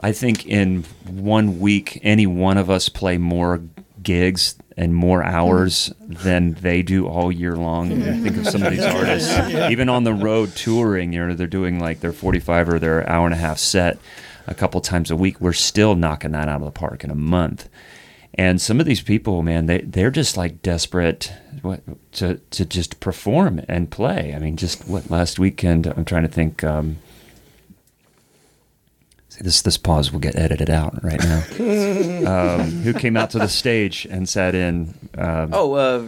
I 0.00 0.12
think 0.12 0.46
in 0.46 0.84
one 1.06 1.60
week, 1.60 2.00
any 2.02 2.26
one 2.26 2.58
of 2.58 2.70
us 2.70 2.88
play 2.88 3.18
more 3.18 3.62
gigs 4.02 4.56
and 4.76 4.94
more 4.94 5.24
hours 5.24 5.92
than 6.00 6.52
they 6.54 6.82
do 6.82 7.06
all 7.06 7.32
year 7.32 7.56
long. 7.56 7.90
And 7.92 8.04
I 8.04 8.18
think 8.18 8.36
of 8.36 8.46
some 8.46 8.62
of 8.62 8.72
these 8.72 8.84
artists, 8.84 9.34
even 9.70 9.88
on 9.88 10.04
the 10.04 10.12
road 10.12 10.54
touring, 10.54 11.12
you 11.12 11.26
know, 11.26 11.34
they're 11.34 11.46
doing 11.46 11.80
like 11.80 12.00
their 12.00 12.12
45 12.12 12.68
or 12.68 12.78
their 12.78 13.08
hour 13.08 13.24
and 13.24 13.34
a 13.34 13.38
half 13.38 13.58
set 13.58 13.98
a 14.46 14.54
couple 14.54 14.80
times 14.80 15.10
a 15.10 15.16
week. 15.16 15.40
We're 15.40 15.54
still 15.54 15.94
knocking 15.94 16.32
that 16.32 16.48
out 16.48 16.60
of 16.60 16.66
the 16.66 16.70
park 16.70 17.04
in 17.04 17.10
a 17.10 17.14
month. 17.14 17.68
And 18.38 18.60
some 18.60 18.80
of 18.80 18.86
these 18.86 19.00
people, 19.00 19.42
man, 19.42 19.64
they 19.66 19.78
they're 19.80 20.10
just 20.10 20.36
like 20.36 20.60
desperate 20.62 21.32
to 22.12 22.36
to 22.36 22.64
just 22.66 23.00
perform 23.00 23.62
and 23.68 23.90
play. 23.90 24.34
I 24.34 24.38
mean, 24.38 24.56
just 24.56 24.86
what 24.86 25.10
last 25.10 25.38
weekend? 25.38 25.86
I'm 25.86 26.04
trying 26.04 26.22
to 26.24 26.28
think. 26.28 26.62
Um, 26.62 26.98
see, 29.30 29.42
this 29.42 29.62
this 29.62 29.78
pause 29.78 30.12
will 30.12 30.20
get 30.20 30.36
edited 30.36 30.68
out 30.70 31.02
right 31.02 31.18
now. 31.18 31.38
um, 32.60 32.70
who 32.82 32.92
came 32.92 33.16
out 33.16 33.30
to 33.30 33.38
the 33.38 33.48
stage 33.48 34.06
and 34.10 34.28
sat 34.28 34.54
in? 34.54 34.94
Um, 35.16 35.50
Oh, 35.54 35.72
uh, 35.72 36.00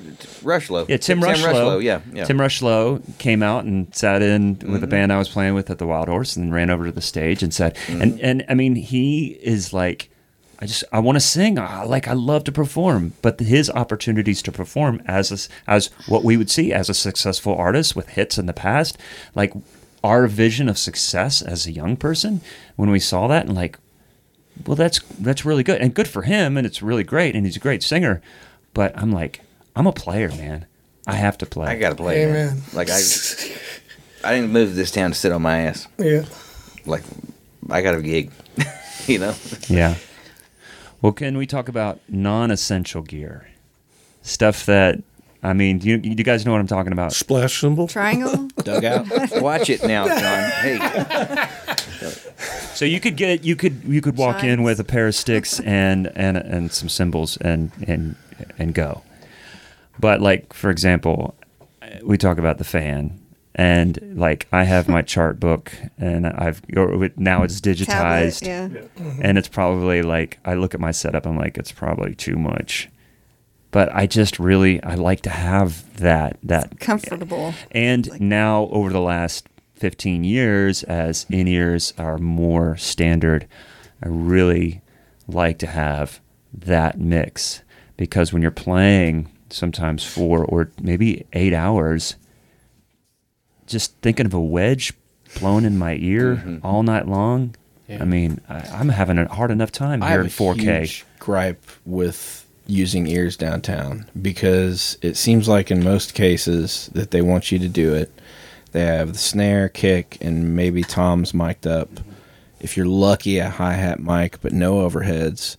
Rushlow. 0.43 0.87
yeah, 0.89 0.99
Tim, 0.99 1.20
Rushlow. 1.20 1.83
Yeah, 1.83 2.01
yeah. 2.12 2.24
Tim 2.24 2.39
Rushlow 2.39 3.03
came 3.18 3.43
out 3.43 3.64
and 3.64 3.95
sat 3.95 4.20
in 4.22 4.51
with 4.51 4.61
Mm-hmm. 4.64 4.81
the 4.81 4.87
band 4.87 5.12
I 5.12 5.18
was 5.18 5.29
playing 5.31 5.55
with 5.55 5.70
at 5.70 5.79
the 5.79 5.87
Wild 5.87 6.09
Horse, 6.09 6.37
and 6.37 6.53
ran 6.53 6.68
over 6.70 6.85
to 6.87 6.93
the 6.93 7.01
stage 7.01 7.43
and 7.43 7.53
said, 7.55 7.74
Mm-hmm. 7.87 8.03
and 8.03 8.20
and 8.20 8.45
I 8.49 8.55
mean, 8.55 8.74
he 8.74 9.29
is 9.43 9.72
like. 9.72 10.11
I 10.61 10.67
just 10.67 10.85
I 10.93 10.99
want 10.99 11.17
to 11.17 11.21
sing. 11.21 11.59
I, 11.59 11.85
like 11.85 12.09
I 12.09 12.15
love 12.15 12.45
to 12.45 12.53
perform, 12.53 13.13
but 13.23 13.39
his 13.39 13.71
opportunities 13.71 14.43
to 14.43 14.53
perform 14.53 15.01
as 15.07 15.31
a 15.31 15.35
s 15.35 15.49
as 15.67 15.87
what 16.09 16.25
we 16.25 16.37
would 16.37 16.51
see 16.51 16.73
as 16.73 16.89
a 16.89 16.95
successful 16.95 17.55
artist 17.55 17.95
with 17.95 18.09
hits 18.11 18.39
in 18.39 18.47
the 18.47 18.53
past, 18.53 18.99
like 19.35 19.53
our 20.03 20.27
vision 20.27 20.69
of 20.69 20.77
success 20.79 21.43
as 21.43 21.67
a 21.67 21.73
young 21.73 21.97
person, 21.97 22.41
when 22.77 22.91
we 22.91 22.99
saw 22.99 23.29
that 23.29 23.47
and 23.47 23.55
like, 23.55 23.79
well, 24.67 24.77
that's 24.77 24.99
that's 25.21 25.45
really 25.45 25.63
good 25.63 25.81
and 25.81 25.95
good 25.95 26.09
for 26.09 26.23
him, 26.23 26.57
and 26.57 26.67
it's 26.67 26.83
really 26.83 27.05
great, 27.05 27.37
and 27.37 27.47
he's 27.47 27.57
a 27.57 27.61
great 27.61 27.83
singer. 27.83 28.21
But 28.75 28.97
I'm 28.99 29.13
like, 29.13 29.41
I'm 29.77 29.87
a 29.87 29.93
player, 29.93 30.29
man. 30.29 30.67
I 31.07 31.15
have 31.15 31.39
to 31.39 31.47
play. 31.47 31.69
I 31.69 31.79
gotta 31.79 31.95
play. 31.95 32.27
man. 32.27 32.35
Amen. 32.35 32.63
Like 32.75 32.91
I, 32.91 33.01
I 34.25 34.35
didn't 34.35 34.51
move 34.51 34.71
to 34.71 34.75
this 34.75 34.91
town 34.91 35.11
to 35.11 35.17
sit 35.17 35.31
on 35.33 35.43
my 35.43 35.59
ass. 35.61 35.87
Yeah. 35.99 36.25
Like 36.85 37.05
I 37.71 37.81
got 37.81 37.95
a 37.95 38.03
gig. 38.03 38.33
you 39.07 39.19
know. 39.21 39.35
Yeah. 39.69 39.95
Well, 41.01 41.12
can 41.12 41.36
we 41.38 41.46
talk 41.46 41.68
about 41.68 42.01
non-essential 42.09 43.03
gear? 43.03 43.49
Stuff 44.22 44.66
that 44.66 45.03
I 45.42 45.53
mean, 45.53 45.78
do 45.78 45.88
you, 45.88 45.99
do 45.99 46.09
you 46.09 46.16
guys 46.16 46.44
know 46.44 46.51
what 46.53 46.61
I'm 46.61 46.66
talking 46.66 46.92
about? 46.92 47.12
Splash 47.12 47.61
cymbal. 47.61 47.86
Triangle. 47.86 48.49
Dugout. 48.64 49.07
Watch 49.40 49.70
it 49.70 49.84
now, 49.84 50.07
John. 50.09 50.51
Hey, 50.51 50.78
So 52.74 52.84
you 52.84 53.01
could 53.01 53.16
get 53.16 53.44
you 53.44 53.55
could 53.57 53.82
you 53.84 54.01
could 54.01 54.16
walk 54.16 54.42
in 54.42 54.62
with 54.62 54.80
a 54.80 54.84
pair 54.84 55.07
of 55.07 55.14
sticks 55.14 55.61
and 55.61 56.11
and 56.16 56.36
and 56.36 56.72
some 56.72 56.88
cymbals 56.88 57.36
and 57.38 57.70
and 57.86 58.16
and 58.59 58.74
go. 58.74 59.03
But 59.99 60.20
like 60.20 60.53
for 60.53 60.70
example, 60.70 61.34
we 62.03 62.18
talk 62.18 62.38
about 62.38 62.59
the 62.59 62.64
fan 62.64 63.18
and 63.59 63.99
like 64.17 64.47
I 64.53 64.63
have 64.63 64.89
my 64.89 65.03
chart 65.15 65.39
book 65.41 65.73
and 65.99 66.27
I've 66.27 66.63
or 66.75 67.11
now 67.17 67.43
it's 67.43 67.61
digitized 67.61 68.41
Tablet, 68.45 68.91
yeah. 68.97 69.15
and 69.21 69.37
it's 69.37 69.49
probably 69.49 70.01
like 70.01 70.39
I 70.45 70.55
look 70.55 70.75
at 70.75 70.81
my 70.81 70.93
setup 70.93 71.27
I'm 71.27 71.37
like 71.37 71.59
it's 71.59 71.73
probably 71.73 72.15
too 72.15 72.37
much. 72.37 72.89
but 73.73 73.93
I 73.95 74.07
just 74.07 74.39
really 74.39 74.83
I 74.83 74.95
like 74.95 75.21
to 75.23 75.31
have 75.31 75.99
that 75.99 76.39
that 76.43 76.79
Comfortable. 76.79 77.53
and 77.73 78.09
now 78.21 78.69
over 78.71 78.91
the 78.91 79.01
last 79.01 79.49
15 79.75 80.25
years 80.25 80.83
as 80.85 81.27
in-ears 81.29 81.95
are 81.99 82.19
more 82.19 82.77
standard, 82.77 83.47
I 84.03 84.09
really 84.09 84.81
like 85.27 85.59
to 85.59 85.67
have 85.67 86.21
that 86.53 86.99
mix 86.99 87.63
because 87.97 88.33
when 88.33 88.41
you're 88.43 88.51
playing 88.53 89.31
sometimes 89.51 90.05
4 90.05 90.45
or 90.45 90.71
maybe 90.81 91.27
8 91.33 91.53
hours 91.53 92.17
just 93.69 93.95
thinking 94.03 94.27
of 94.27 94.35
a 94.35 94.41
wedge 94.41 94.93
blowing 95.39 95.64
in 95.64 95.79
my 95.79 95.95
ear 95.95 96.37
mm-hmm. 96.37 96.66
all 96.66 96.83
night 96.83 97.07
long. 97.07 97.55
I 97.91 98.05
mean, 98.05 98.41
I, 98.49 98.61
I'm 98.73 98.91
having 98.91 99.19
a 99.19 99.33
hard 99.33 99.51
enough 99.51 99.73
time 99.73 100.03
I 100.03 100.09
here 100.09 100.19
have 100.19 100.27
in 100.27 100.31
4K. 100.31 100.81
huge 100.81 101.07
gripe 101.19 101.64
with 101.87 102.47
using 102.66 103.07
ears 103.07 103.37
downtown 103.37 104.05
because 104.21 104.99
it 105.01 105.16
seems 105.16 105.49
like 105.49 105.71
in 105.71 105.83
most 105.83 106.12
cases 106.14 106.91
that 106.93 107.11
they 107.11 107.23
want 107.23 107.51
you 107.51 107.59
to 107.59 107.69
do 107.69 107.95
it. 107.95 108.12
They 108.73 108.85
have 108.85 109.14
the 109.14 109.19
snare, 109.19 109.71
kick, 109.71 110.19
and 110.21 110.55
maybe 110.55 110.83
toms 110.83 111.33
mic'd 111.33 111.66
up. 111.66 111.89
If 112.61 112.77
you're 112.77 112.87
lucky, 112.87 113.39
a 113.39 113.49
hi 113.49 113.73
hat 113.73 114.01
mic, 114.01 114.41
but 114.43 114.53
no 114.53 114.87
overheads. 114.87 115.57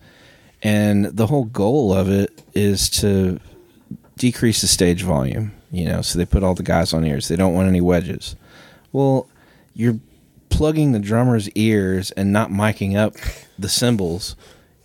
And 0.62 1.06
the 1.06 1.28
whole 1.28 1.46
goal 1.46 1.92
of 1.92 2.10
it 2.10 2.44
is 2.54 2.90
to 3.02 3.40
decrease 4.18 4.62
the 4.62 4.68
stage 4.68 5.02
volume, 5.02 5.54
you 5.72 5.86
know, 5.86 6.02
so 6.02 6.18
they 6.18 6.26
put 6.26 6.44
all 6.44 6.56
the 6.56 6.64
guys 6.64 6.94
on 6.94 7.06
ears. 7.06 7.28
They 7.28 7.36
don't 7.36 7.54
want 7.54 7.68
any 7.68 7.82
wedges. 7.82 8.36
Well, 8.92 9.28
you're 9.74 10.00
plugging 10.50 10.92
the 10.92 11.00
drummer's 11.00 11.50
ears 11.52 12.12
and 12.12 12.34
not 12.34 12.50
miking 12.50 12.98
up 12.98 13.16
the 13.58 13.70
cymbals. 13.70 14.36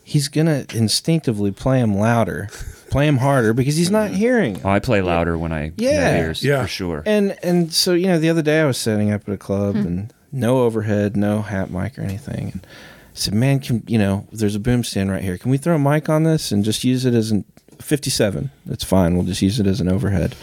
He's 0.03 0.28
going 0.28 0.47
to 0.47 0.66
instinctively 0.76 1.51
play 1.51 1.80
them 1.80 1.97
louder, 1.97 2.49
play 2.91 3.07
them 3.07 3.16
harder 3.16 3.55
because 3.55 3.76
he's 3.76 3.91
not 3.91 4.11
hearing. 4.11 4.61
Oh, 4.62 4.68
I 4.68 4.78
play 4.78 5.01
louder 5.01 5.39
when 5.39 5.53
I 5.53 5.72
Yeah. 5.76 6.11
have 6.11 6.20
ears 6.20 6.45
Yeah. 6.45 6.62
for 6.62 6.68
sure. 6.68 7.03
And 7.07 7.37
and 7.43 7.72
so 7.72 7.95
you 7.95 8.07
know, 8.09 8.18
the 8.18 8.28
other 8.28 8.43
day 8.43 8.61
I 8.61 8.66
was 8.66 8.76
setting 8.76 9.11
up 9.11 9.26
at 9.26 9.35
a 9.35 9.39
club 9.39 9.74
hmm. 9.74 9.87
and 9.87 10.12
no 10.30 10.59
overhead, 10.64 11.16
no 11.16 11.41
hat 11.43 11.70
mic 11.70 11.99
or 11.99 12.03
anything. 12.03 12.51
And 12.53 12.61
I 12.66 12.68
said, 13.14 13.32
"Man, 13.32 13.61
can 13.61 13.82
you 13.87 13.97
know? 13.99 14.26
There's 14.30 14.55
a 14.55 14.61
boom 14.61 14.85
stand 14.85 15.11
right 15.11 15.22
here. 15.22 15.39
Can 15.39 15.51
we 15.51 15.57
throw 15.57 15.76
a 15.76 15.78
mic 15.78 16.11
on 16.11 16.24
this 16.24 16.53
and 16.53 16.64
just 16.64 16.85
use 16.85 17.07
it 17.07 17.14
as 17.14 17.30
an 17.30 17.45
57? 17.80 18.51
That's 18.66 18.85
fine. 18.85 19.14
We'll 19.14 19.24
just 19.24 19.41
use 19.43 19.59
it 19.59 19.66
as 19.66 19.80
an 19.80 19.89
overhead." 19.89 20.35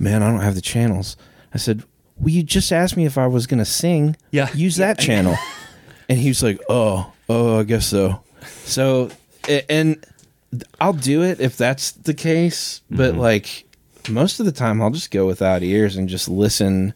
Man, 0.00 0.22
I 0.22 0.30
don't 0.30 0.40
have 0.40 0.56
the 0.56 0.60
channels. 0.60 1.16
I 1.54 1.58
said, 1.58 1.84
"Well, 2.18 2.30
you 2.30 2.42
just 2.42 2.72
asked 2.72 2.96
me 2.96 3.04
if 3.04 3.16
I 3.16 3.26
was 3.26 3.46
going 3.46 3.58
to 3.58 3.64
sing. 3.64 4.16
Yeah. 4.32 4.48
use 4.54 4.76
that 4.76 4.98
channel." 4.98 5.36
and 6.08 6.18
he 6.18 6.28
was 6.28 6.42
like, 6.42 6.60
"Oh, 6.68 7.12
oh, 7.28 7.60
I 7.60 7.62
guess 7.62 7.86
so." 7.86 8.22
So, 8.64 9.10
and 9.68 10.04
I'll 10.80 10.92
do 10.92 11.22
it 11.22 11.40
if 11.40 11.56
that's 11.56 11.92
the 11.92 12.14
case, 12.14 12.82
but 12.90 13.12
mm-hmm. 13.12 13.20
like 13.20 13.66
most 14.08 14.40
of 14.40 14.46
the 14.46 14.52
time 14.52 14.80
I'll 14.82 14.90
just 14.90 15.10
go 15.10 15.26
without 15.26 15.62
ears 15.62 15.96
and 15.96 16.08
just 16.08 16.28
listen 16.28 16.94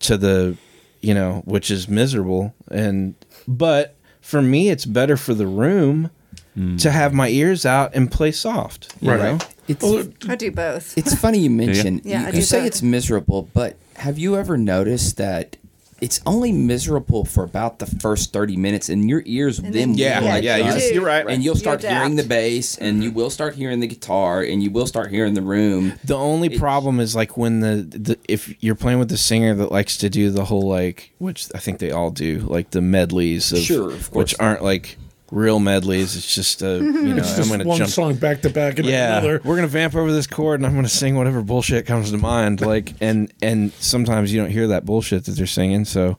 to 0.00 0.16
the, 0.16 0.56
you 1.00 1.14
know, 1.14 1.42
which 1.44 1.70
is 1.70 1.88
miserable 1.88 2.54
and 2.70 3.14
but 3.46 3.96
for 4.20 4.40
me 4.40 4.68
it's 4.68 4.84
better 4.84 5.16
for 5.16 5.34
the 5.34 5.46
room 5.46 6.10
mm. 6.56 6.80
to 6.80 6.90
have 6.90 7.12
my 7.12 7.28
ears 7.28 7.66
out 7.66 7.94
and 7.94 8.10
play 8.10 8.30
soft, 8.30 8.94
you 9.00 9.10
Right. 9.10 9.20
know? 9.20 9.38
It's 9.68 9.82
Well, 9.82 10.08
I 10.28 10.34
do 10.36 10.50
both. 10.50 10.96
it's 10.96 11.14
funny 11.14 11.38
you 11.40 11.50
mention. 11.64 12.00
Yeah, 12.04 12.22
you, 12.22 12.26
I 12.28 12.30
you 12.30 12.42
say 12.42 12.58
both. 12.60 12.66
it's 12.68 12.82
miserable, 12.82 13.48
but 13.52 13.76
have 13.96 14.18
you 14.18 14.36
ever 14.36 14.56
noticed 14.56 15.16
that 15.18 15.56
it's 16.00 16.20
only 16.24 16.52
miserable 16.52 17.24
for 17.24 17.42
about 17.42 17.80
the 17.80 17.86
first 17.86 18.32
thirty 18.32 18.56
minutes, 18.56 18.88
and 18.88 19.08
your 19.10 19.20
ears 19.26 19.58
And 19.58 19.74
then 19.74 19.88
then- 19.90 19.98
Yeah, 19.98 20.20
will 20.20 20.44
yeah, 20.44 20.56
you're, 20.56 20.78
you're 20.94 21.04
right. 21.04 21.26
and 21.28 21.42
you'll 21.42 21.56
You 21.56 21.60
start 21.60 21.82
hearing 21.82 22.14
the 22.14 22.22
bass, 22.22 22.78
and 22.78 23.02
you 23.02 23.10
will 23.10 23.30
start 23.30 23.56
hearing 23.56 23.80
the 23.80 23.88
guitar, 23.88 24.40
and 24.40 24.62
you 24.62 24.70
will 24.70 24.86
start 24.86 25.10
hearing 25.10 25.34
the 25.34 25.42
room. 25.42 25.94
The 26.04 26.14
only 26.16 26.54
It- 26.54 26.58
problem 26.60 27.00
is 27.00 27.16
like 27.16 27.36
when 27.36 27.58
the, 27.60 27.82
the 27.82 28.16
if 28.28 28.54
you're 28.62 28.76
playing 28.76 29.00
with 29.00 29.08
the 29.08 29.16
singer 29.18 29.54
that 29.56 29.72
likes 29.72 29.96
to 29.96 30.08
do 30.08 30.30
the 30.30 30.44
whole 30.44 30.68
like 30.68 31.10
which 31.18 31.48
I 31.52 31.58
think 31.58 31.80
they 31.80 31.90
all 31.90 32.12
do 32.12 32.38
like 32.48 32.70
the 32.70 32.80
medleys 32.80 33.50
of, 33.52 33.58
Sure, 33.58 33.90
of 33.92 34.08
course. 34.12 34.30
which 34.30 34.34
aren't 34.38 34.62
like 34.62 34.96
real 35.30 35.58
medleys. 35.58 36.16
It's 36.16 36.34
just 36.34 36.62
uh, 36.62 36.66
a 36.66 36.78
you 36.78 36.92
know 36.92 37.10
I'm 37.10 37.16
Just 37.18 37.50
gonna 37.50 37.64
one 37.64 37.78
jump 37.78 37.90
song 37.90 38.14
back 38.14 38.42
to 38.42 38.50
back 38.50 38.78
and 38.78 38.88
yeah 38.88 39.18
another. 39.18 39.40
we're 39.44 39.56
gonna 39.56 39.66
vamp 39.68 39.94
over 39.94 40.10
this 40.12 40.26
chord 40.26 40.60
and 40.60 40.66
I'm 40.66 40.74
gonna 40.74 40.88
sing 40.88 41.16
whatever 41.16 41.42
bullshit 41.42 41.84
comes 41.86 42.10
to 42.10 42.18
mind 42.18 42.60
like 42.60 42.94
and 43.00 43.32
and 43.42 43.72
sometimes 43.74 44.32
you 44.32 44.40
don't 44.40 44.50
hear 44.50 44.68
that 44.68 44.84
bullshit 44.84 45.24
that 45.26 45.32
they're 45.32 45.46
singing 45.46 45.84
so 45.84 46.16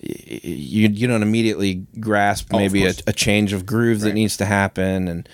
you 0.00 0.88
you 0.88 1.06
don't 1.06 1.22
immediately 1.22 1.86
grasp 2.00 2.48
Oh, 2.52 2.58
maybe 2.58 2.86
a, 2.86 2.92
a 3.06 3.12
change 3.12 3.52
of 3.52 3.66
groove 3.66 4.00
that 4.00 4.14
needs 4.14 4.36
to 4.38 4.44
happen 4.44 5.08
and 5.08 5.28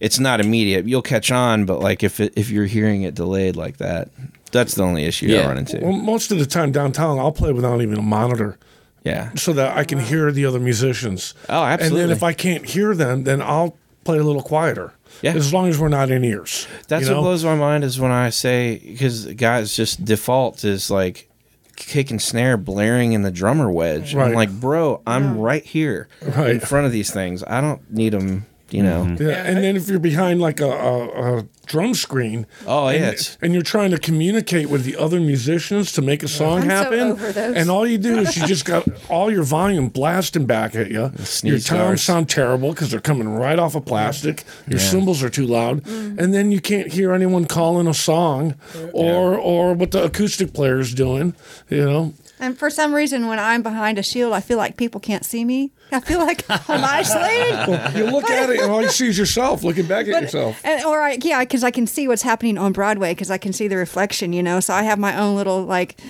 it's 0.00 0.18
not 0.18 0.40
immediate 0.40 0.86
you'll 0.86 1.02
catch 1.02 1.30
on 1.30 1.64
but 1.66 1.80
like 1.80 2.02
if 2.02 2.20
it, 2.20 2.32
if 2.36 2.50
you're 2.50 2.66
hearing 2.66 3.02
it 3.02 3.14
delayed 3.14 3.56
like 3.56 3.76
that 3.78 4.08
that's 4.50 4.74
the 4.74 4.82
only 4.82 5.04
issue 5.04 5.26
Yeah. 5.26 5.42
I 5.42 5.46
run 5.48 5.58
into 5.58 5.78
Well, 5.82 5.92
most 5.92 6.32
of 6.32 6.38
the 6.38 6.46
time 6.46 6.72
downtown, 6.72 7.18
I'll 7.18 7.32
play 7.32 7.52
without 7.52 7.82
even 7.82 7.98
a 7.98 8.02
monitor 8.02 8.56
yeah 9.04 9.32
so 9.34 9.52
that 9.52 9.76
I 9.76 9.84
can 9.84 9.98
hear 9.98 10.30
the 10.32 10.46
other 10.46 10.60
musicians. 10.60 11.34
Oh, 11.48 11.62
absolutely. 11.62 12.02
And 12.02 12.10
then 12.10 12.16
if 12.16 12.22
I 12.22 12.32
can't 12.32 12.64
hear 12.64 12.94
them, 12.94 13.24
then 13.24 13.40
I'll 13.42 13.76
play 14.04 14.18
a 14.18 14.22
little 14.22 14.42
quieter. 14.42 14.94
Yeah. 15.22 15.32
As 15.34 15.52
long 15.52 15.68
as 15.68 15.78
we're 15.78 15.88
not 15.88 16.10
in 16.10 16.24
ears. 16.24 16.68
That's 16.86 17.04
you 17.04 17.10
know? 17.10 17.16
what 17.16 17.28
blows 17.28 17.44
my 17.44 17.56
mind 17.56 17.82
is 17.84 17.98
when 17.98 18.12
I 18.12 18.30
say 18.30 18.78
because 18.78 19.26
guys 19.26 19.74
just 19.74 20.04
default 20.04 20.64
is 20.64 20.90
like 20.90 21.28
kick 21.76 22.10
and 22.10 22.20
snare 22.20 22.56
blaring 22.56 23.12
in 23.12 23.22
the 23.22 23.30
drummer 23.30 23.70
wedge. 23.70 24.14
I'm 24.14 24.34
like, 24.34 24.50
bro, 24.50 25.00
I'm 25.06 25.38
right 25.38 25.64
here 25.64 26.08
in 26.20 26.60
front 26.60 26.86
of 26.86 26.92
these 26.92 27.12
things. 27.12 27.44
I 27.44 27.60
don't 27.60 27.90
need 27.90 28.12
them. 28.12 28.46
You 28.70 28.82
know. 28.82 29.16
Yeah, 29.18 29.44
and 29.44 29.56
then 29.64 29.76
if 29.76 29.88
you're 29.88 29.98
behind 29.98 30.40
like 30.42 30.60
a, 30.60 30.68
a, 30.70 31.38
a 31.38 31.46
drum 31.64 31.94
screen, 31.94 32.46
Oh, 32.66 32.90
yeah, 32.90 32.96
and, 32.96 33.04
it's- 33.06 33.38
and 33.40 33.54
you're 33.54 33.62
trying 33.62 33.90
to 33.92 33.98
communicate 33.98 34.68
with 34.68 34.84
the 34.84 34.94
other 34.96 35.20
musicians 35.20 35.90
to 35.92 36.02
make 36.02 36.22
a 36.22 36.28
song 36.28 36.58
I'm 36.58 36.68
so 36.68 36.68
happen, 36.68 37.00
over 37.12 37.32
those. 37.32 37.56
and 37.56 37.70
all 37.70 37.86
you 37.86 37.96
do 37.96 38.18
is 38.18 38.36
you 38.36 38.46
just 38.46 38.66
got 38.66 38.86
all 39.08 39.30
your 39.32 39.42
volume 39.42 39.88
blasting 39.88 40.44
back 40.44 40.74
at 40.76 40.88
you. 40.90 41.00
Your 41.16 41.24
sneeze 41.24 41.64
toms 41.66 41.80
stars. 41.80 42.02
sound 42.02 42.28
terrible 42.28 42.70
because 42.74 42.90
they're 42.90 43.00
coming 43.00 43.28
right 43.30 43.58
off 43.58 43.74
of 43.74 43.86
plastic. 43.86 44.44
Your 44.66 44.78
cymbals 44.80 45.22
are 45.22 45.30
too 45.30 45.46
loud, 45.46 45.82
Mm. 45.84 46.18
and 46.18 46.34
then 46.34 46.52
you 46.52 46.60
can't 46.60 46.92
hear 46.92 47.12
anyone 47.12 47.46
calling 47.46 47.86
a 47.86 47.94
song 47.94 48.54
or 48.92 49.34
or 49.38 49.72
what 49.72 49.92
the 49.92 50.04
acoustic 50.04 50.52
player 50.52 50.78
is 50.78 50.92
doing. 50.92 51.34
You 51.70 51.84
know, 51.86 52.14
And 52.40 52.58
for 52.58 52.70
some 52.70 52.94
reason, 52.94 53.26
when 53.26 53.38
I'm 53.38 53.62
behind 53.62 53.98
a 53.98 54.02
shield, 54.02 54.32
I 54.32 54.40
feel 54.40 54.58
like 54.58 54.76
people 54.76 55.00
can't 55.00 55.24
see 55.24 55.44
me. 55.44 55.72
I 55.90 56.00
feel 56.00 56.18
like 56.18 56.44
I'm 56.48 56.84
isolated. 56.84 57.96
you 57.96 58.04
look 58.04 58.30
at 58.30 58.50
it 58.50 58.60
and 58.60 58.70
all 58.70 58.82
you 58.82 58.88
see 58.88 59.08
is 59.08 59.18
yourself 59.18 59.64
looking 59.64 59.86
back 59.86 60.06
at 60.08 60.22
yourself. 60.22 60.60
And, 60.64 60.84
or 60.84 61.00
I, 61.00 61.18
yeah, 61.20 61.40
because 61.40 61.64
I 61.64 61.70
can 61.70 61.86
see 61.86 62.06
what's 62.06 62.22
happening 62.22 62.58
on 62.58 62.72
Broadway 62.72 63.12
because 63.12 63.30
I 63.30 63.38
can 63.38 63.52
see 63.52 63.68
the 63.68 63.76
reflection, 63.76 64.32
you 64.32 64.42
know. 64.42 64.60
So 64.60 64.74
I 64.74 64.82
have 64.82 64.98
my 64.98 65.18
own 65.18 65.34
little 65.34 65.64
like 65.64 66.00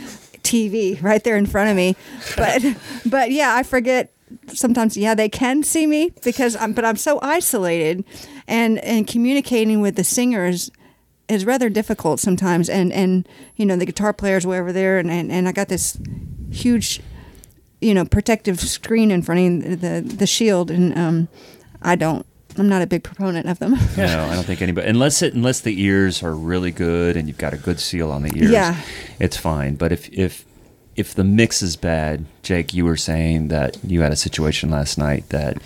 TV 0.43 1.01
right 1.03 1.23
there 1.23 1.37
in 1.37 1.47
front 1.47 1.71
of 1.71 1.77
me. 1.77 1.97
But 2.37 2.63
but 3.07 3.31
yeah, 3.31 3.55
I 3.55 3.63
forget 3.63 4.13
sometimes. 4.49 4.97
Yeah, 4.97 5.15
they 5.15 5.29
can 5.29 5.63
see 5.63 5.87
me 5.87 6.13
because 6.25 6.57
I'm, 6.57 6.73
but 6.73 6.85
I'm 6.85 6.97
so 6.97 7.19
isolated, 7.23 8.05
and 8.47 8.79
and 8.79 9.07
communicating 9.07 9.81
with 9.81 9.97
the 9.97 10.05
singers 10.05 10.71
is 11.29 11.45
rather 11.45 11.69
difficult 11.69 12.21
sometimes. 12.21 12.69
And 12.69 12.93
and 12.93 13.29
you 13.57 13.67
know 13.67 13.77
the 13.77 13.87
guitar 13.87 14.13
players 14.13 14.47
were 14.47 14.57
over 14.57 14.73
there, 14.73 14.99
and 14.99 15.11
and, 15.11 15.31
and 15.31 15.49
I 15.49 15.53
got 15.53 15.69
this 15.69 15.99
huge 16.51 17.01
you 17.81 17.95
know 17.95 18.05
protective 18.05 18.61
screen 18.61 19.11
in 19.11 19.23
front 19.23 19.65
of 19.65 19.81
the 19.81 20.01
the 20.01 20.27
shield 20.27 20.69
and 20.71 20.99
um 20.99 21.29
i 21.83 21.95
don't 21.95 22.27
i'm 22.57 22.69
not 22.69 22.83
a 22.83 22.87
big 22.89 23.05
proponent 23.05 23.47
of 23.49 23.59
them 23.61 23.73
No, 23.97 24.25
I 24.25 24.35
don't 24.35 24.45
think 24.45 24.63
anybody 24.63 24.89
unless 24.89 25.23
it 25.23 25.35
unless 25.35 25.61
the 25.61 25.81
ears 25.81 26.23
are 26.23 26.35
really 26.35 26.73
good 26.73 27.17
and 27.17 27.29
you've 27.29 27.39
got 27.39 27.55
a 27.55 27.57
good 27.57 27.79
seal 27.79 28.11
on 28.11 28.23
the 28.23 28.37
ears. 28.37 28.51
Yeah. 28.51 28.81
it's 29.21 29.37
fine. 29.37 29.77
But 29.77 29.93
if 29.93 30.09
if 30.13 30.45
if 30.97 31.15
the 31.15 31.23
mix 31.23 31.63
is 31.63 31.77
bad, 31.77 32.25
Jake, 32.43 32.75
you 32.75 32.85
were 32.85 32.97
saying 32.97 33.49
that 33.49 33.77
you 33.85 34.01
had 34.01 34.11
a 34.11 34.17
situation 34.17 34.71
last 34.71 34.99
night 34.99 35.29
that 35.29 35.59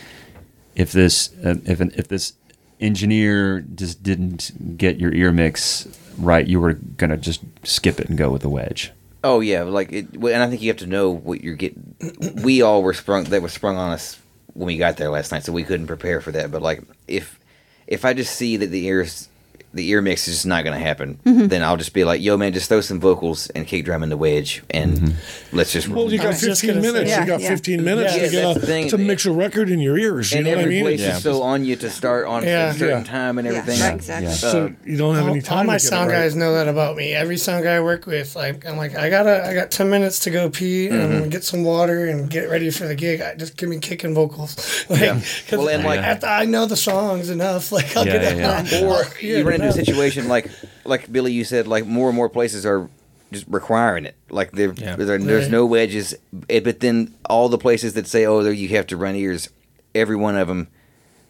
if 0.75 0.93
this 0.93 1.31
uh, 1.45 1.55
if 1.65 1.81
an, 1.81 1.93
if 1.97 2.09
this 2.09 2.35
engineer 2.83 3.61
just 3.75 4.03
didn't 4.03 4.77
get 4.77 4.99
your 4.99 5.15
ear 5.15 5.33
mix 5.33 5.87
right, 6.19 6.47
you 6.47 6.61
were 6.61 6.75
gonna 6.75 7.17
just 7.17 7.43
skip 7.63 8.01
it 8.01 8.09
and 8.09 8.19
go 8.19 8.31
with 8.31 8.43
the 8.43 8.49
wedge. 8.49 8.93
Oh 9.25 9.41
yeah, 9.41 9.63
like 9.63 9.93
it, 9.93 10.15
and 10.15 10.43
I 10.43 10.49
think 10.49 10.63
you 10.63 10.69
have 10.69 10.79
to 10.79 10.87
know 10.87 11.11
what 11.11 11.43
you're 11.43 11.55
getting. 11.55 11.95
We 12.43 12.63
all 12.63 12.83
were 12.83 12.95
sprung. 12.95 13.25
That 13.25 13.43
was 13.43 13.53
sprung 13.53 13.77
on 13.77 13.93
us 13.93 14.19
when 14.55 14.67
we 14.67 14.77
got 14.77 14.97
there 14.97 15.11
last 15.11 15.33
night, 15.33 15.45
so 15.45 15.53
we 15.53 15.65
couldn't 15.65 15.87
prepare 15.87 16.21
for 16.21 16.33
that. 16.33 16.51
But 16.51 16.63
like, 16.63 16.83
if 17.07 17.39
if 17.87 18.05
I 18.05 18.15
just 18.15 18.35
see 18.35 18.57
that 18.57 18.67
the 18.67 18.87
ears, 18.87 19.29
the 19.75 19.89
ear 19.89 20.03
mix 20.03 20.29
is 20.29 20.35
just 20.37 20.47
not 20.47 20.65
going 20.65 20.77
to 20.79 20.85
happen, 20.85 21.19
Mm-hmm. 21.25 21.47
then 21.49 21.63
I'll 21.63 21.77
just 21.77 21.93
be 21.95 22.05
like, 22.05 22.21
"Yo, 22.21 22.37
man, 22.37 22.53
just 22.53 22.69
throw 22.69 22.81
some 22.81 23.01
vocals 23.01 23.49
and 23.51 23.67
kick 23.67 23.85
drum 23.85 24.03
in 24.03 24.09
the 24.09 24.17
wedge, 24.17 24.63
and 24.71 25.15
let's 25.53 25.73
just." 25.73 25.89
Well, 25.89 26.13
you 26.13 26.19
got 26.19 26.29
was 26.29 26.43
15 26.43 26.81
minutes. 26.81 27.09
Yeah, 27.11 27.21
you 27.21 27.27
got 27.27 27.41
yeah. 27.41 27.49
15 27.49 27.83
minutes 27.85 28.15
Yeah, 28.17 28.25
to 28.27 28.31
get 28.31 28.55
that's 28.55 28.69
a, 28.93 28.97
to 28.97 28.99
mix 28.99 29.25
a 29.27 29.33
record 29.33 29.71
in 29.71 29.79
your 29.81 29.99
ears. 29.99 30.33
You 30.33 30.39
and 30.39 30.47
know 30.47 30.57
what 30.57 30.65
I 30.65 30.69
mean? 30.69 30.83
place 30.85 31.01
It's- 31.01 31.17
is 31.19 31.23
so 31.23 31.43
on 31.43 31.65
you 31.65 31.77
to 31.77 31.91
start 31.91 32.27
on 32.27 32.43
Yeah. 32.45 32.71
a 32.71 32.75
certain 32.75 32.99
Yeah. 32.99 33.05
time 33.05 33.39
and 33.39 33.49
everything. 33.49 33.81
right, 33.81 33.95
exactly. 33.95 34.29
Yeah. 34.29 34.35
So 34.35 34.73
you 34.85 34.97
don't 34.97 35.15
have 35.15 35.25
all, 35.25 35.31
any 35.31 35.41
time. 35.41 35.59
all 35.59 35.65
my 35.65 35.77
to 35.79 35.83
get 35.83 35.87
it 35.87 35.89
sound 35.89 36.11
right. 36.11 36.17
guys 36.23 36.37
know 36.37 36.53
that 36.55 36.69
about 36.69 36.97
me. 36.97 37.15
Every 37.15 37.37
sound 37.37 37.65
guy 37.65 37.77
I 37.77 37.81
work 37.81 38.07
with, 38.07 38.35
like 38.37 38.67
I'm 38.67 38.77
like, 38.77 38.97
I 38.97 39.09
gotta, 39.11 39.47
I 39.47 39.55
got 39.55 39.71
ten 39.71 39.89
minutes 39.91 40.19
to 40.21 40.31
go 40.31 40.51
pee 40.51 40.89
Mm-hmm. 40.89 40.95
and 41.23 41.31
get 41.31 41.45
some 41.45 41.65
water 41.65 42.07
and 42.09 42.29
get 42.31 42.49
ready 42.51 42.71
for 42.71 42.87
the 42.87 42.95
gig. 42.95 43.21
I 43.21 43.35
just 43.35 43.57
give 43.57 43.69
me 43.69 43.79
kicking 43.79 44.15
vocals, 44.15 44.85
like, 44.91 45.01
Yeah. 45.01 45.15
'cause 45.49 45.59
Well, 45.59 45.69
and, 45.69 45.85
like- 45.85 46.25
I 46.25 46.45
know 46.45 46.67
the 46.67 46.77
songs 46.77 47.31
enough, 47.31 47.73
like 47.73 47.97
I'll 47.97 48.07
Yeah, 48.07 48.35
get 48.35 48.71
yeah, 48.73 48.85
Or 48.87 49.05
you 49.21 49.43
run 49.45 49.62
into 49.63 49.69
a 49.81 49.85
situation 49.85 50.29
like 50.29 50.51
like 50.85 51.11
Billy, 51.11 51.33
you 51.33 51.45
said, 51.45 51.67
like 51.67 51.87
more 51.87 52.09
and 52.09 52.17
more 52.17 52.29
places 52.29 52.67
are 52.67 52.89
just 53.33 53.47
requiring 53.49 54.05
it. 54.05 54.15
Like 54.31 54.53
there, 54.53 54.73
Yeah. 54.77 54.97
there- 54.97 55.19
there's 55.19 55.49
no 55.49 55.65
wedges, 55.65 56.15
eh, 56.51 56.61
but 56.61 56.81
then 56.81 57.15
all 57.29 57.49
the 57.49 57.59
places 57.59 57.95
that 57.95 58.07
say, 58.07 58.27
oh, 58.27 58.43
there 58.43 58.53
you 58.53 58.69
have 58.71 58.87
to 58.89 58.97
run 58.97 59.15
ears, 59.17 59.49
every 59.95 60.17
one 60.17 60.37
of 60.37 60.49
them 60.49 60.69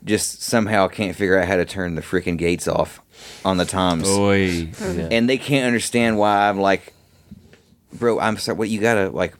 just 0.05 0.43
somehow 0.43 0.89
can't 0.89 1.15
figure 1.17 1.39
out 1.39 1.47
how 1.47 1.57
to 1.57 1.65
turn 1.65 1.95
the 1.95 2.03
freaking 2.03 2.37
gates 2.37 2.67
off 2.67 3.01
on 3.45 3.57
the 3.57 3.65
toms, 3.65 4.09
Oy. 4.09 4.69
and 4.81 5.29
they 5.29 5.39
can't 5.39 5.65
understand 5.67 6.19
why 6.19 6.49
I'm 6.49 6.59
like, 6.61 6.93
bro, 7.93 8.19
I'm 8.19 8.37
sorry, 8.37 8.59
what 8.59 8.69
you 8.69 8.81
gotta 8.81 9.11
like. 9.11 9.35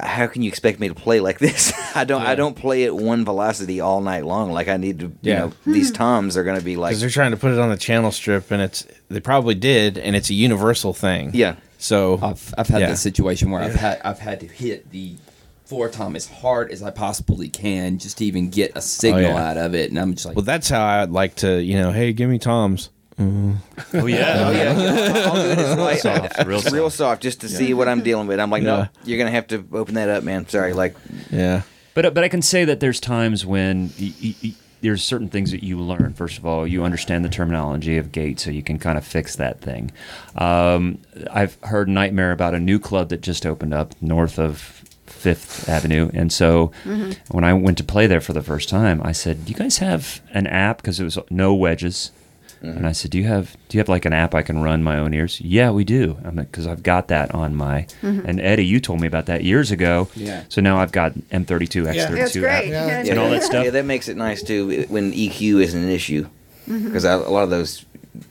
How 0.00 0.26
can 0.26 0.42
you 0.42 0.48
expect 0.48 0.80
me 0.80 0.88
to 0.88 0.94
play 0.94 1.20
like 1.20 1.38
this? 1.38 1.72
I 1.96 2.04
don't. 2.04 2.22
I 2.22 2.34
don't 2.34 2.54
play 2.54 2.84
at 2.84 2.94
one 2.94 3.24
velocity 3.24 3.80
all 3.80 4.00
night 4.00 4.24
long. 4.24 4.52
Like 4.52 4.68
I 4.68 4.76
need 4.76 4.98
to. 5.00 5.06
You 5.06 5.18
Yeah. 5.22 5.38
know, 5.38 5.52
these 5.66 5.88
hmm. 5.88 5.94
toms 5.94 6.36
are 6.36 6.44
gonna 6.44 6.60
be 6.60 6.76
like. 6.76 6.90
because 6.90 7.00
they're 7.00 7.10
trying 7.10 7.30
to 7.30 7.36
put 7.36 7.52
it 7.52 7.58
on 7.58 7.70
the 7.70 7.76
channel 7.76 8.10
strip, 8.12 8.50
and 8.50 8.60
it's 8.62 8.86
they 9.08 9.20
probably 9.20 9.54
did, 9.54 9.96
and 9.98 10.14
it's 10.14 10.30
a 10.30 10.34
universal 10.34 10.92
thing. 10.92 11.30
Yeah. 11.34 11.56
So 11.78 12.18
I've 12.22 12.54
I've 12.58 12.68
had 12.68 12.80
Yeah. 12.80 12.88
that 12.90 12.98
situation 12.98 13.50
where 13.50 13.62
I've 13.62 13.74
had 13.74 14.00
I've 14.04 14.18
had 14.18 14.40
to 14.40 14.46
hit 14.46 14.90
the 14.90 15.16
floor 15.64 15.88
tom 15.90 16.16
as 16.16 16.26
hard 16.26 16.70
as 16.70 16.82
I 16.82 16.90
possibly 16.90 17.48
can 17.50 17.98
just 17.98 18.18
to 18.18 18.24
even 18.24 18.48
get 18.48 18.72
a 18.74 18.80
signal 18.80 19.26
Oh, 19.26 19.34
yeah. 19.34 19.50
out 19.50 19.56
of 19.58 19.74
it, 19.74 19.90
and 19.90 19.98
I'm 19.98 20.14
just 20.14 20.24
like, 20.26 20.34
well, 20.34 20.44
that's 20.44 20.68
how 20.70 20.82
I'd 20.82 21.10
like 21.10 21.34
to, 21.36 21.62
you 21.62 21.76
know, 21.76 21.92
hey, 21.92 22.14
give 22.14 22.30
me 22.30 22.38
toms. 22.38 22.88
Mm. 23.18 23.56
Oh 23.94 24.06
yeah. 24.06 24.44
Oh 24.46 24.50
yeah, 24.50 25.22
I'll 25.26 25.34
do 25.34 25.50
it 25.50 25.58
as 25.58 25.76
like, 25.76 25.98
Soft, 25.98 26.38
real 26.38 26.46
real, 26.46 26.90
soft. 26.90 26.96
soft. 26.96 27.22
just 27.22 27.40
to 27.40 27.48
see 27.48 27.74
what 27.74 27.88
I'm 27.88 28.02
dealing 28.02 28.28
with. 28.28 28.38
I'm 28.38 28.50
like, 28.50 28.62
Yeah. 28.62 28.76
no, 28.76 28.88
you're 29.04 29.18
gonna 29.18 29.32
have 29.32 29.48
to 29.48 29.64
open 29.72 29.94
that 29.94 30.08
up, 30.08 30.22
man. 30.22 30.48
Sorry, 30.48 30.72
like, 30.72 30.94
Yeah. 31.30 31.62
But 31.94 32.06
uh, 32.06 32.10
but 32.10 32.22
I 32.22 32.28
can 32.28 32.42
say 32.42 32.64
that 32.64 32.78
there's 32.78 33.00
times 33.00 33.44
when 33.44 33.90
y 33.98 34.12
y 34.22 34.34
y 34.42 34.54
there's 34.80 35.02
certain 35.02 35.28
things 35.28 35.50
that 35.50 35.64
you 35.64 35.80
learn. 35.80 36.14
First 36.14 36.38
of 36.38 36.46
all, 36.46 36.64
you 36.64 36.84
understand 36.84 37.24
the 37.24 37.28
terminology 37.28 37.98
of 37.98 38.12
gate, 38.12 38.38
so 38.38 38.50
you 38.50 38.62
can 38.62 38.78
kind 38.78 38.96
of 38.96 39.04
fix 39.04 39.34
that 39.34 39.60
thing. 39.60 39.90
Um, 40.36 40.98
I've 41.30 41.58
heard 41.62 41.88
nightmare 41.88 42.30
about 42.30 42.54
a 42.54 42.60
new 42.60 42.78
club 42.78 43.08
that 43.08 43.20
just 43.20 43.44
opened 43.44 43.74
up 43.74 44.00
north 44.00 44.38
of 44.38 44.58
Fifth 45.06 45.68
Avenue, 45.68 46.10
and 46.14 46.32
so 46.32 46.70
mm-hmm. 46.84 47.12
when 47.34 47.42
I 47.42 47.52
went 47.54 47.78
to 47.78 47.84
play 47.84 48.06
there 48.06 48.20
for 48.20 48.32
the 48.32 48.42
first 48.42 48.68
time, 48.68 49.00
I 49.02 49.10
said, 49.10 49.44
"Do 49.44 49.52
you 49.52 49.58
guys 49.58 49.78
have 49.78 50.20
an 50.32 50.46
app?" 50.46 50.76
Because 50.76 51.00
it 51.00 51.04
was 51.04 51.18
no 51.30 51.52
wedges. 51.54 52.12
And 52.60 52.86
I 52.86 52.92
said, 52.92 53.10
"Do 53.12 53.18
you 53.18 53.24
have 53.24 53.56
do 53.68 53.76
you 53.76 53.80
have 53.80 53.88
like 53.88 54.04
an 54.04 54.12
app 54.12 54.34
I 54.34 54.42
can 54.42 54.60
run 54.62 54.82
my 54.82 54.98
own 54.98 55.14
ears?" 55.14 55.40
Yeah, 55.40 55.70
we 55.70 55.84
do. 55.84 56.18
I'm 56.24 56.36
like, 56.36 56.50
because 56.50 56.66
I've 56.66 56.82
got 56.82 57.08
that 57.08 57.32
on 57.34 57.54
my. 57.54 57.86
And 58.02 58.40
Eddie, 58.40 58.66
you 58.66 58.80
told 58.80 59.00
me 59.00 59.06
about 59.06 59.26
that 59.26 59.44
years 59.44 59.70
ago. 59.70 60.08
Yeah. 60.16 60.42
So 60.48 60.60
now 60.60 60.78
I've 60.78 60.92
got 60.92 61.14
M32, 61.30 61.86
X32 61.86 61.94
Yeah. 61.94 62.14
It's 62.24 62.36
great. 62.36 62.44
app. 62.44 62.64
Yeah. 62.66 63.02
yeah, 63.04 63.10
And 63.10 63.18
all 63.20 63.30
that 63.30 63.42
stuff. 63.44 63.64
Yeah, 63.64 63.70
that 63.70 63.84
makes 63.84 64.08
it 64.08 64.16
nice 64.16 64.42
too 64.42 64.86
when 64.88 65.12
EQ 65.12 65.62
isn't 65.62 65.82
an 65.82 65.90
issue, 65.90 66.26
Mm-hmm. 66.68 66.84
because 66.86 67.04
a 67.04 67.16
lot 67.16 67.44
of 67.44 67.50
those 67.50 67.84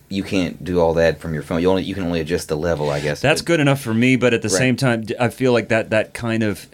you 0.10 0.24
can't 0.24 0.64
do 0.64 0.80
all 0.80 0.94
that 0.96 1.20
from 1.20 1.34
your 1.34 1.44
phone. 1.44 1.62
You 1.62 1.70
only 1.70 1.84
you 1.84 1.94
can 1.96 2.04
only 2.04 2.20
adjust 2.20 2.50
the 2.50 2.58
level, 2.58 2.90
I 2.90 3.00
guess. 3.00 3.20
That's 3.22 3.42
but- 3.42 3.48
good 3.48 3.60
enough 3.60 3.80
for 3.82 3.94
me, 3.94 4.16
but 4.18 4.34
at 4.34 4.42
the 4.42 4.50
Right. 4.50 4.58
same 4.58 4.76
time, 4.76 5.06
I 5.20 5.30
feel 5.30 5.54
like 5.54 5.70
that 5.70 5.90
that 5.92 6.14
kind 6.14 6.44
of. 6.44 6.68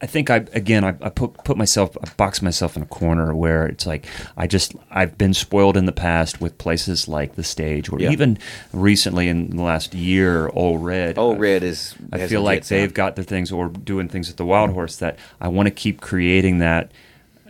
I 0.00 0.06
think 0.06 0.30
I 0.30 0.36
again 0.52 0.84
I, 0.84 0.90
I 1.02 1.08
put 1.10 1.34
put 1.44 1.56
myself 1.56 1.96
I 2.02 2.08
box 2.16 2.40
myself 2.40 2.76
in 2.76 2.82
a 2.82 2.86
corner 2.86 3.34
where 3.34 3.66
it's 3.66 3.84
like 3.84 4.06
I 4.36 4.46
just 4.46 4.74
I've 4.92 5.18
been 5.18 5.34
spoiled 5.34 5.76
in 5.76 5.86
the 5.86 5.92
past 5.92 6.40
with 6.40 6.56
places 6.56 7.08
like 7.08 7.34
the 7.34 7.42
stage 7.42 7.90
or 7.90 7.98
Yeah. 8.00 8.10
even 8.10 8.38
recently 8.72 9.26
in 9.26 9.56
the 9.56 9.62
last 9.62 9.94
year 9.94 10.50
Ole 10.54 10.78
Red 10.78 11.18
Oh, 11.18 11.34
red 11.34 11.64
is. 11.64 11.96
I 12.12 12.26
feel 12.28 12.42
like 12.42 12.66
they've 12.66 12.94
got 12.94 13.16
their 13.16 13.24
things 13.24 13.50
or 13.50 13.68
doing 13.68 14.08
things 14.08 14.30
at 14.30 14.36
the 14.36 14.44
Wild 14.46 14.70
Horse 14.70 14.96
that 14.98 15.18
I 15.40 15.48
want 15.48 15.66
to 15.66 15.72
keep 15.74 16.00
creating 16.00 16.58
that 16.58 16.92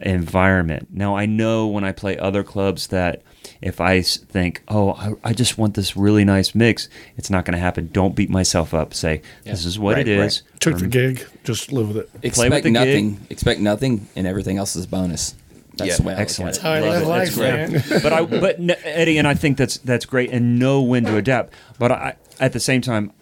environment. 0.01 0.88
Now 0.90 1.16
I 1.16 1.26
know 1.26 1.66
when 1.66 1.84
I 1.84 1.92
play 1.92 2.16
other 2.18 2.42
clubs 2.42 2.86
that 2.88 3.22
if 3.61 3.80
I 3.80 4.02
think, 4.02 4.62
oh, 4.68 4.92
I, 4.92 5.12
I 5.30 5.32
just 5.32 5.59
want 5.59 5.74
this 5.74 5.96
really 5.96 6.24
nice 6.24 6.54
mix, 6.54 6.88
it's 7.16 7.30
not 7.30 7.44
going 7.44 7.52
to 7.54 7.59
happen. 7.61 7.88
Don't 7.92 8.14
beat 8.14 8.30
myself 8.30 8.72
up. 8.74 8.94
Say 8.94 9.22
this 9.44 9.64
is 9.64 9.78
what 9.78 9.96
Right, 9.96 10.06
it 10.09 10.18
right. 10.18 10.26
is. 10.26 10.42
Took 10.61 10.78
the 10.78 10.86
gig, 10.86 11.26
just 11.44 11.72
live 11.72 11.88
with 11.88 11.96
it. 11.96 12.11
Play 12.12 12.18
with 12.18 12.24
expect 12.24 12.64
the 12.64 12.70
nothing, 12.70 13.26
expect 13.30 13.61
nothing, 13.61 14.06
and 14.16 14.26
everything 14.26 14.59
else 14.59 14.76
is 14.76 14.86
bonus. 14.86 15.34
That's 15.76 15.90
Yeah. 15.90 15.96
the 15.96 16.02
way 16.02 16.12
I 16.12 16.14
look 16.14 16.18
at 16.18 16.22
Excellent. 16.22 16.56
it. 16.56 16.62
How 16.62 16.70
I 16.72 16.80
Love 16.80 16.92
live 16.94 17.06
life, 17.06 17.34
That's 17.36 17.90
man. 17.90 18.00
but 18.02 18.12
I, 18.12 18.22
but 18.24 18.59
n- 18.59 18.76
Eddie, 18.84 19.18
and 19.18 19.28
I 19.28 19.34
think 19.34 19.56
that's 19.59 19.78
that's 19.78 20.04
great, 20.06 20.30
and 20.30 20.59
know 20.59 20.82
when 20.82 21.04
to 21.04 21.16
adapt. 21.16 21.52
But 21.78 21.92
I, 21.92 22.16
at 22.40 22.52
the 22.52 22.61
same 22.61 22.80
time, 22.80 23.12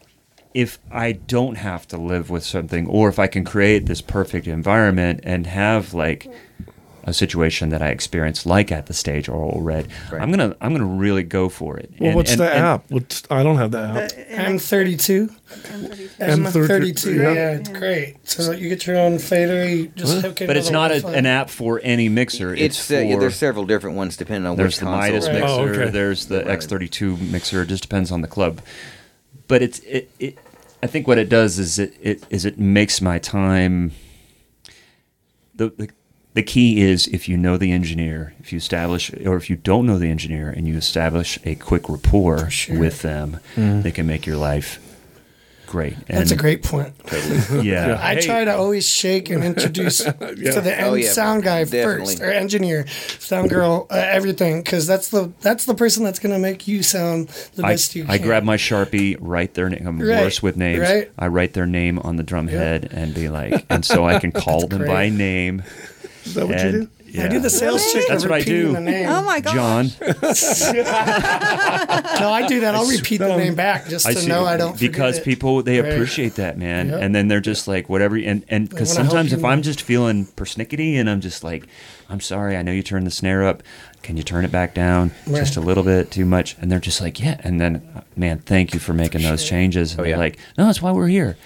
if 0.55 0.79
I 0.91 1.13
don't 1.13 1.57
have 1.57 1.87
to 1.89 1.99
live 1.99 2.31
with 2.31 2.45
something, 2.45 2.87
or 2.87 3.11
if 3.11 3.19
I 3.19 3.27
can 3.27 3.45
create 3.45 3.85
this 3.85 4.01
perfect 4.01 4.47
environment 4.47 5.21
and 5.23 5.47
have 5.47 5.93
like 5.93 6.27
a 7.07 7.13
situation 7.15 7.69
that 7.71 7.81
I 7.81 7.89
experienced, 7.91 8.45
like 8.47 8.73
at 8.73 8.87
the 8.87 8.93
stage 8.93 9.29
or 9.29 9.37
Ole 9.43 9.61
Red, 9.63 9.89
Right. 10.13 10.21
I'm 10.21 10.31
gonna 10.31 10.57
I'm 10.61 10.73
gonna 10.73 10.85
really 10.85 11.23
go 11.23 11.49
for 11.49 11.77
it. 11.79 11.91
Well, 11.99 12.09
And- 12.09 12.17
what's 12.17 12.33
and- 12.33 12.41
the 12.41 12.51
and- 12.51 12.65
app? 12.65 12.85
What's, 12.91 13.23
I 13.31 13.43
don't 13.45 13.57
have 13.57 13.71
the 13.71 13.79
app. 13.81 14.11
M32. 14.29 15.31
M32, 16.19 16.19
M32. 16.19 17.17
yeah. 17.17 17.33
Yeah, 17.33 17.51
it's 17.53 17.69
great. 17.69 18.17
So 18.29 18.51
you 18.53 18.69
get 18.69 18.87
your 18.87 18.97
own 18.99 19.19
fader. 19.19 19.69
You 19.69 19.87
just 19.89 20.21
hook 20.23 20.41
it. 20.41 20.47
But 20.49 20.57
it's 20.57 20.71
not 20.71 20.91
a, 20.91 21.07
an 21.07 21.27
app 21.27 21.49
for 21.51 21.81
any 21.85 22.09
mixer. 22.09 22.53
It's, 22.53 22.63
It's, 22.79 22.87
for 22.89 22.97
uh, 22.97 23.01
yeah, 23.01 23.17
there's 23.19 23.37
several 23.37 23.65
different 23.67 23.97
ones 23.97 24.17
depending 24.17 24.51
on 24.51 24.57
There's 24.57 24.75
which 24.75 24.79
the 24.81 24.87
console. 24.87 25.01
Midas 25.01 25.27
Right. 25.27 25.35
mixer. 25.35 25.49
Oh, 25.49 25.69
okay. 25.69 25.91
There's 25.91 26.27
the 26.27 26.39
Right. 26.45 26.59
X32 26.59 27.31
mixer. 27.31 27.63
It 27.63 27.67
just 27.69 27.83
depends 27.83 28.11
on 28.11 28.21
the 28.23 28.29
club. 28.29 28.61
But 29.49 29.63
it's 29.63 29.79
it, 29.81 30.11
it. 30.19 30.39
I 30.83 30.89
think 30.89 31.07
what 31.07 31.19
it 31.19 31.29
does 31.29 31.59
is 31.59 31.79
it, 31.79 31.95
it 32.03 32.25
is 32.31 32.45
it 32.45 32.59
makes 32.59 33.01
my 33.01 33.19
time. 33.21 33.93
The, 35.55 35.71
the 35.71 35.89
the 36.37 36.43
key 36.45 36.81
is 36.81 37.09
if 37.09 37.29
you 37.29 37.37
know 37.37 37.57
the 37.57 37.73
engineer, 37.73 38.35
if 38.41 38.53
you 38.53 38.59
establish, 38.59 39.11
or 39.25 39.37
if 39.37 39.51
you 39.51 39.57
don't 39.57 39.87
know 39.87 39.99
the 39.99 40.09
engineer, 40.11 40.49
and 40.51 40.69
you 40.69 40.77
establish 40.77 41.39
a 41.45 41.55
quick 41.57 41.89
rapport 41.89 42.49
sure. 42.51 42.79
with 42.79 43.03
them, 43.03 43.41
they 43.57 43.91
can 43.91 44.07
make 44.07 44.25
your 44.27 44.37
life 44.37 44.79
great. 45.67 45.97
That's 46.07 46.31
a 46.31 46.37
great 46.37 46.63
point. 46.63 46.95
Yeah, 47.63 47.99
I 48.01 48.15
Hey, 48.15 48.21
try 48.21 48.45
to 48.45 48.55
always 48.57 48.87
shake 48.89 49.31
and 49.31 49.43
introduce 49.43 49.99
to 50.05 50.13
the 50.13 50.75
end 50.79 50.87
Oh, 50.87 50.95
yeah, 50.95 51.11
sound 51.11 51.43
guy 51.43 51.65
definitely. 51.65 52.15
first, 52.17 52.21
or 52.23 52.31
engineer, 52.31 52.87
sound 53.19 53.51
girl, 53.51 53.87
uh, 53.91 53.95
everything, 53.97 54.63
because 54.63 54.87
that's 54.87 55.09
the 55.09 55.33
that's 55.41 55.65
the 55.65 55.75
person 55.75 56.05
that's 56.05 56.19
going 56.21 56.33
to 56.35 56.39
make 56.39 56.69
you 56.69 56.83
sound 56.85 57.29
the 57.57 57.65
I, 57.65 57.73
best 57.73 57.97
you 57.97 58.05
can. 58.05 58.11
I 58.13 58.19
grab 58.19 58.45
my 58.45 58.57
sharpie, 58.57 59.17
write 59.21 59.55
their 59.55 59.69
name. 59.69 59.87
I'm 59.87 59.99
Right, 60.01 60.21
worse 60.23 60.41
with 60.43 60.57
names. 60.57 60.81
right. 60.83 61.11
I 61.19 61.27
write 61.29 61.55
their 61.55 61.67
name 61.67 61.99
on 61.99 62.15
the 62.17 62.23
drum 62.23 62.47
head 62.49 62.89
and 62.93 63.13
be 63.15 63.29
like, 63.29 63.65
and 63.71 63.85
so 63.85 64.05
I 64.07 64.21
can 64.21 64.31
call 64.45 64.67
them 64.69 64.81
great. 64.83 64.89
by 64.89 65.09
name. 65.09 65.63
Is 66.27 66.35
that 66.35 66.47
what 66.49 66.59
and, 66.59 66.73
you 66.75 66.81
do? 66.83 66.89
Yeah. 67.09 67.25
I 67.25 67.29
do 67.29 67.41
the 67.41 67.49
sales 67.51 67.81
Really? 67.87 67.93
chick. 68.01 68.09
That's 68.09 68.25
of 68.25 68.31
what 68.31 68.41
I 68.41 68.43
do. 68.45 68.73
The 68.73 68.81
name. 68.81 69.09
Oh 69.09 69.23
my 69.23 69.41
gosh. 69.41 69.55
John. 69.55 69.91
No, 72.21 72.31
I 72.33 72.47
do 72.49 72.61
that. 72.61 72.75
I'll 72.75 72.87
repeat 72.87 73.19
the 73.19 73.37
name 73.37 73.55
back 73.55 73.89
just 73.89 74.07
to 74.07 74.15
see- 74.15 74.27
know 74.27 74.45
I 74.45 74.57
don't 74.57 74.79
because 74.79 75.17
forget 75.19 75.23
it. 75.23 75.25
people 75.25 75.63
they 75.63 75.81
Right. 75.81 75.93
appreciate 75.93 76.35
that 76.37 76.59
man, 76.59 76.89
Yep. 76.89 77.01
and 77.03 77.15
then 77.15 77.29
they're 77.29 77.41
just 77.41 77.69
like 77.69 77.89
whatever. 77.89 78.17
And 78.17 78.45
and 78.49 78.69
because 78.69 78.93
sometimes 78.93 79.33
if 79.33 79.45
I'm 79.45 79.63
just 79.63 79.83
feeling 79.83 80.27
persnickety 80.37 80.95
and 80.99 81.09
I'm 81.09 81.21
just 81.21 81.45
like, 81.45 81.67
I'm 82.09 82.21
sorry, 82.21 82.57
I 82.57 82.63
know 82.63 82.73
you 82.73 82.83
turned 82.83 83.07
the 83.07 83.11
snare 83.11 83.45
up. 83.47 83.63
Can 84.03 84.17
you 84.17 84.23
turn 84.23 84.45
it 84.45 84.53
back 84.53 84.75
down 84.75 85.11
Right. 85.27 85.39
just 85.41 85.57
a 85.57 85.61
little 85.61 85.83
bit 85.85 86.11
too 86.11 86.25
much? 86.25 86.57
And 86.61 86.71
they're 86.71 86.81
just 86.81 87.01
like, 87.01 87.21
yeah. 87.21 87.41
And 87.43 87.61
then, 87.61 87.83
man, 88.17 88.39
thank 88.39 88.73
you 88.75 88.81
for 88.81 88.93
making 88.95 89.23
those 89.23 89.45
changes. 89.45 89.93
And 89.93 90.01
Oh, 90.01 90.03
they're 90.05 90.13
yeah. 90.13 90.19
like, 90.19 90.39
no, 90.59 90.67
that's 90.67 90.81
why 90.83 90.93
we're 90.93 91.09
here. 91.09 91.37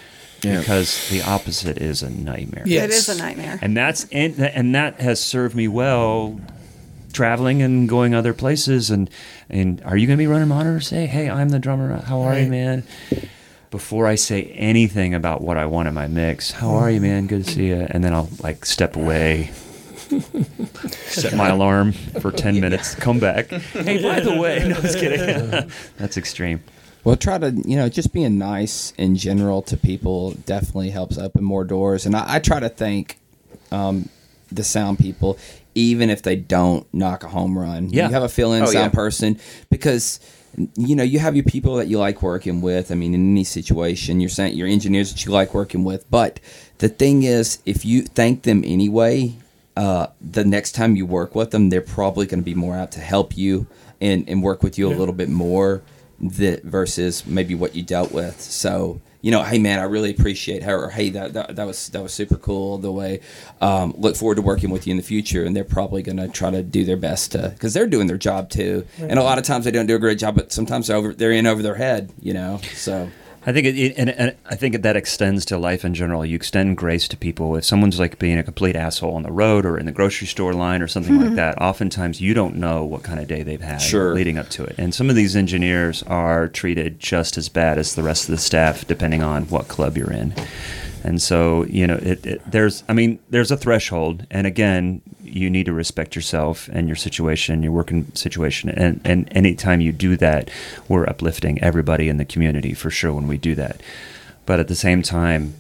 Yeah. 0.42 0.60
Because 0.60 1.08
the 1.10 1.22
opposite 1.22 1.78
is 1.78 2.02
a 2.02 2.10
nightmare. 2.10 2.64
Yes. 2.66 2.84
It 2.84 2.90
is 2.90 3.08
a 3.08 3.22
nightmare. 3.22 3.58
and 3.60 3.76
that's 3.76 4.06
and, 4.10 4.38
and 4.40 4.74
that 4.74 5.00
has 5.00 5.20
served 5.22 5.54
me 5.54 5.68
well 5.68 6.40
traveling 7.12 7.62
and 7.62 7.88
going 7.88 8.14
other 8.14 8.32
places. 8.32 8.90
And 8.90 9.10
and 9.48 9.82
are 9.84 9.96
you 9.96 10.06
going 10.06 10.16
to 10.16 10.22
be 10.22 10.26
running 10.26 10.48
monitors? 10.48 10.86
Say 10.88 11.06
hey 11.06 11.28
i'm 11.28 11.48
the 11.50 11.58
drummer. 11.58 12.00
How 12.00 12.22
are 12.22 12.38
you 12.38 12.48
man? 12.48 12.84
Before 13.70 14.06
i 14.06 14.16
say 14.16 14.44
anything 14.56 15.14
about 15.14 15.42
what 15.42 15.56
i 15.56 15.64
want 15.66 15.86
in 15.86 15.94
my 15.94 16.08
mix 16.08 16.50
how 16.50 16.70
are 16.70 16.90
you 16.90 17.00
man? 17.00 17.26
Good 17.26 17.44
to 17.44 17.50
see 17.50 17.68
you 17.68 17.86
and 17.90 18.02
then 18.02 18.12
i'll 18.12 18.28
like 18.42 18.64
step 18.64 18.96
away. 18.96 19.50
Set 20.90 21.34
my 21.36 21.50
alarm 21.50 21.92
for 21.92 22.32
10 22.32 22.60
minutes. 22.60 22.96
Come 22.96 23.20
back. 23.20 23.48
Hey 23.50 24.02
by 24.02 24.20
the 24.20 24.36
way 24.36 24.66
no 24.68 24.74
just 24.80 24.98
kidding. 24.98 25.70
That's 25.98 26.16
extreme 26.16 26.62
Well, 27.04 27.16
try 27.16 27.38
to 27.38 27.50
you 27.50 27.76
know 27.76 27.88
just 27.88 28.12
being 28.12 28.38
nice 28.38 28.92
in 28.98 29.16
general 29.16 29.62
to 29.62 29.76
people 29.76 30.32
definitely 30.46 30.90
helps 30.90 31.16
open 31.18 31.42
more 31.44 31.64
doors, 31.64 32.06
and 32.06 32.14
I, 32.14 32.34
I 32.34 32.38
try 32.38 32.60
to 32.60 32.68
thank 32.68 33.18
um, 33.72 34.08
the 34.52 34.64
sound 34.64 34.98
people, 34.98 35.38
even 35.74 36.10
if 36.10 36.22
they 36.22 36.36
don't 36.36 36.86
knock 36.92 37.24
a 37.24 37.28
home 37.28 37.58
run. 37.58 37.88
Yeah. 37.90 38.08
you 38.08 38.12
have 38.12 38.22
a 38.22 38.28
fill-in 38.28 38.62
Oh, 38.62 38.66
sound 38.66 38.92
yeah. 38.92 38.94
person 38.94 39.38
because 39.70 40.20
you 40.76 40.94
know 40.96 41.02
you 41.04 41.18
have 41.20 41.34
your 41.36 41.44
people 41.44 41.76
that 41.76 41.86
you 41.88 41.98
like 41.98 42.22
working 42.22 42.60
with. 42.60 42.90
I 42.92 42.96
mean, 42.96 43.14
in 43.14 43.30
any 43.32 43.44
situation, 43.44 44.20
you're 44.20 44.28
saying 44.28 44.56
your 44.56 44.68
engineers 44.68 45.10
that 45.12 45.24
you 45.24 45.32
like 45.32 45.54
working 45.54 45.84
with. 45.84 46.10
But 46.10 46.38
the 46.78 46.88
thing 46.88 47.22
is, 47.22 47.60
if 47.64 47.84
you 47.84 48.02
thank 48.02 48.42
them 48.42 48.62
anyway, 48.66 49.36
uh, 49.76 50.08
the 50.20 50.44
next 50.44 50.72
time 50.72 50.96
you 50.96 51.06
work 51.06 51.34
with 51.34 51.50
them, 51.52 51.70
they're 51.70 51.80
probably 51.80 52.26
going 52.26 52.40
to 52.40 52.44
be 52.44 52.54
more 52.54 52.76
out 52.76 52.92
to 52.92 53.00
help 53.00 53.36
you 53.38 53.66
and, 54.02 54.28
and 54.28 54.42
work 54.42 54.62
with 54.62 54.76
you 54.76 54.88
a 54.88 54.92
little 54.94 55.14
bit 55.14 55.28
more 55.28 55.82
that 56.20 56.62
versus 56.62 57.26
maybe 57.26 57.54
what 57.54 57.74
you 57.74 57.82
dealt 57.82 58.12
with. 58.12 58.40
So 58.40 59.00
you 59.22 59.30
know, 59.30 59.42
hey 59.42 59.58
man, 59.58 59.78
I 59.78 59.82
really 59.82 60.10
appreciate 60.10 60.62
her, 60.62 60.84
or 60.84 60.90
hey 60.90 61.10
that, 61.10 61.34
that 61.34 61.56
that 61.56 61.66
was 61.66 61.88
that 61.90 62.02
was 62.02 62.12
super 62.12 62.36
cool. 62.36 62.78
The 62.78 62.90
way, 62.90 63.20
um, 63.60 63.94
look 63.98 64.16
forward 64.16 64.36
to 64.36 64.42
working 64.42 64.70
with 64.70 64.86
you 64.86 64.92
in 64.92 64.96
the 64.96 65.02
future, 65.02 65.44
and 65.44 65.54
they're 65.54 65.64
probably 65.64 66.02
going 66.02 66.16
to 66.16 66.28
try 66.28 66.50
to 66.50 66.62
do 66.62 66.84
their 66.84 66.96
best 66.96 67.32
to 67.32 67.50
because 67.50 67.74
they're 67.74 67.86
doing 67.86 68.06
their 68.06 68.16
job 68.16 68.48
too. 68.48 68.86
And 68.98 69.18
a 69.18 69.22
lot 69.22 69.38
of 69.38 69.44
times 69.44 69.64
they 69.64 69.70
don't 69.70 69.86
do 69.86 69.96
a 69.96 69.98
great 69.98 70.18
job, 70.18 70.36
but 70.36 70.52
sometimes 70.52 70.86
they're 70.86 70.96
over 70.96 71.12
they're 71.12 71.32
in 71.32 71.46
over 71.46 71.62
their 71.62 71.74
head, 71.74 72.10
you 72.20 72.32
know. 72.32 72.60
So 72.74 73.10
I 73.46 73.52
think 73.52 73.66
it, 73.66 73.94
and, 73.96 74.10
and 74.10 74.36
I 74.44 74.54
think 74.54 74.82
that 74.82 74.96
extends 74.96 75.46
to 75.46 75.56
life 75.56 75.82
in 75.84 75.94
general. 75.94 76.26
You 76.26 76.36
extend 76.36 76.76
grace 76.76 77.08
to 77.08 77.16
people. 77.16 77.56
If 77.56 77.64
someone's 77.64 77.98
like 77.98 78.18
being 78.18 78.36
a 78.38 78.42
complete 78.42 78.76
asshole 78.76 79.14
on 79.14 79.22
the 79.22 79.32
road 79.32 79.64
or 79.64 79.78
in 79.78 79.86
the 79.86 79.92
grocery 79.92 80.26
store 80.26 80.52
line 80.52 80.82
or 80.82 80.86
something 80.88 81.18
like 81.18 81.34
that, 81.36 81.60
oftentimes 81.60 82.20
you 82.20 82.34
don't 82.34 82.56
know 82.56 82.84
what 82.84 83.02
kind 83.02 83.18
of 83.18 83.26
day 83.28 83.42
they've 83.42 83.60
had 83.60 83.80
Sure. 83.80 84.14
leading 84.14 84.36
up 84.36 84.50
to 84.50 84.64
it. 84.64 84.74
And 84.76 84.94
some 84.94 85.08
of 85.08 85.16
these 85.16 85.36
engineers 85.36 86.02
are 86.02 86.48
treated 86.48 87.00
just 87.00 87.38
as 87.38 87.48
bad 87.48 87.78
as 87.78 87.94
the 87.94 88.02
rest 88.02 88.24
of 88.28 88.32
the 88.32 88.38
staff, 88.38 88.86
depending 88.86 89.22
on 89.22 89.44
what 89.44 89.68
club 89.68 89.96
you're 89.96 90.12
in. 90.12 90.34
And 91.02 91.22
so, 91.22 91.64
you 91.64 91.86
know, 91.86 91.96
it, 91.96 92.26
it, 92.26 92.50
there's, 92.50 92.84
I 92.90 92.92
mean, 92.92 93.20
there's 93.30 93.50
a 93.50 93.56
threshold. 93.56 94.26
And 94.30 94.46
again, 94.46 95.00
you 95.30 95.50
need 95.50 95.66
to 95.66 95.72
respect 95.72 96.14
yourself 96.14 96.68
and 96.72 96.86
your 96.86 96.96
situation, 96.96 97.62
your 97.62 97.72
working 97.72 98.12
situation. 98.14 98.70
And, 98.70 99.00
and 99.04 99.28
anytime 99.32 99.80
you 99.80 99.92
do 99.92 100.16
that, 100.16 100.50
we're 100.88 101.06
uplifting 101.06 101.62
everybody 101.62 102.08
in 102.08 102.16
the 102.16 102.24
community 102.24 102.74
for 102.74 102.90
sure 102.90 103.12
when 103.12 103.28
we 103.28 103.38
do 103.38 103.54
that. 103.54 103.80
But 104.46 104.60
at 104.60 104.68
the 104.68 104.74
same 104.74 105.02
time, 105.02 105.54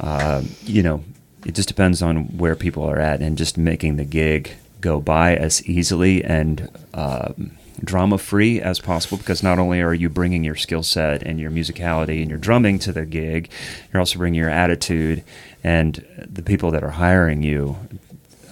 uh, 0.00 0.42
you 0.64 0.82
know, 0.82 1.04
it 1.44 1.54
just 1.54 1.68
depends 1.68 2.02
on 2.02 2.36
where 2.38 2.56
people 2.56 2.84
are 2.84 2.98
at 2.98 3.20
and 3.20 3.38
just 3.38 3.56
making 3.56 3.96
the 3.96 4.04
gig 4.04 4.56
go 4.80 5.00
by 5.00 5.36
as 5.36 5.64
easily 5.66 6.24
and 6.24 6.68
um, 6.94 7.52
drama 7.82 8.18
free 8.18 8.60
as 8.60 8.80
possible 8.80 9.16
because 9.16 9.42
not 9.42 9.58
only 9.58 9.80
are 9.80 9.94
you 9.94 10.08
bringing 10.08 10.44
your 10.44 10.56
skill 10.56 10.82
set 10.82 11.22
and 11.22 11.38
your 11.38 11.50
musicality 11.50 12.20
and 12.20 12.30
your 12.30 12.38
drumming 12.38 12.78
to 12.80 12.92
the 12.92 13.06
gig, 13.06 13.50
you're 13.92 14.00
also 14.00 14.18
bringing 14.18 14.38
your 14.38 14.50
attitude 14.50 15.22
and 15.62 16.04
the 16.16 16.42
people 16.42 16.70
that 16.70 16.82
are 16.82 16.90
hiring 16.90 17.42
you. 17.42 17.76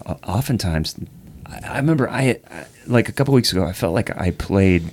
Oftentimes, 0.07 0.97
I 1.47 1.61
I 1.65 1.77
remember 1.79 2.09
I, 2.09 2.41
I 2.51 2.67
like 2.87 3.09
a 3.09 3.13
couple 3.13 3.35
weeks 3.35 3.53
ago, 3.53 3.65
I 3.65 3.73
felt 3.73 3.95
like 3.95 4.17
I 4.17 4.31
played 4.31 4.91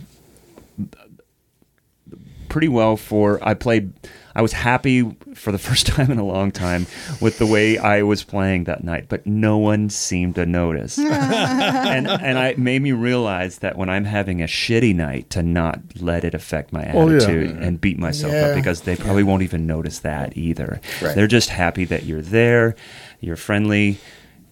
pretty 2.49 2.67
well 2.67 2.95
for 2.97 3.39
I 3.41 3.55
played 3.55 3.93
I 4.35 4.41
was 4.41 4.53
happy 4.53 5.15
for 5.35 5.51
the 5.51 5.57
first 5.69 5.87
time 5.87 6.11
in 6.11 6.17
a 6.19 6.23
long 6.25 6.51
time 6.51 6.85
with 7.21 7.37
the 7.39 7.45
way 7.47 7.77
I 7.77 8.01
was 8.03 8.23
playing 8.23 8.63
that 8.65 8.83
night, 8.83 9.05
but 9.09 9.25
no 9.27 9.57
one 9.59 9.89
seemed 9.89 10.35
to 10.35 10.45
notice. 10.45 10.97
and 10.99 12.07
and 12.07 12.37
I 12.37 12.49
it 12.49 12.57
made 12.59 12.81
me 12.81 12.91
realize 12.91 13.59
that 13.59 13.77
when 13.77 13.89
I'm 13.89 14.05
having 14.05 14.41
a 14.41 14.45
shitty 14.45 14.95
night 14.95 15.29
to 15.31 15.41
not 15.43 15.79
let 15.99 16.23
it 16.23 16.33
affect 16.33 16.73
my 16.73 16.91
Oh, 16.93 17.09
yeah. 17.09 17.15
attitude 17.17 17.57
and 17.57 17.79
beat 17.81 17.97
myself 17.99 18.33
Yeah. 18.33 18.47
up 18.47 18.55
because 18.55 18.81
they 18.81 18.95
probably 18.95 19.23
won't 19.23 19.43
even 19.43 19.65
notice 19.67 19.99
that 19.99 20.35
either. 20.37 20.79
Right. 21.01 21.15
They're 21.15 21.27
just 21.27 21.49
happy 21.49 21.85
that 21.85 22.03
you're 22.03 22.21
there, 22.21 22.75
you're 23.19 23.35
friendly, 23.35 23.97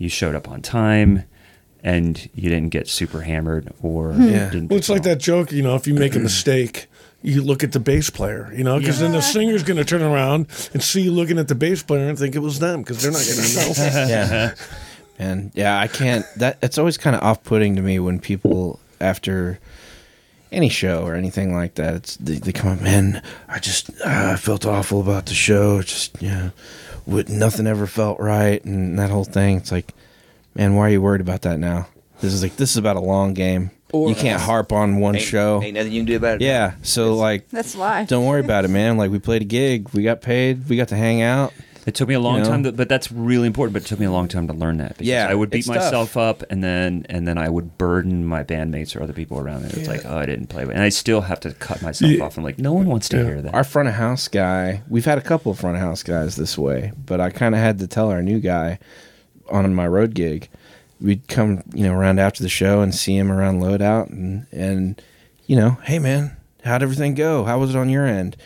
you 0.01 0.09
showed 0.09 0.35
up 0.35 0.49
on 0.49 0.61
time. 0.61 1.23
And 1.83 2.29
you 2.35 2.47
didn't 2.49 2.69
get 2.69 2.87
super 2.87 3.21
hammered 3.21 3.73
or 3.81 4.11
Yeah. 4.11 4.51
didn't 4.51 4.67
Well, 4.69 4.77
it's 4.77 4.87
like 4.89 5.01
that 5.03 5.17
joke, 5.19 5.51
you 5.51 5.63
know, 5.63 5.73
if 5.75 5.87
you 5.87 5.95
make 5.95 6.15
a 6.15 6.19
mistake, 6.29 6.85
you 7.23 7.41
look 7.41 7.63
at 7.63 7.71
the 7.71 7.79
bass 7.79 8.11
player, 8.11 8.53
you 8.55 8.63
know, 8.63 8.77
because 8.77 8.99
then 8.99 9.13
the 9.13 9.21
singer's 9.21 9.63
going 9.63 9.77
to 9.77 9.83
turn 9.85 10.03
around 10.03 10.45
and 10.73 10.83
see 10.83 11.01
you 11.01 11.11
looking 11.11 11.39
at 11.39 11.47
the 11.47 11.55
bass 11.55 11.81
player 11.81 12.07
and 12.07 12.19
think 12.19 12.35
it 12.35 12.39
was 12.39 12.59
them 12.59 12.81
because 12.83 13.01
they're 13.01 13.11
not 13.11 13.25
going 13.25 13.73
to 13.73 13.81
know. 13.81 14.07
yeah 14.07 14.53
and 15.17 15.51
yeah 15.55 15.79
i 15.79 15.87
can't 15.87 16.25
that 16.37 16.57
it's 16.61 16.77
always 16.77 16.97
kind 16.97 17.15
of 17.15 17.21
off-putting 17.21 17.75
to 17.75 17.81
me 17.81 17.99
when 17.99 18.17
people 18.19 18.79
after 18.99 19.59
any 20.51 20.69
show 20.69 21.03
or 21.03 21.15
anything 21.15 21.53
like 21.53 21.75
that 21.75 21.93
it's 21.95 22.15
they, 22.17 22.35
they 22.35 22.51
come 22.51 22.71
up 22.71 22.81
man 22.81 23.21
i 23.49 23.59
just 23.59 23.89
uh, 24.01 24.31
i 24.33 24.35
felt 24.35 24.65
awful 24.65 24.99
about 25.01 25.25
the 25.27 25.33
show 25.33 25.81
just 25.81 26.19
yeah 26.21 26.49
what 27.05 27.29
nothing 27.29 27.67
ever 27.67 27.87
felt 27.87 28.19
right 28.19 28.63
and 28.65 28.97
that 28.99 29.09
whole 29.09 29.23
thing. 29.23 29.57
It's 29.57 29.71
like 29.71 29.93
man 30.55 30.75
why 30.75 30.87
are 30.87 30.89
you 30.89 31.01
worried 31.01 31.21
about 31.21 31.41
that 31.43 31.59
now? 31.59 31.87
This 32.19 32.33
is 32.33 32.43
like 32.43 32.55
this 32.57 32.71
is 32.71 32.77
about 32.77 32.95
a 32.97 33.01
long 33.01 33.33
game. 33.33 33.71
You 33.93 34.15
can't 34.15 34.41
harp 34.41 34.71
on 34.71 34.99
one 35.01 35.15
Ain't, 35.17 35.25
show. 35.25 35.61
ain't 35.61 35.73
nothing 35.73 35.91
you 35.91 35.99
can 35.99 36.05
do 36.05 36.15
about 36.15 36.35
it. 36.35 36.41
yeah 36.41 36.75
so 36.81 37.15
like 37.15 37.49
That's 37.49 37.75
life. 37.75 38.07
don't 38.07 38.25
worry 38.25 38.39
about 38.39 38.63
it 38.63 38.69
man. 38.69 38.95
Like 38.97 39.11
we 39.11 39.19
played 39.19 39.41
a 39.41 39.45
gig. 39.45 39.89
We 39.89 40.03
got 40.03 40.21
paid. 40.21 40.69
We 40.69 40.77
got 40.77 40.87
to 40.89 40.95
hang 40.95 41.21
out 41.21 41.53
It 41.87 41.95
took 41.95 42.07
me 42.07 42.13
a 42.13 42.19
long 42.19 42.37
You 42.37 42.43
know? 42.43 42.49
time, 42.49 42.63
to, 42.63 42.71
but 42.71 42.87
that's 42.89 43.11
really 43.11 43.47
important. 43.47 43.73
But 43.73 43.81
it 43.83 43.85
took 43.87 43.99
me 43.99 44.05
a 44.05 44.11
long 44.11 44.27
time 44.27 44.45
to 44.47 44.53
learn 44.53 44.77
that. 44.77 44.89
Because 44.89 45.07
Yeah, 45.07 45.27
I 45.27 45.33
would 45.33 45.49
beat 45.49 45.59
it's 45.59 45.67
tough. 45.67 45.77
myself 45.77 46.15
up, 46.15 46.43
and 46.51 46.63
then 46.63 47.05
and 47.09 47.27
then 47.27 47.37
I 47.39 47.49
would 47.49 47.77
burden 47.79 48.23
my 48.23 48.43
bandmates 48.43 48.95
or 48.95 49.01
other 49.01 49.13
people 49.13 49.39
around 49.39 49.63
me. 49.63 49.69
It's 49.73 49.87
like, 49.87 50.05
oh, 50.05 50.15
I 50.17 50.27
didn't 50.27 50.47
play, 50.47 50.61
and 50.63 50.79
I 50.79 50.89
still 50.89 51.21
have 51.21 51.39
to 51.39 51.53
cut 51.53 51.81
myself 51.81 52.11
Yeah. 52.11 52.23
off. 52.23 52.37
I'm 52.37 52.43
like, 52.43 52.59
no 52.59 52.73
one 52.73 52.85
wants 52.85 53.09
to 53.09 53.17
Yeah. 53.17 53.23
hear 53.23 53.41
that. 53.41 53.53
Our 53.55 53.63
front 53.63 53.89
of 53.89 53.95
house 53.95 54.27
guy, 54.27 54.81
we've 54.89 55.05
had 55.05 55.17
a 55.17 55.21
couple 55.21 55.51
of 55.51 55.59
front 55.59 55.75
of 55.75 55.81
house 55.81 56.03
guys 56.03 56.35
this 56.35 56.55
way, 56.57 56.91
but 57.03 57.19
I 57.19 57.31
kind 57.31 57.55
of 57.55 57.61
had 57.61 57.79
to 57.79 57.87
tell 57.87 58.09
our 58.11 58.21
new 58.21 58.39
guy 58.39 58.77
on 59.49 59.73
my 59.73 59.87
road 59.87 60.13
gig, 60.13 60.49
we'd 61.01 61.27
come, 61.27 61.63
you 61.73 61.83
know, 61.83 61.93
around 61.93 62.19
after 62.19 62.43
the 62.43 62.49
show 62.49 62.81
and 62.81 62.93
see 62.93 63.17
him 63.17 63.31
around 63.31 63.59
loadout 63.59 64.09
and, 64.11 64.45
and, 64.51 65.01
you 65.47 65.55
know, 65.55 65.77
hey 65.83 65.97
man, 65.97 66.37
how'd 66.63 66.83
everything 66.83 67.15
go? 67.15 67.43
How 67.43 67.57
was 67.57 67.71
it 67.71 67.75
on 67.75 67.89
your 67.89 68.05
end? 68.05 68.37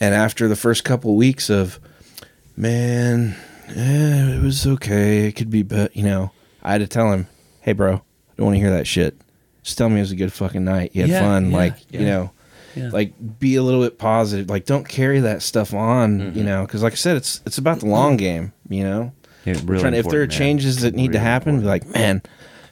And 0.00 0.14
after 0.14 0.48
the 0.48 0.56
first 0.56 0.82
couple 0.82 1.12
of 1.12 1.16
weeks 1.16 1.48
of, 1.48 1.78
man, 2.56 3.36
eh, 3.68 4.36
it 4.36 4.42
was 4.42 4.66
okay. 4.66 5.26
It 5.26 5.32
could 5.32 5.50
be, 5.50 5.62
but 5.62 5.96
you 5.96 6.02
know, 6.04 6.30
I 6.62 6.72
had 6.72 6.80
to 6.80 6.86
tell 6.86 7.12
him, 7.12 7.26
hey 7.60 7.72
bro, 7.72 7.94
I 7.94 8.00
don't 8.36 8.46
want 8.46 8.56
to 8.56 8.60
hear 8.60 8.70
that 8.72 8.86
shit. 8.86 9.16
Just 9.62 9.78
tell 9.78 9.88
me 9.88 9.96
it 9.96 10.00
was 10.00 10.12
a 10.12 10.16
good 10.16 10.32
fucking 10.32 10.64
night. 10.64 10.90
You 10.94 11.02
had 11.02 11.10
Yeah, 11.10 11.20
fun. 11.20 11.50
yeah, 11.50 11.56
like, 11.56 11.74
yeah. 11.90 12.00
you 12.00 12.06
know, 12.06 12.30
like 12.90 13.38
be 13.38 13.54
a 13.56 13.62
little 13.62 13.80
bit 13.82 13.98
positive 13.98 14.50
like 14.50 14.64
don't 14.66 14.88
carry 14.88 15.20
that 15.20 15.42
stuff 15.42 15.72
on 15.72 16.34
you 16.34 16.42
know 16.42 16.62
because 16.66 16.82
like 16.82 16.92
i 16.92 16.96
said 16.96 17.16
it's 17.16 17.40
it's 17.46 17.56
about 17.56 17.78
the 17.78 17.86
long 17.86 18.16
game 18.16 18.52
you 18.68 18.82
know 18.82 19.12
Yeah, 19.44 19.54
really 19.64 19.80
trying 19.80 19.92
to- 19.92 19.98
if 20.00 20.08
there 20.08 20.18
are 20.22 20.26
man. 20.26 20.30
changes 20.30 20.80
that 20.80 20.92
need 20.92 21.12
to 21.12 21.18
Really 21.18 21.24
happen 21.30 21.60
be 21.60 21.66
like 21.66 21.86
man 21.86 22.20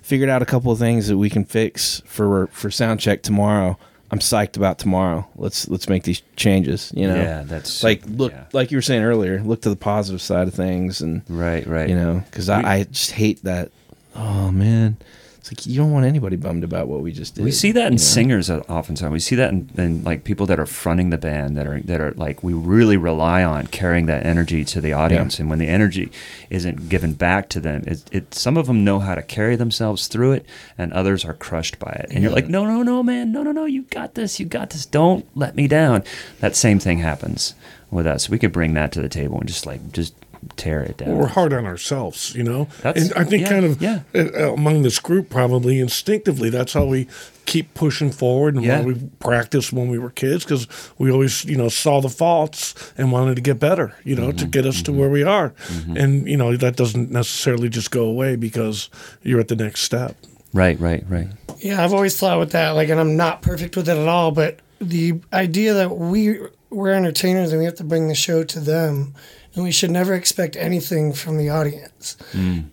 figured 0.03 0.29
out 0.29 0.43
a 0.43 0.45
couple 0.45 0.73
of 0.73 0.81
things 0.81 1.07
that 1.07 1.19
we 1.19 1.31
can 1.31 1.45
fix 1.45 2.03
for 2.05 2.49
for 2.49 2.69
sound 2.69 2.99
check 2.99 3.23
tomorrow 3.23 3.79
i'm 4.13 4.19
psyched 4.21 4.57
about 4.57 4.79
tomorrow 4.79 5.27
let's 5.37 5.67
let's 5.69 5.89
make 5.89 6.05
these 6.05 6.23
changes 6.37 6.93
you 6.95 7.07
know 7.09 7.17
Yeah, 7.17 7.43
that's 7.45 7.83
like 7.83 8.03
look 8.07 8.33
yeah. 8.33 8.45
like 8.53 8.71
you 8.71 8.77
were 8.77 8.83
saying 8.83 9.03
earlier 9.03 9.41
look 9.43 9.63
to 9.63 9.71
the 9.71 9.77
positive 9.77 10.21
side 10.23 10.47
of 10.49 10.55
things 10.55 11.01
and 11.01 11.23
right, 11.29 11.67
right. 11.67 11.89
you 11.89 11.95
know 11.97 12.23
because 12.27 12.49
I, 12.49 12.61
I 12.63 12.85
just 12.85 13.13
hate 13.13 13.43
that 13.45 13.71
oh 14.15 14.51
man 14.51 14.97
it's 15.43 15.51
like 15.51 15.67
you 15.67 15.77
don't 15.77 15.91
want 15.91 16.07
anybody 16.07 16.37
bummed 16.37 16.63
about 16.63 16.87
what 16.87 17.01
we 17.01 17.11
just 17.11 17.35
did 17.35 17.45
We 17.45 17.51
see 17.51 17.73
that 17.73 17.89
in 17.89 17.95
you 17.95 17.99
know? 17.99 18.05
singers 18.05 18.49
uh, 18.49 18.61
oftentimes. 18.69 19.13
We 19.13 19.19
see 19.19 19.35
that 19.35 19.51
in, 19.51 19.69
in 19.77 20.05
like 20.05 20.23
people 20.23 20.47
that 20.47 20.61
are 20.61 20.67
fronting 20.67 21.11
the 21.11 21.19
band 21.19 21.57
that 21.57 21.67
are 21.67 21.81
that 21.81 22.01
are 22.01 22.13
like 22.13 22.45
we 22.45 22.53
really 22.53 22.97
rely 22.97 23.43
on 23.43 23.67
carrying 23.67 24.07
that 24.07 24.25
energy 24.25 24.65
to 24.65 24.81
the 24.81 24.93
audience. 24.93 25.41
And 25.41 25.51
when 25.51 25.59
the 25.59 25.67
energy 25.67 26.13
isn't 26.49 26.89
given 26.89 27.15
back 27.15 27.49
to 27.49 27.61
them, 27.61 27.83
it, 27.89 28.05
it 28.13 28.35
some 28.35 28.57
of 28.57 28.69
them 28.69 28.85
know 28.85 29.01
how 29.01 29.17
to 29.17 29.23
carry 29.23 29.57
themselves 29.57 30.07
through 30.07 30.31
it, 30.31 30.47
and 30.79 30.93
others 30.93 31.25
are 31.25 31.35
crushed 31.35 31.81
by 31.81 31.91
it. 31.91 32.13
And 32.13 32.23
you're 32.23 32.31
like, 32.31 32.49
no, 32.49 32.65
no, 32.65 32.85
no, 32.85 33.03
man, 33.03 33.33
no, 33.33 33.43
no, 33.43 33.51
no, 33.51 33.65
you 33.65 33.83
got 33.83 34.15
this, 34.15 34.39
you 34.39 34.47
got 34.47 34.71
this. 34.71 34.87
Don't 34.87 35.27
let 35.37 35.57
me 35.57 35.67
down. 35.67 36.05
That 36.39 36.55
same 36.55 36.79
thing 36.79 36.99
happens 36.99 37.57
with 37.91 38.07
us. 38.07 38.29
We 38.29 38.39
could 38.39 38.53
bring 38.53 38.75
that 38.75 38.93
to 38.93 39.03
the 39.03 39.09
table 39.09 39.41
and 39.41 39.49
just 39.49 39.67
like 39.67 39.91
just 39.91 40.15
tear 40.57 40.83
it 40.83 40.97
down. 40.99 41.09
Well, 41.11 41.19
we're 41.19 41.27
hard 41.29 41.53
on 41.53 41.65
ourselves, 41.67 42.35
you 42.35 42.43
know. 42.43 42.69
That's- 42.83 43.11
and 43.11 43.15
I 43.19 43.25
think 43.25 43.43
yeah, 43.43 43.49
kind 43.49 43.65
of 43.65 43.83
yeah. 43.83 44.01
uh, 44.15 44.53
among 44.53 44.83
this 44.83 44.99
group, 44.99 45.31
probably 45.31 45.79
instinctively, 45.81 46.51
that's 46.51 46.73
how 46.73 46.85
we 46.85 47.07
keep 47.47 47.75
pushing 47.75 48.11
forward 48.11 48.55
and 48.55 48.65
Yeah. 48.65 48.81
why 48.81 48.87
we 48.87 48.95
practiced 49.19 49.73
when 49.73 49.89
we 49.89 49.99
were 49.99 50.11
kids 50.11 50.45
because 50.45 50.67
we 50.99 51.11
always, 51.11 51.45
you 51.45 51.57
know, 51.57 51.69
saw 51.69 52.01
the 52.01 52.09
faults 52.09 52.75
and 52.97 53.11
wanted 53.13 53.35
to 53.37 53.43
get 53.43 53.59
better, 53.59 53.95
you 54.05 54.15
know, 54.17 54.29
Mm-hmm. 54.29 54.37
to 54.39 54.47
get 54.47 54.67
us 54.67 54.83
to 54.83 54.93
where 54.93 55.09
we 55.11 55.23
are. 55.25 55.53
And 55.97 56.27
you 56.29 56.37
know 56.37 56.57
that 56.57 56.77
doesn't 56.77 57.11
necessarily 57.11 57.69
just 57.69 57.91
go 57.91 58.05
away 58.05 58.37
because 58.37 58.89
you're 59.23 59.41
at 59.41 59.49
the 59.49 59.57
next 59.57 59.81
step. 59.83 60.17
right, 60.53 60.79
right, 60.81 61.05
right. 61.09 61.29
Yeah, 61.59 61.83
I've 61.85 61.93
always 61.95 62.17
thought 62.19 62.39
with 62.41 62.53
that, 62.53 62.71
like, 62.71 62.89
and 62.89 62.99
I'm 63.01 63.17
not 63.17 63.41
perfect 63.43 63.77
with 63.77 63.89
it 63.89 63.97
at 63.97 64.09
all, 64.09 64.31
but 64.33 64.59
the 64.81 65.21
idea 65.33 65.75
that 65.75 65.97
we 65.97 66.39
we're 66.71 66.93
entertainers 66.93 67.53
and 67.53 67.59
we 67.61 67.65
have 67.67 67.75
to 67.77 67.85
bring 67.85 68.09
the 68.09 68.15
show 68.15 68.43
to 68.45 68.59
them, 68.61 69.15
and 69.55 69.65
we 69.65 69.71
should 69.71 69.91
never 69.91 70.15
expect 70.15 70.57
anything 70.57 71.13
from 71.13 71.37
the 71.37 71.51
audience. 71.51 72.17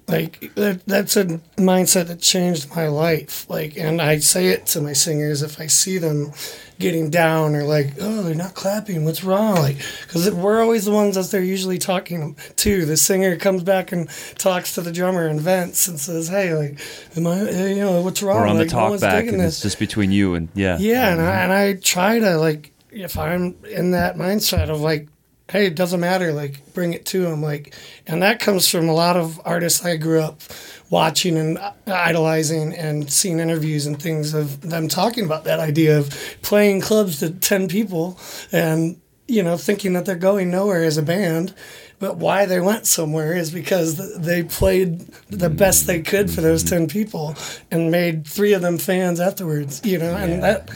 Like 0.07 0.53
that, 0.56 0.85
that's 0.85 1.18
a 1.18 1.26
mindset 1.57 2.07
that 2.07 2.22
changed 2.22 2.73
my 2.76 2.88
life. 2.88 3.49
Like, 3.49 3.77
and 3.77 4.01
I 4.01 4.19
say 4.19 4.47
it 4.47 4.65
to 4.68 4.81
my 4.81 4.93
singers 4.93 5.41
if 5.41 5.60
I 5.60 5.68
see 5.68 5.97
them 5.97 6.31
getting 6.80 7.10
down 7.10 7.56
or 7.56 7.64
like, 7.64 7.93
oh, 7.99 8.23
they're 8.23 8.34
not 8.34 8.53
clapping. 8.53 9.03
What's 9.03 9.23
wrong? 9.23 9.56
Like, 9.56 9.77
because 10.03 10.31
we're 10.31 10.61
always 10.61 10.85
the 10.85 10.91
ones 10.91 11.15
that 11.15 11.30
they're 11.30 11.43
usually 11.43 11.77
talking 11.77 12.38
to. 12.56 12.85
The 12.85 12.95
singer 12.95 13.35
comes 13.35 13.64
back 13.64 13.91
and 13.91 14.10
talks 14.38 14.76
to 14.76 14.81
the 14.81 14.93
drummer 14.93 15.27
and 15.27 15.41
vents 15.41 15.89
and 15.89 15.99
says, 15.99 16.30
hey, 16.30 16.53
like, 16.53 16.80
am 17.18 17.27
I, 17.27 17.39
eh, 17.39 17.68
you 17.73 17.81
know, 17.81 18.01
what's 18.01 18.23
wrong? 18.23 18.38
We're 18.38 18.47
on 18.47 18.57
like, 18.57 18.69
the 18.69 18.76
no 18.76 18.80
talk 18.80 18.89
one's 18.91 19.01
back, 19.01 19.27
and 19.27 19.41
it's 19.41 19.61
just 19.61 19.80
between 19.80 20.11
you 20.14 20.35
and 20.35 20.47
yeah, 20.56 20.77
yeah, 20.80 21.11
and 21.11 21.22
I, 21.22 21.41
and 21.43 21.51
I 21.51 21.73
try 21.73 22.19
to 22.19 22.38
like 22.38 22.72
if 22.91 23.18
I'm 23.18 23.56
in 23.65 23.91
that 23.91 24.15
mindset 24.15 24.69
of 24.69 24.81
like, 24.81 25.07
hey, 25.49 25.65
it 25.67 25.76
doesn't 25.76 25.99
matter, 25.99 26.31
like 26.31 26.73
bring 26.73 26.93
it 26.93 27.05
to 27.07 27.21
them, 27.21 27.41
like, 27.41 27.76
and 28.07 28.21
that 28.21 28.39
comes 28.39 28.69
from 28.69 28.88
a 28.88 28.93
lot 28.93 29.17
of 29.17 29.41
artists 29.45 29.84
I 29.84 29.97
grew 29.97 30.21
up 30.21 30.41
watching 30.89 31.38
and 31.38 31.57
uh, 31.57 31.73
idolizing 31.88 32.73
and 32.73 33.11
seeing 33.11 33.39
interviews 33.39 33.85
and 33.85 34.01
things 34.01 34.34
of 34.34 34.61
them 34.61 34.88
talking 34.88 35.26
about 35.26 35.43
that 35.45 35.59
idea 35.59 35.99
of 35.99 36.09
playing 36.41 36.81
clubs 36.81 37.19
to 37.19 37.31
ten 37.31 37.67
people 37.67 38.19
and 38.51 38.99
you 39.30 39.43
know, 39.43 39.55
thinking 39.55 39.93
that 39.93 40.05
they're 40.05 40.15
going 40.15 40.49
nowhere 40.49 40.84
as 40.84 40.97
a 40.97 41.03
band. 41.03 41.53
But 41.99 42.15
why 42.15 42.45
they 42.45 42.61
went 42.61 42.85
somewhere 42.85 43.34
is 43.34 43.51
because 43.51 43.97
they 44.17 44.43
played 44.43 44.99
the 45.27 45.49
best 45.49 45.85
they 45.85 46.01
could 46.01 46.31
for 46.31 46.39
those 46.39 46.63
mm-hmm. 46.63 46.77
ten 46.77 46.88
people 46.88 47.35
and 47.71 47.91
made 47.91 48.26
three 48.26 48.53
of 48.53 48.61
them 48.61 48.77
fans 48.77 49.19
afterwards. 49.19 49.81
You 49.84 49.99
know, 49.99 50.15
and 50.15 50.41
that 50.41 50.67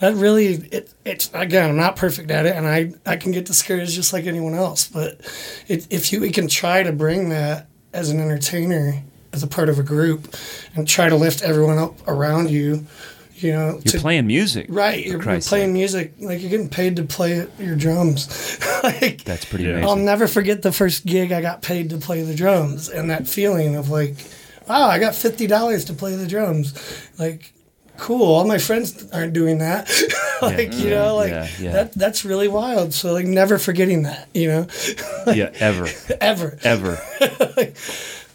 that 0.00 0.14
really 0.14 0.54
it, 0.72 0.92
it's 1.04 1.30
again 1.34 1.70
I'm 1.70 1.76
not 1.76 1.96
perfect 1.96 2.30
at 2.30 2.46
it, 2.46 2.56
and 2.56 2.66
I 2.66 2.92
I 3.04 3.16
can 3.16 3.32
get 3.32 3.44
discouraged 3.44 3.92
just 3.92 4.12
like 4.12 4.26
anyone 4.26 4.54
else. 4.54 4.88
But 4.88 5.20
it, 5.68 5.86
if 5.90 6.12
you 6.12 6.20
we 6.20 6.30
can 6.30 6.48
try 6.48 6.82
to 6.82 6.92
bring 6.92 7.28
that 7.28 7.66
as 7.92 8.08
an 8.08 8.20
entertainer 8.20 9.02
as 9.32 9.42
a 9.42 9.46
part 9.46 9.68
of 9.68 9.78
a 9.78 9.82
group 9.82 10.34
and 10.74 10.88
try 10.88 11.08
to 11.08 11.16
lift 11.16 11.42
everyone 11.42 11.78
up 11.78 11.96
around 12.08 12.50
you, 12.50 12.86
you 13.42 13.52
know, 13.52 13.72
You're 13.84 13.92
to- 13.92 13.98
playing 14.00 14.26
music. 14.26 14.66
Right, 14.68 15.04
you're, 15.04 15.14
you're 15.14 15.22
playing 15.22 15.40
sake. 15.42 15.70
music 15.70 16.12
like 16.20 16.40
you're 16.40 16.50
getting 16.50 16.68
paid 16.68 16.96
to 16.96 17.04
play 17.04 17.46
your 17.58 17.76
drums. 17.76 18.58
like 18.82 19.24
That's 19.24 19.44
pretty 19.44 19.64
Yeah. 19.64 19.86
I'll 19.86 19.96
never 19.96 20.26
forget 20.26 20.62
the 20.62 20.72
first 20.72 21.06
gig 21.06 21.32
I 21.32 21.40
got 21.40 21.62
paid 21.62 21.90
to 21.90 21.98
play 21.98 22.22
the 22.22 22.34
drums 22.34 22.88
and 22.88 23.10
that 23.10 23.26
feeling 23.28 23.76
of 23.76 23.90
like, 23.90 24.14
wow, 24.68 24.86
I 24.88 24.98
got 24.98 25.14
fifty 25.14 25.46
dollars 25.46 25.84
to 25.86 25.92
play 25.94 26.16
the 26.16 26.26
drums. 26.26 26.74
Like, 27.18 27.52
cool. 27.98 28.22
All 28.34 28.46
my 28.46 28.58
friends 28.58 29.10
aren't 29.12 29.32
doing 29.32 29.58
that. 29.58 29.90
like, 30.42 30.72
you 30.74 30.90
know, 30.90 31.16
like 31.16 31.30
yeah, 31.30 31.48
yeah. 31.58 31.72
that 31.72 31.92
that's 31.94 32.24
really 32.24 32.48
wild. 32.48 32.94
So 32.94 33.12
like 33.12 33.26
never 33.26 33.58
forgetting 33.58 34.04
that, 34.04 34.28
you 34.34 34.48
know, 34.48 34.66
yeah, 35.26 35.50
ever. 35.58 35.86
ever. 36.20 36.58
ever. 36.62 36.98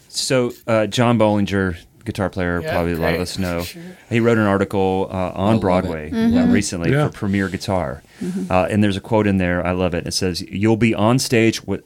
so 0.08 0.52
uh, 0.66 0.86
John 0.86 1.18
Bollinger, 1.18 1.76
guitar 2.06 2.30
player, 2.30 2.60
Yeah, 2.62 2.72
probably 2.72 2.92
a 2.92 2.96
lot 2.96 3.14
of 3.14 3.20
us 3.20 3.38
know. 3.38 3.62
sure. 3.64 3.82
He 4.08 4.20
wrote 4.20 4.38
an 4.38 4.46
article 4.46 5.08
uh, 5.10 5.32
on 5.34 5.60
Broadway 5.60 6.10
it. 6.10 6.34
uh, 6.38 6.46
recently 6.46 6.90
Yeah. 6.92 7.08
for 7.08 7.12
Premier 7.12 7.48
Guitar, 7.50 8.02
uh, 8.48 8.66
and 8.70 8.82
there's 8.82 8.96
a 8.96 9.00
quote 9.00 9.26
in 9.26 9.36
there. 9.36 9.64
I 9.66 9.72
love 9.72 9.94
it. 9.94 10.06
It 10.06 10.12
says, 10.14 10.40
"You'll 10.42 10.76
be 10.78 10.94
on 10.94 11.18
stage 11.18 11.62
with." 11.64 11.82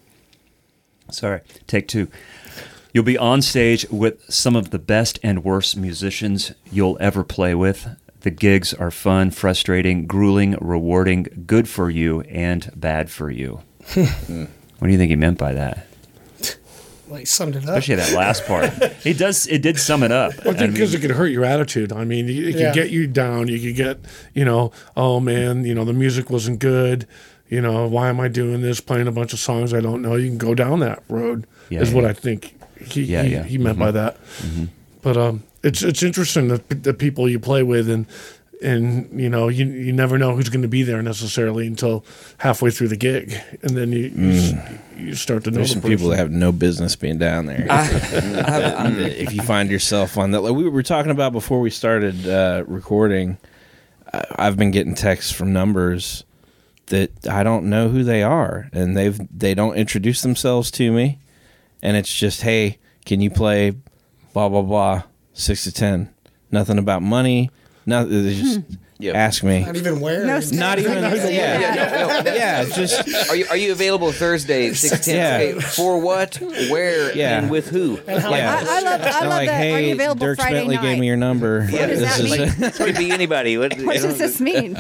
Sorry, 1.10 1.40
take 1.66 1.88
two. 1.88 2.06
You'll 2.92 3.04
be 3.04 3.18
on 3.18 3.42
stage 3.42 3.86
with 3.90 4.22
some 4.32 4.54
of 4.56 4.70
the 4.70 4.78
best 4.78 5.18
and 5.22 5.42
worst 5.44 5.76
musicians 5.76 6.52
you'll 6.72 6.96
ever 7.00 7.24
play 7.24 7.54
with. 7.54 7.88
The 8.22 8.30
gigs 8.30 8.74
are 8.74 8.90
fun, 8.90 9.30
frustrating, 9.30 10.06
grueling, 10.06 10.56
rewarding, 10.60 11.44
good 11.46 11.68
for 11.68 11.88
you, 11.88 12.20
and 12.22 12.70
bad 12.76 13.10
for 13.10 13.30
you. 13.30 13.62
what 13.94 14.86
do 14.86 14.88
you 14.90 14.98
think 14.98 15.10
he 15.10 15.16
meant 15.16 15.38
by 15.38 15.52
that? 15.54 15.86
Like 17.10 17.26
summed 17.26 17.56
it 17.56 17.64
up. 17.64 17.70
especially 17.76 17.96
that 17.96 18.12
last 18.12 18.46
part. 18.46 18.70
it 19.04 19.18
does. 19.18 19.46
It 19.48 19.62
did 19.62 19.78
sum 19.78 20.02
it 20.02 20.12
up. 20.12 20.32
I 20.40 20.52
think 20.52 20.60
I 20.60 20.66
because 20.68 20.92
mean, 20.92 20.98
it 21.02 21.06
could 21.06 21.16
hurt 21.16 21.26
your 21.32 21.44
attitude. 21.44 21.92
I 21.92 22.04
mean, 22.04 22.28
it 22.28 22.52
could 22.52 22.60
Yeah. 22.60 22.72
get 22.72 22.90
you 22.90 23.06
down. 23.06 23.48
You 23.48 23.58
could 23.60 23.76
get, 23.76 23.98
you 24.34 24.44
know, 24.44 24.72
oh 24.96 25.18
man, 25.20 25.64
you 25.64 25.74
know, 25.74 25.84
the 25.84 25.92
music 25.92 26.30
wasn't 26.30 26.60
good. 26.60 27.06
You 27.48 27.60
know, 27.60 27.88
why 27.88 28.08
am 28.08 28.20
I 28.20 28.28
doing 28.28 28.62
this? 28.62 28.80
Playing 28.80 29.08
a 29.08 29.12
bunch 29.12 29.32
of 29.32 29.40
songs 29.40 29.74
I 29.74 29.80
don't 29.80 30.02
know. 30.02 30.14
You 30.14 30.28
can 30.28 30.38
go 30.38 30.54
down 30.54 30.78
that 30.80 31.02
road. 31.08 31.46
Yeah, 31.68 31.80
is 31.80 31.92
what. 31.92 32.04
I 32.04 32.12
think 32.12 32.54
he 32.80 33.02
Yeah, 33.02 33.22
he, 33.24 33.32
yeah. 33.32 33.42
he 33.42 33.58
meant 33.58 33.78
by 33.78 33.90
that. 33.90 34.16
But 35.02 35.16
um, 35.16 35.42
it's 35.64 35.82
it's 35.82 36.02
interesting 36.02 36.48
that 36.48 36.82
the 36.84 36.94
people 36.94 37.28
you 37.28 37.40
play 37.40 37.62
with 37.62 37.88
and 37.90 38.06
and 38.62 39.08
you 39.20 39.28
know 39.28 39.48
you 39.48 39.66
you 39.66 39.92
never 39.92 40.18
know 40.18 40.34
who's 40.36 40.48
going 40.48 40.62
to 40.62 40.68
be 40.68 40.82
there 40.82 41.02
necessarily 41.02 41.66
until 41.66 42.04
halfway 42.38 42.70
through 42.70 42.88
the 42.88 42.96
gig, 42.96 43.34
and 43.62 43.76
then 43.76 43.92
you 43.92 44.12
you, 44.14 44.30
s- 44.30 44.52
you 44.96 45.14
start 45.14 45.44
to 45.44 45.50
know 45.50 45.56
There's 45.58 45.74
the 45.74 45.80
some 45.80 45.90
people 45.90 46.08
that 46.10 46.16
have 46.18 46.30
no 46.30 46.52
business 46.52 46.94
being 46.96 47.18
down 47.18 47.46
there. 47.46 47.66
if 47.70 49.32
you 49.32 49.42
find 49.42 49.70
yourself 49.70 50.16
on 50.18 50.30
that, 50.32 50.40
like 50.40 50.54
we 50.54 50.68
were 50.68 50.82
talking 50.82 51.10
about 51.10 51.32
before 51.32 51.60
we 51.60 51.70
started 51.70 52.26
uh, 52.28 52.64
recording, 52.66 53.38
I- 54.12 54.24
I've 54.36 54.56
been 54.56 54.70
getting 54.70 54.94
texts 54.94 55.32
from 55.32 55.52
numbers 55.52 56.24
that 56.86 57.10
I 57.28 57.42
don't 57.42 57.70
know 57.70 57.88
who 57.88 58.02
they 58.02 58.22
are, 58.22 58.68
and 58.72 58.96
they've 58.96 59.18
they 59.36 59.54
don't 59.54 59.76
introduce 59.76 60.22
themselves 60.22 60.70
to 60.72 60.90
me, 60.92 61.18
and 61.82 61.96
it's 61.96 62.14
just, 62.14 62.42
hey, 62.42 62.78
can 63.06 63.20
you 63.20 63.30
play, 63.30 63.72
blah 64.32 64.48
blah 64.48 64.62
blah, 64.62 65.02
six 65.32 65.64
to 65.64 65.72
ten, 65.72 66.12
nothing 66.50 66.78
about 66.78 67.02
money, 67.02 67.50
nothing. 67.86 68.24
They 68.24 68.34
just 68.34 68.60
hmm. 68.60 68.74
Yep. 69.00 69.14
ask 69.14 69.42
me. 69.42 69.64
Not 69.64 69.76
even 69.76 70.00
where. 70.00 70.26
No, 70.26 70.40
Not 70.52 70.78
even, 70.78 70.92
yeah, 71.02 71.28
Yeah. 71.30 72.34
yeah, 72.34 72.64
just 72.64 73.30
Are 73.30 73.34
you 73.36 73.46
are 73.48 73.56
you 73.56 73.72
available 73.72 74.12
Thursday 74.12 74.74
six 74.74 75.06
ten? 75.06 75.16
Yeah. 75.16 75.54
Okay, 75.56 75.60
for 75.60 75.98
what? 75.98 76.36
Where? 76.68 77.16
Yeah. 77.16 77.38
And 77.38 77.50
with 77.50 77.70
who? 77.70 77.98
yeah. 78.06 78.06
I, 78.06 78.18
I 78.18 78.80
love, 78.80 79.00
I 79.00 79.08
I'm 79.08 79.20
love 79.22 79.28
like, 79.30 79.48
that. 79.48 79.56
hey, 79.56 79.72
Are 79.72 79.80
you 79.80 79.92
available 79.94 80.26
Dirk 80.26 80.38
Friday 80.38 80.56
Bentley 80.56 80.76
night? 80.76 80.82
gave 80.82 80.98
me 80.98 81.06
your 81.06 81.16
number. 81.16 81.62
What 81.66 81.86
does 81.88 82.00
that 82.00 82.18
This 82.20 82.32
is- 82.32 82.58
mean? 82.60 82.70
Could 82.72 82.96
be 82.98 83.10
anybody. 83.10 83.56
What, 83.56 83.72
What 83.80 83.96
does 83.96 84.18
this 84.18 84.38
mean? 84.38 84.76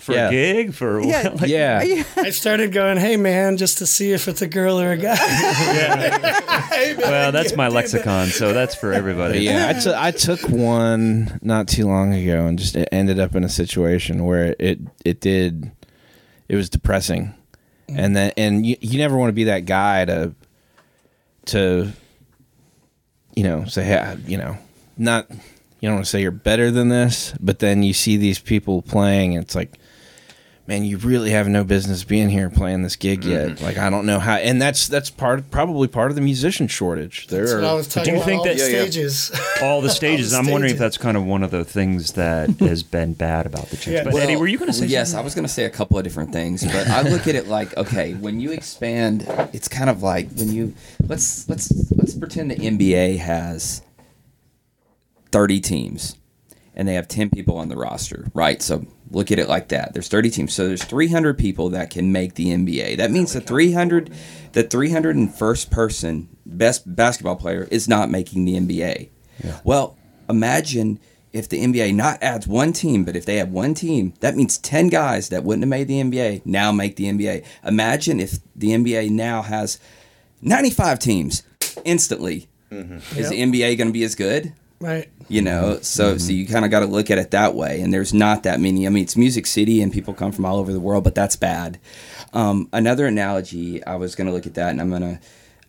For 0.00 0.12
yeah. 0.12 0.28
a 0.28 0.30
gig 0.30 0.74
for 0.74 1.00
Yeah. 1.00 1.28
like, 1.40 1.40
yeah. 1.50 2.04
I 2.16 2.30
started 2.30 2.72
going, 2.72 2.96
hey 2.96 3.16
man, 3.16 3.56
just 3.56 3.78
to 3.78 3.86
see 3.86 4.12
if 4.12 4.28
it's 4.28 4.42
a 4.42 4.48
girl 4.48 4.80
or 4.80 4.92
a 4.92 4.96
guy. 4.96 5.16
Hey, 6.70 6.94
man, 6.94 7.10
Well, 7.10 7.32
that's 7.32 7.56
my 7.56 7.66
dude, 7.66 7.74
lexicon, 7.74 8.28
so 8.28 8.52
that's 8.52 8.74
for 8.74 8.92
everybody. 8.92 9.40
yeah, 9.40 9.68
I 9.68 9.80
took 9.80 9.96
I 9.96 10.10
took 10.10 10.40
one 10.48 11.38
not 11.42 11.68
too 11.68 11.86
long 11.86 12.14
ago 12.14 12.46
and 12.46 12.58
just 12.58 12.76
it 12.76 12.88
ended 12.90 13.18
up 13.18 13.34
in 13.34 13.44
a 13.44 13.48
situation 13.48 14.24
where 14.24 14.54
it 14.58 14.80
it 15.04 15.20
did 15.20 15.70
it 16.48 16.56
was 16.56 16.70
depressing, 16.70 17.34
mm. 17.88 17.98
and 17.98 18.16
then 18.16 18.32
and 18.36 18.64
you, 18.64 18.76
you 18.80 18.98
never 18.98 19.16
want 19.16 19.28
to 19.28 19.34
be 19.34 19.44
that 19.44 19.66
guy 19.66 20.04
to 20.04 20.34
to 21.46 21.92
you 23.34 23.42
know 23.42 23.64
say 23.64 23.82
hey 23.82 24.16
you 24.26 24.38
know 24.38 24.56
not 24.96 25.30
you 25.80 25.88
don't 25.88 25.96
want 25.96 26.06
to 26.06 26.10
say 26.10 26.20
you're 26.20 26.30
better 26.30 26.70
than 26.70 26.88
this, 26.88 27.34
but 27.40 27.58
then 27.58 27.82
you 27.82 27.92
see 27.92 28.16
these 28.16 28.38
people 28.38 28.82
playing 28.82 29.34
and 29.34 29.44
it's 29.44 29.54
like. 29.54 29.79
Man, 30.70 30.84
you 30.84 30.98
really 30.98 31.30
have 31.30 31.48
no 31.48 31.64
business 31.64 32.04
being 32.04 32.28
here 32.30 32.48
playing 32.48 32.82
this 32.82 32.94
gig 32.94 33.24
yet. 33.24 33.48
Mm-hmm. 33.48 33.64
Like 33.64 33.76
I 33.76 33.90
don't 33.90 34.06
know 34.06 34.20
how, 34.20 34.36
and 34.36 34.62
that's 34.62 34.86
that's 34.86 35.10
part 35.10 35.50
probably 35.50 35.88
part 35.88 36.12
of 36.12 36.14
the 36.14 36.20
musician 36.20 36.68
shortage. 36.68 37.26
There 37.26 37.40
That's 37.40 37.52
are 37.54 37.60
what 37.62 37.64
I 37.70 37.74
was 37.74 37.88
talking 37.88 38.14
you 38.14 38.20
about. 38.20 38.26
think 38.26 38.38
all 38.38 38.44
that- 38.44 38.56
the 38.56 38.62
Yeah, 38.70 38.76
yeah. 38.76 38.82
stages. 38.82 39.32
All 39.62 39.80
the 39.80 39.90
stages. 39.90 40.32
I'm 40.32 40.46
wondering 40.48 40.72
if 40.72 40.78
that's 40.78 40.96
kind 40.96 41.16
of 41.16 41.24
one 41.24 41.42
of 41.42 41.50
the 41.50 41.64
things 41.64 42.12
that 42.12 42.50
has 42.60 42.84
been 42.84 43.14
bad 43.14 43.46
about 43.46 43.66
the 43.66 43.76
change. 43.78 43.94
Yeah. 43.96 44.04
But 44.04 44.12
Well, 44.14 44.22
Eddie, 44.22 44.36
were 44.36 44.46
you 44.46 44.58
going 44.58 44.70
to 44.70 44.72
say 44.72 44.86
yes, 44.86 45.08
something? 45.10 45.20
I 45.20 45.24
was 45.24 45.34
going 45.34 45.44
to 45.44 45.52
say 45.52 45.64
a 45.64 45.70
couple 45.70 45.98
of 45.98 46.04
different 46.04 46.32
things, 46.32 46.64
but 46.64 46.86
I 46.88 47.02
look 47.02 47.26
at 47.26 47.34
it 47.34 47.48
like 47.48 47.76
okay, 47.76 48.14
when 48.14 48.38
you 48.38 48.52
expand, 48.52 49.26
it's 49.52 49.66
kind 49.66 49.90
of 49.90 50.04
like 50.04 50.30
when 50.36 50.52
you 50.52 50.72
let's 51.04 51.48
let's 51.48 51.72
let's 51.96 52.14
pretend 52.14 52.52
the 52.52 52.56
NBA 52.56 53.18
has 53.18 53.82
thirty 55.32 55.58
teams, 55.60 56.16
and 56.76 56.86
they 56.86 56.94
have 56.94 57.08
ten 57.08 57.28
people 57.28 57.56
on 57.56 57.68
the 57.68 57.76
roster, 57.76 58.28
right? 58.34 58.62
So 58.62 58.86
look 59.10 59.30
at 59.32 59.38
it 59.38 59.48
like 59.48 59.68
that. 59.68 59.92
There's 59.92 60.08
thirty 60.08 60.30
teams, 60.30 60.54
so 60.54 60.66
there's 60.66 60.84
three 60.84 61.08
hundred 61.08 61.38
people 61.38 61.70
that 61.70 61.90
can 61.90 62.12
make 62.12 62.34
the 62.34 62.46
NBA. 62.46 62.96
That 62.96 63.10
means 63.10 63.32
the 63.32 63.40
three 63.40 63.72
hundred, 63.72 64.12
the 64.52 64.62
three 64.62 64.90
hundred 64.90 65.16
and 65.16 65.32
first 65.34 65.70
person, 65.70 66.28
best 66.46 66.94
basketball 66.94 67.36
player, 67.36 67.68
is 67.70 67.88
not 67.88 68.10
making 68.10 68.44
the 68.44 68.54
NBA. 68.54 69.08
Well, 69.64 69.96
imagine 70.28 71.00
if 71.32 71.48
the 71.48 71.64
NBA 71.64 71.94
not 71.94 72.22
adds 72.22 72.46
one 72.46 72.72
team, 72.72 73.04
but 73.04 73.16
if 73.16 73.24
they 73.24 73.36
have 73.36 73.50
one 73.50 73.74
team, 73.74 74.14
that 74.20 74.36
means 74.36 74.58
10 74.58 74.88
guys 74.88 75.28
that 75.28 75.44
wouldn't 75.44 75.62
have 75.62 75.68
made 75.68 75.88
the 75.88 76.02
NBA 76.02 76.44
now 76.44 76.72
make 76.72 76.96
the 76.96 77.04
NBA. 77.04 77.44
Imagine 77.64 78.20
if 78.20 78.38
the 78.56 78.70
NBA 78.70 79.10
now 79.10 79.42
has 79.42 79.78
95 80.42 80.98
teams 80.98 81.42
instantly. 81.84 82.48
Mm-hmm. 82.70 83.18
Is 83.18 83.30
the 83.30 83.42
NBA 83.42 83.78
going 83.78 83.88
to 83.88 83.92
be 83.92 84.04
as 84.04 84.14
good? 84.14 84.52
Right. 84.80 85.08
You 85.28 85.42
know, 85.42 85.78
so 85.82 86.18
so 86.18 86.32
you 86.32 86.46
kind 86.46 86.64
of 86.64 86.70
got 86.70 86.80
to 86.80 86.86
look 86.86 87.10
at 87.10 87.18
it 87.18 87.30
that 87.30 87.54
way. 87.54 87.80
And 87.80 87.92
there's 87.92 88.12
not 88.12 88.42
that 88.42 88.58
many. 88.58 88.86
I 88.86 88.90
mean, 88.90 89.04
it's 89.04 89.16
Music 89.16 89.46
City, 89.46 89.80
and 89.80 89.92
people 89.92 90.12
come 90.12 90.32
from 90.32 90.44
all 90.44 90.58
over 90.58 90.72
the 90.72 90.80
world, 90.80 91.04
but 91.04 91.14
that's 91.14 91.36
bad. 91.36 91.78
Um, 92.32 92.68
another 92.72 93.06
analogy, 93.06 93.84
I 93.84 93.96
was 93.96 94.14
going 94.14 94.26
to 94.26 94.32
look 94.32 94.46
at 94.46 94.54
that, 94.54 94.70
and 94.70 94.80
I'm 94.80 94.90
going 94.90 95.02
to. 95.02 95.20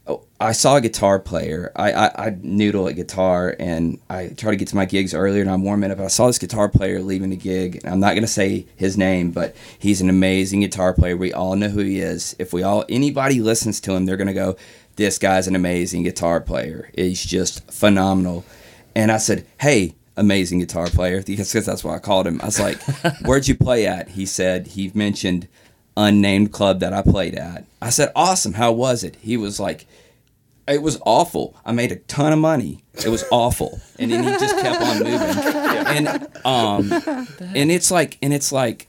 Oh, 0.08 0.24
I 0.40 0.52
saw 0.54 0.78
a 0.78 0.82
guitar 0.82 1.20
player. 1.20 1.72
I, 1.76 1.92
I, 1.92 2.26
I 2.26 2.38
noodle 2.42 2.88
at 2.88 2.96
guitar, 2.96 3.56
and 3.60 4.00
I 4.10 4.30
try 4.30 4.50
to 4.50 4.58
get 4.58 4.70
to 4.70 4.76
my 4.76 4.86
gigs 4.86 5.14
earlier, 5.14 5.42
and 5.42 5.52
I'm 5.52 5.64
warming 5.64 5.92
up. 5.92 6.00
I 6.00 6.08
saw 6.08 6.26
this 6.26 6.40
guitar 6.40 6.70
player 6.70 7.00
leaving 7.02 7.30
the 7.30 7.36
gig, 7.36 7.82
and 7.84 7.94
I'm 7.94 8.00
not 8.00 8.14
going 8.14 8.24
to 8.24 8.28
say 8.28 8.66
his 8.76 8.98
name, 8.98 9.30
but 9.30 9.56
he's 9.78 10.02
an 10.02 10.10
amazing 10.10 10.62
guitar 10.62 10.94
player. 10.94 11.16
We 11.16 11.34
all 11.34 11.56
know 11.56 11.70
who 11.70 11.82
he 11.82 12.00
is. 12.00 12.36
If 12.40 12.52
we 12.52 12.64
all 12.64 12.84
anybody 12.90 13.42
listens 13.42 13.80
to 13.82 13.94
him, 13.94 14.08
they're 14.08 14.18
going 14.18 14.26
to 14.26 14.34
go, 14.34 14.56
"This 14.96 15.20
guy's 15.20 15.48
an 15.48 15.56
amazing 15.56 16.02
guitar 16.02 16.42
player. 16.42 16.90
He's 16.96 17.24
just 17.24 17.72
phenomenal." 17.72 18.44
And 18.96 19.12
I 19.12 19.18
said, 19.18 19.46
"Hey, 19.60 19.96
amazing 20.18 20.60
guitar 20.60 20.88
player," 20.88 21.24
because 21.24 21.52
that's 21.52 21.84
what 21.84 21.96
I 21.96 22.00
called 22.00 22.28
him. 22.28 22.40
I 22.42 22.46
was 22.46 22.60
like, 22.60 22.82
"Where'd 23.26 23.48
you 23.48 23.56
play 23.56 23.88
at?" 23.88 24.10
He 24.10 24.26
said 24.26 24.68
he 24.68 24.92
mentioned 24.94 25.48
unnamed 25.98 26.52
club 26.52 26.80
that 26.80 26.94
I 26.94 27.02
played 27.02 27.36
at. 27.36 27.66
I 27.82 27.90
said, 27.90 28.12
"Awesome. 28.16 28.54
How 28.54 28.72
was 28.72 29.04
it?" 29.04 29.16
He 29.22 29.38
was 29.38 29.60
like, 29.60 29.86
"It 30.68 30.82
was 30.82 31.00
awful. 31.06 31.56
I 31.66 31.72
made 31.72 31.92
a 31.92 31.98
ton 31.98 32.34
of 32.34 32.40
money. 32.40 32.84
It 32.94 33.10
was 33.10 33.24
awful." 33.32 33.80
And 34.00 34.12
then 34.12 34.24
he 34.24 34.30
just 34.32 34.58
kept 34.60 34.82
on 34.82 35.00
moving. 35.00 35.68
And 35.92 36.08
um 36.46 36.94
and 37.54 37.70
it's 37.70 37.92
like 37.92 38.18
and 38.22 38.34
it's 38.34 38.52
like 38.52 38.88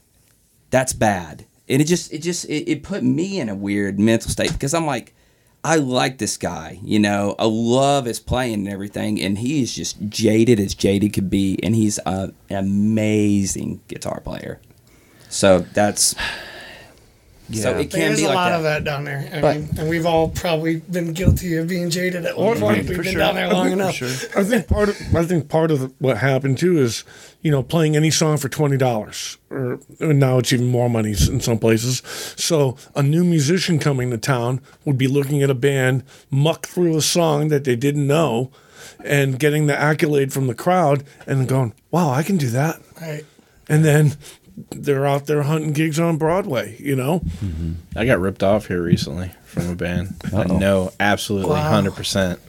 that's 0.69 0.93
bad. 0.93 1.45
And 1.67 1.81
it 1.81 1.85
just 1.85 2.13
it 2.13 2.19
just 2.19 2.45
it, 2.45 2.69
it 2.69 2.83
put 2.83 3.03
me 3.03 3.39
in 3.39 3.49
a 3.49 3.55
weird 3.55 3.99
mental 3.99 4.31
state 4.31 4.53
because 4.53 4.73
I'm 4.73 4.85
like 4.85 5.13
I 5.63 5.77
like 5.77 6.17
this 6.17 6.35
guy, 6.35 6.79
you 6.83 6.99
know. 6.99 7.35
I 7.39 7.45
love 7.45 8.05
his 8.05 8.19
playing 8.19 8.55
and 8.55 8.69
everything, 8.69 9.21
and 9.21 9.37
he 9.37 9.61
is 9.61 9.73
just 9.73 10.09
jaded 10.09 10.59
as 10.59 10.75
jaded 10.75 11.13
could 11.13 11.29
be, 11.29 11.57
and 11.63 11.73
he's 11.73 11.99
a, 12.05 12.33
an 12.49 12.57
amazing 12.57 13.81
guitar 13.87 14.19
player. 14.19 14.59
So 15.29 15.59
that's 15.59 16.15
So 17.51 17.71
Yeah. 17.71 17.79
it 17.79 17.91
can 17.91 17.99
There's 17.99 18.19
be 18.19 18.23
a 18.23 18.27
like 18.29 18.35
lot 18.35 18.49
that. 18.49 18.57
of 18.57 18.63
that 18.63 18.83
down 18.85 19.03
there. 19.03 19.29
I 19.33 19.41
But- 19.41 19.55
mean, 19.57 19.69
and 19.77 19.89
we've 19.89 20.05
all 20.05 20.29
probably 20.29 20.77
been 20.77 21.11
guilty 21.11 21.55
of 21.57 21.67
being 21.67 21.89
jaded 21.89 22.25
at 22.25 22.37
one 22.37 22.53
mm-hmm. 22.55 22.63
point. 22.63 22.87
We've 22.89 23.03
been 23.03 23.17
down 23.17 23.35
there 23.35 23.51
long 23.51 23.71
enough. 23.77 24.01
I 24.37 24.43
think 24.43 24.67
part 24.67 24.89
of 24.89 25.15
I 25.15 25.25
think 25.25 25.49
part 25.49 25.69
of 25.69 25.91
what 25.99 26.17
happened 26.19 26.57
too 26.57 26.77
is 26.79 27.03
you 27.41 27.51
know 27.51 27.61
playing 27.61 27.97
any 27.97 28.11
song 28.11 28.37
for 28.37 28.47
twenty 28.47 28.77
dollars 28.77 29.37
or 29.49 29.79
and 29.99 30.19
now 30.19 30.37
it's 30.37 30.53
even 30.53 30.67
more 30.67 30.89
money 30.89 31.09
in 31.11 31.41
some 31.41 31.59
places. 31.59 32.01
So 32.37 32.77
a 32.95 33.03
new 33.03 33.25
musician 33.25 33.77
coming 33.77 34.09
to 34.11 34.17
town 34.17 34.61
would 34.85 34.97
be 34.97 35.07
looking 35.07 35.43
at 35.43 35.49
a 35.49 35.55
band 35.55 36.03
muck 36.31 36.65
through 36.67 36.95
a 36.95 37.01
song 37.01 37.49
that 37.49 37.65
they 37.65 37.75
didn't 37.75 38.07
know, 38.07 38.51
and 39.03 39.37
getting 39.37 39.67
the 39.67 39.77
accolade 39.77 40.31
from 40.31 40.47
the 40.47 40.55
crowd 40.55 41.03
and 41.27 41.45
going, 41.47 41.73
"Wow, 41.91 42.09
I 42.09 42.23
can 42.23 42.37
do 42.37 42.49
that," 42.51 42.79
Right. 43.01 43.25
and 43.67 43.83
then 43.83 44.13
they're 44.71 45.05
out 45.05 45.25
there 45.25 45.43
hunting 45.43 45.73
gigs 45.73 45.99
on 45.99 46.17
Broadway. 46.17 46.75
You 46.79 46.95
know, 46.95 47.23
I 47.95 48.05
got 48.05 48.19
ripped 48.19 48.43
off 48.43 48.67
here 48.67 48.81
recently 48.81 49.31
from 49.45 49.69
a 49.69 49.75
band. 49.75 50.15
I 50.33 50.43
know 50.45 50.91
absolutely 50.99 51.51
Wow. 51.51 51.69
hundred 51.69 51.95
percent. 51.95 52.39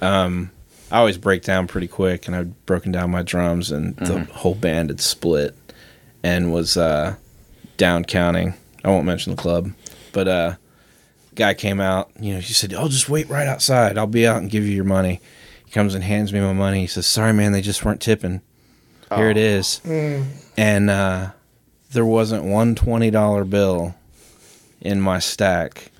Um, 0.00 0.50
I 0.90 0.98
always 0.98 1.16
break 1.18 1.42
down 1.42 1.66
pretty 1.66 1.88
quick, 1.88 2.26
and 2.26 2.36
I'd 2.36 2.66
broken 2.66 2.92
down 2.92 3.10
my 3.10 3.22
drums, 3.22 3.70
and 3.72 3.96
the 3.96 4.20
whole 4.32 4.54
band 4.54 4.90
had 4.90 5.00
split 5.00 5.56
and 6.22 6.52
was 6.52 6.76
uh, 6.76 7.16
down 7.76 8.04
counting. 8.04 8.54
I 8.84 8.88
won't 8.90 9.06
mention 9.06 9.34
the 9.34 9.40
club, 9.40 9.72
but 10.12 10.28
uh, 10.28 10.54
guy 11.34 11.54
came 11.54 11.80
out. 11.80 12.10
You 12.20 12.34
know, 12.34 12.40
he 12.40 12.52
said, 12.52 12.74
"I'll 12.74 12.88
just 12.88 13.08
wait 13.08 13.28
right 13.28 13.46
outside. 13.46 13.96
I'll 13.98 14.06
be 14.06 14.26
out 14.26 14.36
and 14.38 14.50
give 14.50 14.64
you 14.64 14.72
your 14.72 14.84
money." 14.84 15.20
He 15.64 15.70
comes 15.72 15.94
and 15.94 16.04
hands 16.04 16.32
me 16.32 16.40
my 16.40 16.52
money. 16.52 16.80
He 16.80 16.86
says, 16.86 17.06
"Sorry, 17.06 17.32
man, 17.32 17.52
they 17.52 17.62
just 17.62 17.84
weren't 17.84 18.00
tipping. 18.02 18.40
Here 19.14 19.30
it 19.30 19.36
is." 19.36 19.80
And 20.56 20.90
uh, 20.90 21.30
there 21.94 22.04
wasn't 22.04 22.44
one 22.44 22.74
twenty 22.74 23.10
dollar 23.10 23.44
bill 23.44 23.94
in 24.80 25.00
my 25.00 25.18
stack, 25.18 25.90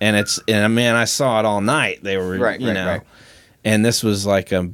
and 0.00 0.16
it's 0.16 0.40
and 0.48 0.74
man, 0.74 0.96
I 0.96 1.04
saw 1.04 1.38
it 1.38 1.44
all 1.46 1.60
night. 1.60 2.02
They 2.02 2.16
were 2.16 2.36
Right, 2.38 2.60
you 2.60 2.66
right, 2.68 2.72
know, 2.74 2.86
right. 2.86 3.02
and 3.64 3.84
this 3.84 4.02
was 4.02 4.26
like 4.26 4.50
a 4.52 4.70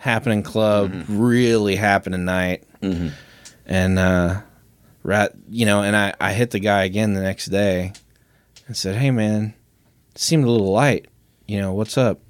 happening 0.00 0.42
club, 0.42 0.92
really 1.08 1.76
happening 1.76 2.24
night, 2.24 2.64
and 3.66 3.98
uh, 3.98 4.40
rat, 5.02 5.32
you 5.48 5.66
know, 5.66 5.82
and 5.82 5.96
I 5.96 6.14
I 6.20 6.32
hit 6.32 6.50
the 6.50 6.60
guy 6.60 6.84
again 6.84 7.14
the 7.14 7.22
next 7.22 7.46
day 7.46 7.92
and 8.66 8.76
said, 8.76 8.96
"Hey, 8.96 9.10
man, 9.10 9.54
seemed 10.14 10.44
a 10.44 10.50
little 10.50 10.72
light. 10.72 11.06
You 11.46 11.60
know, 11.60 11.72
what's 11.72 11.96
up?" 11.98 12.20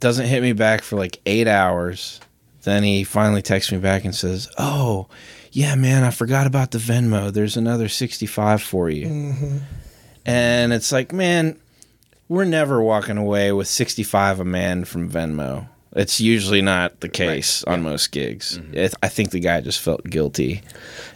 Doesn't 0.00 0.26
hit 0.26 0.42
me 0.42 0.52
back 0.52 0.82
for 0.82 0.96
like 0.96 1.20
eight 1.26 1.46
hours. 1.48 2.20
Then 2.62 2.82
he 2.82 3.04
finally 3.04 3.42
texts 3.42 3.72
me 3.72 3.78
back 3.78 4.04
and 4.04 4.14
says, 4.14 4.48
"Oh, 4.58 5.08
yeah, 5.52 5.74
man, 5.74 6.04
I 6.04 6.10
forgot 6.10 6.46
about 6.46 6.70
the 6.70 6.78
Venmo. 6.78 7.32
There's 7.32 7.56
another 7.56 7.88
sixty-five 7.88 8.62
for 8.62 8.88
you." 8.90 9.06
Mm-hmm. 9.06 9.58
And 10.26 10.72
it's 10.72 10.92
like, 10.92 11.12
man, 11.12 11.58
we're 12.28 12.44
never 12.44 12.82
walking 12.82 13.16
away 13.16 13.52
with 13.52 13.66
sixty-five 13.68 14.38
a 14.40 14.44
man 14.44 14.84
from 14.84 15.10
Venmo. 15.10 15.66
It's 15.96 16.20
usually 16.20 16.62
not 16.62 17.00
the 17.00 17.08
case 17.08 17.64
on 17.64 17.82
most 17.82 18.12
gigs. 18.12 18.58
Mm-hmm. 18.58 18.74
It, 18.76 18.94
I 19.02 19.08
think 19.08 19.30
the 19.30 19.40
guy 19.40 19.60
just 19.60 19.80
felt 19.80 20.04
guilty. 20.04 20.62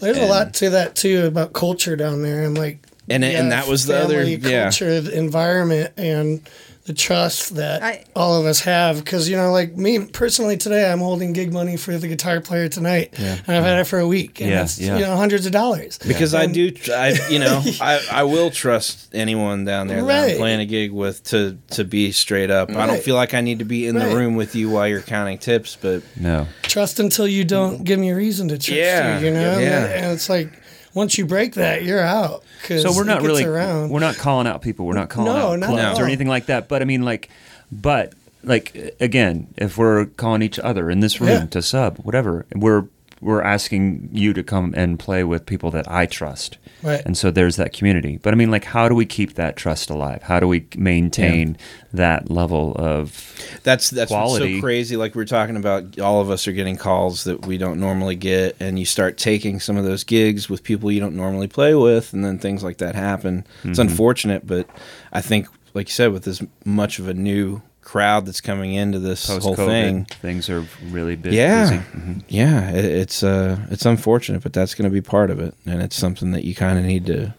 There's 0.00 0.18
a 0.18 0.26
lot 0.26 0.52
to 0.54 0.70
that 0.70 0.96
too 0.96 1.26
about 1.26 1.52
culture 1.52 1.94
down 1.94 2.22
there, 2.22 2.42
and 2.42 2.58
like, 2.58 2.84
And- 3.08 3.22
and 3.24 3.52
that 3.52 3.68
was 3.68 3.86
the 3.86 3.96
other- 3.96 4.24
family, 4.24 4.34
yeah. 4.36 4.64
culture, 4.64 4.88
environment, 4.88 5.92
and 5.96 6.40
the 6.86 6.92
trust 6.92 7.54
that 7.56 7.82
I- 7.82 8.04
all 8.14 8.38
of 8.38 8.44
us 8.46 8.60
have. 8.60 9.02
Because 9.02 9.28
you 9.28 9.36
know, 9.36 9.50
like 9.52 9.74
me 9.76 10.00
personally 10.04 10.56
today, 10.58 10.90
I'm 10.90 10.98
holding 10.98 11.32
gig 11.32 11.52
money 11.52 11.76
for 11.78 11.96
the 11.96 12.08
guitar 12.08 12.40
player 12.42 12.68
tonight, 12.68 13.14
and 13.16 13.40
I've 13.48 13.64
had 13.64 13.78
it 13.80 13.86
for 13.86 13.98
a 13.98 14.06
week, 14.06 14.40
and 14.40 14.50
Yeah, 14.50 14.62
it's 14.64 14.78
yeah. 14.78 14.96
you 14.98 15.00
know 15.06 15.16
hundreds 15.16 15.46
of 15.46 15.52
dollars. 15.52 15.98
because 16.06 16.34
I 16.34 16.44
And- 16.44 16.52
do, 16.54 16.72
I 16.94 17.18
you 17.30 17.38
know, 17.38 17.62
I, 17.80 18.00
I 18.12 18.22
will 18.24 18.50
trust 18.50 19.08
anyone 19.14 19.64
down 19.64 19.88
there 19.88 20.04
that 20.04 20.30
I'm 20.32 20.36
playing 20.36 20.60
a 20.60 20.66
gig 20.66 20.92
with 20.92 21.22
to 21.24 21.56
to 21.70 21.84
be 21.84 22.12
straight 22.12 22.50
up. 22.50 22.70
I 22.70 22.86
don't 22.86 23.02
feel 23.02 23.14
like 23.16 23.32
I 23.34 23.40
need 23.40 23.60
to 23.60 23.64
be 23.64 23.86
in 23.86 23.96
Right. 23.96 24.08
the 24.10 24.14
room 24.16 24.36
with 24.36 24.54
you 24.54 24.68
while 24.70 24.86
you're 24.86 25.00
counting 25.00 25.38
tips, 25.38 25.78
but 25.80 26.02
No. 26.20 26.46
trust 26.62 27.00
until 27.00 27.26
you 27.26 27.44
don't 27.44 27.84
give 27.84 27.98
me 27.98 28.10
a 28.10 28.14
reason 28.16 28.48
to 28.48 28.56
trust 28.58 28.68
Yeah, 28.70 29.18
you. 29.20 29.26
You 29.26 29.32
know, 29.32 29.58
yeah. 29.58 29.84
and 29.86 30.12
it's 30.12 30.28
like 30.28 30.48
once 30.94 31.18
you 31.18 31.26
break 31.26 31.54
that, 31.54 31.82
you're 31.84 32.00
out. 32.00 32.42
So 32.66 32.92
we're 32.94 33.04
not 33.04 33.20
really 33.22 33.44
around. 33.44 33.90
we're 33.90 34.00
not 34.00 34.16
calling 34.16 34.46
out 34.46 34.62
people. 34.62 34.86
We're 34.86 34.94
not 34.94 35.10
calling 35.10 35.32
No, 35.32 35.52
out 35.52 35.58
not 35.58 35.68
clubs 35.70 36.00
or 36.00 36.04
anything 36.04 36.28
like 36.28 36.46
that. 36.46 36.68
But 36.68 36.80
I 36.80 36.84
mean, 36.86 37.02
like, 37.02 37.28
but 37.70 38.14
like 38.42 38.94
again, 39.00 39.48
if 39.56 39.76
we're 39.76 40.06
calling 40.06 40.42
each 40.42 40.58
other 40.58 40.90
in 40.90 41.00
this 41.00 41.20
room 41.20 41.30
Yeah. 41.30 41.46
to 41.46 41.62
sub, 41.62 41.98
whatever, 41.98 42.46
we're 42.54 42.84
we're 43.24 43.42
asking 43.42 44.08
you 44.12 44.32
to 44.34 44.42
come 44.42 44.74
and 44.76 44.98
play 44.98 45.24
with 45.24 45.46
people 45.46 45.70
that 45.72 45.90
I 45.90 46.06
trust. 46.06 46.58
Right. 46.82 47.02
And 47.06 47.16
so 47.16 47.30
there's 47.30 47.56
that 47.56 47.72
community. 47.72 48.18
But 48.18 48.34
I 48.34 48.36
mean, 48.36 48.50
like, 48.50 48.64
how 48.64 48.88
do 48.88 48.94
we 48.94 49.06
keep 49.06 49.34
that 49.34 49.56
trust 49.56 49.88
alive? 49.90 50.22
How 50.22 50.38
do 50.38 50.46
we 50.46 50.66
maintain 50.76 51.56
that 51.92 52.30
level 52.30 52.74
of 52.76 53.34
That's 53.62 53.88
that's 53.90 54.10
quality. 54.10 54.56
so 54.58 54.60
crazy. 54.60 54.96
Like 54.96 55.14
we 55.14 55.22
are 55.22 55.26
talking 55.26 55.56
about, 55.56 55.98
all 55.98 56.20
of 56.20 56.28
us 56.30 56.46
are 56.46 56.52
getting 56.52 56.76
calls 56.76 57.24
that 57.24 57.46
we 57.46 57.56
don't 57.56 57.80
normally 57.80 58.16
get, 58.16 58.56
and 58.60 58.78
you 58.78 58.84
start 58.84 59.16
taking 59.16 59.58
some 59.60 59.76
of 59.76 59.84
those 59.84 60.04
gigs 60.04 60.50
with 60.50 60.62
people 60.62 60.92
you 60.92 61.00
don't 61.00 61.16
normally 61.16 61.48
play 61.48 61.74
with, 61.74 62.12
and 62.12 62.24
then 62.24 62.38
things 62.38 62.62
like 62.62 62.78
that 62.78 62.94
happen. 62.94 63.46
It's 63.64 63.78
Mm-hmm. 63.78 63.88
unfortunate, 63.88 64.46
but 64.46 64.68
I 65.12 65.20
think, 65.22 65.48
like 65.72 65.88
you 65.88 65.92
said, 65.92 66.12
with 66.12 66.26
as 66.28 66.42
much 66.64 66.98
of 66.98 67.08
a 67.08 67.14
new 67.14 67.62
crowd 67.84 68.26
that's 68.26 68.40
coming 68.40 68.74
into 68.74 68.98
this 68.98 69.26
post 69.26 69.44
whole 69.44 69.54
thing, 69.54 70.06
things 70.06 70.48
are 70.50 70.66
really 70.90 71.14
big, 71.16 71.32
yeah, 71.34 71.62
busy. 71.70 71.82
Mhm. 71.96 72.22
yeah, 72.28 72.70
it, 72.70 72.84
it's 72.84 73.22
uh, 73.22 73.56
it's 73.70 73.86
unfortunate, 73.86 74.42
but 74.42 74.52
that's 74.52 74.74
going 74.74 74.90
to 74.90 74.92
be 74.92 75.00
part 75.02 75.30
of 75.30 75.38
it, 75.38 75.54
and 75.66 75.82
it's 75.82 75.96
something 75.96 76.32
that 76.32 76.44
you 76.44 76.54
kind 76.54 76.78
of 76.78 76.84
need 76.84 77.06
to 77.06 77.34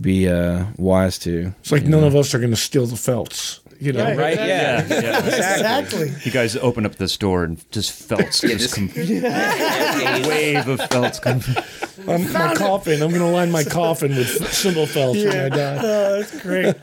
be 0.00 0.28
uh, 0.28 0.64
wise 0.76 1.18
to. 1.20 1.54
it's 1.60 1.72
like 1.72 1.84
none 1.84 2.04
of 2.04 2.14
us 2.16 2.34
are 2.34 2.38
going 2.38 2.50
to 2.50 2.56
steal 2.56 2.86
the 2.86 2.96
felts. 2.96 3.60
You 3.80 3.92
know, 3.92 4.04
Right. 4.04 4.16
Right? 4.16 4.36
Yeah, 4.36 4.86
Yeah. 4.86 4.86
yeah. 5.02 5.18
exactly. 5.26 6.12
You 6.22 6.30
guys 6.30 6.56
open 6.56 6.86
up 6.86 6.94
this 6.94 7.16
door 7.18 7.42
and 7.44 7.62
just 7.72 7.90
felts 7.92 8.40
just, 8.40 8.58
just- 8.58 8.74
come, 8.76 8.88
a 8.96 10.28
wave 10.28 10.68
of 10.68 10.80
felts 10.88 11.18
come. 11.18 11.40
I'm, 12.08 12.32
my 12.32 12.54
coffin. 12.54 13.02
I'm 13.02 13.10
going 13.10 13.20
to 13.20 13.26
line 13.26 13.50
my 13.50 13.64
coffin 13.64 14.14
with 14.14 14.28
cymbal 14.52 14.86
felts 14.86 15.18
when 15.22 15.36
I 15.36 15.48
die. 15.48 15.78
Oh, 15.82 16.20
that's 16.20 16.40
great. 16.40 16.76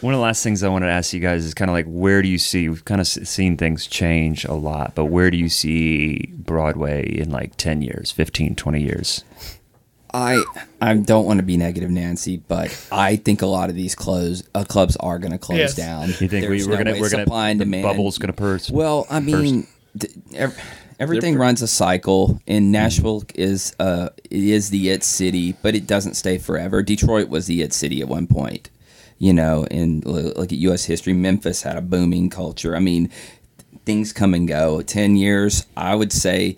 One 0.00 0.14
of 0.14 0.18
the 0.18 0.22
last 0.22 0.42
things 0.42 0.62
I 0.62 0.68
wanted 0.68 0.86
to 0.86 0.92
ask 0.92 1.12
you 1.12 1.20
guys 1.20 1.44
is 1.44 1.52
kind 1.52 1.70
of 1.70 1.74
like, 1.74 1.84
where 1.86 2.22
do 2.22 2.28
you 2.28 2.38
see? 2.38 2.68
We've 2.68 2.84
kind 2.84 3.00
of 3.00 3.06
seen 3.06 3.56
things 3.58 3.86
change 3.86 4.44
a 4.46 4.54
lot, 4.54 4.94
but 4.94 5.06
where 5.06 5.30
do 5.30 5.36
you 5.36 5.48
see 5.50 6.30
Broadway 6.32 7.06
in 7.06 7.30
like 7.30 7.56
10 7.56 7.82
years, 7.82 8.10
15, 8.10 8.54
20 8.54 8.80
years? 8.82 9.24
I 10.12 10.42
I 10.80 10.94
don't 10.94 11.24
want 11.24 11.38
to 11.38 11.44
be 11.44 11.56
negative, 11.56 11.88
Nancy, 11.90 12.38
but 12.38 12.76
I 12.90 13.14
think 13.16 13.42
a 13.42 13.46
lot 13.46 13.68
of 13.68 13.76
these 13.76 13.94
close 13.94 14.42
uh, 14.56 14.64
clubs 14.64 14.96
are 14.96 15.18
going 15.20 15.30
to 15.32 15.38
close 15.38 15.58
Yes. 15.58 15.74
down. 15.76 16.08
You 16.08 16.14
think 16.14 16.32
we, 16.32 16.40
There's 16.40 16.66
we're 16.66 16.78
no 16.78 16.84
gonna 16.84 17.00
we're 17.00 17.10
gonna 17.10 17.24
supply 17.24 17.50
and 17.50 17.60
the 17.60 17.64
demand. 17.64 17.84
bubble's 17.84 18.18
gonna 18.18 18.32
burst? 18.32 18.70
Well, 18.72 19.06
I 19.08 19.20
mean, 19.20 19.68
th- 19.96 20.12
ev- 20.34 20.58
everything 20.98 21.36
runs 21.36 21.62
a 21.62 21.68
cycle, 21.68 22.40
and 22.48 22.72
Nashville 22.72 23.22
is 23.36 23.72
uh 23.78 24.08
it 24.24 24.42
is 24.42 24.70
the 24.70 24.90
it 24.90 25.04
city, 25.04 25.52
but 25.62 25.76
it 25.76 25.86
doesn't 25.86 26.14
stay 26.14 26.38
forever. 26.38 26.82
Detroit 26.82 27.28
was 27.28 27.46
the 27.46 27.62
it 27.62 27.72
city 27.72 28.00
at 28.00 28.08
one 28.08 28.26
point, 28.26 28.68
you 29.20 29.32
know. 29.32 29.64
And 29.70 30.04
l- 30.04 30.32
look 30.34 30.50
at 30.52 30.58
U.S. 30.58 30.84
history, 30.86 31.12
Memphis 31.12 31.62
had 31.62 31.76
a 31.76 31.80
booming 31.80 32.28
culture. 32.28 32.74
I 32.74 32.80
mean, 32.80 33.08
things 33.84 34.12
come 34.12 34.34
and 34.34 34.48
go. 34.48 34.82
Ten 34.82 35.14
years, 35.14 35.66
I 35.76 35.94
would 35.94 36.12
say 36.12 36.56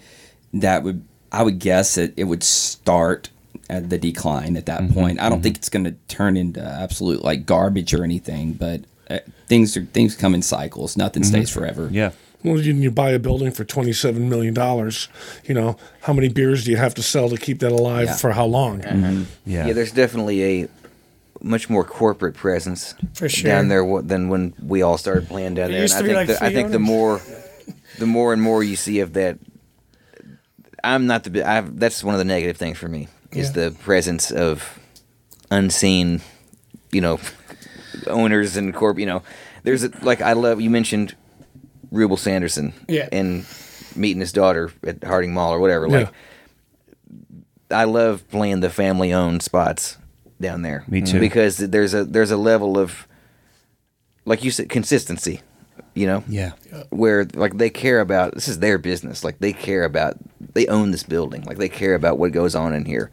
that 0.54 0.82
would 0.82 1.04
I 1.30 1.42
would 1.42 1.58
guess 1.58 1.96
that 1.96 2.14
it 2.16 2.24
would 2.24 2.42
start 2.42 3.28
at 3.68 3.90
the 3.90 3.98
decline 3.98 4.56
at 4.56 4.66
that 4.66 4.82
mm-hmm. 4.82 4.94
point. 4.94 5.20
I 5.20 5.28
don't 5.28 5.38
mm-hmm. 5.38 5.42
think 5.44 5.56
it's 5.56 5.68
going 5.68 5.84
to 5.84 5.92
turn 6.08 6.36
into 6.36 6.62
absolute 6.62 7.22
like 7.22 7.46
garbage 7.46 7.94
or 7.94 8.04
anything, 8.04 8.52
but 8.52 8.82
uh, 9.10 9.18
things 9.46 9.76
are 9.76 9.84
things 9.84 10.14
come 10.14 10.34
in 10.34 10.42
cycles. 10.42 10.96
Nothing 10.96 11.22
mm-hmm. 11.22 11.30
stays 11.30 11.50
forever. 11.50 11.88
yeah. 11.92 12.12
Well, 12.44 12.58
you, 12.58 12.74
you 12.74 12.90
buy 12.90 13.10
a 13.10 13.20
building 13.20 13.52
for 13.52 13.64
twenty-seven 13.64 14.28
million 14.28 14.52
dollars. 14.52 15.08
You 15.44 15.54
know, 15.54 15.76
how 16.00 16.12
many 16.12 16.28
beers 16.28 16.64
do 16.64 16.72
you 16.72 16.76
have 16.76 16.92
to 16.96 17.02
sell 17.02 17.28
to 17.28 17.36
keep 17.36 17.60
that 17.60 17.70
alive 17.70 18.06
Yeah. 18.08 18.16
for 18.16 18.32
how 18.32 18.46
long? 18.46 18.82
Yeah. 19.46 19.66
Yeah, 19.66 19.72
there's 19.72 19.92
definitely 19.92 20.42
a 20.62 20.68
much 21.42 21.68
more 21.68 21.84
corporate 21.84 22.34
presence 22.34 22.94
For 23.14 23.28
sure. 23.28 23.50
down 23.50 23.68
there 23.68 23.84
than 24.02 24.28
when 24.28 24.54
we 24.62 24.82
all 24.82 24.96
started 24.98 25.28
playing 25.28 25.54
down 25.54 25.70
there. 25.72 25.82
And 25.82 25.92
I 25.92 26.02
think 26.02 26.14
like 26.14 26.26
the, 26.28 26.44
I 26.44 26.52
think 26.52 26.70
the 26.70 26.78
more 26.78 27.20
the 27.98 28.06
more 28.06 28.32
and 28.32 28.40
more 28.40 28.62
you 28.62 28.76
see 28.76 29.00
of 29.00 29.12
that, 29.14 29.38
I'm 30.84 31.06
not 31.06 31.24
the. 31.24 31.42
I've, 31.48 31.78
that's 31.78 32.02
one 32.02 32.14
of 32.14 32.18
the 32.18 32.24
negative 32.24 32.56
things 32.56 32.78
for 32.78 32.88
me 32.88 33.08
is 33.32 33.48
Yeah. 33.48 33.68
the 33.68 33.76
presence 33.78 34.30
of 34.30 34.78
unseen, 35.50 36.20
you 36.90 37.00
know, 37.00 37.18
owners 38.06 38.56
and 38.56 38.74
corp. 38.74 38.98
You 38.98 39.06
know, 39.06 39.22
there's 39.62 39.84
a, 39.84 39.90
like 40.02 40.20
I 40.20 40.32
love 40.32 40.60
you 40.60 40.70
mentioned 40.70 41.14
Ruble 41.90 42.16
Sanderson, 42.16 42.72
Yeah. 42.88 43.08
and 43.12 43.46
meeting 43.94 44.20
his 44.20 44.32
daughter 44.32 44.72
at 44.86 45.04
Harding 45.04 45.34
Mall 45.34 45.52
or 45.52 45.60
whatever. 45.60 45.88
Like, 45.88 46.08
I 47.70 47.84
love 47.84 48.26
playing 48.30 48.60
the 48.60 48.70
family 48.70 49.12
owned 49.12 49.42
spots 49.42 49.98
down 50.42 50.62
there. 50.62 50.84
Me 50.88 51.00
too. 51.00 51.20
Because 51.20 51.56
there's 51.56 51.94
a 51.94 52.04
there's 52.04 52.30
a 52.30 52.36
level 52.36 52.78
of 52.78 53.06
like 54.24 54.44
you 54.44 54.50
said 54.50 54.68
consistency, 54.68 55.40
you 55.94 56.06
know? 56.06 56.24
Yeah. 56.28 56.52
Where 56.90 57.24
like 57.34 57.56
they 57.58 57.70
care 57.70 58.00
about 58.00 58.34
this 58.34 58.48
is 58.48 58.58
their 58.58 58.78
business. 58.78 59.24
Like 59.24 59.38
they 59.38 59.52
care 59.52 59.84
about 59.84 60.16
they 60.54 60.66
own 60.66 60.90
this 60.90 61.02
building. 61.02 61.42
Like 61.44 61.58
they 61.58 61.68
care 61.68 61.94
about 61.94 62.18
what 62.18 62.32
goes 62.32 62.54
on 62.54 62.74
in 62.74 62.84
here. 62.84 63.10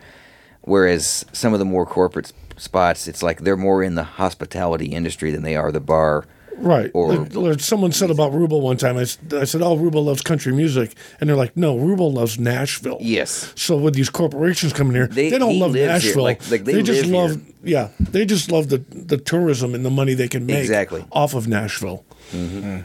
Whereas 0.61 1.26
some 1.31 1.53
of 1.53 1.60
the 1.60 1.65
more 1.65 1.85
corporate 1.85 2.34
spots, 2.57 3.07
it's 3.07 3.23
like 3.23 3.41
they're 3.41 3.57
more 3.57 3.81
in 3.81 3.95
the 3.95 4.03
hospitality 4.03 4.88
industry 4.88 5.31
than 5.31 5.43
they 5.43 5.56
are 5.56 5.72
the 5.72 5.80
bar. 5.80 6.26
Right. 6.61 6.91
Or- 6.94 7.15
Like- 7.15 7.36
like 7.36 7.60
someone 7.60 7.91
said 7.91 8.10
about 8.11 8.34
Ruble 8.34 8.61
one 8.61 8.77
time. 8.77 8.98
I, 8.98 9.02
I 9.02 9.44
said, 9.45 9.61
"Oh, 9.61 9.76
Ruble 9.77 10.03
loves 10.03 10.22
country 10.22 10.52
music," 10.53 10.94
and 11.19 11.30
they're 11.30 11.38
like, 11.38 11.56
"No, 11.56 11.77
Ruble 11.77 12.11
loves 12.11 12.38
Nashville." 12.40 12.98
Yes. 12.99 13.53
So 13.56 13.77
with 13.77 13.94
these 13.95 14.10
corporations 14.10 14.73
coming 14.73 14.94
here, 14.94 15.07
they, 15.07 15.30
They- 15.30 15.38
don't 15.40 15.52
he 15.52 15.60
love. 15.60 15.73
Nashville. 15.73 16.23
Like- 16.23 16.49
like 16.52 16.65
they 16.65 16.81
just 16.84 17.06
love, 17.06 17.31
here. 17.31 17.41
yeah, 17.64 17.88
they 17.99 18.26
just 18.26 18.52
love 18.52 18.69
the 18.69 18.84
the 18.91 19.18
tourism 19.18 19.73
and 19.73 19.86
the 19.86 19.90
money 19.90 20.14
they 20.14 20.27
can 20.27 20.45
make 20.45 20.57
Exactly. 20.60 21.06
off 21.11 21.34
of 21.34 21.48
Nashville. 21.48 22.03
Mm-hmm. 22.34 22.80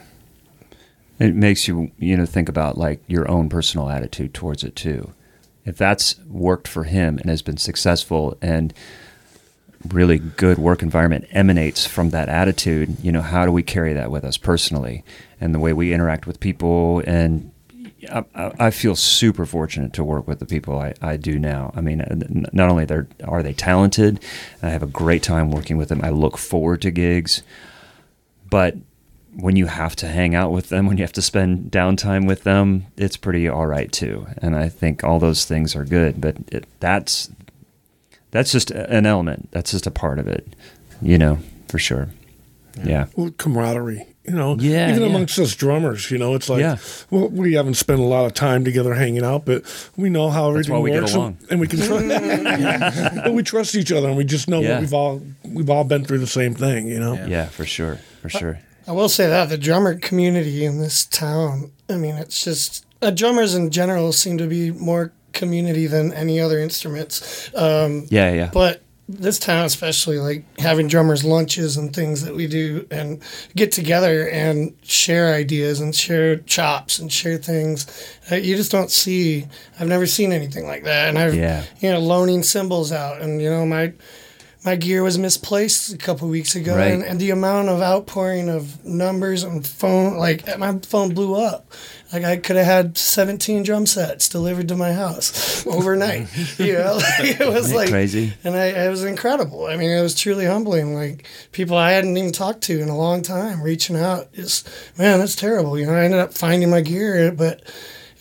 It 1.19 1.35
makes 1.35 1.69
you, 1.69 1.91
you 1.99 2.17
know, 2.17 2.27
think 2.27 2.49
about 2.49 2.77
like 2.77 3.01
your 3.07 3.31
own 3.31 3.49
personal 3.49 3.89
attitude 3.89 4.35
towards 4.35 4.65
it 4.65 4.75
too. 4.75 5.13
If 5.65 5.77
that's 5.77 6.17
worked 6.29 6.69
for 6.69 6.85
him 6.85 7.19
and 7.19 7.31
has 7.31 7.41
been 7.41 7.57
successful 7.57 8.37
and 8.43 8.75
really 9.89 10.19
good 10.19 10.59
work 10.59 10.83
environment 10.83 11.27
emanates 11.31 11.87
from 11.87 12.11
that 12.11 12.29
attitude, 12.29 12.97
you 13.03 13.13
know, 13.13 13.23
how 13.23 13.45
do 13.45 13.53
we 13.53 13.63
carry 13.63 13.93
that 13.93 14.11
with 14.11 14.25
us 14.25 14.37
personally 14.37 15.05
and 15.41 15.55
the 15.55 15.59
way 15.59 15.73
we 15.73 15.93
interact 15.93 16.27
with 16.27 16.41
people? 16.41 17.03
And 17.07 17.51
I, 18.11 18.25
I 18.35 18.71
feel 18.71 18.97
super 18.97 19.47
fortunate 19.47 19.93
to 19.95 20.05
work 20.05 20.27
with 20.29 20.39
the 20.39 20.47
people 20.47 20.79
I, 20.79 20.95
I 21.01 21.17
do 21.17 21.39
now. 21.39 21.73
I 21.75 21.81
mean, 21.81 22.05
not 22.53 22.71
only 22.71 22.87
are 23.25 23.43
they 23.43 23.53
talented, 23.53 24.21
I 24.63 24.71
have 24.71 24.83
a 24.83 24.87
great 24.87 25.23
time 25.23 25.51
working 25.51 25.77
with 25.77 25.89
them. 25.89 26.01
I 26.03 26.11
look 26.11 26.39
forward 26.39 26.83
to 26.83 26.91
gigs, 26.91 27.43
but 28.51 28.77
when 29.37 29.57
you 29.57 29.67
have 29.67 29.97
to 29.97 30.07
hang 30.07 30.35
out 30.35 30.53
with 30.53 30.69
them, 30.69 30.87
when 30.87 30.97
you 30.97 31.03
have 31.03 31.13
to 31.15 31.23
spend 31.23 31.71
downtime 31.71 32.27
with 32.27 32.45
them, 32.45 32.87
it's 32.97 33.17
pretty 33.17 33.49
all 33.49 33.67
right 33.67 33.91
too. 33.91 34.27
And 34.39 34.55
I 34.55 34.69
think 34.69 35.03
all 35.03 35.19
those 35.19 35.45
things 35.45 35.75
are 35.75 35.85
good, 35.85 36.21
but 36.21 36.37
it, 36.53 36.67
that's 36.79 37.31
that's 38.35 38.53
just 38.53 38.71
an 38.71 39.07
element. 39.07 39.49
That's 39.53 39.71
just 39.71 39.87
a 39.87 39.91
part 39.91 40.19
of 40.19 40.27
it, 40.29 40.45
you 41.01 41.17
know, 41.17 41.39
for 41.69 41.79
sure. 41.79 42.09
Yeah. 42.85 43.07
Well, 43.15 43.31
camaraderie, 43.39 44.05
you 44.25 44.35
know, 44.35 44.57
Yeah, 44.59 44.91
even 44.91 45.03
yeah. 45.03 45.09
amongst 45.09 45.39
us 45.39 45.55
drummers, 45.55 46.11
you 46.11 46.19
know, 46.19 46.35
it's 46.35 46.49
like, 46.49 46.61
Yeah. 46.61 46.77
well, 47.09 47.29
we 47.29 47.55
haven't 47.55 47.75
spent 47.75 48.01
a 48.01 48.05
lot 48.05 48.27
of 48.27 48.35
time 48.35 48.65
together 48.65 48.95
hanging 48.95 49.25
out, 49.25 49.45
but 49.47 49.63
we 49.97 50.11
know 50.11 50.29
how 50.31 50.53
That's 50.53 50.67
everything 50.69 50.75
why 50.75 50.81
we 50.81 50.91
get 50.91 51.01
works, 51.03 51.13
and- 51.13 51.21
along. 51.23 51.39
and 51.51 51.61
we 51.61 51.69
can, 51.69 51.81
trust, 51.81 53.15
but 53.25 53.33
we 53.33 53.43
trust 53.45 53.77
each 53.77 53.93
other, 53.93 54.09
and 54.09 54.17
we 54.17 54.25
just 54.25 54.49
know 54.49 54.61
Yeah. 54.61 54.73
what 54.73 54.81
we've 54.81 54.95
all 54.95 55.23
we've 55.45 55.71
all 55.71 55.85
been 55.85 56.05
through 56.05 56.19
the 56.19 56.27
same 56.27 56.55
thing, 56.55 56.89
you 56.89 56.99
know. 56.99 57.15
Yeah, 57.27 57.47
for 57.47 57.65
sure. 57.65 58.01
For 58.23 58.29
sure. 58.29 58.59
I 58.89 58.93
will 58.93 59.09
say 59.09 59.29
that 59.29 59.49
the 59.49 59.57
drummer 59.57 59.95
community 59.95 60.65
in 60.65 60.79
this 60.81 61.07
town, 61.07 61.71
I 61.89 61.95
mean, 61.97 62.17
it's 62.17 62.43
just 62.45 62.85
uh, 63.03 63.11
drummers 63.11 63.55
in 63.55 63.71
general 63.71 64.13
seem 64.13 64.37
to 64.39 64.47
be 64.49 64.73
more 64.73 65.13
community 65.35 65.87
than 65.87 66.13
any 66.13 66.41
other 66.41 66.59
instruments. 66.59 67.51
Um, 67.55 68.07
Yeah, 68.11 68.33
yeah. 68.33 68.51
But 68.53 68.81
this 69.07 69.39
town, 69.39 69.67
especially, 69.67 70.19
like 70.19 70.45
having 70.59 70.89
drummers' 70.89 71.25
lunches 71.25 71.77
and 71.77 71.95
things 71.95 72.23
that 72.25 72.35
we 72.35 72.47
do 72.47 72.87
and 72.91 73.21
get 73.55 73.71
together 73.71 74.31
and 74.31 74.73
share 74.83 75.35
ideas 75.35 75.81
and 75.81 75.95
share 75.95 76.37
chops 76.37 76.99
and 76.99 77.13
share 77.13 77.37
things, 77.37 77.87
uh, 78.33 78.37
you 78.37 78.57
just 78.57 78.73
don't 78.73 78.91
see. 78.91 79.47
I've 79.79 79.89
never 79.89 80.07
seen 80.07 80.33
anything 80.33 80.67
like 80.67 80.85
that. 80.85 81.11
And 81.11 81.19
I've, 81.19 81.35
Yeah. 81.35 81.65
you 81.81 81.93
know, 81.93 82.01
loaning 82.01 82.43
cymbals 82.43 82.93
out. 82.93 83.21
And, 83.21 83.43
you 83.43 83.51
know, 83.51 83.67
my 83.67 83.93
my 84.65 84.77
gear 84.77 85.03
was 85.03 85.19
misplaced 85.19 85.93
a 85.93 85.99
couple 85.99 86.27
weeks 86.27 86.57
ago, 86.57 86.75
Right. 86.75 86.91
and, 86.93 87.03
and 87.03 87.21
the 87.21 87.29
amount 87.29 87.69
of 87.69 87.83
outpouring 87.83 88.49
of 88.49 88.83
numbers 88.83 89.43
and 89.43 89.67
phone, 89.67 90.17
like 90.17 90.57
my 90.59 90.79
phone 90.89 91.13
blew 91.13 91.35
up. 91.35 91.71
Like 92.15 92.23
I 92.23 92.37
could 92.37 92.55
have 92.55 92.65
had 92.65 92.97
17 92.97 93.65
drum 93.65 93.87
sets 93.87 94.29
delivered 94.29 94.69
to 94.69 94.77
my 94.77 94.93
house 94.93 95.67
overnight. 95.67 96.29
you 96.61 96.75
know, 96.75 96.95
like, 97.19 97.41
it 97.41 97.49
was 97.49 97.75
like 97.75 97.89
crazy? 97.89 98.33
and 98.45 98.55
I, 98.55 98.67
it 98.67 98.89
was 98.89 99.03
incredible. 99.03 99.67
I 99.67 99.77
mean, 99.77 99.91
it 99.91 100.01
was 100.01 100.15
truly 100.15 100.47
humbling. 100.47 100.95
Like 100.95 101.27
people 101.51 101.77
I 101.77 101.91
hadn't 101.91 102.17
even 102.17 102.31
talked 102.31 102.63
to 102.65 102.81
in 102.81 102.89
a 102.89 102.97
long 102.97 103.23
time, 103.23 103.61
reaching 103.61 103.97
out. 103.97 104.33
Just 104.33 104.69
man, 104.97 105.19
that's 105.19 105.35
terrible. 105.35 105.77
You 105.77 105.87
know, 105.87 105.95
I 105.95 106.05
ended 106.05 106.21
up 106.21 106.33
finding 106.35 106.71
my 106.71 106.83
gear, 106.83 107.33
but 107.33 107.63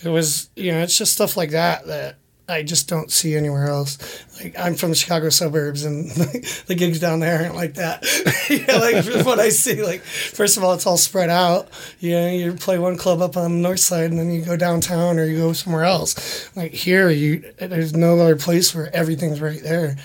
it 0.04 0.10
was 0.10 0.50
you 0.56 0.72
know, 0.72 0.80
it's 0.80 0.98
just 0.98 1.14
stuff 1.14 1.38
like 1.38 1.52
that 1.52 1.86
that 1.86 2.18
I 2.54 2.64
just 2.64 2.88
don't 2.88 3.12
see 3.12 3.36
anywhere 3.36 3.66
else. 3.66 3.98
Like 4.42 4.58
I'm 4.58 4.76
from 4.76 4.90
the 4.90 4.96
Chicago 4.96 5.30
suburbs, 5.30 5.84
and 5.84 6.10
the 6.68 6.76
gigs 6.76 7.00
down 7.00 7.20
there 7.20 7.42
aren't 7.42 7.56
like 7.56 7.76
that. 7.76 8.04
know, 8.68 8.80
like 8.80 9.26
what 9.26 9.40
I 9.40 9.50
see. 9.50 9.84
Like 9.84 10.02
first 10.02 10.58
of 10.58 10.64
all, 10.64 10.74
it's 10.74 10.86
all 10.86 10.98
spread 10.98 11.30
out. 11.30 11.70
You 12.00 12.12
know, 12.12 12.30
you 12.30 12.54
play 12.54 12.78
one 12.78 12.98
club 12.98 13.22
up 13.22 13.36
on 13.36 13.52
the 13.52 13.58
north 13.58 13.80
side, 13.80 14.12
and 14.12 14.20
then 14.20 14.32
you 14.32 14.44
go 14.44 14.56
downtown 14.56 15.20
or 15.20 15.26
you 15.26 15.38
go 15.38 15.54
somewhere 15.54 15.84
else. 15.84 16.56
Like 16.56 16.72
here, 16.74 17.10
you 17.10 17.52
there's 17.58 17.96
no 17.96 18.20
other 18.20 18.36
place 18.36 18.74
where 18.76 18.96
everything's 18.96 19.42
right 19.42 19.62
there. 19.62 19.98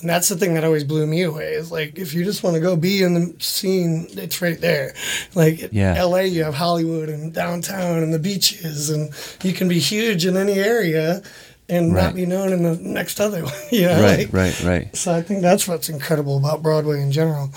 And 0.00 0.10
that's 0.10 0.28
the 0.28 0.36
thing 0.36 0.54
that 0.54 0.64
always 0.64 0.82
blew 0.82 1.06
me 1.06 1.22
away. 1.22 1.52
Is 1.52 1.70
like 1.70 1.96
if 1.96 2.12
you 2.12 2.24
just 2.24 2.42
want 2.42 2.54
to 2.54 2.60
go 2.60 2.74
be 2.74 3.02
in 3.02 3.14
the 3.14 3.34
scene, 3.38 4.08
it's 4.10 4.42
right 4.42 4.60
there. 4.60 4.94
Like 5.34 5.72
Yeah. 5.72 5.94
L.A., 5.96 6.26
you 6.26 6.42
have 6.42 6.54
Hollywood 6.54 7.08
and 7.08 7.32
downtown 7.32 8.02
and 8.02 8.12
the 8.12 8.18
beaches, 8.18 8.90
and 8.90 9.12
you 9.44 9.52
can 9.52 9.68
be 9.68 9.78
huge 9.78 10.26
in 10.26 10.36
any 10.36 10.54
area 10.54 11.22
and 11.68 11.94
Right. 11.94 12.04
not 12.04 12.14
be 12.14 12.26
known 12.26 12.52
in 12.52 12.62
the 12.62 12.76
next 12.76 13.20
other 13.20 13.44
one. 13.44 13.52
You 13.70 13.82
know, 13.86 14.02
Right, 14.02 14.18
like- 14.18 14.32
right, 14.32 14.62
right. 14.64 14.96
So 14.96 15.14
I 15.14 15.22
think 15.22 15.42
that's 15.42 15.66
what's 15.68 15.88
incredible 15.88 16.36
about 16.36 16.62
Broadway 16.62 17.00
in 17.00 17.12
general. 17.12 17.50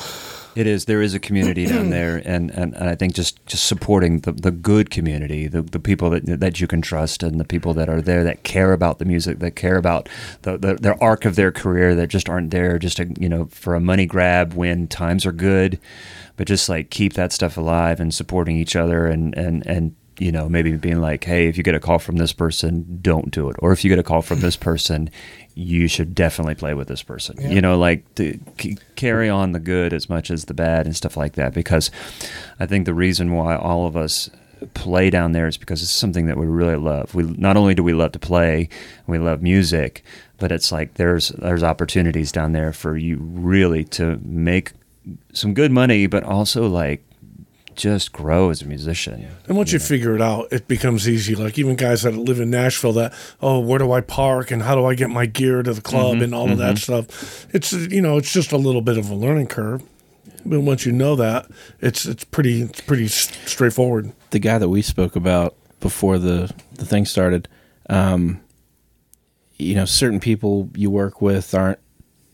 It 0.55 0.67
is. 0.67 0.85
There 0.85 1.01
is 1.01 1.13
a 1.13 1.19
community 1.19 1.65
down 1.65 1.89
there, 1.89 2.21
and, 2.23 2.49
and, 2.51 2.73
and 2.75 2.89
I 2.89 2.95
think 2.95 3.13
just, 3.13 3.45
just 3.45 3.65
supporting 3.65 4.19
the, 4.19 4.31
the 4.31 4.51
good 4.51 4.89
community, 4.89 5.47
the, 5.47 5.61
the 5.61 5.81
people 5.81 6.09
that 6.11 6.25
that 6.39 6.61
you 6.61 6.67
can 6.67 6.81
trust, 6.81 7.23
and 7.23 7.41
the 7.41 7.43
people 7.43 7.73
that 7.73 7.89
are 7.89 7.99
there 8.01 8.23
that 8.23 8.43
care 8.43 8.71
about 8.71 8.99
the 8.99 9.03
music, 9.03 9.39
that 9.39 9.57
care 9.57 9.75
about 9.75 10.07
the, 10.43 10.57
the 10.57 10.75
their 10.75 11.03
arc 11.03 11.25
of 11.25 11.35
their 11.35 11.51
career, 11.51 11.93
that 11.95 12.07
just 12.07 12.29
aren't 12.29 12.51
there 12.51 12.79
just 12.79 12.95
to, 12.97 13.11
you 13.19 13.27
know 13.27 13.47
for 13.51 13.75
a 13.75 13.81
money 13.81 14.05
grab 14.05 14.53
when 14.53 14.87
times 14.87 15.25
are 15.25 15.33
good, 15.33 15.77
but 16.37 16.47
just 16.47 16.69
like 16.69 16.89
keep 16.89 17.15
that 17.15 17.33
stuff 17.33 17.57
alive 17.57 17.99
and 17.99 18.13
supporting 18.13 18.55
each 18.55 18.77
other, 18.77 19.07
and 19.07 19.37
and 19.37 19.67
and 19.67 19.93
you 20.19 20.31
know 20.31 20.47
maybe 20.49 20.75
being 20.77 21.01
like, 21.01 21.23
hey, 21.23 21.47
if 21.47 21.57
you 21.57 21.63
get 21.63 21.75
a 21.75 21.79
call 21.79 21.99
from 21.99 22.17
this 22.17 22.33
person, 22.33 22.99
don't 23.01 23.31
do 23.31 23.49
it, 23.49 23.55
or 23.59 23.71
if 23.71 23.83
you 23.83 23.89
get 23.89 23.99
a 23.99 24.03
call 24.03 24.21
from 24.21 24.39
this 24.39 24.55
person, 24.69 25.09
you 25.55 25.87
should 25.87 26.13
definitely 26.15 26.55
play 26.55 26.73
with 26.73 26.87
this 26.87 27.03
person. 27.03 27.37
You 27.51 27.61
know, 27.61 27.77
like 27.77 28.13
to 28.15 28.39
c- 28.59 28.77
carry 28.95 29.29
on 29.29 29.51
the 29.51 29.59
good 29.59 29.93
as 29.93 30.09
much 30.09 30.29
as 30.29 30.45
the 30.45 30.53
bad 30.53 30.85
and 30.85 30.95
stuff 30.95 31.15
like 31.17 31.33
that. 31.33 31.53
Because 31.53 31.91
I 32.59 32.65
think 32.65 32.85
the 32.85 32.93
reason 32.93 33.33
why 33.33 33.55
all 33.55 33.85
of 33.85 33.95
us 33.95 34.29
play 34.73 35.09
down 35.09 35.31
there 35.31 35.47
is 35.47 35.57
because 35.57 35.81
it's 35.81 35.91
something 35.91 36.25
that 36.27 36.37
we 36.37 36.45
really 36.45 36.75
love. 36.75 37.13
We 37.13 37.23
not 37.23 37.57
only 37.57 37.75
do 37.75 37.83
we 37.83 37.93
love 37.93 38.11
to 38.13 38.19
play, 38.19 38.69
we 39.07 39.19
love 39.19 39.41
music, 39.41 40.03
but 40.37 40.51
it's 40.51 40.71
like 40.71 40.95
there's 40.95 41.29
there's 41.29 41.63
opportunities 41.63 42.31
down 42.31 42.51
there 42.51 42.73
for 42.73 42.97
you 42.97 43.17
really 43.19 43.83
to 43.85 44.19
make 44.23 44.71
some 45.33 45.53
good 45.53 45.71
money, 45.71 46.07
but 46.07 46.23
also 46.23 46.67
like 46.67 47.03
just 47.75 48.11
grow 48.11 48.49
as 48.49 48.61
a 48.61 48.65
musician. 48.65 49.27
And 49.47 49.57
once 49.57 49.71
you 49.71 49.79
figure 49.79 50.15
it 50.15 50.21
out, 50.21 50.47
it 50.51 50.67
becomes 50.67 51.07
easy. 51.07 51.35
Like 51.35 51.57
even 51.59 51.75
guys 51.75 52.03
that 52.03 52.15
live 52.15 52.39
in 52.39 52.49
Nashville, 52.49 52.93
that 52.93 53.13
oh, 53.41 53.59
where 53.59 53.79
do 53.79 53.91
I 53.91 54.01
park 54.01 54.51
and 54.51 54.61
how 54.63 54.75
do 54.75 54.85
I 54.85 54.95
get 54.95 55.09
my 55.09 55.25
gear 55.25 55.63
to 55.63 55.73
the 55.73 55.81
club 55.81 56.15
Mm-hmm, 56.15 56.23
and 56.23 56.35
all 56.35 56.51
of 56.51 56.57
that 56.59 56.77
stuff. 56.77 57.45
It's 57.53 57.73
you 57.73 58.01
know, 58.01 58.17
it's 58.17 58.31
just 58.31 58.51
a 58.51 58.57
little 58.57 58.81
bit 58.81 58.97
of 58.97 59.09
a 59.09 59.15
learning 59.15 59.47
curve. 59.47 59.83
But 60.45 60.59
once 60.61 60.85
you 60.85 60.91
know 60.91 61.15
that, 61.15 61.47
it's 61.81 62.05
it's 62.05 62.23
pretty 62.23 62.61
it's 62.61 62.81
pretty 62.81 63.07
straightforward. 63.07 64.11
the 64.29 64.39
guy 64.39 64.57
that 64.57 64.69
we 64.69 64.81
spoke 64.81 65.15
about 65.15 65.55
before 65.79 66.17
the 66.19 66.53
the 66.73 66.85
thing 66.85 67.05
started, 67.05 67.47
um, 67.89 68.39
you 69.57 69.75
know, 69.75 69.85
certain 69.85 70.19
people 70.19 70.69
you 70.75 70.89
work 70.91 71.21
with 71.21 71.53
aren't 71.55 71.79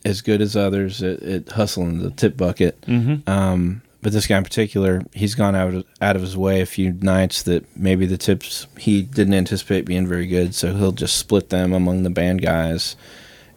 as 0.03 0.21
good 0.21 0.41
as 0.41 0.55
others 0.55 1.01
at, 1.03 1.21
at 1.21 1.49
hustling 1.49 1.99
the 2.01 2.09
tip 2.11 2.35
bucket. 2.35 2.81
Mm-hmm. 2.81 3.29
Um, 3.29 3.81
but 4.01 4.11
this 4.11 4.27
guy 4.27 4.37
in 4.37 4.43
particular, 4.43 5.03
he's 5.13 5.35
gone 5.35 5.55
out 5.55 5.73
of, 5.73 5.85
out 6.01 6.15
of 6.15 6.21
his 6.21 6.35
way 6.35 6.61
a 6.61 6.65
few 6.65 6.91
nights 6.93 7.43
that 7.43 7.65
maybe 7.77 8.05
the 8.05 8.17
tips 8.17 8.67
he 8.77 9.01
didn't 9.03 9.33
anticipate 9.33 9.85
being 9.85 10.07
very 10.07 10.27
good, 10.27 10.55
so 10.55 10.73
he'll 10.73 10.91
just 10.91 11.17
split 11.17 11.49
them 11.49 11.71
among 11.73 12.03
the 12.03 12.09
band 12.09 12.41
guys 12.41 12.95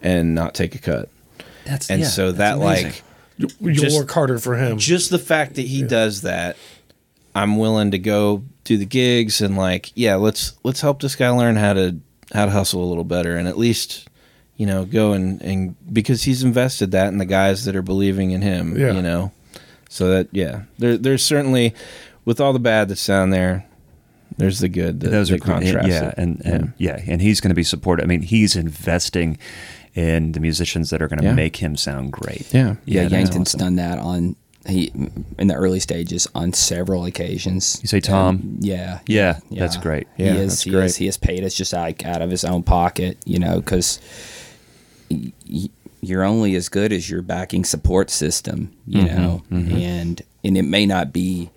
and 0.01 0.35
not 0.35 0.53
take 0.53 0.75
a 0.75 0.79
cut. 0.79 1.09
That's 1.65 1.89
And 1.89 2.01
yeah, 2.01 2.07
so 2.07 2.31
that 2.33 2.57
amazing. 2.57 2.85
like 2.85 3.03
You, 3.37 3.47
you'll 3.59 3.73
Just- 3.73 3.97
work 3.97 4.11
harder 4.11 4.37
for 4.39 4.55
him. 4.55 4.77
just 4.77 5.09
the 5.09 5.17
fact 5.19 5.55
that 5.55 5.63
he 5.65 5.81
does 5.83 6.21
that 6.21 6.57
i'm 7.33 7.57
willing 7.57 7.91
to 7.91 7.97
go 7.99 8.43
do 8.63 8.77
the 8.77 8.85
gigs 8.85 9.41
and 9.41 9.57
like 9.57 9.91
yeah 9.93 10.15
let's 10.15 10.53
let's 10.63 10.79
help 10.79 11.01
this 11.01 11.17
guy 11.17 11.27
learn 11.29 11.57
how 11.57 11.73
to 11.73 11.97
how 12.33 12.45
to 12.45 12.51
hustle 12.51 12.81
a 12.81 12.87
little 12.87 13.03
better 13.03 13.35
and 13.35 13.45
at 13.49 13.57
least 13.57 14.07
you 14.55 14.65
know 14.65 14.85
go 14.85 15.11
and 15.11 15.41
and 15.41 15.75
because 15.91 16.23
he's 16.23 16.43
invested 16.43 16.91
that 16.91 17.09
in 17.09 17.17
the 17.17 17.25
guys 17.25 17.65
that 17.65 17.75
are 17.75 17.81
believing 17.81 18.31
in 18.31 18.41
him 18.41 18.77
Yeah. 18.77 18.93
you 18.93 19.01
know 19.01 19.33
so 19.95 20.09
that 20.09 20.27
yeah 20.33 20.63
there 20.77 20.97
there's 20.97 21.23
certainly 21.23 21.73
with 22.25 22.41
all 22.41 22.51
the 22.51 22.59
bad 22.59 22.89
that's 22.89 23.05
down 23.07 23.29
there 23.29 23.65
there's 24.37 24.59
the 24.59 24.67
good 24.67 24.99
that, 24.99 25.09
those 25.09 25.31
are 25.31 25.35
that 25.37 25.43
contrasts 25.45 25.87
yeah, 25.87 26.13
and 26.17 26.41
and 26.43 26.73
yeah. 26.77 26.99
and 27.07 27.21
he's 27.21 27.39
going 27.39 27.49
to 27.51 27.55
be 27.55 27.63
supported. 27.63 28.03
I 28.03 28.07
mean, 28.07 28.21
he's 28.21 28.57
investing 28.57 29.37
in 29.93 30.33
the 30.33 30.41
musicians 30.41 30.89
that 30.89 31.01
are 31.01 31.07
going 31.07 31.19
to 31.19 31.25
Yeah. 31.27 31.33
make 31.33 31.55
him 31.57 31.77
sound 31.77 32.11
great. 32.11 32.53
Yeah. 32.53 32.75
Yeah, 32.83 33.03
that's 33.03 33.13
Yankton's 33.13 33.49
awesome. 33.55 33.59
done 33.59 33.75
that 33.77 33.97
on 33.99 34.35
he 34.67 34.91
in 35.39 35.47
the 35.47 35.53
early 35.53 35.79
stages 35.79 36.27
on 36.35 36.51
several 36.51 37.05
occasions. 37.05 37.79
You 37.81 37.87
say 37.87 38.01
Tom? 38.01 38.27
Um, 38.35 38.57
yeah, 38.59 38.99
Yeah, 39.07 39.39
that's 39.51 39.77
great. 39.77 40.07
He 40.17 40.23
is. 40.25 40.49
that's 40.49 40.63
he 40.63 40.71
great. 40.71 40.85
is. 40.85 40.95
He 40.97 41.05
has 41.05 41.15
paid 41.17 41.43
us 41.45 41.53
just 41.53 41.71
like 41.71 42.03
out 42.05 42.21
of 42.21 42.29
his 42.29 42.43
own 42.43 42.63
pocket, 42.63 43.17
you 43.23 43.39
know, 43.39 43.61
because 43.61 43.99
y- 45.09 45.31
y- 45.49 45.69
you're 46.05 46.23
only 46.23 46.55
as 46.55 46.69
good 46.69 46.91
as 46.93 47.09
your 47.09 47.21
backing 47.21 47.63
support 47.65 48.09
system, 48.09 48.71
you 48.87 49.03
know, 49.05 49.43
and 49.49 50.21
and 50.43 50.57
it 50.57 50.63
may 50.63 50.85
not 50.85 51.11
be. 51.13 51.49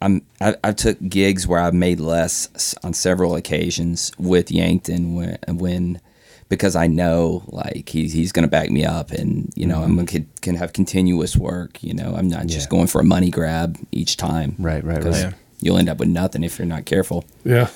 I'm 0.00 0.22
I, 0.40 0.54
I 0.62 0.72
took 0.72 0.96
gigs 1.08 1.46
where 1.46 1.58
I've 1.60 1.74
made 1.74 1.98
less 2.00 2.74
on 2.84 2.92
several 2.94 3.34
occasions 3.34 4.12
with 4.18 4.50
Yankton 4.52 5.14
when 5.16 5.38
when 5.48 6.00
because 6.48 6.76
I 6.76 6.86
know 6.86 7.42
like 7.48 7.88
he's 7.88 8.12
he's 8.12 8.30
going 8.30 8.44
to 8.44 8.50
back 8.50 8.70
me 8.70 8.84
up 8.84 9.10
and 9.10 9.52
you 9.56 9.66
know 9.66 9.82
I'm 9.82 9.96
gonna 9.96 10.06
can, 10.06 10.28
can 10.40 10.54
have 10.54 10.72
continuous 10.72 11.36
work. 11.36 11.82
You 11.82 11.94
know, 11.94 12.14
I'm 12.16 12.28
not 12.28 12.46
just 12.46 12.70
going 12.70 12.86
for 12.86 13.00
a 13.00 13.04
money 13.04 13.28
grab 13.30 13.76
each 13.90 14.16
time. 14.16 14.54
Right, 14.58 14.84
right, 14.84 15.02
'Cause 15.02 15.24
right. 15.24 15.34
You'll 15.60 15.78
end 15.78 15.88
up 15.88 15.98
with 15.98 16.08
nothing 16.08 16.44
if 16.44 16.56
you're 16.60 16.66
not 16.68 16.84
careful. 16.84 17.24
Yeah, 17.44 17.66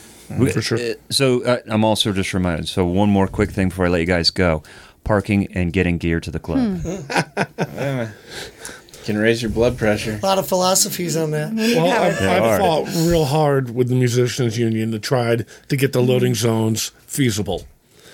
for 0.52 0.62
sure. 0.62 0.78
So 1.10 1.42
uh, 1.44 1.58
I'm 1.66 1.84
also 1.84 2.12
just 2.12 2.32
reminded. 2.32 2.68
So 2.68 2.86
one 2.86 3.10
more 3.10 3.26
quick 3.26 3.50
thing 3.50 3.70
before 3.70 3.86
I 3.86 3.88
let 3.88 3.98
you 4.00 4.06
guys 4.06 4.30
go: 4.30 4.62
parking 5.04 5.48
and 5.54 5.72
getting 5.72 5.98
gear 5.98 6.20
to 6.20 6.30
the 6.30 6.38
club. 6.38 6.80
Hmm. 6.80 8.04
Can 9.04 9.18
raise 9.18 9.42
your 9.42 9.50
blood 9.50 9.76
pressure. 9.76 10.20
A 10.22 10.24
lot 10.24 10.38
of 10.38 10.46
philosophies 10.46 11.16
on 11.16 11.32
that. 11.32 11.52
Well, 11.52 11.90
I've, 11.90 12.22
I've 12.22 12.60
fought 12.60 12.86
real 13.10 13.24
hard 13.24 13.74
with 13.74 13.88
the 13.88 13.96
musicians 13.96 14.56
union 14.56 14.92
to 14.92 15.00
try 15.00 15.36
to 15.36 15.76
get 15.76 15.92
the 15.92 16.00
loading 16.00 16.34
zones 16.36 16.92
feasible. 17.06 17.66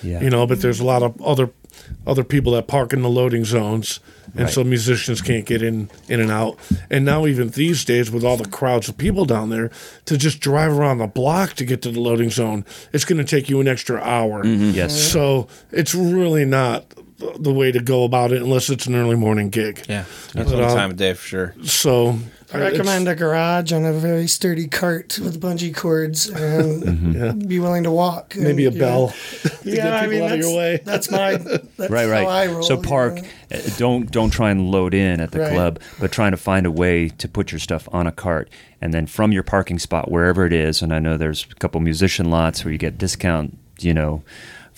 Yeah. 0.03 0.23
You 0.23 0.31
know, 0.31 0.47
but 0.47 0.63
there's 0.63 0.81
a 0.81 0.87
lot 0.87 1.03
of 1.03 1.21
other 1.21 1.51
other 2.07 2.25
people 2.25 2.53
that 2.53 2.67
park 2.67 2.93
in 2.93 3.03
the 3.03 3.09
loading 3.11 3.45
zones, 3.45 4.01
and 4.35 4.45
Right. 4.45 4.53
so 4.53 4.63
musicians 4.65 5.21
can't 5.23 5.45
get 5.47 5.63
in 5.63 5.89
in 6.09 6.21
and 6.21 6.31
out. 6.31 6.59
And 6.91 7.05
now 7.05 7.27
even 7.27 7.49
these 7.51 7.85
days, 7.85 8.11
with 8.11 8.25
all 8.25 8.37
the 8.37 8.49
crowds 8.49 8.89
of 8.89 8.97
people 8.99 9.25
down 9.25 9.51
there, 9.51 9.71
to 10.07 10.17
just 10.17 10.41
drive 10.41 10.73
around 10.73 10.99
the 10.99 11.07
block 11.07 11.55
to 11.55 11.65
get 11.65 11.83
to 11.83 11.91
the 11.91 12.01
loading 12.01 12.31
zone, 12.31 12.65
it's 12.93 13.05
going 13.05 13.19
to 13.19 13.25
take 13.25 13.49
you 13.49 13.61
an 13.61 13.69
extra 13.69 14.01
hour. 14.01 14.45
Yes. 14.47 14.99
So 15.01 15.49
it's 15.73 15.95
really 15.95 16.45
not 16.45 16.85
the- 17.19 17.35
the 17.39 17.53
way 17.53 17.73
to 17.73 17.81
go 17.81 18.05
about 18.05 18.31
it 18.33 18.41
unless 18.43 18.71
it's 18.71 18.87
an 18.87 18.95
early 18.95 19.17
morning 19.17 19.49
gig. 19.51 19.83
Yeah, 19.89 20.05
that's 20.35 20.51
But, 20.51 20.61
one 20.61 20.71
uh, 20.71 20.75
time 20.75 20.91
of 20.91 20.97
day 20.97 21.15
for 21.15 21.27
sure. 21.27 21.55
So 21.65 22.19
I 22.53 22.59
recommend 22.61 23.07
a 23.09 23.15
garage 23.15 23.73
on 23.75 23.85
a 23.85 23.93
very 23.93 24.27
sturdy 24.27 24.69
cart 24.69 25.19
with 25.19 25.39
bungee 25.39 25.75
cords 25.77 26.31
and 26.31 27.47
be 27.47 27.59
willing 27.59 27.83
to 27.85 27.91
walk. 27.91 28.35
and 28.37 28.45
maybe 28.45 28.65
a 28.65 28.71
bell. 28.71 29.09
that. 29.43 29.61
get 29.65 29.75
Yeah, 29.75 29.97
I 29.97 30.07
people 30.07 30.11
mean 30.13 30.23
out 30.23 30.25
of 30.25 30.31
that's, 30.39 30.47
your 30.49 30.57
way. 30.57 30.81
that's 30.85 31.11
my 31.11 31.37
that's 31.77 31.91
right, 31.91 32.09
right. 32.09 32.25
How 32.25 32.31
I 32.31 32.47
roll, 32.47 32.63
so 32.63 32.77
you 32.77 32.83
park. 32.83 33.17
know? 33.17 33.23
uh, 33.53 33.59
Don't 33.77 34.11
don't 34.11 34.31
try 34.31 34.51
and 34.51 34.71
load 34.71 34.95
in 34.95 35.21
at 35.21 35.31
the 35.33 35.41
Right. 35.41 35.53
club, 35.53 35.81
but 36.01 36.11
trying 36.11 36.31
to 36.31 36.37
find 36.39 36.65
a 36.65 36.71
way 36.71 37.09
to 37.11 37.29
put 37.29 37.53
your 37.53 37.59
stuff 37.59 37.87
on 37.93 38.07
a 38.07 38.13
cart, 38.13 38.49
and 38.81 38.95
then 38.95 39.07
from 39.07 39.31
your 39.31 39.43
parking 39.43 39.79
spot 39.79 40.11
wherever 40.11 40.47
it 40.47 40.53
is. 40.55 40.81
And 40.81 40.93
I 40.95 40.99
know 41.01 41.17
there's 41.19 41.47
a 41.51 41.55
couple 41.57 41.81
musician 41.83 42.31
lots 42.31 42.65
where 42.65 42.73
you 42.73 42.79
get 42.79 42.97
discount, 42.97 43.59
you 43.79 43.93
know, 43.93 44.23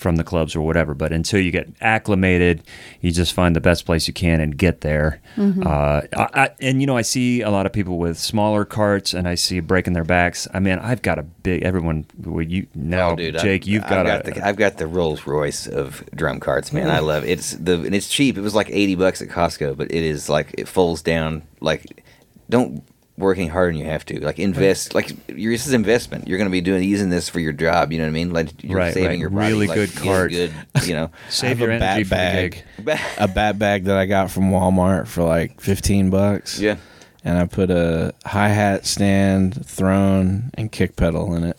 from 0.01 0.15
the 0.15 0.23
clubs 0.23 0.55
or 0.55 0.61
whatever. 0.61 0.93
But 0.93 1.13
until 1.13 1.39
you 1.39 1.51
get 1.51 1.69
acclimated, 1.79 2.63
you 3.01 3.11
just 3.11 3.33
find 3.33 3.55
the 3.55 3.61
best 3.61 3.85
place 3.85 4.07
you 4.07 4.13
can 4.13 4.41
and 4.41 4.57
get 4.57 4.81
there. 4.81 5.21
Mm-hmm. 5.37 5.65
Uh, 5.65 6.01
I, 6.19 6.41
I, 6.41 6.49
and 6.59 6.81
you 6.81 6.87
know, 6.87 6.97
I 6.97 7.03
see 7.03 7.41
a 7.41 7.51
lot 7.51 7.65
of 7.65 7.71
people 7.71 7.97
with 7.99 8.17
smaller 8.17 8.65
carts, 8.65 9.13
and 9.13 9.27
I 9.27 9.35
see 9.35 9.59
breaking 9.59 9.93
their 9.93 10.03
backs. 10.03 10.47
I 10.53 10.59
mean, 10.59 10.79
I've 10.79 11.01
got 11.03 11.19
a 11.19 11.23
big. 11.23 11.61
Everyone, 11.63 12.05
well, 12.23 12.41
you 12.41 12.65
now, 12.73 13.11
Oh, 13.11 13.15
dude, 13.15 13.37
I- 13.37 13.41
Jake, 13.41 13.67
you've 13.67 13.83
got, 13.83 14.07
I've 14.07 14.23
got 14.23 14.27
a. 14.27 14.39
the, 14.39 14.45
I've 14.47 14.55
got 14.55 14.77
the 14.77 14.87
Rolls 14.87 15.27
Royce 15.27 15.67
of 15.67 16.03
drum 16.15 16.39
carts, 16.39 16.73
man. 16.73 16.89
I 16.89 16.99
love 16.99 17.23
it. 17.23 17.29
It's 17.29 17.51
the 17.51 17.75
and 17.81 17.93
it's 17.93 18.09
cheap. 18.09 18.37
It 18.37 18.41
was 18.41 18.55
like 18.55 18.69
eighty 18.71 18.95
bucks 18.95 19.21
at 19.21 19.29
Costco, 19.29 19.77
but 19.77 19.91
it 19.91 20.03
is 20.03 20.27
like 20.29 20.55
it 20.57 20.67
folds 20.67 21.01
down. 21.03 21.43
Like, 21.59 22.03
don't 22.49 22.83
work 23.17 23.37
any 23.37 23.47
harder 23.47 23.71
than 23.71 23.79
you 23.79 23.85
have 23.85 24.05
to. 24.05 24.19
Like 24.19 24.39
invest. 24.39 24.95
Like 24.95 25.11
your 25.29 25.51
this 25.53 25.67
is 25.67 25.73
investment. 25.73 26.27
You're 26.27 26.37
going 26.37 26.49
to 26.49 26.51
be 26.51 26.61
doing 26.61 26.83
using 26.83 27.09
this 27.09 27.29
for 27.29 27.39
your 27.39 27.53
job. 27.53 27.91
You 27.91 27.99
know 27.99 28.05
what 28.05 28.09
I 28.09 28.13
mean? 28.13 28.31
Like 28.31 28.63
you're 28.63 28.77
Right, 28.77 28.93
saving 28.93 29.09
right. 29.09 29.19
your 29.19 29.29
body. 29.29 29.51
Really 29.53 29.67
like, 29.67 29.75
good 29.75 29.89
getting 29.91 30.03
cart. 30.11 30.31
Good. 30.31 30.53
You 30.83 30.93
know. 30.93 31.11
Save 31.29 31.59
your 31.59 31.71
a 31.71 31.79
bat 31.79 31.91
energy 31.97 32.03
for 32.05 32.09
the 32.09 32.15
bag. 32.15 32.63
gig. 32.85 32.99
a 33.17 33.27
bat 33.27 33.59
bag 33.59 33.83
that 33.85 33.97
I 33.97 34.05
got 34.05 34.31
from 34.31 34.49
Walmart 34.51 35.07
for 35.07 35.23
like 35.23 35.61
15 35.61 36.09
bucks. 36.09 36.59
yeah. 36.59 36.77
And 37.23 37.37
I 37.37 37.45
put 37.45 37.69
a 37.69 38.15
hi 38.25 38.47
hat 38.49 38.87
stand, 38.87 39.63
throne, 39.65 40.49
and 40.55 40.71
kick 40.71 40.95
pedal 40.95 41.35
in 41.35 41.43
it 41.43 41.57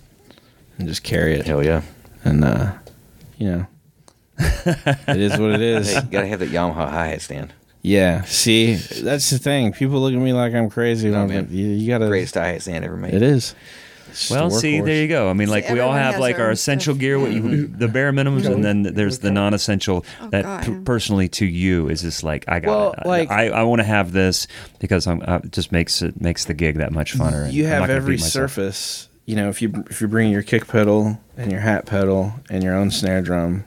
and 0.77 0.89
just 0.89 1.05
carry 1.05 1.35
it. 1.35 1.47
Hell 1.47 1.65
yeah. 1.65 1.83
And, 2.25 2.45
uh, 2.45 2.73
you 3.39 3.49
know, 3.49 3.67
it 4.39 5.21
is 5.21 5.39
what 5.39 5.53
it 5.53 5.61
is. 5.61 5.93
Hey, 5.95 6.01
you 6.03 6.11
gotta 6.11 6.27
have 6.27 6.41
that 6.41 6.49
Yamaha 6.51 6.91
hi 6.91 7.07
hat 7.09 7.21
stand. 7.23 7.53
Yeah. 7.83 8.23
See, 8.23 8.75
that's 8.75 9.31
the 9.31 9.39
thing. 9.39 9.73
People 9.73 10.01
look 10.01 10.15
at 10.15 10.19
me 10.21 10.33
like 10.33 10.55
I'm 10.55 10.71
crazy. 10.71 11.11
No, 11.11 11.27
man. 11.27 11.49
you, 11.51 11.67
you 11.67 11.89
got 11.89 11.99
to. 11.99 12.07
Greatest 12.07 12.35
hi 12.35 12.49
hat 12.53 12.63
stand 12.63 12.85
ever 12.85 12.97
made. 12.97 13.13
It 13.15 13.23
is. 13.23 13.55
It's 14.11 14.31
Well, 14.31 14.51
see, 14.51 14.81
there 14.81 15.01
you 15.03 15.09
go. 15.09 15.29
I 15.31 15.33
mean, 15.33 15.49
like 15.49 15.65
we 15.65 15.81
all 15.81 15.89
everyone 15.89 15.97
have 15.97 16.13
has 16.15 16.21
like 16.21 16.37
their 16.37 16.45
our 16.45 16.51
own 16.51 16.55
essential 16.55 16.95
stuff. 16.95 17.01
gear, 17.01 17.19
what 17.19 17.33
you, 17.33 17.67
the 17.67 17.89
bare 17.89 18.13
minimums, 18.13 18.45
and 18.47 18.63
then 18.65 18.83
there's 18.83 19.21
the 19.21 19.31
non-essential. 19.31 20.05
that 20.31 20.43
God. 20.45 20.65
p- 20.65 20.81
personally 20.85 21.29
to 21.31 21.47
you 21.47 21.89
is 21.89 22.03
just 22.03 22.23
like 22.23 22.45
I 22.47 22.61
got. 22.61 22.69
Well, 22.71 22.93
it. 22.93 23.07
like- 23.07 23.31
I, 23.31 23.49
I 23.49 23.63
want 23.63 23.81
to 23.81 23.85
have 23.87 24.13
this 24.13 24.47
because 24.81 25.07
I'm. 25.07 25.23
Uh, 25.27 25.41
it 25.43 25.51
just 25.53 25.73
makes 25.73 26.03
it 26.03 26.21
makes 26.21 26.45
the 26.45 26.55
gig 26.55 26.77
that 26.77 26.93
much 26.93 27.15
funner. 27.15 27.45
and 27.47 27.53
you 27.55 27.65
I'm 27.65 27.71
not 27.71 27.79
have 27.81 27.89
gonna 27.89 27.97
every 27.97 28.15
beat 28.17 28.21
myself. 28.23 28.51
surface. 28.53 29.09
You 29.25 29.37
know, 29.37 29.49
if 29.49 29.63
you 29.63 29.73
if 29.89 30.01
you 30.01 30.09
bring 30.09 30.31
your 30.31 30.43
kick 30.43 30.69
pedal 30.69 31.19
and 31.37 31.51
your 31.51 31.61
hat 31.61 31.87
pedal 31.87 32.35
and 32.51 32.63
your 32.63 32.75
own 32.75 32.91
snare 32.91 33.23
drum, 33.23 33.65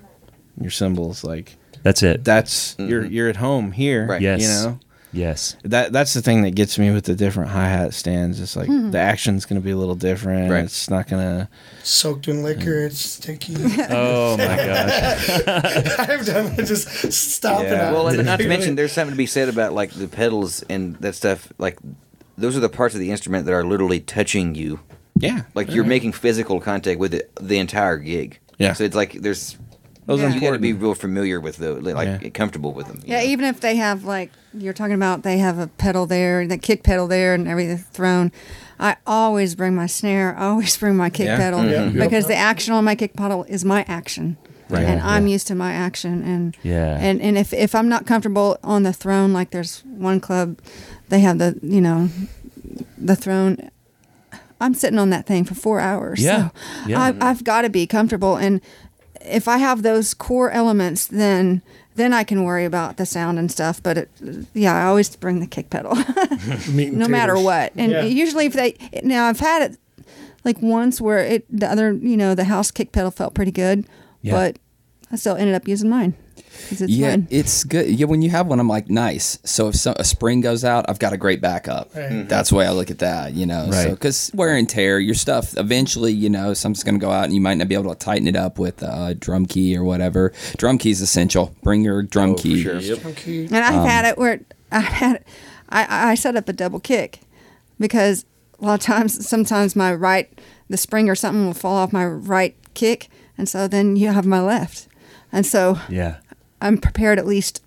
your 0.62 0.70
cymbals, 0.72 1.24
like 1.24 1.56
That's 1.86 2.04
it. 2.04 2.26
that's 2.26 2.76
you're 2.78 3.06
you're 3.06 3.30
at 3.30 3.38
home 3.38 3.72
here. 3.72 4.06
Right. 4.08 4.22
yes. 4.22 4.42
You 4.42 4.48
know, 4.50 4.80
Yes. 5.14 5.56
that 5.64 5.94
that's 5.94 6.14
the 6.14 6.22
thing 6.22 6.42
that 6.42 6.56
gets 6.56 6.78
me 6.78 6.92
with 6.92 7.06
the 7.06 7.16
different 7.16 7.52
hi 7.52 7.70
hat 7.70 7.94
stands. 7.94 8.42
It's 8.42 8.58
like 8.58 8.68
Hmm. 8.68 8.92
the 8.92 8.98
action's 9.00 9.46
going 9.46 9.62
to 9.62 9.64
be 9.64 9.72
a 9.72 9.78
little 9.78 9.96
different. 9.96 10.52
Right. 10.52 10.66
It's 10.66 10.90
not 10.90 11.08
going 11.08 11.22
to. 11.24 11.48
Soaked 11.84 12.28
in 12.28 12.44
liquor, 12.44 12.82
it's 12.88 13.00
sticky. 13.00 13.54
Oh 13.90 14.36
my 14.36 14.46
gosh. 14.58 15.30
I've 15.48 16.26
done 16.26 16.54
it. 16.58 16.66
Just 16.66 17.14
stop 17.14 17.62
it. 17.62 17.72
Yeah. 17.72 17.94
Well, 17.94 18.10
and 18.10 18.26
not 18.26 18.40
to 18.40 18.48
mention, 18.50 18.76
there's 18.80 18.92
something 18.92 19.14
to 19.14 19.18
be 19.18 19.26
said 19.28 19.48
about 19.48 19.72
like 19.74 19.92
the 19.92 20.08
pedals 20.10 20.64
and 20.70 20.98
that 20.98 21.16
stuff. 21.16 21.48
Like, 21.60 21.78
those 22.38 22.58
are 22.58 22.62
the 22.62 22.68
parts 22.68 22.94
of 22.96 23.00
the 23.00 23.12
instrument 23.12 23.46
that 23.46 23.54
are 23.54 23.64
literally 23.64 24.02
touching 24.02 24.54
you. 24.56 24.82
Yeah. 25.18 25.44
Like 25.54 25.72
you're 25.72 25.86
making 25.86 26.12
physical 26.12 26.60
contact 26.60 27.00
with 27.00 27.14
it 27.14 27.32
the 27.40 27.58
entire 27.60 27.96
gig. 28.00 28.40
Yeah. 28.58 28.74
So 28.74 28.84
it's 28.84 28.96
like 28.98 29.14
there's 29.22 29.58
Those 30.06 30.20
Yeah. 30.22 30.28
are 30.28 30.30
you 30.30 30.40
got 30.42 30.52
to 30.52 30.60
be 30.60 30.74
real 30.74 30.94
familiar 30.94 31.40
with 31.40 31.58
the 31.58 31.74
like 31.74 32.22
Yeah. 32.22 32.30
comfortable 32.30 32.74
with 32.74 32.88
them. 32.88 33.02
Yeah, 33.06 33.20
know? 33.20 33.26
even 33.26 33.46
if 33.46 33.60
they 33.60 33.76
have 33.78 34.04
like 34.04 34.32
you're 34.54 34.74
talking 34.74 34.94
about, 34.94 35.24
they 35.24 35.40
have 35.40 35.58
a 35.58 35.68
pedal 35.68 36.06
there, 36.06 36.46
the 36.48 36.58
kick 36.58 36.84
pedal 36.84 37.08
there, 37.08 37.34
and 37.34 37.48
everything 37.48 37.78
throne. 37.92 38.32
I 38.80 38.98
always 39.08 39.56
bring 39.56 39.74
my 39.76 39.88
snare. 39.88 40.36
I 40.38 40.46
always 40.48 40.78
bring 40.82 40.96
my 40.96 41.10
kick 41.10 41.26
Yeah. 41.28 41.38
pedal 41.38 41.60
mm-hmm. 41.62 41.98
Yeah. 41.98 42.04
because 42.06 42.28
the 42.28 42.36
action 42.36 42.74
on 42.74 42.84
my 42.84 42.96
kick 42.96 43.16
pedal 43.16 43.46
is 43.46 43.66
my 43.66 43.84
action, 43.88 44.38
Right. 44.70 44.84
and 44.84 45.00
Yeah, 45.00 45.08
I'm 45.10 45.28
used 45.28 45.48
to 45.48 45.56
my 45.56 45.74
action. 45.74 46.22
And 46.24 46.56
Yeah. 46.62 46.98
and 47.02 47.20
and 47.22 47.38
if 47.38 47.52
if 47.54 47.74
I'm 47.74 47.90
not 47.90 48.06
comfortable 48.06 48.58
on 48.64 48.84
the 48.84 48.94
throne, 48.94 49.34
like 49.34 49.50
there's 49.50 49.82
one 49.86 50.20
club, 50.20 50.60
they 51.10 51.22
have 51.22 51.40
the 51.40 51.58
you 51.64 51.82
know, 51.82 52.10
the 52.98 53.16
throne. 53.16 53.70
I'm 54.62 54.74
sitting 54.74 54.98
on 55.00 55.10
that 55.10 55.26
thing 55.26 55.44
for 55.44 55.54
four 55.54 55.80
hours. 55.82 56.22
Yeah. 56.22 56.50
So 56.50 56.52
Yeah. 56.88 57.02
I, 57.02 57.30
I've 57.30 57.44
got 57.44 57.64
to 57.64 57.70
be 57.70 57.86
comfortable, 57.86 58.38
and 58.38 58.62
if 59.22 59.48
I 59.48 59.58
have 59.58 59.82
those 59.84 60.14
core 60.14 60.52
elements, 60.52 61.06
then 61.08 61.62
then 61.96 62.12
I 62.12 62.24
can 62.26 62.44
worry 62.44 62.66
about 62.66 62.98
the 62.98 63.06
sound 63.06 63.40
and 63.40 63.50
stuff. 63.52 63.82
But 63.82 63.98
it, 63.98 64.10
yeah, 64.54 64.76
I 64.76 64.86
always 64.88 65.16
bring 65.16 65.40
the 65.40 65.48
kick 65.48 65.70
pedal, 65.70 65.96
no 66.70 67.08
matter 67.08 67.40
what. 67.40 67.72
And 67.78 67.92
Yeah. 67.92 68.04
usually, 68.04 68.46
if 68.48 68.54
they 68.54 68.76
now 69.04 69.26
I've 69.28 69.40
had 69.40 69.72
it 69.72 69.78
like 70.44 70.62
once 70.62 71.00
where 71.02 71.20
it 71.20 71.46
the 71.50 71.70
other 71.72 71.94
you 71.94 72.18
know 72.18 72.36
the 72.36 72.44
house 72.46 72.72
kick 72.72 72.92
pedal 72.92 73.12
felt 73.12 73.34
pretty 73.34 73.52
good, 73.52 73.86
Yeah. 74.22 74.34
but 74.34 74.60
I 75.12 75.16
still 75.16 75.36
ended 75.36 75.56
up 75.56 75.68
using 75.68 75.90
mine 75.90 76.14
it's 76.72 76.82
yeah, 76.82 77.10
mine. 77.12 77.28
it's 77.30 77.64
good. 77.64 77.88
Yeah, 77.90 78.06
when 78.06 78.22
you 78.22 78.30
have 78.30 78.48
one, 78.48 78.60
I'm 78.60 78.68
like, 78.68 78.90
nice. 78.90 79.38
So 79.44 79.68
if 79.70 79.76
so, 79.76 79.94
a 79.98 80.04
spring 80.04 80.42
goes 80.42 80.64
out, 80.64 80.86
I've 80.90 81.00
got 81.00 81.14
a 81.14 81.18
great 81.18 81.42
backup. 81.42 81.94
Right. 81.96 82.12
Mm-hmm. 82.12 82.28
That's 82.28 82.50
the 82.50 82.56
way 82.56 82.66
I 82.68 82.72
look 82.72 82.90
at 82.92 83.00
that, 83.00 83.34
you 83.34 83.46
know. 83.46 83.68
Right. 83.70 83.84
So 83.84 83.90
because 83.92 84.32
wear 84.34 84.56
and 84.56 84.68
tear, 84.70 85.00
your 85.00 85.16
stuff 85.16 85.58
eventually, 85.58 86.12
you 86.14 86.30
know, 86.30 86.54
something's 86.54 86.84
going 86.84 86.96
to 87.00 87.06
go 87.06 87.12
out, 87.12 87.26
and 87.26 87.34
you 87.34 87.42
might 87.42 87.56
not 87.56 87.68
be 87.68 87.76
able 87.76 87.94
to 87.94 88.00
tighten 88.00 88.28
it 88.28 88.36
up 88.36 88.60
with 88.60 88.82
a 88.84 89.16
drum 89.16 89.46
key 89.46 89.76
or 89.78 89.84
whatever. 89.84 90.34
Drum 90.58 90.78
key 90.78 90.92
is 90.92 91.02
essential. 91.02 91.56
Bring 91.64 91.84
your 91.84 92.02
drum 92.04 92.32
Oh, 92.32 92.36
key. 92.36 92.64
sure. 92.64 92.76
Okay. 92.78 93.46
And 93.46 93.58
I've 93.58 93.76
um, 93.76 93.88
had 93.88 94.06
it 94.06 94.18
where 94.18 94.42
I 94.72 94.80
had 94.80 95.24
I 95.70 96.12
I 96.12 96.16
set 96.16 96.36
up 96.36 96.50
a 96.50 96.54
double 96.54 96.80
kick 96.80 97.20
because 97.80 98.26
a 98.60 98.66
lot 98.66 98.76
of 98.76 98.80
times 98.82 99.28
sometimes 99.28 99.76
my 99.76 99.94
right 99.94 100.30
the 100.70 100.78
spring 100.78 101.10
or 101.10 101.16
something 101.16 101.46
will 101.46 101.54
fall 101.54 101.76
off 101.76 101.94
my 101.94 102.06
right 102.06 102.56
kick 102.74 103.10
and 103.38 103.48
so 103.50 103.68
then 103.68 103.96
you 103.96 104.10
have 104.10 104.26
my 104.26 104.42
left. 104.42 104.88
And 105.32 105.46
so 105.46 105.80
Yeah. 105.90 106.18
I'm 106.62 106.78
prepared 106.78 107.20
at 107.20 107.26
least 107.26 107.62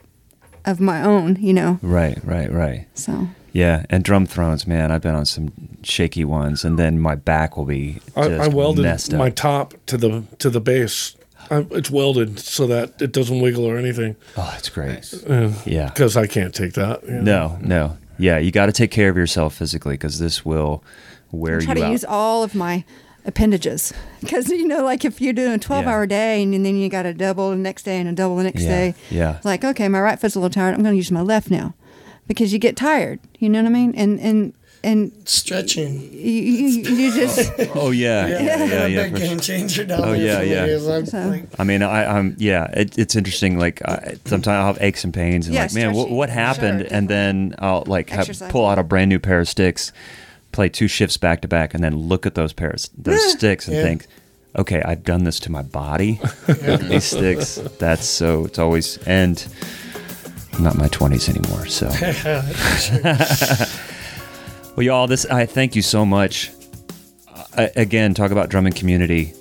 of 0.65 0.81
my 0.81 1.03
own, 1.03 1.37
you 1.41 1.53
know. 1.53 1.79
Right. 1.83 2.19
Right. 2.25 2.51
Right. 2.53 2.87
So 2.95 3.29
Yeah, 3.53 3.85
and 3.91 4.05
drum 4.05 4.27
thrones, 4.27 4.67
man. 4.67 4.91
I've 4.91 5.03
been 5.03 5.15
on 5.15 5.25
some 5.27 5.53
shaky 5.83 6.25
ones, 6.25 6.65
and 6.65 6.79
then 6.79 6.99
my 7.01 7.15
back 7.15 7.57
will 7.57 7.65
be 7.65 7.99
I, 8.17 8.29
just 8.29 8.41
I 8.41 8.49
welded 8.55 8.83
messed 8.83 9.13
up. 9.15 9.19
my 9.19 9.31
top 9.31 9.75
to 9.87 9.97
the 9.97 10.25
to 10.39 10.51
the 10.51 10.61
base. 10.61 11.15
I, 11.51 11.65
it's 11.71 11.91
welded 11.91 12.39
so 12.41 12.67
that 12.67 13.01
it 13.01 13.13
doesn't 13.13 13.41
wiggle 13.41 13.65
or 13.65 13.79
anything. 13.79 14.17
oh, 14.37 14.51
that's 14.53 14.69
great. 14.69 15.11
Yeah, 15.27 15.53
Yeah. 15.65 15.89
because 15.89 16.15
I 16.17 16.27
can't 16.27 16.55
take 16.55 16.75
that. 16.75 17.03
you 17.05 17.13
know. 17.23 17.23
No, 17.23 17.59
no. 17.63 17.99
Yeah, 18.19 18.37
you 18.39 18.51
got 18.51 18.67
to 18.67 18.73
take 18.73 18.91
care 18.91 19.09
of 19.09 19.17
yourself 19.17 19.55
physically 19.55 19.95
because 19.95 20.19
this 20.19 20.45
will 20.45 20.83
wear 21.31 21.59
I 21.59 21.61
try 21.65 21.75
you 21.75 21.81
to 21.81 21.87
out. 21.87 21.93
use 21.93 22.05
all 22.05 22.43
of 22.43 22.55
my 22.55 22.85
appendages 23.29 23.93
because 24.21 24.49
you 24.49 24.67
know 24.67 24.83
like 24.83 25.05
if 25.05 25.21
you're 25.21 25.33
doing 25.33 25.53
a 25.53 25.59
12 25.59 25.85
Yeah. 25.85 25.91
hour 25.91 26.07
day 26.07 26.43
and, 26.43 26.53
then 26.53 26.77
you 26.77 26.89
got 26.89 27.07
a 27.07 27.15
double 27.15 27.51
the 27.51 27.57
next 27.57 27.85
day 27.85 27.99
and 28.01 28.09
a 28.09 28.13
double 28.13 28.37
the 28.37 28.45
next 28.45 28.63
Yeah, 28.63 28.69
day 28.69 28.95
yeah. 29.11 29.37
it's 29.37 29.45
like 29.45 29.65
okay 29.65 29.87
my 29.89 30.01
right 30.01 30.19
foot's 30.19 30.35
a 30.35 30.41
little 30.41 30.51
tired 30.51 30.75
i'm 30.75 30.83
going 30.83 30.95
to 30.95 30.97
use 30.97 31.11
my 31.13 31.21
left 31.21 31.51
now 31.51 31.75
because 32.27 32.53
you 32.53 32.59
get 32.59 32.77
tired 32.77 33.21
you 33.39 33.49
know 33.49 33.63
what 33.63 33.69
i 33.69 33.73
mean 33.73 33.95
and 33.95 34.19
and 34.21 34.55
and 34.85 35.11
Stretching. 35.25 36.01
you, 36.13 36.31
you, 36.31 36.69
you 36.97 37.13
just 37.13 37.51
oh, 37.59 37.71
oh 37.75 37.91
yeah, 37.91 38.29
yeah, 38.29 38.39
yeah, 38.41 38.85
a 38.85 38.89
yeah. 38.89 39.03
big 39.03 39.13
for 39.13 39.19
game 39.19 39.41
changer 39.41 39.85
Oh, 39.91 40.13
yeah, 40.13 40.41
yeah. 40.41 40.79
I'm 40.89 41.05
So- 41.05 41.19
like, 41.29 41.45
I 41.59 41.65
mean, 41.65 41.83
I, 41.83 42.05
I'm 42.17 42.37
yeah. 42.39 42.71
It, 42.73 42.97
it's 42.97 43.17
interesting. 43.17 43.59
Like 43.59 43.83
I, 43.85 44.19
sometimes 44.25 44.47
I'll 44.47 44.67
have 44.67 44.79
aches 44.81 45.03
and 45.03 45.13
pains, 45.13 45.47
and 45.49 45.55
Yeah, 45.57 45.63
like, 45.63 45.75
man, 45.75 45.95
what, 45.95 46.11
what 46.11 46.31
happened? 46.31 46.83
Sure, 46.83 46.89
and 46.97 47.09
then 47.09 47.57
I'll 47.59 47.83
like 47.89 48.09
have, 48.11 48.31
pull 48.51 48.67
out 48.67 48.79
a 48.79 48.85
brand 48.85 49.09
new 49.09 49.19
pair 49.19 49.41
of 49.41 49.49
sticks, 49.49 49.91
play 50.59 50.69
two 50.69 50.89
shifts 50.89 51.17
back 51.17 51.41
to 51.43 51.47
back, 51.47 51.73
and 51.73 51.85
then 51.85 51.95
look 51.95 52.27
at 52.27 52.35
those 52.35 52.53
pairs, 52.53 52.91
those 52.99 53.25
eh, 53.25 53.29
sticks, 53.29 53.69
and 53.69 53.77
Yeah. 53.77 53.83
think, 53.85 54.07
okay, 54.57 54.83
I've 54.83 55.05
done 55.05 55.23
this 55.23 55.39
to 55.41 55.53
my 55.53 55.63
body. 55.63 56.21
These 56.47 57.05
sticks. 57.05 57.55
That's 57.79 58.05
so. 58.05 58.47
It's 58.47 58.59
always 58.59 58.99
and. 59.07 59.47
I'm 60.55 60.65
not 60.65 60.77
my 60.77 60.89
20s 60.89 61.29
anymore, 61.29 61.67
so. 61.67 61.87
Well, 64.75 64.85
y'all, 64.87 65.07
this 65.09 65.27
I 65.27 65.45
thank 65.47 65.75
you 65.77 65.83
so 65.83 66.05
much. 66.07 66.53
I, 67.57 67.71
again, 67.75 68.15
talk 68.15 68.31
about 68.31 68.49
drumming 68.49 68.73
community. 68.73 69.33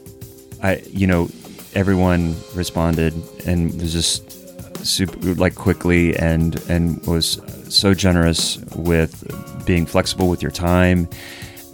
I, 0.63 0.77
you 0.89 1.05
know, 1.05 1.29
everyone 1.75 2.35
responded 2.55 3.13
and 3.45 3.79
was 3.79 3.93
just 3.93 4.36
super 4.87 5.33
like 5.35 5.55
quickly 5.55 6.15
and 6.17 6.55
and 6.69 7.05
was 7.05 7.41
so 7.69 7.93
generous 7.93 8.57
with 8.75 9.65
being 9.65 9.85
flexible 9.85 10.29
with 10.29 10.41
your 10.41 10.51
time 10.51 11.07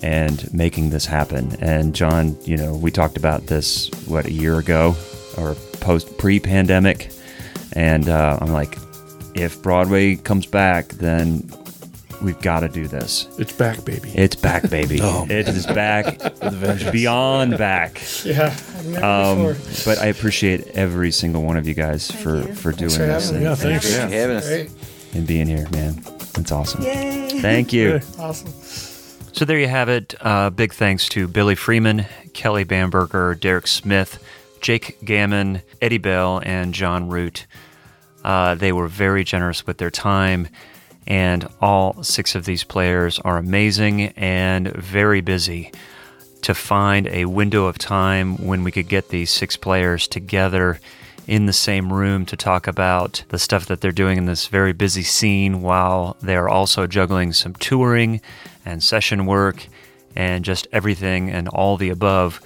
and 0.01 0.53
making 0.53 0.89
this 0.89 1.05
happen. 1.05 1.55
And 1.59 1.95
John, 1.95 2.37
you 2.43 2.57
know, 2.57 2.75
we 2.75 2.91
talked 2.91 3.15
about 3.15 3.47
this 3.47 3.89
what 4.05 4.25
a 4.25 4.31
year 4.31 4.57
ago 4.59 4.95
or 5.37 5.55
post 5.79 6.17
pre-pandemic, 6.17 7.11
and 7.73 8.09
uh, 8.09 8.37
I'm 8.41 8.51
like, 8.51 8.77
if 9.33 9.61
Broadway 9.61 10.15
comes 10.15 10.45
back, 10.45 10.89
then 10.89 11.49
we've 12.23 12.39
got 12.41 12.61
to 12.61 12.69
do 12.69 12.87
this. 12.87 13.27
It's 13.37 13.51
back, 13.51 13.83
baby. 13.85 14.09
It's 14.15 14.35
back, 14.35 14.69
baby. 14.69 14.99
oh, 15.01 15.25
it 15.29 15.47
is 15.47 15.65
back, 15.65 16.17
beyond 16.91 17.57
back. 17.57 18.01
yeah, 18.23 18.55
Um, 19.01 19.55
but 19.85 19.99
I 19.99 20.07
appreciate 20.07 20.67
every 20.69 21.11
single 21.11 21.43
one 21.43 21.57
of 21.57 21.67
you 21.67 21.73
guys 21.73 22.09
for 22.09 22.37
you. 22.47 22.53
for 22.55 22.71
doing 22.71 22.91
for 22.91 22.97
this 23.05 23.29
and. 23.29 23.41
Yeah, 23.43 23.55
thanks. 23.55 23.85
Thanks 23.89 24.11
for 24.11 24.15
having 24.15 24.35
us. 24.37 24.47
Great. 24.47 24.71
and 25.13 25.27
being 25.27 25.47
here, 25.47 25.67
man. 25.71 26.01
That's 26.33 26.51
awesome. 26.51 26.81
Yay. 26.83 27.39
Thank 27.41 27.71
you. 27.73 27.99
Awesome. 28.17 28.51
So 29.33 29.45
there 29.45 29.59
you 29.59 29.67
have 29.67 29.89
it. 29.89 30.13
Uh, 30.21 30.49
big 30.49 30.73
thanks 30.73 31.09
to 31.09 31.27
Billy 31.27 31.55
Freeman, 31.55 32.05
Kelly 32.33 32.63
Bamberger, 32.63 33.35
Derek 33.35 33.67
Smith, 33.67 34.23
Jake 34.61 34.97
Gammon, 35.03 35.61
Eddie 35.81 35.97
Bell, 35.97 36.41
and 36.45 36.73
John 36.73 37.09
Root. 37.09 37.45
Uh, 38.23 38.55
they 38.55 38.71
were 38.71 38.87
very 38.87 39.23
generous 39.23 39.65
with 39.67 39.77
their 39.79 39.91
time, 39.91 40.47
and 41.07 41.47
all 41.61 42.01
six 42.03 42.35
of 42.35 42.45
these 42.45 42.63
players 42.63 43.19
are 43.19 43.37
amazing 43.37 44.09
and 44.15 44.71
very 44.73 45.21
busy. 45.21 45.71
To 46.43 46.53
find 46.53 47.07
a 47.07 47.23
window 47.23 47.67
of 47.67 47.77
time 47.77 48.35
when 48.45 48.65
we 48.65 48.71
could 48.71 48.89
get 48.89 49.09
these 49.09 49.29
six 49.29 49.55
players 49.55 50.09
together 50.09 50.79
in 51.27 51.45
the 51.45 51.53
same 51.53 51.91
room 51.91 52.25
to 52.25 52.35
talk 52.35 52.67
about 52.67 53.23
the 53.29 53.39
stuff 53.39 53.65
that 53.67 53.81
they're 53.81 53.91
doing 53.91 54.17
in 54.17 54.25
this 54.25 54.47
very 54.47 54.73
busy 54.73 55.03
scene 55.03 55.61
while 55.61 56.17
they're 56.21 56.49
also 56.49 56.85
juggling 56.85 57.31
some 57.31 57.53
touring 57.53 58.19
and 58.65 58.83
session 58.83 59.25
work 59.25 59.67
and 60.15 60.43
just 60.43 60.67
everything 60.71 61.29
and 61.29 61.47
all 61.47 61.77
the 61.77 61.89
above 61.89 62.41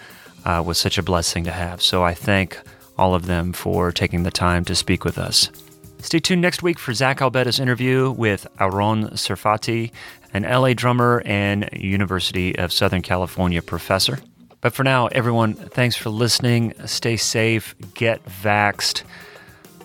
uh, 0.46 0.62
was 0.66 0.78
such 0.78 0.98
a 0.98 1.04
blessing 1.04 1.44
to 1.44 1.52
have. 1.52 1.82
So 1.82 2.04
I 2.04 2.14
thank 2.14 2.60
all 2.98 3.14
of 3.14 3.26
them 3.26 3.54
for 3.54 3.92
taking 3.92 4.24
the 4.24 4.32
time 4.32 4.64
to 4.66 4.76
speak 4.76 5.04
with 5.04 5.18
us. 5.18 5.50
Stay 6.00 6.20
tuned 6.20 6.42
next 6.42 6.64
week 6.64 6.80
for 6.80 6.94
Zach 6.94 7.20
Albetta's 7.20 7.60
interview 7.60 8.12
with 8.12 8.48
Aaron 8.60 9.10
Serfaty, 9.10 9.92
an 10.34 10.44
LA 10.44 10.74
drummer 10.74 11.22
and 11.26 11.70
University 11.74 12.58
of 12.58 12.72
Southern 12.72 13.02
California 13.02 13.62
professor. 13.62 14.20
But 14.62 14.74
for 14.74 14.84
now, 14.84 15.08
everyone, 15.08 15.54
thanks 15.54 15.96
for 15.96 16.10
listening. 16.10 16.74
Stay 16.86 17.18
safe, 17.18 17.76
get 17.94 18.24
vaxxed. 18.26 19.04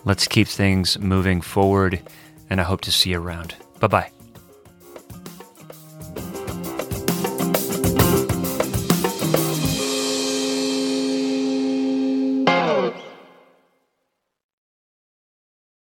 Let's 0.05 0.27
keep 0.27 0.47
things 0.47 0.97
moving 0.99 1.41
forward, 1.41 2.01
and 2.49 2.59
I 2.61 2.63
hope 2.63 2.81
to 2.81 2.91
see 2.91 3.11
you 3.11 3.21
around. 3.21 3.55
Bye 3.79 3.87
bye. 3.87 4.12